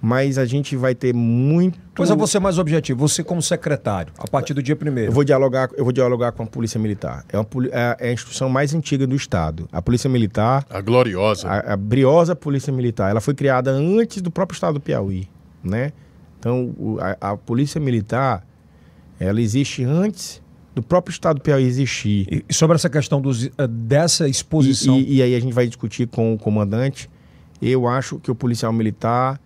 Mas 0.02 0.38
a 0.38 0.46
gente 0.46 0.76
vai 0.76 0.94
ter 0.94 1.14
muito. 1.16 1.80
Pois 1.96 2.10
eu 2.10 2.18
vou 2.18 2.28
ser 2.28 2.40
mais 2.40 2.60
objetivo. 2.60 3.00
Você 3.08 3.24
como 3.24 3.42
secretário, 3.42 4.14
a 4.20 4.28
partir 4.28 4.54
do 4.54 4.62
dia 4.62 4.76
primeiro. 4.76 5.10
Eu 5.10 5.14
vou 5.14 5.24
dialogar, 5.24 5.70
eu 5.76 5.84
vou 5.84 5.92
dialogar 5.94 6.32
com 6.34 6.44
a 6.44 6.46
Polícia 6.46 6.80
Militar. 6.80 7.26
É, 7.32 7.38
uma, 7.40 7.48
é- 7.72 7.98
é 8.00 8.10
a 8.10 8.14
instituição 8.14 8.48
mais 8.50 8.76
antiga 8.76 9.08
do 9.08 9.16
Estado. 9.16 9.68
A 9.72 9.82
Polícia 9.82 10.08
Militar, 10.10 10.64
A 10.70 10.80
gloriosa. 10.82 11.48
a, 11.48 11.74
a 11.74 11.78
briosa 11.78 12.36
Polícia 12.36 12.72
Militar, 12.72 13.10
ela 13.10 13.22
foi 13.22 13.34
criada 13.34 13.72
antes 13.72 14.22
do 14.22 14.30
próprio 14.30 14.56
Estado 14.56 14.76
do 14.76 14.80
Piauí, 14.82 15.28
né? 15.64 15.92
Então, 16.40 16.76
a, 17.20 17.32
a 17.32 17.38
Polícia 17.38 17.82
Militar, 17.82 18.46
ela 19.20 19.42
existe 19.42 19.84
antes 19.84 20.40
do 20.76 20.84
próprio 20.84 21.11
Estado 21.11 21.38
do 21.38 21.41
Piauí 21.41 21.63
existir. 21.63 22.43
E 22.49 22.53
sobre 22.53 22.76
essa 22.76 22.89
questão 22.89 23.21
dos, 23.21 23.45
eh, 23.45 23.51
dessa 23.67 24.28
exposição. 24.28 24.99
E, 24.99 25.03
e, 25.03 25.15
e, 25.15 25.21
aí 25.23 25.36
a 25.36 25.39
gente 25.39 25.53
vai 25.53 25.65
discutir 25.65 26.07
com 26.07 26.34
o 26.34 26.38
comandante. 26.38 27.09
Eu 27.61 27.88
acho 27.88 28.19
que 28.19 28.30
o 28.30 28.36
policial 28.36 28.73
militar 28.73 29.39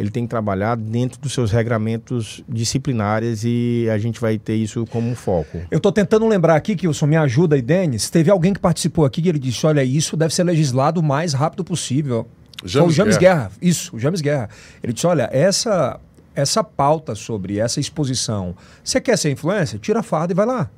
ele 0.00 0.10
tem 0.10 0.24
que 0.24 0.30
trabalhar 0.30 0.76
dentro 0.76 1.20
dos 1.20 1.34
seus 1.34 1.50
regramentos 1.50 2.42
disciplinares 2.48 3.42
e 3.44 3.86
a 3.92 3.98
gente 3.98 4.18
vai 4.18 4.38
ter 4.38 4.54
isso 4.54 4.86
como 4.86 5.10
um 5.10 5.14
foco. 5.14 5.58
Eu 5.70 5.76
estou 5.76 5.92
tentando 5.92 6.26
lembrar 6.26 6.56
aqui, 6.56 6.74
que 6.74 6.88
o 6.88 6.94
senhor 6.94 7.10
me 7.10 7.16
ajuda 7.16 7.54
aí, 7.54 7.60
Denis. 7.60 8.08
Teve 8.08 8.30
alguém 8.30 8.54
que 8.54 8.60
participou 8.60 9.04
aqui 9.04 9.20
e 9.20 9.28
ele 9.28 9.38
disse: 9.38 9.66
olha, 9.66 9.84
isso 9.84 10.16
deve 10.16 10.34
ser 10.34 10.44
legislado 10.44 11.00
o 11.00 11.02
mais 11.02 11.34
rápido 11.34 11.62
possível. 11.62 12.26
James 12.64 12.72
Foi 12.72 12.82
o 12.82 12.90
James 12.90 13.18
Guerra. 13.18 13.34
Guerra. 13.34 13.52
Isso, 13.60 13.94
o 13.94 13.98
James 13.98 14.20
Guerra. 14.22 14.48
Ele 14.82 14.92
disse: 14.94 15.06
olha, 15.06 15.28
essa, 15.32 16.00
essa 16.34 16.62
pauta 16.64 17.14
sobre 17.14 17.58
essa 17.58 17.80
exposição, 17.80 18.54
você 18.84 19.00
quer 19.00 19.16
ser 19.18 19.30
influencer? 19.30 19.78
Tira 19.80 20.00
a 20.00 20.02
farda 20.02 20.32
e 20.32 20.36
vai 20.36 20.46
lá. 20.46 20.70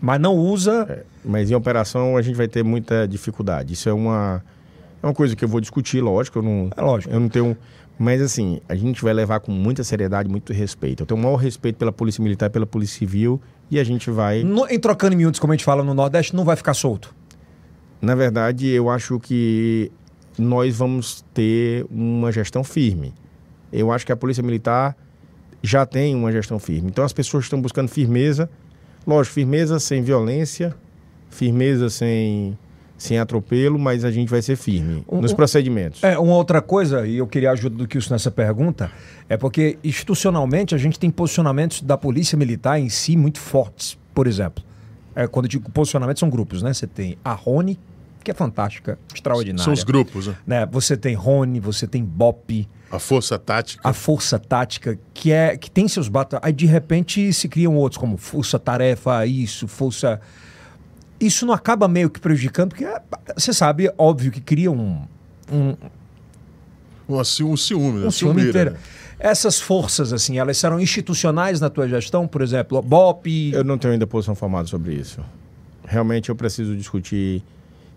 Mas 0.00 0.20
não 0.20 0.34
usa. 0.36 1.04
Mas 1.24 1.50
em 1.50 1.54
operação 1.54 2.16
a 2.16 2.22
gente 2.22 2.36
vai 2.36 2.48
ter 2.48 2.64
muita 2.64 3.06
dificuldade. 3.06 3.74
Isso 3.74 3.88
é 3.88 3.92
uma, 3.92 4.42
é 5.02 5.06
uma 5.06 5.12
coisa 5.14 5.36
que 5.36 5.44
eu 5.44 5.48
vou 5.48 5.60
discutir, 5.60 6.00
lógico. 6.00 6.38
Eu 6.38 6.42
não, 6.42 6.70
É 6.76 6.80
lógico. 6.80 7.12
Eu 7.12 7.20
não 7.20 7.28
tenho. 7.28 7.56
Mas 7.98 8.22
assim, 8.22 8.60
a 8.66 8.74
gente 8.74 9.02
vai 9.02 9.12
levar 9.12 9.40
com 9.40 9.52
muita 9.52 9.84
seriedade, 9.84 10.26
muito 10.26 10.54
respeito. 10.54 11.02
Eu 11.02 11.06
tenho 11.06 11.20
o 11.20 11.22
maior 11.22 11.36
respeito 11.36 11.76
pela 11.76 11.92
Polícia 11.92 12.22
Militar 12.24 12.46
e 12.46 12.50
pela 12.50 12.64
Polícia 12.64 12.98
Civil 12.98 13.38
e 13.70 13.78
a 13.78 13.84
gente 13.84 14.10
vai. 14.10 14.42
No- 14.42 14.66
em 14.70 14.80
trocando 14.80 15.12
em 15.12 15.18
miúdos, 15.18 15.38
como 15.38 15.52
a 15.52 15.56
gente 15.56 15.64
fala 15.66 15.84
no 15.84 15.92
Nordeste, 15.92 16.34
não 16.34 16.44
vai 16.46 16.56
ficar 16.56 16.72
solto. 16.72 17.14
Na 18.00 18.14
verdade, 18.14 18.66
eu 18.68 18.88
acho 18.88 19.20
que 19.20 19.92
nós 20.38 20.74
vamos 20.74 21.22
ter 21.34 21.84
uma 21.90 22.32
gestão 22.32 22.64
firme. 22.64 23.12
Eu 23.72 23.90
acho 23.92 24.04
que 24.06 24.12
a 24.12 24.16
Polícia 24.16 24.42
Militar 24.42 24.96
já 25.62 25.84
tem 25.86 26.14
uma 26.14 26.32
gestão 26.32 26.58
firme. 26.58 26.88
Então 26.90 27.04
as 27.04 27.12
pessoas 27.12 27.44
estão 27.44 27.60
buscando 27.60 27.88
firmeza. 27.88 28.48
Lógico, 29.06 29.34
firmeza 29.34 29.78
sem 29.78 30.02
violência, 30.02 30.74
firmeza 31.30 31.88
sem, 31.88 32.56
sem 32.98 33.18
atropelo, 33.18 33.78
mas 33.78 34.04
a 34.04 34.10
gente 34.10 34.28
vai 34.28 34.42
ser 34.42 34.56
firme 34.56 35.04
Um- 35.10 35.20
nos 35.20 35.32
procedimentos. 35.32 36.02
É, 36.02 36.18
uma 36.18 36.34
outra 36.34 36.60
coisa, 36.60 37.06
e 37.06 37.16
eu 37.18 37.26
queria 37.26 37.50
a 37.50 37.52
ajuda 37.52 37.76
do 37.76 37.86
Kilson 37.88 38.14
nessa 38.14 38.30
pergunta, 38.30 38.90
é 39.28 39.36
porque 39.36 39.78
institucionalmente 39.84 40.74
a 40.74 40.78
gente 40.78 40.98
tem 40.98 41.10
posicionamentos 41.10 41.82
da 41.82 41.96
polícia 41.96 42.36
militar 42.36 42.78
em 42.78 42.88
si 42.88 43.16
muito 43.16 43.38
fortes. 43.38 43.98
Por 44.14 44.26
exemplo, 44.26 44.62
é, 45.14 45.26
quando 45.26 45.46
eu 45.46 45.50
digo 45.50 45.70
posicionamentos, 45.70 46.20
são 46.20 46.28
grupos, 46.28 46.62
né? 46.62 46.72
Você 46.74 46.86
tem 46.86 47.16
a 47.24 47.32
Rony, 47.32 47.78
que 48.22 48.30
é 48.30 48.34
fantástica, 48.34 48.98
extraordinária. 49.14 49.64
São 49.64 49.72
os 49.72 49.82
grupos, 49.84 50.26
né? 50.26 50.34
né? 50.46 50.66
Você 50.70 50.96
tem 50.96 51.14
Rony, 51.14 51.58
você 51.60 51.86
tem 51.86 52.04
BOP, 52.04 52.68
A 52.90 52.98
força 52.98 53.38
tática. 53.38 53.88
a 53.88 53.92
Força 53.92 54.38
Tática, 54.38 54.98
que 55.14 55.30
é 55.30 55.56
que 55.56 55.70
tem 55.70 55.86
seus 55.86 56.08
batalhões. 56.08 56.44
Aí 56.46 56.52
de 56.52 56.66
repente 56.66 57.32
se 57.32 57.48
criam 57.48 57.76
outros, 57.76 57.98
como 57.98 58.16
Força 58.16 58.58
Tarefa, 58.58 59.24
isso, 59.26 59.68
Força. 59.68 60.20
Isso 61.20 61.46
não 61.46 61.54
acaba 61.54 61.86
meio 61.86 62.10
que 62.10 62.18
prejudicando, 62.18 62.70
porque 62.70 62.84
é, 62.84 63.00
você 63.36 63.52
sabe, 63.52 63.92
óbvio 63.96 64.32
que 64.32 64.40
cria 64.40 64.72
um, 64.72 65.02
um, 65.52 65.76
Um, 67.08 67.18
assim, 67.20 67.44
um 67.44 67.56
ciúme, 67.56 68.00
né? 68.00 68.06
um 68.06 68.10
ciúme 68.10 68.48
inteiro. 68.48 68.72
né? 68.72 68.78
Essas 69.18 69.60
forças, 69.60 70.12
assim, 70.14 70.38
elas 70.38 70.56
serão 70.56 70.80
institucionais 70.80 71.60
na 71.60 71.68
tua 71.68 71.86
gestão, 71.86 72.26
por 72.26 72.40
exemplo, 72.40 72.80
BOP. 72.80 73.52
Eu 73.52 73.62
não 73.62 73.76
tenho 73.76 73.92
ainda 73.92 74.06
posição 74.06 74.34
formada 74.34 74.66
sobre 74.66 74.94
isso. 74.94 75.20
Realmente 75.86 76.30
eu 76.30 76.34
preciso 76.34 76.74
discutir. 76.74 77.42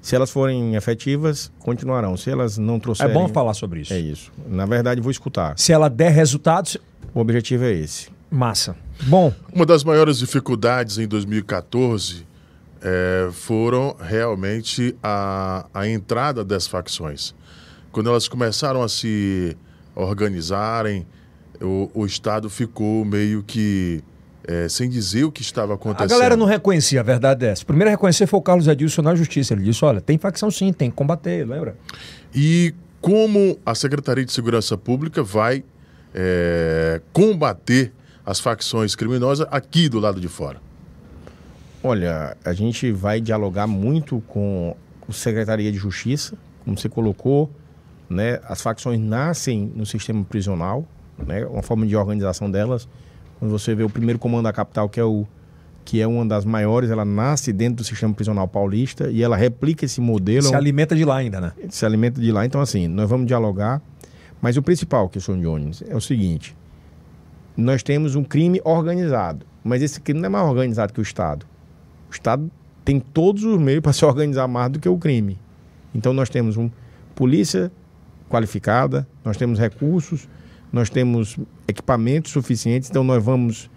Se 0.03 0.15
elas 0.15 0.29
forem 0.29 0.75
efetivas, 0.75 1.49
continuarão. 1.59 2.15
Se 2.17 2.29
elas 2.29 2.57
não 2.59 2.75
É 2.75 2.79
trouxerem. 2.79 3.13
bom 3.13 3.27
falar 3.29 3.53
sobre 3.55 3.79
isso. 3.79 3.93
É 3.93 3.99
isso. 3.99 4.31
Na 4.47 4.65
verdade, 4.65 4.99
vou 5.01 5.09
escutar. 5.09 5.57
Se 5.57 5.71
ela 5.73 5.89
der 5.89 6.11
resultados, 6.11 6.77
O 7.15 7.19
objetivo 7.21 7.63
é 7.63 7.71
esse. 7.71 8.09
massa. 8.29 8.75
Bom, 9.03 9.33
Uma 9.53 9.65
das 9.65 9.83
maiores 9.83 10.17
dificuldades 10.19 10.97
em 10.97 11.07
2014 11.07 12.25
eh, 12.81 13.29
foram 13.31 13.95
realmente 13.99 14.93
a, 15.01 15.65
a 15.73 15.87
entrada 15.87 16.43
das 16.43 16.67
facções. 16.67 17.33
Quando 17.91 18.09
elas 18.09 18.27
começaram 18.27 18.83
a 18.83 18.89
se 18.89 19.55
organizarem, 19.95 21.05
o, 21.61 21.89
o 21.93 22.05
Estado 22.05 22.49
ficou 22.49 23.05
meio 23.05 23.41
que 23.43 24.03
eh, 24.47 24.67
sem 24.69 24.89
dizer 24.89 25.23
o 25.23 25.31
que 25.31 25.41
estava 25.41 25.73
a 25.73 25.75
acontecendo. 25.75 26.09
galera 26.09 26.35
não 26.35 26.45
reconhecia, 26.45 26.99
a 26.99 27.03
verdade 27.03 27.45
é 27.45 27.49
essa. 27.49 27.63
O 27.63 27.65
primeiro 27.65 27.89
a 27.89 27.91
reconhecer 27.91 28.27
foi 28.27 28.39
o 28.39 28.43
Carlos 28.43 28.67
Edilson 28.67 29.01
na 29.01 29.15
justiça. 29.15 29.53
Ele 29.53 29.63
disse: 29.63 29.83
olha, 29.85 30.01
tem 30.01 30.17
facção 30.17 30.51
sim, 30.51 30.71
tem 30.73 30.89
que 30.89 30.95
combater, 30.95 31.47
lembra? 31.47 31.75
E 32.33 32.73
como 33.01 33.57
a 33.65 33.75
Secretaria 33.75 34.25
de 34.25 34.31
Segurança 34.31 34.77
Pública 34.77 35.21
vai 35.23 35.63
eh, 36.13 37.01
combater 37.11 37.91
as 38.25 38.39
facções 38.39 38.95
criminosas 38.95 39.45
aqui 39.51 39.89
do 39.89 39.99
lado 39.99 40.19
de 40.21 40.27
fora? 40.27 40.61
Olha, 41.83 42.37
a 42.45 42.53
gente 42.53 42.91
vai 42.91 43.19
dialogar 43.19 43.67
muito 43.67 44.21
com 44.27 44.75
a 45.07 45.11
Secretaria 45.11 45.69
de 45.71 45.77
Justiça, 45.77 46.37
como 46.63 46.77
você 46.77 46.87
colocou, 46.87 47.51
né? 48.09 48.39
As 48.47 48.61
facções 48.61 48.99
nascem 48.99 49.71
no 49.75 49.85
sistema 49.85 50.23
prisional, 50.23 50.87
né? 51.27 51.45
Uma 51.45 51.61
forma 51.61 51.85
de 51.85 51.95
organização 51.95 52.49
delas. 52.49 52.87
Quando 53.43 53.51
você 53.51 53.75
vê 53.75 53.83
o 53.83 53.89
primeiro 53.89 54.17
comando 54.17 54.45
da 54.45 54.53
capital, 54.53 54.87
que 54.87 54.97
é 54.97 55.03
o 55.03 55.27
que 55.83 55.99
é 55.99 56.07
uma 56.07 56.25
das 56.25 56.45
maiores, 56.45 56.89
ela 56.89 57.03
nasce 57.03 57.51
dentro 57.51 57.75
do 57.75 57.83
sistema 57.83 58.13
prisional 58.13 58.47
paulista 58.47 59.11
e 59.11 59.21
ela 59.21 59.35
replica 59.35 59.83
esse 59.83 59.99
modelo. 59.99 60.43
Se 60.43 60.55
alimenta 60.55 60.95
de 60.95 61.03
lá 61.03 61.17
ainda, 61.17 61.41
né? 61.41 61.51
se 61.67 61.85
alimenta 61.85 62.21
de 62.21 62.31
lá. 62.31 62.45
Então, 62.45 62.61
assim, 62.61 62.87
nós 62.87 63.09
vamos 63.09 63.27
dialogar. 63.27 63.81
Mas 64.41 64.55
o 64.55 64.61
principal, 64.61 65.09
que 65.09 65.19
sou 65.19 65.35
Jones, 65.35 65.83
é 65.85 65.93
o 65.93 65.99
seguinte: 65.99 66.55
nós 67.57 67.83
temos 67.83 68.15
um 68.15 68.23
crime 68.23 68.61
organizado, 68.63 69.45
mas 69.61 69.81
esse 69.81 69.99
crime 69.99 70.21
não 70.21 70.27
é 70.27 70.29
mais 70.29 70.47
organizado 70.47 70.93
que 70.93 71.01
o 71.01 71.03
Estado. 71.03 71.45
O 72.09 72.13
Estado 72.13 72.49
tem 72.85 72.97
todos 72.97 73.43
os 73.43 73.59
meios 73.59 73.81
para 73.83 73.91
se 73.91 74.05
organizar 74.05 74.47
mais 74.47 74.71
do 74.71 74.79
que 74.79 74.87
o 74.87 74.97
crime. 74.97 75.37
Então, 75.93 76.13
nós 76.13 76.29
temos 76.29 76.55
uma 76.55 76.71
polícia 77.13 77.69
qualificada, 78.29 79.05
nós 79.21 79.35
temos 79.35 79.59
recursos, 79.59 80.29
nós 80.73 80.89
temos 80.89 81.37
equipamentos 81.67 82.31
suficientes, 82.31 82.89
então 82.89 83.03
nós 83.03 83.23
vamos 83.23 83.69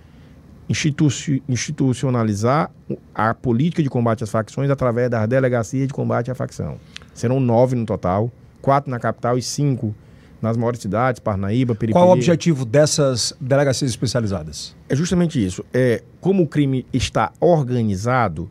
instituci- 0.67 1.43
institucionalizar 1.47 2.71
a 3.15 3.35
política 3.35 3.83
de 3.83 3.91
combate 3.91 4.25
às 4.25 4.31
facções 4.31 4.71
através 4.71 5.11
das 5.11 5.29
delegacias 5.29 5.87
de 5.87 5.93
combate 5.93 6.31
à 6.31 6.35
facção. 6.35 6.79
Serão 7.13 7.39
nove 7.39 7.77
no 7.77 7.85
total, 7.85 8.33
quatro 8.63 8.91
na 8.91 8.99
capital 8.99 9.37
e 9.37 9.43
cinco 9.43 9.95
nas 10.41 10.57
maiores 10.57 10.81
cidades, 10.81 11.21
Parnaíba, 11.21 11.75
Periferia. 11.75 12.01
Qual 12.01 12.09
o 12.09 12.13
objetivo 12.13 12.65
dessas 12.65 13.35
delegacias 13.41 13.91
especializadas? 13.91 14.75
É 14.89 14.97
justamente 14.97 15.45
isso. 15.45 15.65
É, 15.73 16.03
como 16.21 16.45
o 16.45 16.47
crime 16.47 16.87
está 16.93 17.33
organizado, 17.41 18.49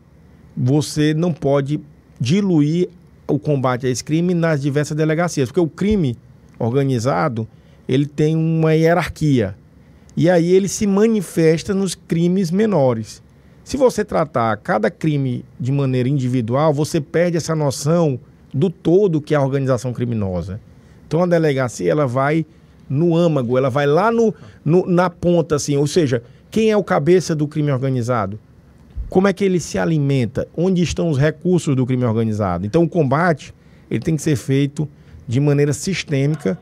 você 0.56 1.14
não 1.14 1.32
pode 1.32 1.80
diluir 2.20 2.88
o 3.26 3.38
combate 3.38 3.86
a 3.86 3.90
esse 3.90 4.04
crime 4.04 4.34
nas 4.34 4.62
diversas 4.62 4.96
delegacias, 4.96 5.48
porque 5.48 5.60
o 5.60 5.68
crime 5.68 6.16
organizado, 6.58 7.46
ele 7.88 8.06
tem 8.06 8.34
uma 8.36 8.74
hierarquia. 8.74 9.54
E 10.16 10.30
aí 10.30 10.50
ele 10.52 10.68
se 10.68 10.86
manifesta 10.86 11.74
nos 11.74 11.94
crimes 11.94 12.50
menores. 12.50 13.22
Se 13.62 13.76
você 13.76 14.04
tratar 14.04 14.56
cada 14.58 14.90
crime 14.90 15.44
de 15.58 15.70
maneira 15.72 16.08
individual, 16.08 16.72
você 16.72 17.00
perde 17.00 17.36
essa 17.36 17.54
noção 17.54 18.18
do 18.54 18.70
todo 18.70 19.20
que 19.20 19.34
é 19.34 19.36
a 19.36 19.42
organização 19.42 19.92
criminosa. 19.92 20.60
Então 21.06 21.22
a 21.22 21.26
delegacia 21.26 21.90
ela 21.90 22.06
vai 22.06 22.46
no 22.88 23.16
âmago, 23.16 23.58
ela 23.58 23.68
vai 23.68 23.86
lá 23.86 24.10
no, 24.10 24.32
no- 24.64 24.86
na 24.86 25.10
ponta, 25.10 25.56
assim, 25.56 25.76
ou 25.76 25.86
seja, 25.86 26.22
quem 26.50 26.70
é 26.70 26.76
o 26.76 26.84
cabeça 26.84 27.34
do 27.34 27.46
crime 27.48 27.70
organizado? 27.72 28.38
Como 29.08 29.28
é 29.28 29.32
que 29.32 29.44
ele 29.44 29.60
se 29.60 29.78
alimenta? 29.78 30.48
Onde 30.56 30.82
estão 30.82 31.08
os 31.10 31.18
recursos 31.18 31.74
do 31.76 31.84
crime 31.84 32.04
organizado? 32.04 32.64
Então 32.64 32.82
o 32.84 32.88
combate 32.88 33.52
ele 33.90 34.00
tem 34.00 34.16
que 34.16 34.22
ser 34.22 34.36
feito 34.36 34.88
de 35.28 35.40
maneira 35.40 35.72
sistêmica, 35.72 36.56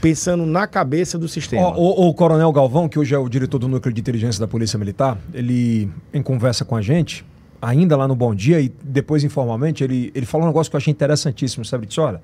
pensando 0.00 0.44
na 0.46 0.66
cabeça 0.66 1.18
do 1.18 1.28
sistema. 1.28 1.62
Ó, 1.62 1.74
O, 1.76 2.08
o 2.08 2.14
Coronel 2.14 2.52
Galvão, 2.52 2.88
que 2.88 2.98
hoje 2.98 3.14
é 3.14 3.18
o 3.18 3.28
diretor 3.28 3.58
do 3.58 3.68
Núcleo 3.68 3.92
de 3.92 4.00
Inteligência 4.00 4.40
da 4.40 4.48
Polícia 4.48 4.78
Militar, 4.78 5.18
ele, 5.32 5.90
em 6.12 6.22
conversa 6.22 6.64
com 6.64 6.76
a 6.76 6.82
gente, 6.82 7.24
ainda 7.60 7.96
lá 7.96 8.06
no 8.06 8.14
Bom 8.14 8.34
Dia 8.34 8.60
e 8.60 8.72
depois 8.82 9.24
informalmente, 9.24 9.82
ele, 9.82 10.12
ele 10.14 10.26
falou 10.26 10.46
um 10.46 10.48
negócio 10.48 10.70
que 10.70 10.76
eu 10.76 10.78
achei 10.78 10.90
interessantíssimo, 10.90 11.64
sabe? 11.64 11.84
Ele 11.84 11.88
disse, 11.88 12.00
olha, 12.00 12.20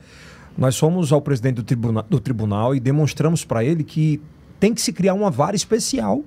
nós 0.56 0.78
fomos 0.78 1.12
ao 1.12 1.20
presidente 1.20 1.56
do, 1.56 1.62
tribuna, 1.62 2.04
do 2.08 2.20
tribunal 2.20 2.74
e 2.74 2.80
demonstramos 2.80 3.44
para 3.44 3.64
ele 3.64 3.82
que 3.82 4.20
tem 4.60 4.74
que 4.74 4.80
se 4.80 4.92
criar 4.92 5.14
uma 5.14 5.30
vara 5.30 5.56
especial 5.56 6.22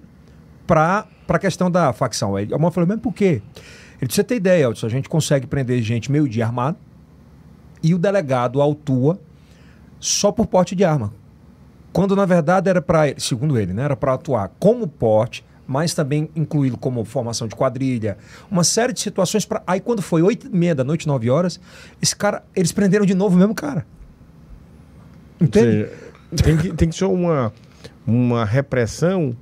para 0.67 1.07
a 1.29 1.39
questão 1.39 1.69
da 1.69 1.93
facção. 1.93 2.35
Aí 2.35 2.47
mãe 2.47 2.71
falou, 2.71 2.87
mas 2.87 2.99
por 2.99 3.13
quê? 3.13 3.41
Ele 4.01 4.07
disse, 4.07 4.15
você 4.15 4.23
tem 4.23 4.37
ideia, 4.37 4.63
Elton, 4.63 4.85
a 4.85 4.89
gente 4.89 5.07
consegue 5.07 5.47
prender 5.47 5.81
gente 5.81 6.11
meio 6.11 6.27
dia 6.27 6.45
armado 6.45 6.77
e 7.81 7.93
o 7.93 7.99
delegado 7.99 8.61
autua 8.61 9.19
só 9.99 10.31
por 10.31 10.47
porte 10.47 10.75
de 10.75 10.83
arma. 10.83 11.13
Quando 11.95 12.13
na 12.13 12.25
verdade 12.25 12.69
era 12.69 12.81
para, 12.81 13.17
segundo 13.17 13.57
ele, 13.57 13.71
né, 13.71 13.83
era 13.83 13.95
para 13.95 14.15
atuar 14.15 14.51
como 14.59 14.85
porte, 14.85 15.45
mas 15.65 15.93
também 15.93 16.29
incluí-lo 16.35 16.77
como 16.77 17.05
formação 17.05 17.47
de 17.47 17.55
quadrilha, 17.55 18.17
uma 18.51 18.65
série 18.65 18.91
de 18.91 18.99
situações 18.99 19.45
para. 19.45 19.63
Aí 19.65 19.79
quando 19.79 20.01
foi 20.01 20.21
oito 20.21 20.47
e 20.47 20.49
meia 20.49 20.75
da 20.75 20.83
noite, 20.83 21.07
nove 21.07 21.29
horas, 21.29 21.57
esse 22.01 22.13
cara, 22.13 22.43
eles 22.53 22.73
prenderam 22.73 23.05
de 23.05 23.13
novo 23.15 23.37
o 23.37 23.39
mesmo 23.39 23.55
cara. 23.55 23.85
Entende? 25.39 25.87
seja, 25.87 26.43
tem 26.43 26.57
que, 26.57 26.73
tem 26.73 26.89
que 26.89 26.95
ser 26.97 27.05
uma, 27.05 27.53
uma 28.05 28.43
repressão 28.43 29.33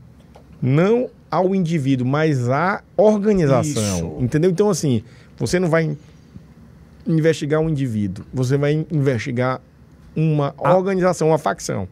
não 0.61 1.09
ao 1.31 1.55
indivíduo, 1.55 2.05
mas 2.05 2.49
à 2.49 2.83
organização. 2.95 3.97
Isso. 3.97 4.17
Entendeu? 4.19 4.51
Então, 4.51 4.69
assim, 4.69 5.01
você 5.39 5.59
não 5.59 5.69
vai 5.71 5.97
investigar 7.07 7.59
um 7.59 7.67
indivíduo, 7.67 8.23
você 8.31 8.57
vai 8.57 8.85
investigar 8.91 9.59
uma 10.15 10.53
Ah. 10.63 10.77
organização, 10.77 11.29
uma 11.29 11.39
facção. 11.39 11.87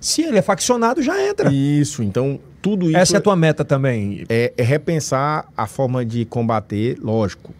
Se 0.00 0.22
ele 0.22 0.38
é 0.38 0.42
faccionado, 0.42 1.02
já 1.02 1.20
entra. 1.28 1.52
Isso, 1.52 2.02
então 2.02 2.40
tudo 2.62 2.88
isso 2.88 2.96
Essa 2.96 3.16
é 3.16 3.18
a 3.18 3.20
tua 3.20 3.36
meta 3.36 3.64
também. 3.64 4.24
é, 4.28 4.52
é 4.56 4.62
repensar 4.62 5.46
a 5.56 5.66
forma 5.66 6.04
de 6.04 6.24
combater, 6.24 6.96
lógico, 7.02 7.52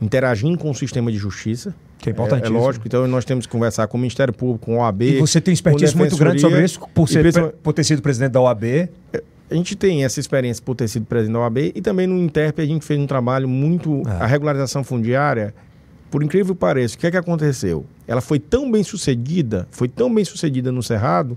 interagindo 0.00 0.58
com 0.58 0.70
o 0.70 0.74
sistema 0.74 1.10
de 1.10 1.18
justiça. 1.18 1.74
Que 1.98 2.10
é 2.10 2.12
É, 2.12 2.12
é 2.12 2.16
importantíssimo. 2.16 2.58
lógico, 2.58 2.86
então 2.86 3.06
nós 3.08 3.24
temos 3.24 3.46
que 3.46 3.52
conversar 3.52 3.86
com 3.86 3.96
o 3.96 4.00
Ministério 4.00 4.32
Público, 4.32 4.66
com 4.66 4.76
o 4.76 4.80
OAB. 4.80 5.02
E 5.02 5.18
você 5.18 5.40
tem 5.40 5.54
expertise 5.54 5.96
muito 5.96 6.16
grande 6.16 6.40
sobre 6.40 6.62
isso, 6.62 6.78
por, 6.94 7.08
ser, 7.08 7.20
principalmente- 7.22 7.56
por 7.62 7.72
ter 7.72 7.84
sido 7.84 8.02
presidente 8.02 8.32
da 8.32 8.40
OAB. 8.40 8.88
A 9.50 9.54
gente 9.54 9.74
tem 9.76 10.04
essa 10.04 10.18
experiência 10.20 10.62
por 10.62 10.74
ter 10.74 10.88
sido 10.88 11.06
presidente 11.06 11.32
da 11.34 11.40
OAB 11.40 11.72
e 11.74 11.80
também 11.80 12.06
no 12.06 12.18
Interp 12.18 12.58
a 12.58 12.66
gente 12.66 12.84
fez 12.84 12.98
um 13.00 13.06
trabalho 13.06 13.48
muito. 13.48 14.02
É. 14.06 14.22
A 14.24 14.26
regularização 14.26 14.84
fundiária, 14.84 15.54
por 16.10 16.22
incrível 16.22 16.54
que 16.54 16.60
pareça, 16.60 16.96
o 16.96 16.98
que 16.98 17.06
é 17.06 17.10
que 17.10 17.16
aconteceu? 17.16 17.86
Ela 18.06 18.20
foi 18.20 18.38
tão 18.38 18.70
bem 18.70 18.82
sucedida, 18.82 19.66
foi 19.70 19.88
tão 19.88 20.12
bem 20.14 20.24
sucedida 20.24 20.70
no 20.70 20.82
Cerrado, 20.82 21.36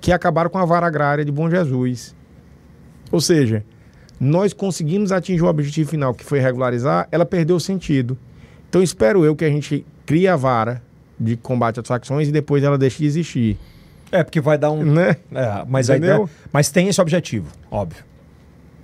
que 0.00 0.12
acabaram 0.12 0.50
com 0.50 0.58
a 0.58 0.64
vara 0.64 0.86
agrária 0.86 1.24
de 1.24 1.32
Bom 1.32 1.50
Jesus. 1.50 2.14
Ou 3.12 3.20
seja, 3.20 3.64
nós 4.18 4.52
conseguimos 4.52 5.12
atingir 5.12 5.42
o 5.42 5.46
objetivo 5.46 5.90
final, 5.90 6.14
que 6.14 6.24
foi 6.24 6.38
regularizar, 6.38 7.08
ela 7.10 7.24
perdeu 7.26 7.56
o 7.56 7.60
sentido. 7.60 8.16
Então 8.68 8.82
espero 8.82 9.24
eu 9.24 9.34
que 9.34 9.44
a 9.44 9.48
gente 9.48 9.84
crie 10.06 10.28
a 10.28 10.36
vara 10.36 10.82
de 11.18 11.36
combate 11.36 11.80
às 11.80 11.86
facções 11.86 12.28
e 12.28 12.32
depois 12.32 12.62
ela 12.62 12.78
deixe 12.78 12.98
de 12.98 13.06
existir. 13.06 13.58
É, 14.12 14.24
porque 14.24 14.40
vai 14.40 14.58
dar 14.58 14.70
um. 14.70 14.82
Né? 14.82 15.16
É, 15.32 15.64
mas, 15.68 15.88
Entendeu? 15.88 16.28
mas 16.52 16.70
tem 16.70 16.88
esse 16.88 17.00
objetivo, 17.00 17.46
óbvio. 17.70 18.04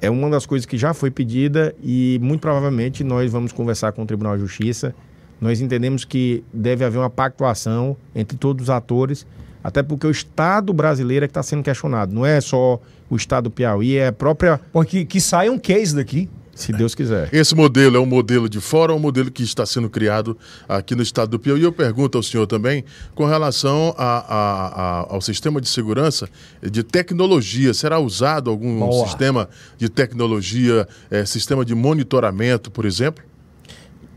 é 0.01 0.09
uma 0.09 0.31
das 0.31 0.47
coisas 0.47 0.67
que 0.67 0.79
já 0.79 0.95
foi 0.95 1.11
pedida 1.11 1.75
e 1.83 2.19
muito 2.23 2.41
provavelmente 2.41 3.03
nós 3.03 3.33
vamos 3.33 3.53
conversar 3.53 3.93
com 3.93 4.03
o 4.03 4.07
Tribunal 4.07 4.37
de 4.37 4.43
Justiça. 4.43 4.95
Nós 5.41 5.61
entendemos 5.61 6.05
que 6.05 6.45
deve 6.53 6.85
haver 6.85 6.99
uma 6.99 7.11
pactuação 7.11 7.97
entre 8.15 8.39
todos 8.39 8.65
os 8.65 8.71
atores, 8.71 9.27
até 9.67 9.83
porque 9.83 10.07
o 10.07 10.11
Estado 10.11 10.73
brasileiro 10.73 11.25
é 11.25 11.29
que 11.29 11.33
está 11.33 11.43
sendo 11.43 11.63
questionado. 11.63 12.15
Não 12.15 12.25
é 12.25 12.41
só 12.41 12.81
o 13.11 13.17
Estado 13.17 13.45
do 13.45 13.51
Piauí, 13.51 13.97
é 13.97 14.09
a 14.09 14.13
própria, 14.13 14.61
Porque 14.73 15.05
que 15.05 15.21
saia 15.21 15.51
um 15.51 15.59
case 15.59 15.95
daqui. 15.95 16.29
se 16.55 16.73
Deus 16.73 16.95
quiser. 16.95 17.29
Esse 17.35 17.55
modelo 17.55 17.97
é 17.97 18.01
um 18.01 18.07
modelo 18.07 18.49
de 18.49 18.61
fora 18.61 18.91
ou 18.93 18.99
um 18.99 19.03
modelo 19.03 19.31
que 19.31 19.43
está 19.43 19.67
sendo 19.67 19.91
criado 19.91 20.39
aqui 20.69 20.95
no 20.95 21.03
estado 21.03 21.31
do 21.33 21.39
Piauí? 21.39 21.61
E 21.61 21.65
eu 21.65 21.73
pergunto 21.73 22.17
ao 22.17 22.23
senhor 22.23 22.47
também 22.47 22.83
com 23.15 23.27
relação 23.27 23.95
a- 23.99 24.05
a- 24.19 24.67
a- 25.01 25.07
ao 25.15 25.21
sistema 25.21 25.61
de 25.61 25.69
segurança 25.69 26.27
de 26.63 26.83
tecnologia. 26.83 27.75
Será 27.75 27.99
usado 27.99 28.49
algum 28.51 28.79
Boa. 28.79 29.07
sistema 29.07 29.49
de 29.77 29.89
tecnologia, 29.91 30.89
eh, 31.11 31.25
sistema 31.27 31.63
de 31.65 31.75
monitoramento, 31.75 32.71
por 32.71 32.85
exemplo? 32.87 33.23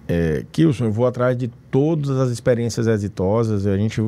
É, 0.07 0.43
Kilson, 0.51 0.85
eu 0.85 0.91
vou 0.91 1.05
atrás 1.05 1.37
de 1.37 1.49
todas 1.69 2.09
as 2.11 2.31
experiências 2.31 2.87
exitosas. 2.87 3.67
A 3.67 3.77
gente, 3.77 4.01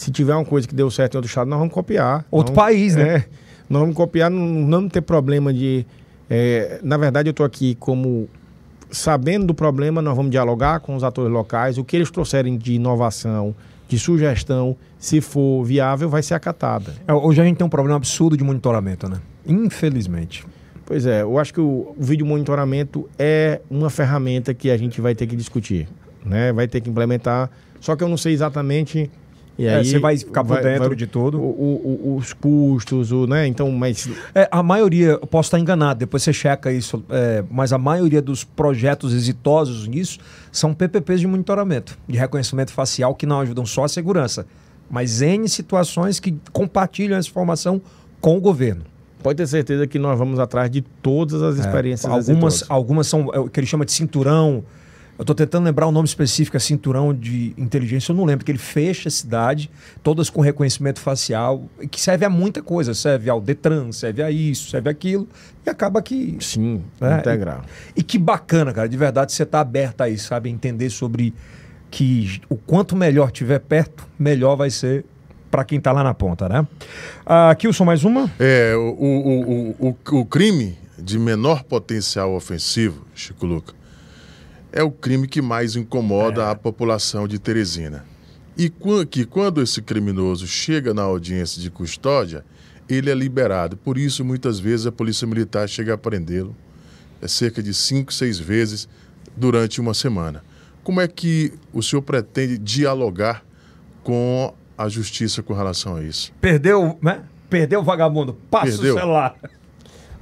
se 0.00 0.10
tiver 0.10 0.34
uma 0.34 0.46
coisa 0.46 0.66
que 0.66 0.74
deu 0.74 0.90
certo 0.90 1.12
em 1.12 1.18
outro 1.18 1.28
estado, 1.28 1.46
nós 1.50 1.58
vamos 1.58 1.74
copiar. 1.74 2.24
Outro 2.30 2.54
país, 2.54 2.96
né? 2.96 3.16
É, 3.16 3.24
nós 3.68 3.82
vamos 3.82 3.94
copiar, 3.94 4.30
não, 4.30 4.46
não 4.46 4.88
ter 4.88 5.02
problema 5.02 5.52
de. 5.52 5.84
é, 6.30 6.80
na 6.82 6.96
verdade, 6.96 7.28
eu 7.28 7.32
estou 7.32 7.44
aqui 7.44 7.74
como 7.74 8.26
sabendo 8.90 9.48
do 9.48 9.54
problema, 9.54 10.00
nós 10.00 10.16
vamos 10.16 10.30
dialogar 10.30 10.80
com 10.80 10.96
os 10.96 11.04
atores 11.04 11.30
locais. 11.30 11.76
O 11.76 11.84
que 11.84 11.96
eles 11.96 12.10
trouxerem 12.10 12.56
de 12.56 12.72
inovação, 12.72 13.54
de 13.88 13.98
sugestão, 13.98 14.74
se 14.98 15.20
for 15.20 15.64
viável, 15.64 16.08
vai 16.08 16.22
ser 16.22 16.32
acatada. 16.32 16.94
É, 17.06 17.12
Hoje 17.12 17.42
a 17.42 17.44
gente 17.44 17.58
tem 17.58 17.66
um 17.66 17.70
problema 17.70 17.96
absurdo 17.96 18.38
de 18.38 18.42
monitoramento, 18.42 19.06
né? 19.06 19.18
Infelizmente. 19.46 20.46
Pois 20.86 21.04
é, 21.04 21.20
eu 21.20 21.38
acho 21.38 21.52
que 21.52 21.60
o, 21.60 21.94
o 21.94 22.02
vídeo 22.02 22.24
monitoramento 22.24 23.06
é 23.18 23.60
uma 23.70 23.90
ferramenta 23.90 24.54
que 24.54 24.70
a 24.70 24.78
gente 24.78 24.98
vai 24.98 25.14
ter 25.14 25.26
que 25.26 25.36
discutir, 25.36 25.86
né? 26.24 26.54
Vai 26.54 26.66
ter 26.66 26.80
que 26.80 26.88
implementar. 26.88 27.50
Só 27.78 27.94
que 27.94 28.02
eu 28.02 28.08
não 28.08 28.16
sei 28.16 28.32
exatamente. 28.32 29.10
E 29.60 29.66
É, 29.66 29.76
aí 29.76 29.84
você 29.84 29.98
vai 29.98 30.16
ficar 30.16 30.42
por 30.42 30.58
dentro 30.62 30.96
de 30.96 31.06
tudo. 31.06 31.38
o- 31.38 31.42
o- 32.14 32.16
os 32.16 32.32
custos, 32.32 33.12
o, 33.12 33.26
né? 33.26 33.46
Então, 33.46 33.70
mas 33.70 34.08
É, 34.34 34.48
a 34.50 34.62
maioria, 34.62 35.10
eu 35.20 35.26
posso 35.26 35.48
estar 35.48 35.58
enganado, 35.58 35.98
depois 36.00 36.22
você 36.22 36.32
checa 36.32 36.72
isso, 36.72 37.04
é, 37.10 37.44
mas 37.50 37.70
a 37.70 37.76
maioria 37.76 38.22
dos 38.22 38.42
projetos 38.42 39.12
exitosos 39.12 39.86
nisso 39.86 40.18
são 40.50 40.72
PPPs 40.72 41.20
de 41.20 41.26
monitoramento, 41.26 41.98
de 42.08 42.16
reconhecimento 42.16 42.72
facial, 42.72 43.14
que 43.14 43.26
não 43.26 43.40
ajudam 43.40 43.66
só 43.66 43.84
a 43.84 43.88
segurança, 43.88 44.46
mas 44.90 45.20
N 45.20 45.46
situações 45.46 46.18
que 46.18 46.34
compartilham 46.52 47.18
essa 47.18 47.28
informação 47.28 47.82
com 48.18 48.38
o 48.38 48.40
governo. 48.40 48.82
pode 49.22 49.36
ter 49.36 49.46
certeza 49.46 49.86
que 49.86 49.98
nós 49.98 50.18
vamos 50.18 50.38
atrás 50.38 50.70
de 50.70 50.80
todas 50.80 51.42
as 51.42 51.58
experiências. 51.58 52.10
É, 52.10 52.14
algumas, 52.16 52.54
exitosas. 52.54 52.70
algumas 52.70 53.06
são 53.06 53.28
é, 53.34 53.38
o 53.38 53.48
que 53.50 53.60
ele 53.60 53.66
chama 53.66 53.84
de 53.84 53.92
cinturão. 53.92 54.64
Eu 55.20 55.22
estou 55.22 55.36
tentando 55.36 55.66
lembrar 55.66 55.86
o 55.86 55.92
nome 55.92 56.08
específico, 56.08 56.56
é 56.56 56.60
cinturão 56.60 57.12
de 57.12 57.52
inteligência, 57.58 58.10
eu 58.10 58.16
não 58.16 58.24
lembro, 58.24 58.38
porque 58.38 58.52
ele 58.52 58.58
fecha 58.58 59.06
a 59.06 59.12
cidade, 59.12 59.70
todas 60.02 60.30
com 60.30 60.40
reconhecimento 60.40 60.98
facial, 60.98 61.68
e 61.78 61.86
que 61.86 62.00
serve 62.00 62.24
a 62.24 62.30
muita 62.30 62.62
coisa, 62.62 62.94
serve 62.94 63.28
ao 63.28 63.38
Detran, 63.38 63.92
serve 63.92 64.22
a 64.22 64.30
isso, 64.30 64.70
serve 64.70 64.88
aquilo, 64.88 65.28
e 65.66 65.68
acaba 65.68 66.00
que 66.00 66.38
Sim, 66.40 66.82
É, 66.98 67.18
integral. 67.18 67.60
E 67.94 68.02
que 68.02 68.16
bacana, 68.16 68.72
cara, 68.72 68.88
de 68.88 68.96
verdade 68.96 69.34
você 69.34 69.44
tá 69.44 69.60
aberto 69.60 70.00
aí, 70.00 70.16
sabe? 70.16 70.48
a 70.48 70.52
Entender 70.52 70.88
sobre 70.88 71.34
que 71.90 72.40
o 72.48 72.56
quanto 72.56 72.96
melhor 72.96 73.30
tiver 73.30 73.58
perto, 73.58 74.08
melhor 74.18 74.56
vai 74.56 74.70
ser 74.70 75.04
para 75.50 75.64
quem 75.64 75.78
tá 75.78 75.92
lá 75.92 76.02
na 76.02 76.14
ponta, 76.14 76.48
né? 76.48 76.66
Ah, 77.26 77.54
Kilson, 77.56 77.84
mais 77.84 78.04
uma? 78.04 78.30
É, 78.38 78.74
o, 78.74 78.80
o, 78.80 79.76
o, 79.84 79.88
o, 79.90 80.18
o 80.20 80.24
crime 80.24 80.78
de 80.96 81.18
menor 81.18 81.62
potencial 81.64 82.34
ofensivo, 82.34 83.04
Chico 83.14 83.44
Luca, 83.44 83.74
é 84.72 84.82
o 84.82 84.90
crime 84.90 85.26
que 85.26 85.42
mais 85.42 85.76
incomoda 85.76 86.50
a 86.50 86.54
população 86.54 87.26
de 87.26 87.38
Teresina. 87.38 88.04
E 88.56 88.70
que 89.08 89.24
quando 89.24 89.62
esse 89.62 89.80
criminoso 89.80 90.46
chega 90.46 90.92
na 90.92 91.02
audiência 91.02 91.62
de 91.62 91.70
custódia, 91.70 92.44
ele 92.88 93.10
é 93.10 93.14
liberado. 93.14 93.76
Por 93.76 93.96
isso, 93.96 94.24
muitas 94.24 94.58
vezes, 94.58 94.86
a 94.86 94.92
Polícia 94.92 95.26
Militar 95.26 95.68
chega 95.68 95.94
a 95.94 95.98
prendê-lo 95.98 96.54
é 97.20 97.28
cerca 97.28 97.62
de 97.62 97.74
cinco, 97.74 98.12
seis 98.12 98.38
vezes 98.38 98.88
durante 99.36 99.80
uma 99.80 99.94
semana. 99.94 100.42
Como 100.82 101.00
é 101.00 101.06
que 101.06 101.52
o 101.72 101.82
senhor 101.82 102.02
pretende 102.02 102.56
dialogar 102.56 103.44
com 104.02 104.54
a 104.76 104.88
justiça 104.88 105.42
com 105.42 105.52
relação 105.52 105.96
a 105.96 106.02
isso? 106.02 106.32
Perdeu, 106.40 106.98
né? 107.02 107.22
Perdeu 107.48 107.80
o 107.80 107.82
vagabundo, 107.82 108.34
passa 108.50 108.72
Perdeu. 108.72 108.94
o 108.94 108.98
celular. 108.98 109.36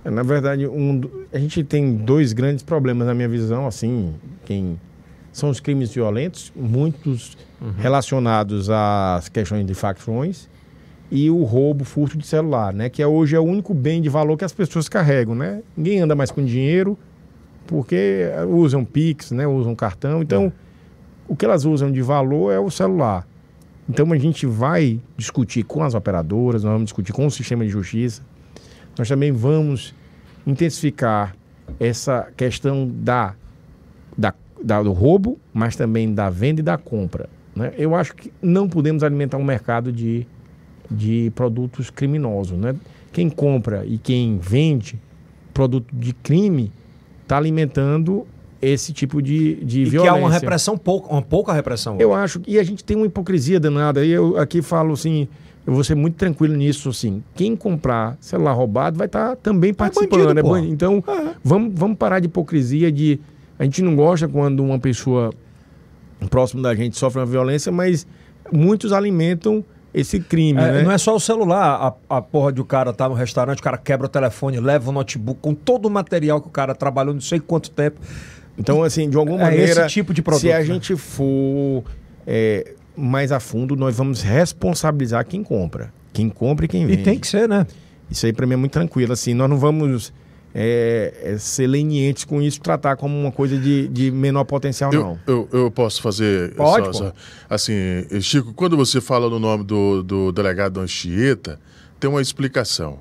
É, 0.08 0.10
Na 0.10 0.22
verdade, 0.22 0.66
um 0.66 1.02
a 1.32 1.38
gente 1.38 1.62
tem 1.62 1.94
dois 1.94 2.32
grandes 2.32 2.64
problemas 2.64 3.06
na 3.06 3.14
minha 3.14 3.28
visão, 3.28 3.66
assim, 3.66 4.14
quem 4.46 4.80
são 5.30 5.50
os 5.50 5.60
crimes 5.60 5.92
violentos, 5.92 6.50
muitos 6.56 7.36
relacionados 7.76 8.70
às 8.70 9.28
questões 9.28 9.66
de 9.66 9.74
facções 9.74 10.48
e 11.10 11.30
o 11.30 11.42
roubo, 11.42 11.84
furto 11.84 12.16
de 12.16 12.26
celular, 12.26 12.72
né, 12.72 12.88
que 12.88 13.02
é 13.02 13.06
hoje 13.06 13.34
é 13.34 13.40
o 13.40 13.42
único 13.42 13.74
bem 13.74 14.00
de 14.00 14.08
valor 14.08 14.36
que 14.36 14.44
as 14.44 14.52
pessoas 14.52 14.88
carregam, 14.88 15.34
né? 15.34 15.62
Ninguém 15.76 16.00
anda 16.00 16.14
mais 16.14 16.30
com 16.30 16.44
dinheiro 16.44 16.98
porque 17.66 18.30
usam 18.48 18.84
Pix, 18.84 19.30
né, 19.30 19.46
usam 19.46 19.74
cartão. 19.74 20.22
Então, 20.22 20.50
o 21.26 21.36
que 21.36 21.44
elas 21.44 21.66
usam 21.66 21.92
de 21.92 22.00
valor 22.00 22.50
é 22.50 22.58
o 22.58 22.70
celular. 22.70 23.26
Então, 23.88 24.10
a 24.12 24.18
gente 24.18 24.46
vai 24.46 24.98
discutir 25.16 25.62
com 25.64 25.82
as 25.82 25.94
operadoras, 25.94 26.64
nós 26.64 26.72
vamos 26.72 26.86
discutir 26.86 27.12
com 27.12 27.26
o 27.26 27.30
sistema 27.30 27.64
de 27.64 27.70
justiça 27.70 28.22
nós 28.98 29.08
também 29.08 29.30
vamos 29.30 29.94
intensificar 30.48 31.36
essa 31.78 32.28
questão 32.36 32.88
da, 32.90 33.34
da, 34.16 34.34
da- 34.62 34.82
do 34.82 34.92
roubo, 34.92 35.38
mas 35.52 35.76
também 35.76 36.12
da 36.12 36.30
venda 36.30 36.60
e 36.60 36.64
da 36.64 36.78
compra. 36.78 37.28
né? 37.54 37.72
Eu 37.76 37.94
acho 37.94 38.14
que 38.14 38.32
não 38.40 38.68
podemos 38.68 39.02
alimentar 39.02 39.36
um 39.36 39.44
mercado 39.44 39.92
de, 39.92 40.26
de 40.90 41.30
produtos 41.34 41.90
criminosos. 41.90 42.58
Né? 42.58 42.74
Quem 43.12 43.28
compra 43.28 43.84
e 43.86 43.98
quem 43.98 44.38
vende 44.38 44.98
produto 45.52 45.94
de 45.94 46.12
crime 46.14 46.72
está 47.22 47.36
alimentando 47.36 48.26
esse 48.60 48.92
tipo 48.92 49.20
de, 49.22 49.56
de 49.64 49.82
E 49.82 49.84
que 49.84 49.90
violência. 49.90 50.12
há 50.12 50.18
uma 50.18 50.30
repressão, 50.32 50.76
pouca, 50.78 51.12
uma 51.12 51.22
pouca 51.22 51.52
repressão. 51.52 51.96
Eu 52.00 52.12
acho 52.14 52.40
que 52.40 52.52
e 52.52 52.58
a 52.58 52.62
gente 52.64 52.82
tem 52.82 52.96
uma 52.96 53.06
hipocrisia 53.06 53.60
danada. 53.60 54.04
E 54.04 54.10
eu 54.10 54.36
aqui 54.38 54.62
falo 54.62 54.94
assim, 54.94 55.28
eu 55.68 55.74
vou 55.74 55.84
ser 55.84 55.94
muito 55.94 56.14
tranquilo 56.14 56.56
nisso, 56.56 56.88
assim. 56.88 57.22
Quem 57.34 57.54
comprar 57.54 58.16
celular 58.20 58.52
roubado 58.54 58.96
vai 58.96 59.06
estar 59.06 59.36
também 59.36 59.74
participando. 59.74 60.34
bandido, 60.34 60.52
né? 60.54 60.66
Então, 60.66 61.04
vamos, 61.44 61.78
vamos 61.78 61.98
parar 61.98 62.20
de 62.20 62.26
hipocrisia 62.26 62.90
de. 62.90 63.20
A 63.58 63.64
gente 63.64 63.82
não 63.82 63.94
gosta 63.94 64.26
quando 64.26 64.64
uma 64.64 64.78
pessoa 64.78 65.30
próximo 66.30 66.62
da 66.62 66.74
gente 66.74 66.96
sofre 66.96 67.20
uma 67.20 67.26
violência, 67.26 67.70
mas 67.70 68.06
muitos 68.50 68.94
alimentam 68.94 69.62
esse 69.92 70.18
crime, 70.20 70.58
É, 70.58 70.72
né? 70.72 70.82
Não 70.82 70.90
é 70.90 70.96
só 70.96 71.14
o 71.14 71.20
celular, 71.20 71.94
a, 72.08 72.16
a 72.16 72.22
porra 72.22 72.50
de 72.50 72.62
o 72.62 72.64
cara 72.64 72.90
tá 72.94 73.06
no 73.06 73.14
restaurante, 73.14 73.58
o 73.58 73.62
cara 73.62 73.76
quebra 73.76 74.06
o 74.06 74.08
telefone, 74.08 74.58
leva 74.60 74.88
o 74.88 74.92
notebook 74.92 75.38
com 75.42 75.52
todo 75.52 75.84
o 75.84 75.90
material 75.90 76.40
que 76.40 76.48
o 76.48 76.50
cara 76.50 76.74
trabalhou 76.74 77.12
não 77.12 77.20
sei 77.20 77.40
quanto 77.40 77.70
tempo. 77.70 78.00
Então, 78.56 78.82
assim, 78.82 79.10
de 79.10 79.18
alguma 79.18 79.38
É 79.38 79.44
maneira, 79.44 79.82
esse 79.84 79.88
tipo 79.92 80.14
de 80.14 80.22
produto, 80.22 80.40
se 80.40 80.50
a 80.50 80.60
né? 80.60 80.64
gente 80.64 80.96
for 80.96 81.84
é, 82.26 82.72
mais 82.98 83.30
a 83.32 83.38
fundo, 83.40 83.76
nós 83.76 83.96
vamos 83.96 84.20
responsabilizar 84.22 85.24
quem 85.26 85.42
compra. 85.42 85.92
Quem 86.12 86.28
compra 86.28 86.64
e 86.64 86.68
quem 86.68 86.82
E 86.82 86.86
vende. 86.86 87.02
tem 87.04 87.18
que 87.18 87.26
ser, 87.26 87.48
né? 87.48 87.66
Isso 88.10 88.26
aí 88.26 88.32
para 88.32 88.46
mim 88.46 88.54
é 88.54 88.56
muito 88.56 88.72
tranquilo. 88.72 89.12
Assim, 89.12 89.34
nós 89.34 89.48
não 89.48 89.58
vamos 89.58 90.12
é, 90.54 91.12
é, 91.22 91.38
ser 91.38 91.66
lenientes 91.66 92.24
com 92.24 92.40
isso, 92.42 92.60
tratar 92.60 92.96
como 92.96 93.16
uma 93.18 93.30
coisa 93.30 93.56
de, 93.58 93.86
de 93.88 94.10
menor 94.10 94.44
potencial, 94.44 94.92
Eu, 94.92 95.02
não. 95.02 95.18
eu, 95.26 95.48
eu 95.52 95.70
posso 95.70 96.00
fazer. 96.02 96.54
Pode, 96.54 96.96
só- 96.96 97.12
assim, 97.48 97.74
Chico, 98.20 98.52
quando 98.54 98.76
você 98.76 99.00
fala 99.00 99.28
no 99.28 99.38
nome 99.38 99.62
do, 99.62 100.02
do 100.02 100.32
delegado 100.32 100.80
Anchieta, 100.80 101.60
tem 102.00 102.08
uma 102.10 102.22
explicação. 102.22 102.98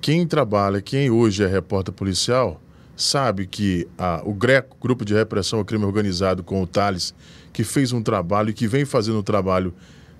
Quem 0.00 0.26
trabalha, 0.26 0.82
quem 0.82 1.10
hoje 1.10 1.42
é 1.44 1.46
repórter 1.46 1.94
policial, 1.94 2.60
sabe 2.96 3.46
que 3.46 3.86
a- 3.96 4.20
o 4.24 4.34
GRECO, 4.34 4.76
Grupo 4.80 5.04
de 5.04 5.14
Repressão 5.14 5.60
ao 5.60 5.64
Crime 5.64 5.84
Organizado, 5.84 6.42
com 6.42 6.60
o 6.60 6.66
Thales, 6.66 7.14
que 7.54 7.64
fez 7.64 7.90
um 7.92 8.02
trabalho 8.02 8.50
e 8.50 8.52
que 8.52 8.66
vem 8.68 8.84
fazendo 8.84 9.18
um 9.18 9.22
trabalho 9.22 9.72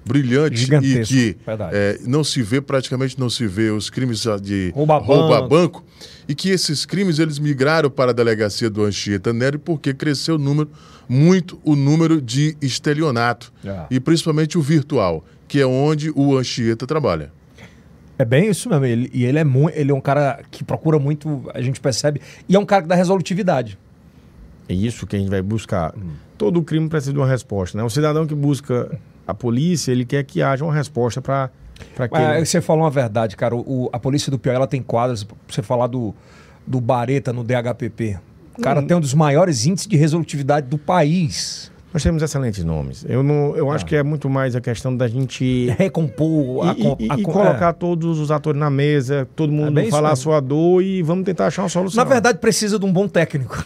brilhante 0.06 0.54
e 0.54 0.58
Gigantesco, 0.58 1.14
que 1.14 1.36
verdade. 1.46 1.70
é, 1.74 1.98
não 2.06 2.22
se 2.22 2.42
vê, 2.42 2.60
praticamente 2.60 3.18
não 3.18 3.28
se 3.30 3.46
vê 3.46 3.70
os 3.70 3.88
crimes 3.90 4.22
de 4.42 4.70
Rouba 4.74 4.98
roubo 4.98 5.32
a 5.34 5.40
banco. 5.40 5.48
banco 5.48 5.84
e 6.28 6.34
que 6.34 6.50
esses 6.50 6.84
crimes 6.86 7.18
eles 7.18 7.38
migraram 7.38 7.90
para 7.90 8.10
a 8.10 8.14
delegacia 8.14 8.68
do 8.70 8.84
Anchieta 8.84 9.32
Nery 9.32 9.58
porque 9.58 9.92
cresceu 9.94 10.34
o 10.36 10.38
número, 10.38 10.70
muito 11.08 11.58
o 11.64 11.74
número 11.74 12.20
de 12.20 12.54
estelionato 12.62 13.52
Ah. 13.66 13.86
e 13.90 13.98
principalmente 13.98 14.56
o 14.58 14.60
virtual, 14.62 15.24
que 15.48 15.58
é 15.60 15.66
onde 15.66 16.10
o 16.14 16.36
Anchieta 16.36 16.86
trabalha. 16.86 17.32
É 18.18 18.24
bem 18.24 18.48
isso 18.48 18.68
mesmo. 18.68 18.84
Ele, 18.84 19.10
e 19.12 19.24
ele 19.24 19.38
é, 19.38 19.44
ele 19.74 19.90
é 19.90 19.94
um 19.94 20.00
cara 20.00 20.40
que 20.50 20.62
procura 20.62 20.98
muito, 21.00 21.50
a 21.52 21.60
gente 21.60 21.80
percebe. 21.80 22.20
E 22.48 22.54
é 22.54 22.58
um 22.58 22.64
cara 22.64 22.82
que 22.82 22.88
dá 22.88 22.94
resolutividade. 22.94 23.76
É 24.68 24.72
isso 24.74 25.04
que 25.06 25.16
a 25.16 25.18
gente 25.18 25.28
vai 25.30 25.42
buscar. 25.42 25.92
Todo 26.36 26.62
crime 26.62 26.88
precisa 26.88 27.12
de 27.12 27.18
uma 27.18 27.26
resposta, 27.28 27.78
né? 27.78 27.84
O 27.84 27.90
cidadão 27.90 28.26
que 28.26 28.34
busca 28.34 28.90
a 29.26 29.32
polícia, 29.34 29.92
ele 29.92 30.04
quer 30.04 30.24
que 30.24 30.42
haja 30.42 30.64
uma 30.64 30.74
resposta 30.74 31.22
para 31.22 31.50
aquele... 31.98 32.44
Você 32.44 32.60
falou 32.60 32.82
uma 32.84 32.90
verdade, 32.90 33.36
cara. 33.36 33.54
O, 33.54 33.88
a 33.92 33.98
polícia 33.98 34.30
do 34.30 34.38
Piauí 34.38 34.56
ela 34.56 34.66
tem 34.66 34.82
quadros. 34.82 35.24
pra 35.24 35.36
Você 35.48 35.62
falar 35.62 35.86
do, 35.86 36.14
do 36.66 36.80
Bareta 36.80 37.32
no 37.32 37.44
DHPP. 37.44 38.18
O 38.58 38.62
cara 38.62 38.82
tem 38.82 38.96
um 38.96 39.00
dos 39.00 39.14
maiores 39.14 39.66
índices 39.66 39.86
de 39.88 39.96
resolutividade 39.96 40.66
do 40.68 40.78
país. 40.78 41.72
Nós 41.92 42.02
temos 42.02 42.22
excelentes 42.22 42.64
nomes. 42.64 43.04
Eu, 43.08 43.22
não, 43.22 43.56
eu 43.56 43.70
acho 43.70 43.86
que 43.86 43.94
é 43.94 44.02
muito 44.02 44.28
mais 44.28 44.56
a 44.56 44.60
questão 44.60 44.96
da 44.96 45.06
gente... 45.06 45.68
Recompor 45.78 46.68
a, 46.68 46.72
E, 46.72 47.04
e- 47.04 47.10
a 47.10 47.14
e 47.18 47.22
colocar 47.22 47.72
todos 47.72 48.18
os 48.18 48.32
atores 48.32 48.58
na 48.58 48.68
mesa, 48.68 49.28
todo 49.36 49.52
É 49.52 49.56
mundo 49.56 49.80
isso 49.80 49.90
falar 49.90 50.10
a 50.10 50.16
sua 50.16 50.40
dor 50.40 50.82
e 50.82 51.02
vamos 51.02 51.24
tentar 51.24 51.46
achar 51.46 51.62
uma 51.62 51.66
é. 51.66 51.70
solução. 51.70 52.02
Na 52.04 52.08
verdade, 52.08 52.38
precisa 52.38 52.78
de 52.80 52.84
um 52.84 52.92
bom 52.92 53.06
técnico. 53.06 53.64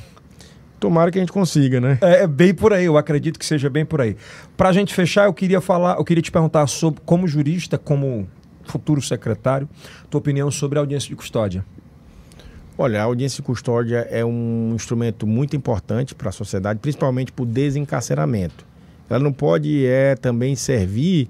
Tomara 0.81 1.11
que 1.11 1.19
a 1.19 1.21
gente 1.21 1.33
consiga, 1.33 1.81
né? 1.81 1.99
É, 2.01 2.23
é 2.23 2.27
bem 2.27 2.55
por 2.55 2.73
aí, 2.73 2.85
eu 2.85 2.97
acredito 2.97 3.39
que 3.39 3.45
seja 3.45 3.69
bem 3.69 3.85
por 3.85 4.01
aí. 4.01 4.17
Pra 4.57 4.73
gente 4.73 4.95
fechar, 4.95 5.25
eu 5.25 5.35
queria 5.35 5.61
falar, 5.61 5.97
eu 5.97 6.05
queria 6.05 6.23
te 6.23 6.31
perguntar 6.31 6.67
sobre, 6.67 7.01
como 7.05 7.27
jurista, 7.27 7.77
como 7.77 8.29
futuro 8.65 9.01
secretário, 9.03 9.69
tua 10.09 10.19
opinião 10.19 10.51
sobre 10.51 10.79
a 10.79 10.83
audiência 10.83 11.09
de 11.09 11.17
custódia. 11.17 11.65
Olha, 12.77 13.01
a 13.01 13.05
audiência 13.05 13.37
de 13.37 13.43
custódia 13.43 14.07
é 14.09 14.25
um 14.25 14.73
instrumento 14.75 15.27
muito 15.27 15.57
importante 15.57 16.15
para 16.15 16.29
a 16.29 16.33
sociedade, 16.33 16.79
principalmente 16.79 17.33
para 17.33 17.43
o 17.43 17.47
desencarceramento. 17.47 18.65
Ela 19.11 19.19
não 19.19 19.33
pode 19.33 19.85
é, 19.85 20.15
também 20.15 20.55
servir 20.55 21.29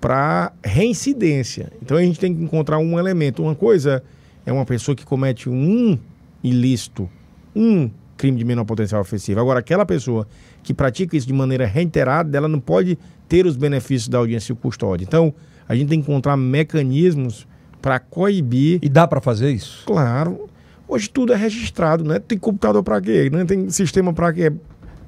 para 0.00 0.52
reincidência. 0.64 1.70
Então 1.82 1.98
a 1.98 2.02
gente 2.02 2.18
tem 2.18 2.34
que 2.34 2.42
encontrar 2.42 2.78
um 2.78 2.98
elemento. 2.98 3.42
Uma 3.42 3.54
coisa 3.54 4.02
é 4.46 4.52
uma 4.52 4.64
pessoa 4.64 4.96
que 4.96 5.04
comete 5.04 5.50
um 5.50 5.98
ilícito, 6.42 7.10
um 7.54 7.90
crime 8.20 8.36
de 8.36 8.44
menor 8.44 8.66
potencial 8.66 9.00
ofensivo. 9.00 9.40
Agora, 9.40 9.60
aquela 9.60 9.86
pessoa 9.86 10.28
que 10.62 10.74
pratica 10.74 11.16
isso 11.16 11.26
de 11.26 11.32
maneira 11.32 11.64
reiterada, 11.64 12.36
ela 12.36 12.48
não 12.48 12.60
pode 12.60 12.98
ter 13.26 13.46
os 13.46 13.56
benefícios 13.56 14.08
da 14.08 14.18
audiência 14.18 14.54
de 14.54 14.60
custódia. 14.60 15.06
Então, 15.06 15.32
a 15.66 15.74
gente 15.74 15.88
tem 15.88 16.02
que 16.02 16.10
encontrar 16.10 16.36
mecanismos 16.36 17.48
para 17.80 17.98
coibir 17.98 18.78
E 18.82 18.90
dá 18.90 19.08
pra 19.08 19.22
fazer 19.22 19.50
isso? 19.50 19.84
Claro. 19.86 20.50
Hoje 20.86 21.08
tudo 21.08 21.32
é 21.32 21.36
registrado, 21.36 22.04
né? 22.04 22.18
Tem 22.18 22.36
computador 22.36 22.82
para 22.82 23.00
quê? 23.00 23.30
Né? 23.32 23.46
Tem 23.46 23.70
sistema 23.70 24.12
para 24.12 24.34
quê? 24.34 24.52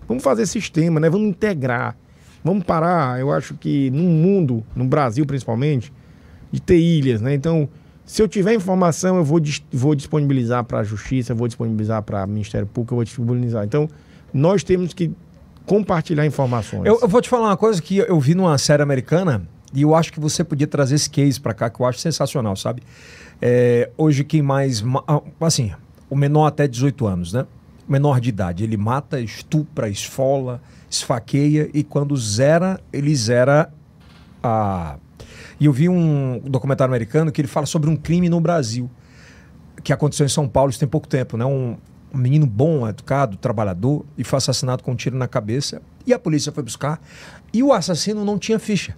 Vamos 0.09 0.22
fazer 0.22 0.47
sistema, 0.47 0.98
né? 0.98 1.10
Vamos 1.10 1.28
integrar. 1.28 1.94
Vamos 2.43 2.64
parar, 2.64 3.20
eu 3.20 3.30
acho 3.30 3.55
que 3.55 3.90
no 3.90 4.02
mundo, 4.05 4.64
no 4.74 4.84
Brasil 4.86 5.26
principalmente, 5.26 5.93
de 6.51 6.62
ter 6.62 6.78
ilhas, 6.78 7.20
né? 7.20 7.34
Então, 7.34 7.68
se 8.05 8.23
eu 8.23 8.29
tiver 8.29 8.55
informação, 8.55 9.16
eu 9.16 9.24
vou, 9.24 9.41
vou 9.73 9.95
disponibilizar 9.95 10.65
para 10.65 10.81
a 10.81 10.85
Justiça, 10.85 11.35
vou 11.35 11.47
disponibilizar 11.47 12.03
para 12.03 12.24
o 12.24 12.29
Ministério 12.29 12.66
Público, 12.66 12.95
eu 12.95 12.97
vou 12.97 13.05
disponibilizar. 13.05 13.65
Então, 13.65 13.89
nós 14.33 14.62
temos 14.65 14.93
que 14.93 15.11
compartilhar 15.66 16.27
informações. 16.27 16.85
Eu, 16.87 16.99
eu 17.01 17.09
vou 17.09 17.20
te 17.23 17.29
falar 17.29 17.49
uma 17.49 17.57
coisa 17.57 17.81
que 17.81 17.99
eu 17.99 18.19
vi 18.20 18.35
numa 18.35 18.59
série 18.59 18.83
americana 18.83 19.43
e 19.73 19.83
eu 19.83 19.95
acho 19.95 20.12
que 20.12 20.19
você 20.20 20.43
podia 20.45 20.66
trazer 20.66 20.97
esse 20.97 21.09
case 21.09 21.41
pra 21.41 21.55
cá, 21.55 21.70
que 21.70 21.81
eu 21.81 21.87
acho 21.87 21.99
sensacional, 22.01 22.57
sabe? 22.57 22.83
É, 23.41 23.91
hoje 23.97 24.24
quem 24.24 24.43
mais... 24.43 24.83
ma- 24.83 25.05
ah, 25.07 25.20
Assim, 25.41 25.73
o 26.11 26.16
menor 26.16 26.47
até 26.47 26.66
18 26.69 27.07
anos, 27.07 27.33
né? 27.33 27.47
O 27.89 27.93
menor 27.93 28.20
de 28.20 28.29
idade. 28.29 28.65
Ele 28.65 28.77
mata, 28.77 29.20
estupra, 29.20 29.89
esfola, 29.89 30.61
esfaqueia 30.91 31.70
e 31.73 31.83
quando 31.83 32.16
zera, 32.16 32.81
ele 32.93 33.15
zera 33.15 33.73
a... 34.43 34.97
E 35.62 35.66
eu 35.66 35.72
vi 35.72 35.89
um 35.89 36.40
documentário 36.44 36.93
americano 36.93 37.30
que 37.30 37.40
ele 37.40 37.47
fala 37.47 37.66
sobre 37.66 37.89
um 37.89 37.94
crime 37.94 38.28
no 38.28 38.40
Brasil 38.40 38.90
que 39.84 39.93
aconteceu 39.93 40.26
em 40.26 40.28
São 40.28 40.48
Paulo 40.48 40.70
isso 40.70 40.80
tem 40.80 40.89
pouco 40.89 41.06
tempo, 41.06 41.36
né? 41.36 41.44
Um, 41.44 41.76
um 42.12 42.18
menino 42.18 42.47
bom, 42.47 42.89
educado, 42.89 43.36
trabalhador, 43.36 44.05
e 44.18 44.24
foi 44.24 44.39
assassinado 44.39 44.82
com 44.82 44.90
um 44.90 44.97
tiro 44.97 45.16
na 45.16 45.28
cabeça. 45.28 45.80
E 46.05 46.12
a 46.12 46.18
polícia 46.18 46.51
foi 46.51 46.64
buscar. 46.64 47.01
E 47.52 47.62
o 47.62 47.72
assassino 47.72 48.24
não 48.24 48.40
tinha 48.40 48.59
ficha. 48.59 48.97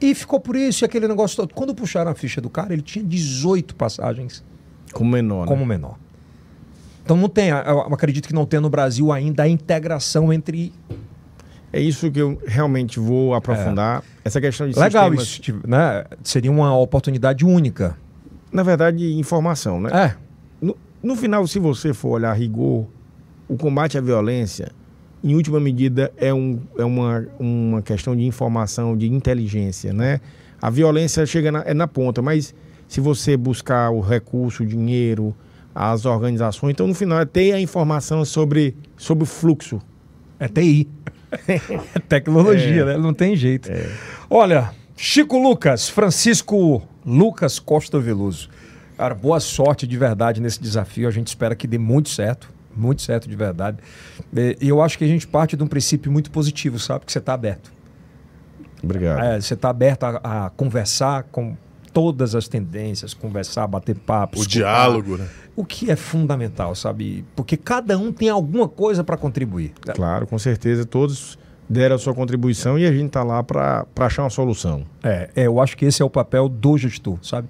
E 0.00 0.14
ficou 0.14 0.40
por 0.40 0.56
isso, 0.56 0.84
e 0.84 0.86
aquele 0.86 1.06
negócio 1.06 1.36
todo. 1.36 1.52
Quando 1.52 1.74
puxaram 1.74 2.10
a 2.10 2.14
ficha 2.14 2.40
do 2.40 2.48
cara, 2.48 2.72
ele 2.72 2.80
tinha 2.80 3.04
18 3.04 3.76
passagens 3.76 4.42
Como 4.94 5.10
menor, 5.10 5.42
né? 5.42 5.46
como 5.46 5.66
menor. 5.66 5.98
Então 7.04 7.14
não 7.14 7.28
tem, 7.28 7.50
eu 7.50 7.56
eu 7.56 7.94
acredito 7.94 8.26
que 8.26 8.34
não 8.34 8.46
tem 8.46 8.58
no 8.58 8.70
Brasil 8.70 9.12
ainda 9.12 9.42
a 9.42 9.48
integração 9.48 10.32
entre. 10.32 10.72
É 11.72 11.80
isso 11.80 12.10
que 12.10 12.20
eu 12.20 12.40
realmente 12.46 13.00
vou 13.00 13.34
aprofundar. 13.34 14.04
Essa 14.24 14.40
questão 14.40 14.68
de 14.68 14.78
Legal 14.78 15.04
sistemas, 15.04 15.22
isso, 15.22 15.40
tipo, 15.40 15.68
né? 15.68 16.04
Seria 16.22 16.50
uma 16.50 16.76
oportunidade 16.76 17.44
única. 17.44 17.96
Na 18.52 18.62
verdade, 18.62 19.14
informação, 19.14 19.80
né? 19.80 19.90
É. 19.92 20.14
No, 20.60 20.76
no 21.02 21.16
final, 21.16 21.46
se 21.46 21.58
você 21.58 21.94
for 21.94 22.10
olhar 22.10 22.32
rigor, 22.34 22.86
o 23.48 23.56
combate 23.56 23.96
à 23.96 24.00
violência, 24.00 24.70
em 25.24 25.34
última 25.34 25.58
medida, 25.58 26.12
é, 26.16 26.34
um, 26.34 26.60
é 26.76 26.84
uma, 26.84 27.26
uma 27.38 27.80
questão 27.80 28.14
de 28.14 28.24
informação, 28.24 28.96
de 28.96 29.10
inteligência, 29.10 29.92
né? 29.92 30.20
A 30.60 30.68
violência 30.68 31.24
chega 31.24 31.50
na, 31.50 31.62
é 31.66 31.72
na 31.72 31.88
ponta, 31.88 32.20
mas 32.20 32.54
se 32.86 33.00
você 33.00 33.36
buscar 33.36 33.90
o 33.90 34.00
recurso, 34.00 34.62
o 34.62 34.66
dinheiro, 34.66 35.34
as 35.74 36.04
organizações, 36.04 36.72
então 36.72 36.86
no 36.86 36.94
final 36.94 37.18
é 37.18 37.24
ter 37.24 37.52
a 37.52 37.60
informação 37.60 38.24
sobre, 38.24 38.76
sobre 38.96 39.24
o 39.24 39.26
fluxo. 39.26 39.80
É 40.38 40.48
TI. 40.48 40.88
É 41.94 41.98
tecnologia, 41.98 42.84
né? 42.84 42.96
Não 42.96 43.14
tem 43.14 43.34
jeito. 43.34 43.70
Olha, 44.28 44.70
Chico 44.96 45.38
Lucas, 45.38 45.88
Francisco 45.88 46.82
Lucas 47.04 47.58
Costa 47.58 47.98
Veloso. 47.98 48.48
Cara, 48.96 49.14
boa 49.14 49.40
sorte 49.40 49.86
de 49.86 49.96
verdade 49.96 50.40
nesse 50.40 50.60
desafio. 50.60 51.08
A 51.08 51.10
gente 51.10 51.28
espera 51.28 51.54
que 51.54 51.66
dê 51.66 51.78
muito 51.78 52.08
certo. 52.08 52.48
Muito 52.74 53.02
certo 53.02 53.28
de 53.28 53.36
verdade. 53.36 53.78
E 54.34 54.56
e 54.60 54.68
eu 54.68 54.80
acho 54.80 54.96
que 54.96 55.04
a 55.04 55.08
gente 55.08 55.26
parte 55.26 55.56
de 55.56 55.62
um 55.62 55.66
princípio 55.66 56.10
muito 56.10 56.30
positivo, 56.30 56.78
sabe? 56.78 57.04
Que 57.04 57.12
você 57.12 57.18
está 57.18 57.34
aberto. 57.34 57.72
Obrigado. 58.82 59.24
É, 59.24 59.40
você 59.40 59.54
está 59.54 59.70
aberto 59.70 60.04
a, 60.04 60.46
a 60.46 60.50
conversar 60.50 61.24
com 61.24 61.56
todas 61.92 62.34
as 62.34 62.48
tendências, 62.48 63.14
conversar, 63.14 63.66
bater 63.66 63.96
papo. 63.96 64.38
O 64.38 64.42
escutar. 64.42 64.58
diálogo, 64.58 65.16
né? 65.16 65.28
O 65.54 65.64
que 65.64 65.90
é 65.90 65.96
fundamental, 65.96 66.74
sabe? 66.74 67.24
Porque 67.36 67.56
cada 67.56 67.98
um 67.98 68.10
tem 68.10 68.28
alguma 68.28 68.66
coisa 68.66 69.04
para 69.04 69.16
contribuir. 69.16 69.72
Claro, 69.94 70.26
com 70.26 70.38
certeza, 70.38 70.84
todos 70.84 71.38
deram 71.68 71.96
a 71.96 71.98
sua 71.98 72.14
contribuição 72.14 72.78
e 72.78 72.86
a 72.86 72.92
gente 72.92 73.06
está 73.06 73.22
lá 73.22 73.42
para 73.42 73.86
achar 74.00 74.22
uma 74.22 74.30
solução. 74.30 74.84
É, 75.02 75.30
é, 75.34 75.46
eu 75.46 75.60
acho 75.60 75.76
que 75.76 75.84
esse 75.84 76.02
é 76.02 76.04
o 76.04 76.10
papel 76.10 76.48
do 76.48 76.76
gestor, 76.76 77.18
sabe? 77.22 77.48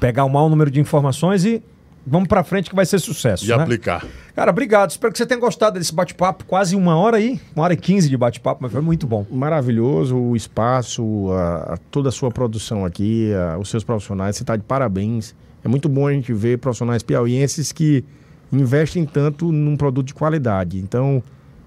Pegar 0.00 0.24
o 0.24 0.28
maior 0.28 0.48
número 0.48 0.70
de 0.70 0.80
informações 0.80 1.44
e 1.44 1.62
vamos 2.06 2.28
pra 2.28 2.42
frente 2.44 2.68
que 2.70 2.76
vai 2.76 2.86
ser 2.86 2.98
sucesso. 2.98 3.44
E 3.44 3.48
né? 3.48 3.54
aplicar. 3.54 4.04
Cara, 4.34 4.50
obrigado. 4.50 4.90
Espero 4.90 5.12
que 5.12 5.18
você 5.18 5.26
tenha 5.26 5.38
gostado 5.40 5.78
desse 5.78 5.94
bate-papo. 5.94 6.44
Quase 6.44 6.74
uma 6.76 6.96
hora 6.96 7.16
aí, 7.18 7.40
uma 7.54 7.64
hora 7.64 7.74
e 7.74 7.76
quinze 7.76 8.08
de 8.08 8.16
bate-papo, 8.16 8.62
mas 8.62 8.72
foi 8.72 8.80
muito 8.80 9.06
bom. 9.06 9.24
Maravilhoso 9.30 10.16
o 10.16 10.34
espaço, 10.36 11.30
a- 11.32 11.74
a- 11.74 11.78
toda 11.90 12.08
a 12.08 12.12
sua 12.12 12.30
produção 12.30 12.84
aqui, 12.84 13.32
a- 13.34 13.58
os 13.58 13.68
seus 13.68 13.84
profissionais, 13.84 14.36
você 14.36 14.42
está 14.42 14.56
de 14.56 14.62
parabéns. 14.62 15.34
É 15.64 15.68
muito 15.68 15.88
bom 15.88 16.06
a 16.06 16.12
gente 16.12 16.32
ver 16.32 16.58
profissionais 16.58 17.02
piauienses 17.02 17.72
que 17.72 18.04
investem 18.52 19.04
tanto 19.06 19.50
num 19.50 19.76
produto 19.76 20.06
de 20.08 20.14
qualidade. 20.14 20.78
Então, 20.78 21.22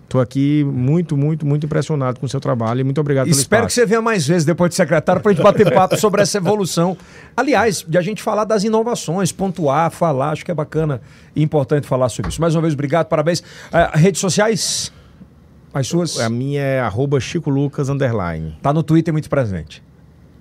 estou 0.07 0.21
aqui 0.21 0.63
muito, 0.63 1.17
muito, 1.17 1.45
muito 1.45 1.65
impressionado 1.65 2.19
com 2.19 2.25
o 2.25 2.29
seu 2.29 2.39
trabalho 2.39 2.79
e 2.79 2.83
muito 2.83 2.99
obrigado 2.99 3.25
pelo 3.25 3.37
Espero 3.37 3.65
que 3.65 3.71
espaço. 3.71 3.81
você 3.81 3.85
venha 3.85 4.01
mais 4.01 4.25
vezes 4.25 4.45
depois 4.45 4.69
de 4.69 4.75
secretário 4.75 5.21
pra 5.21 5.31
gente 5.31 5.43
bater 5.43 5.71
papo 5.73 5.97
sobre 5.97 6.21
essa 6.21 6.37
evolução. 6.37 6.97
Aliás, 7.35 7.85
de 7.87 7.97
a 7.97 8.01
gente 8.01 8.23
falar 8.23 8.45
das 8.45 8.63
inovações, 8.63 9.31
pontuar, 9.31 9.91
falar, 9.91 10.31
acho 10.31 10.45
que 10.45 10.51
é 10.51 10.55
bacana 10.55 11.01
e 11.35 11.43
importante 11.43 11.85
falar 11.85 12.09
sobre 12.09 12.31
isso. 12.31 12.41
Mais 12.41 12.55
uma 12.55 12.61
vez, 12.61 12.73
obrigado, 12.73 13.07
parabéns. 13.07 13.43
Ah, 13.71 13.91
redes 13.97 14.21
sociais? 14.21 14.91
As 15.73 15.87
suas? 15.87 16.19
A 16.19 16.29
minha 16.29 16.61
é 16.61 16.79
arroba 16.79 17.19
Chico 17.19 17.49
Lucas, 17.49 17.89
underline. 17.89 18.57
Tá 18.61 18.73
no 18.73 18.81
Twitter 18.81 19.13
muito 19.13 19.29
presente. 19.29 19.83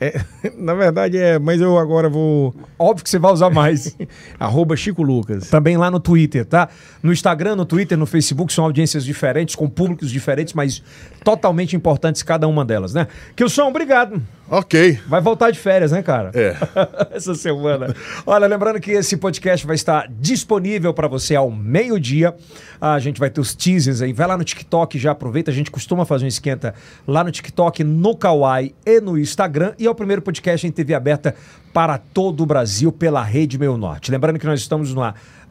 É, 0.01 0.21
na 0.57 0.75
verdade 0.75 1.17
é, 1.17 1.39
mas 1.39 1.61
eu 1.61 1.79
agora 1.79 2.09
vou. 2.09 2.55
Óbvio 2.79 3.05
que 3.05 3.11
você 3.11 3.19
vai 3.19 3.33
usar 3.33 3.51
mais. 3.51 3.97
Arroba 4.39 4.77
Chico 4.77 5.03
Lucas. 5.03 5.49
Também 5.49 5.77
lá 5.77 5.91
no 5.91 5.99
Twitter, 6.01 6.45
tá? 6.45 6.69
No 7.03 7.13
Instagram, 7.13 7.57
no 7.57 7.65
Twitter, 7.65 7.97
no 7.97 8.07
Facebook, 8.07 8.53
são 8.53 8.65
audiências 8.65 9.05
diferentes, 9.05 9.55
com 9.55 9.69
públicos 9.69 10.11
diferentes, 10.11 10.55
mas 10.55 10.83
totalmente 11.25 11.75
importantes 11.75 12.23
cada 12.23 12.47
uma 12.47 12.65
delas, 12.65 12.95
né? 12.95 13.07
Kilson, 13.35 13.69
obrigado. 13.69 14.23
Ok. 14.49 15.01
Vai 15.09 15.21
voltar 15.21 15.51
de 15.51 15.59
férias, 15.59 15.91
né, 15.91 16.03
cara? 16.03 16.31
É. 16.33 16.57
Essa 17.11 17.35
semana. 17.35 17.95
Olha, 18.25 18.47
lembrando 18.47 18.81
que 18.81 18.93
esse 18.93 19.17
podcast 19.17 19.67
vai 19.67 19.75
estar 19.75 20.09
disponível 20.09 20.95
para 20.95 21.09
você 21.09 21.35
ao 21.35 21.51
meio-dia. 21.51 22.35
A 22.81 22.99
gente 23.01 23.19
vai 23.19 23.29
ter 23.29 23.41
os 23.41 23.55
teasers 23.55 24.01
aí. 24.01 24.13
Vai 24.13 24.27
lá 24.27 24.39
no 24.39 24.45
TikTok, 24.45 24.99
já 24.99 25.11
aproveita. 25.11 25.51
A 25.51 25.55
gente 25.55 25.71
costuma 25.71 26.05
fazer 26.05 26.27
um 26.27 26.29
esquenta 26.29 26.75
lá 27.07 27.25
no 27.25 27.31
TikTok, 27.33 27.83
no 27.83 28.17
Kawaii 28.17 28.73
e 28.87 29.01
no 29.01 29.19
Instagram. 29.19 29.75
E 29.79 29.87
é 29.87 29.91
o 29.91 29.95
primeiro 29.95 30.23
podcast 30.23 30.65
em 30.65 30.71
TV 30.71 30.95
aberta 30.95 31.35
para 31.73 31.99
todo 31.99 32.43
o 32.43 32.47
Brasil 32.47 32.93
pela 32.93 33.23
Rede 33.23 33.59
Meio 33.59 33.77
Norte. 33.77 34.11
Lembrando 34.13 34.39
que 34.39 34.47
nós 34.47 34.61
estamos 34.61 34.95
no, 34.95 35.03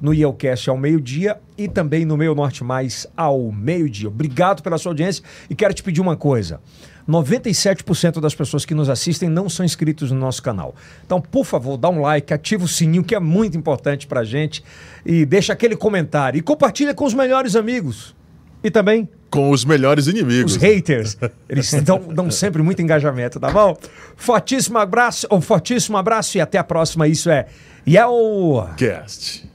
no 0.02 0.14
IELCast 0.14 0.70
ao 0.70 0.78
meio-dia 0.78 1.38
e 1.58 1.68
também 1.68 2.06
no 2.06 2.18
Meio 2.18 2.34
Norte 2.34 2.64
Mais 2.64 3.06
ao 3.16 3.52
meio-dia. 3.52 4.08
Obrigado 4.08 4.64
pela 4.64 4.78
sua 4.78 4.92
audiência 4.92 5.24
e 5.50 5.54
quero 5.54 5.74
te 5.74 5.84
pedir 5.84 6.02
uma 6.02 6.16
coisa. 6.16 6.60
97% 7.08 8.20
das 8.20 8.34
pessoas 8.34 8.66
que 8.66 8.74
nos 8.74 8.90
assistem 8.90 9.30
não 9.30 9.48
são 9.48 9.66
inscritos 9.66 10.12
no 10.12 10.20
nosso 10.20 10.42
canal. 10.42 10.76
Então, 11.06 11.22
por 11.22 11.46
favor, 11.46 11.78
dá 11.78 11.90
um 11.90 12.02
like, 12.02 12.34
ativa 12.34 12.64
o 12.64 12.68
sininho, 12.68 13.04
que 13.04 13.14
é 13.16 13.20
muito 13.20 13.58
importante 13.58 14.08
pra 14.08 14.24
gente, 14.24 14.64
e 15.06 15.26
deixa 15.26 15.54
aquele 15.54 15.76
comentário. 15.76 16.38
E 16.38 16.42
compartilha 16.42 16.94
com 16.94 17.06
os 17.06 17.14
melhores 17.14 17.56
amigos. 17.56 18.16
E 18.64 18.72
também 18.72 19.08
Com 19.30 19.52
os 19.52 19.64
melhores 19.64 20.08
inimigos. 20.08 20.54
os 20.56 20.58
haters. 20.62 21.18
Eles 21.48 21.72
dão, 21.84 22.00
dão 22.00 22.32
sempre 22.32 22.64
muito 22.64 22.82
engajamento, 22.82 23.40
tá 23.40 23.52
bom? 23.52 23.78
Fortíssimo 24.16 24.78
abraço, 24.80 25.28
um 25.32 25.40
fortíssimo 25.42 25.98
abraço 25.98 26.38
e 26.38 26.42
até 26.42 26.58
a 26.58 26.64
próxima. 26.64 27.08
Isso 27.08 27.30
é 27.30 27.46
Yell! 27.88 28.68
Cast. 28.78 29.48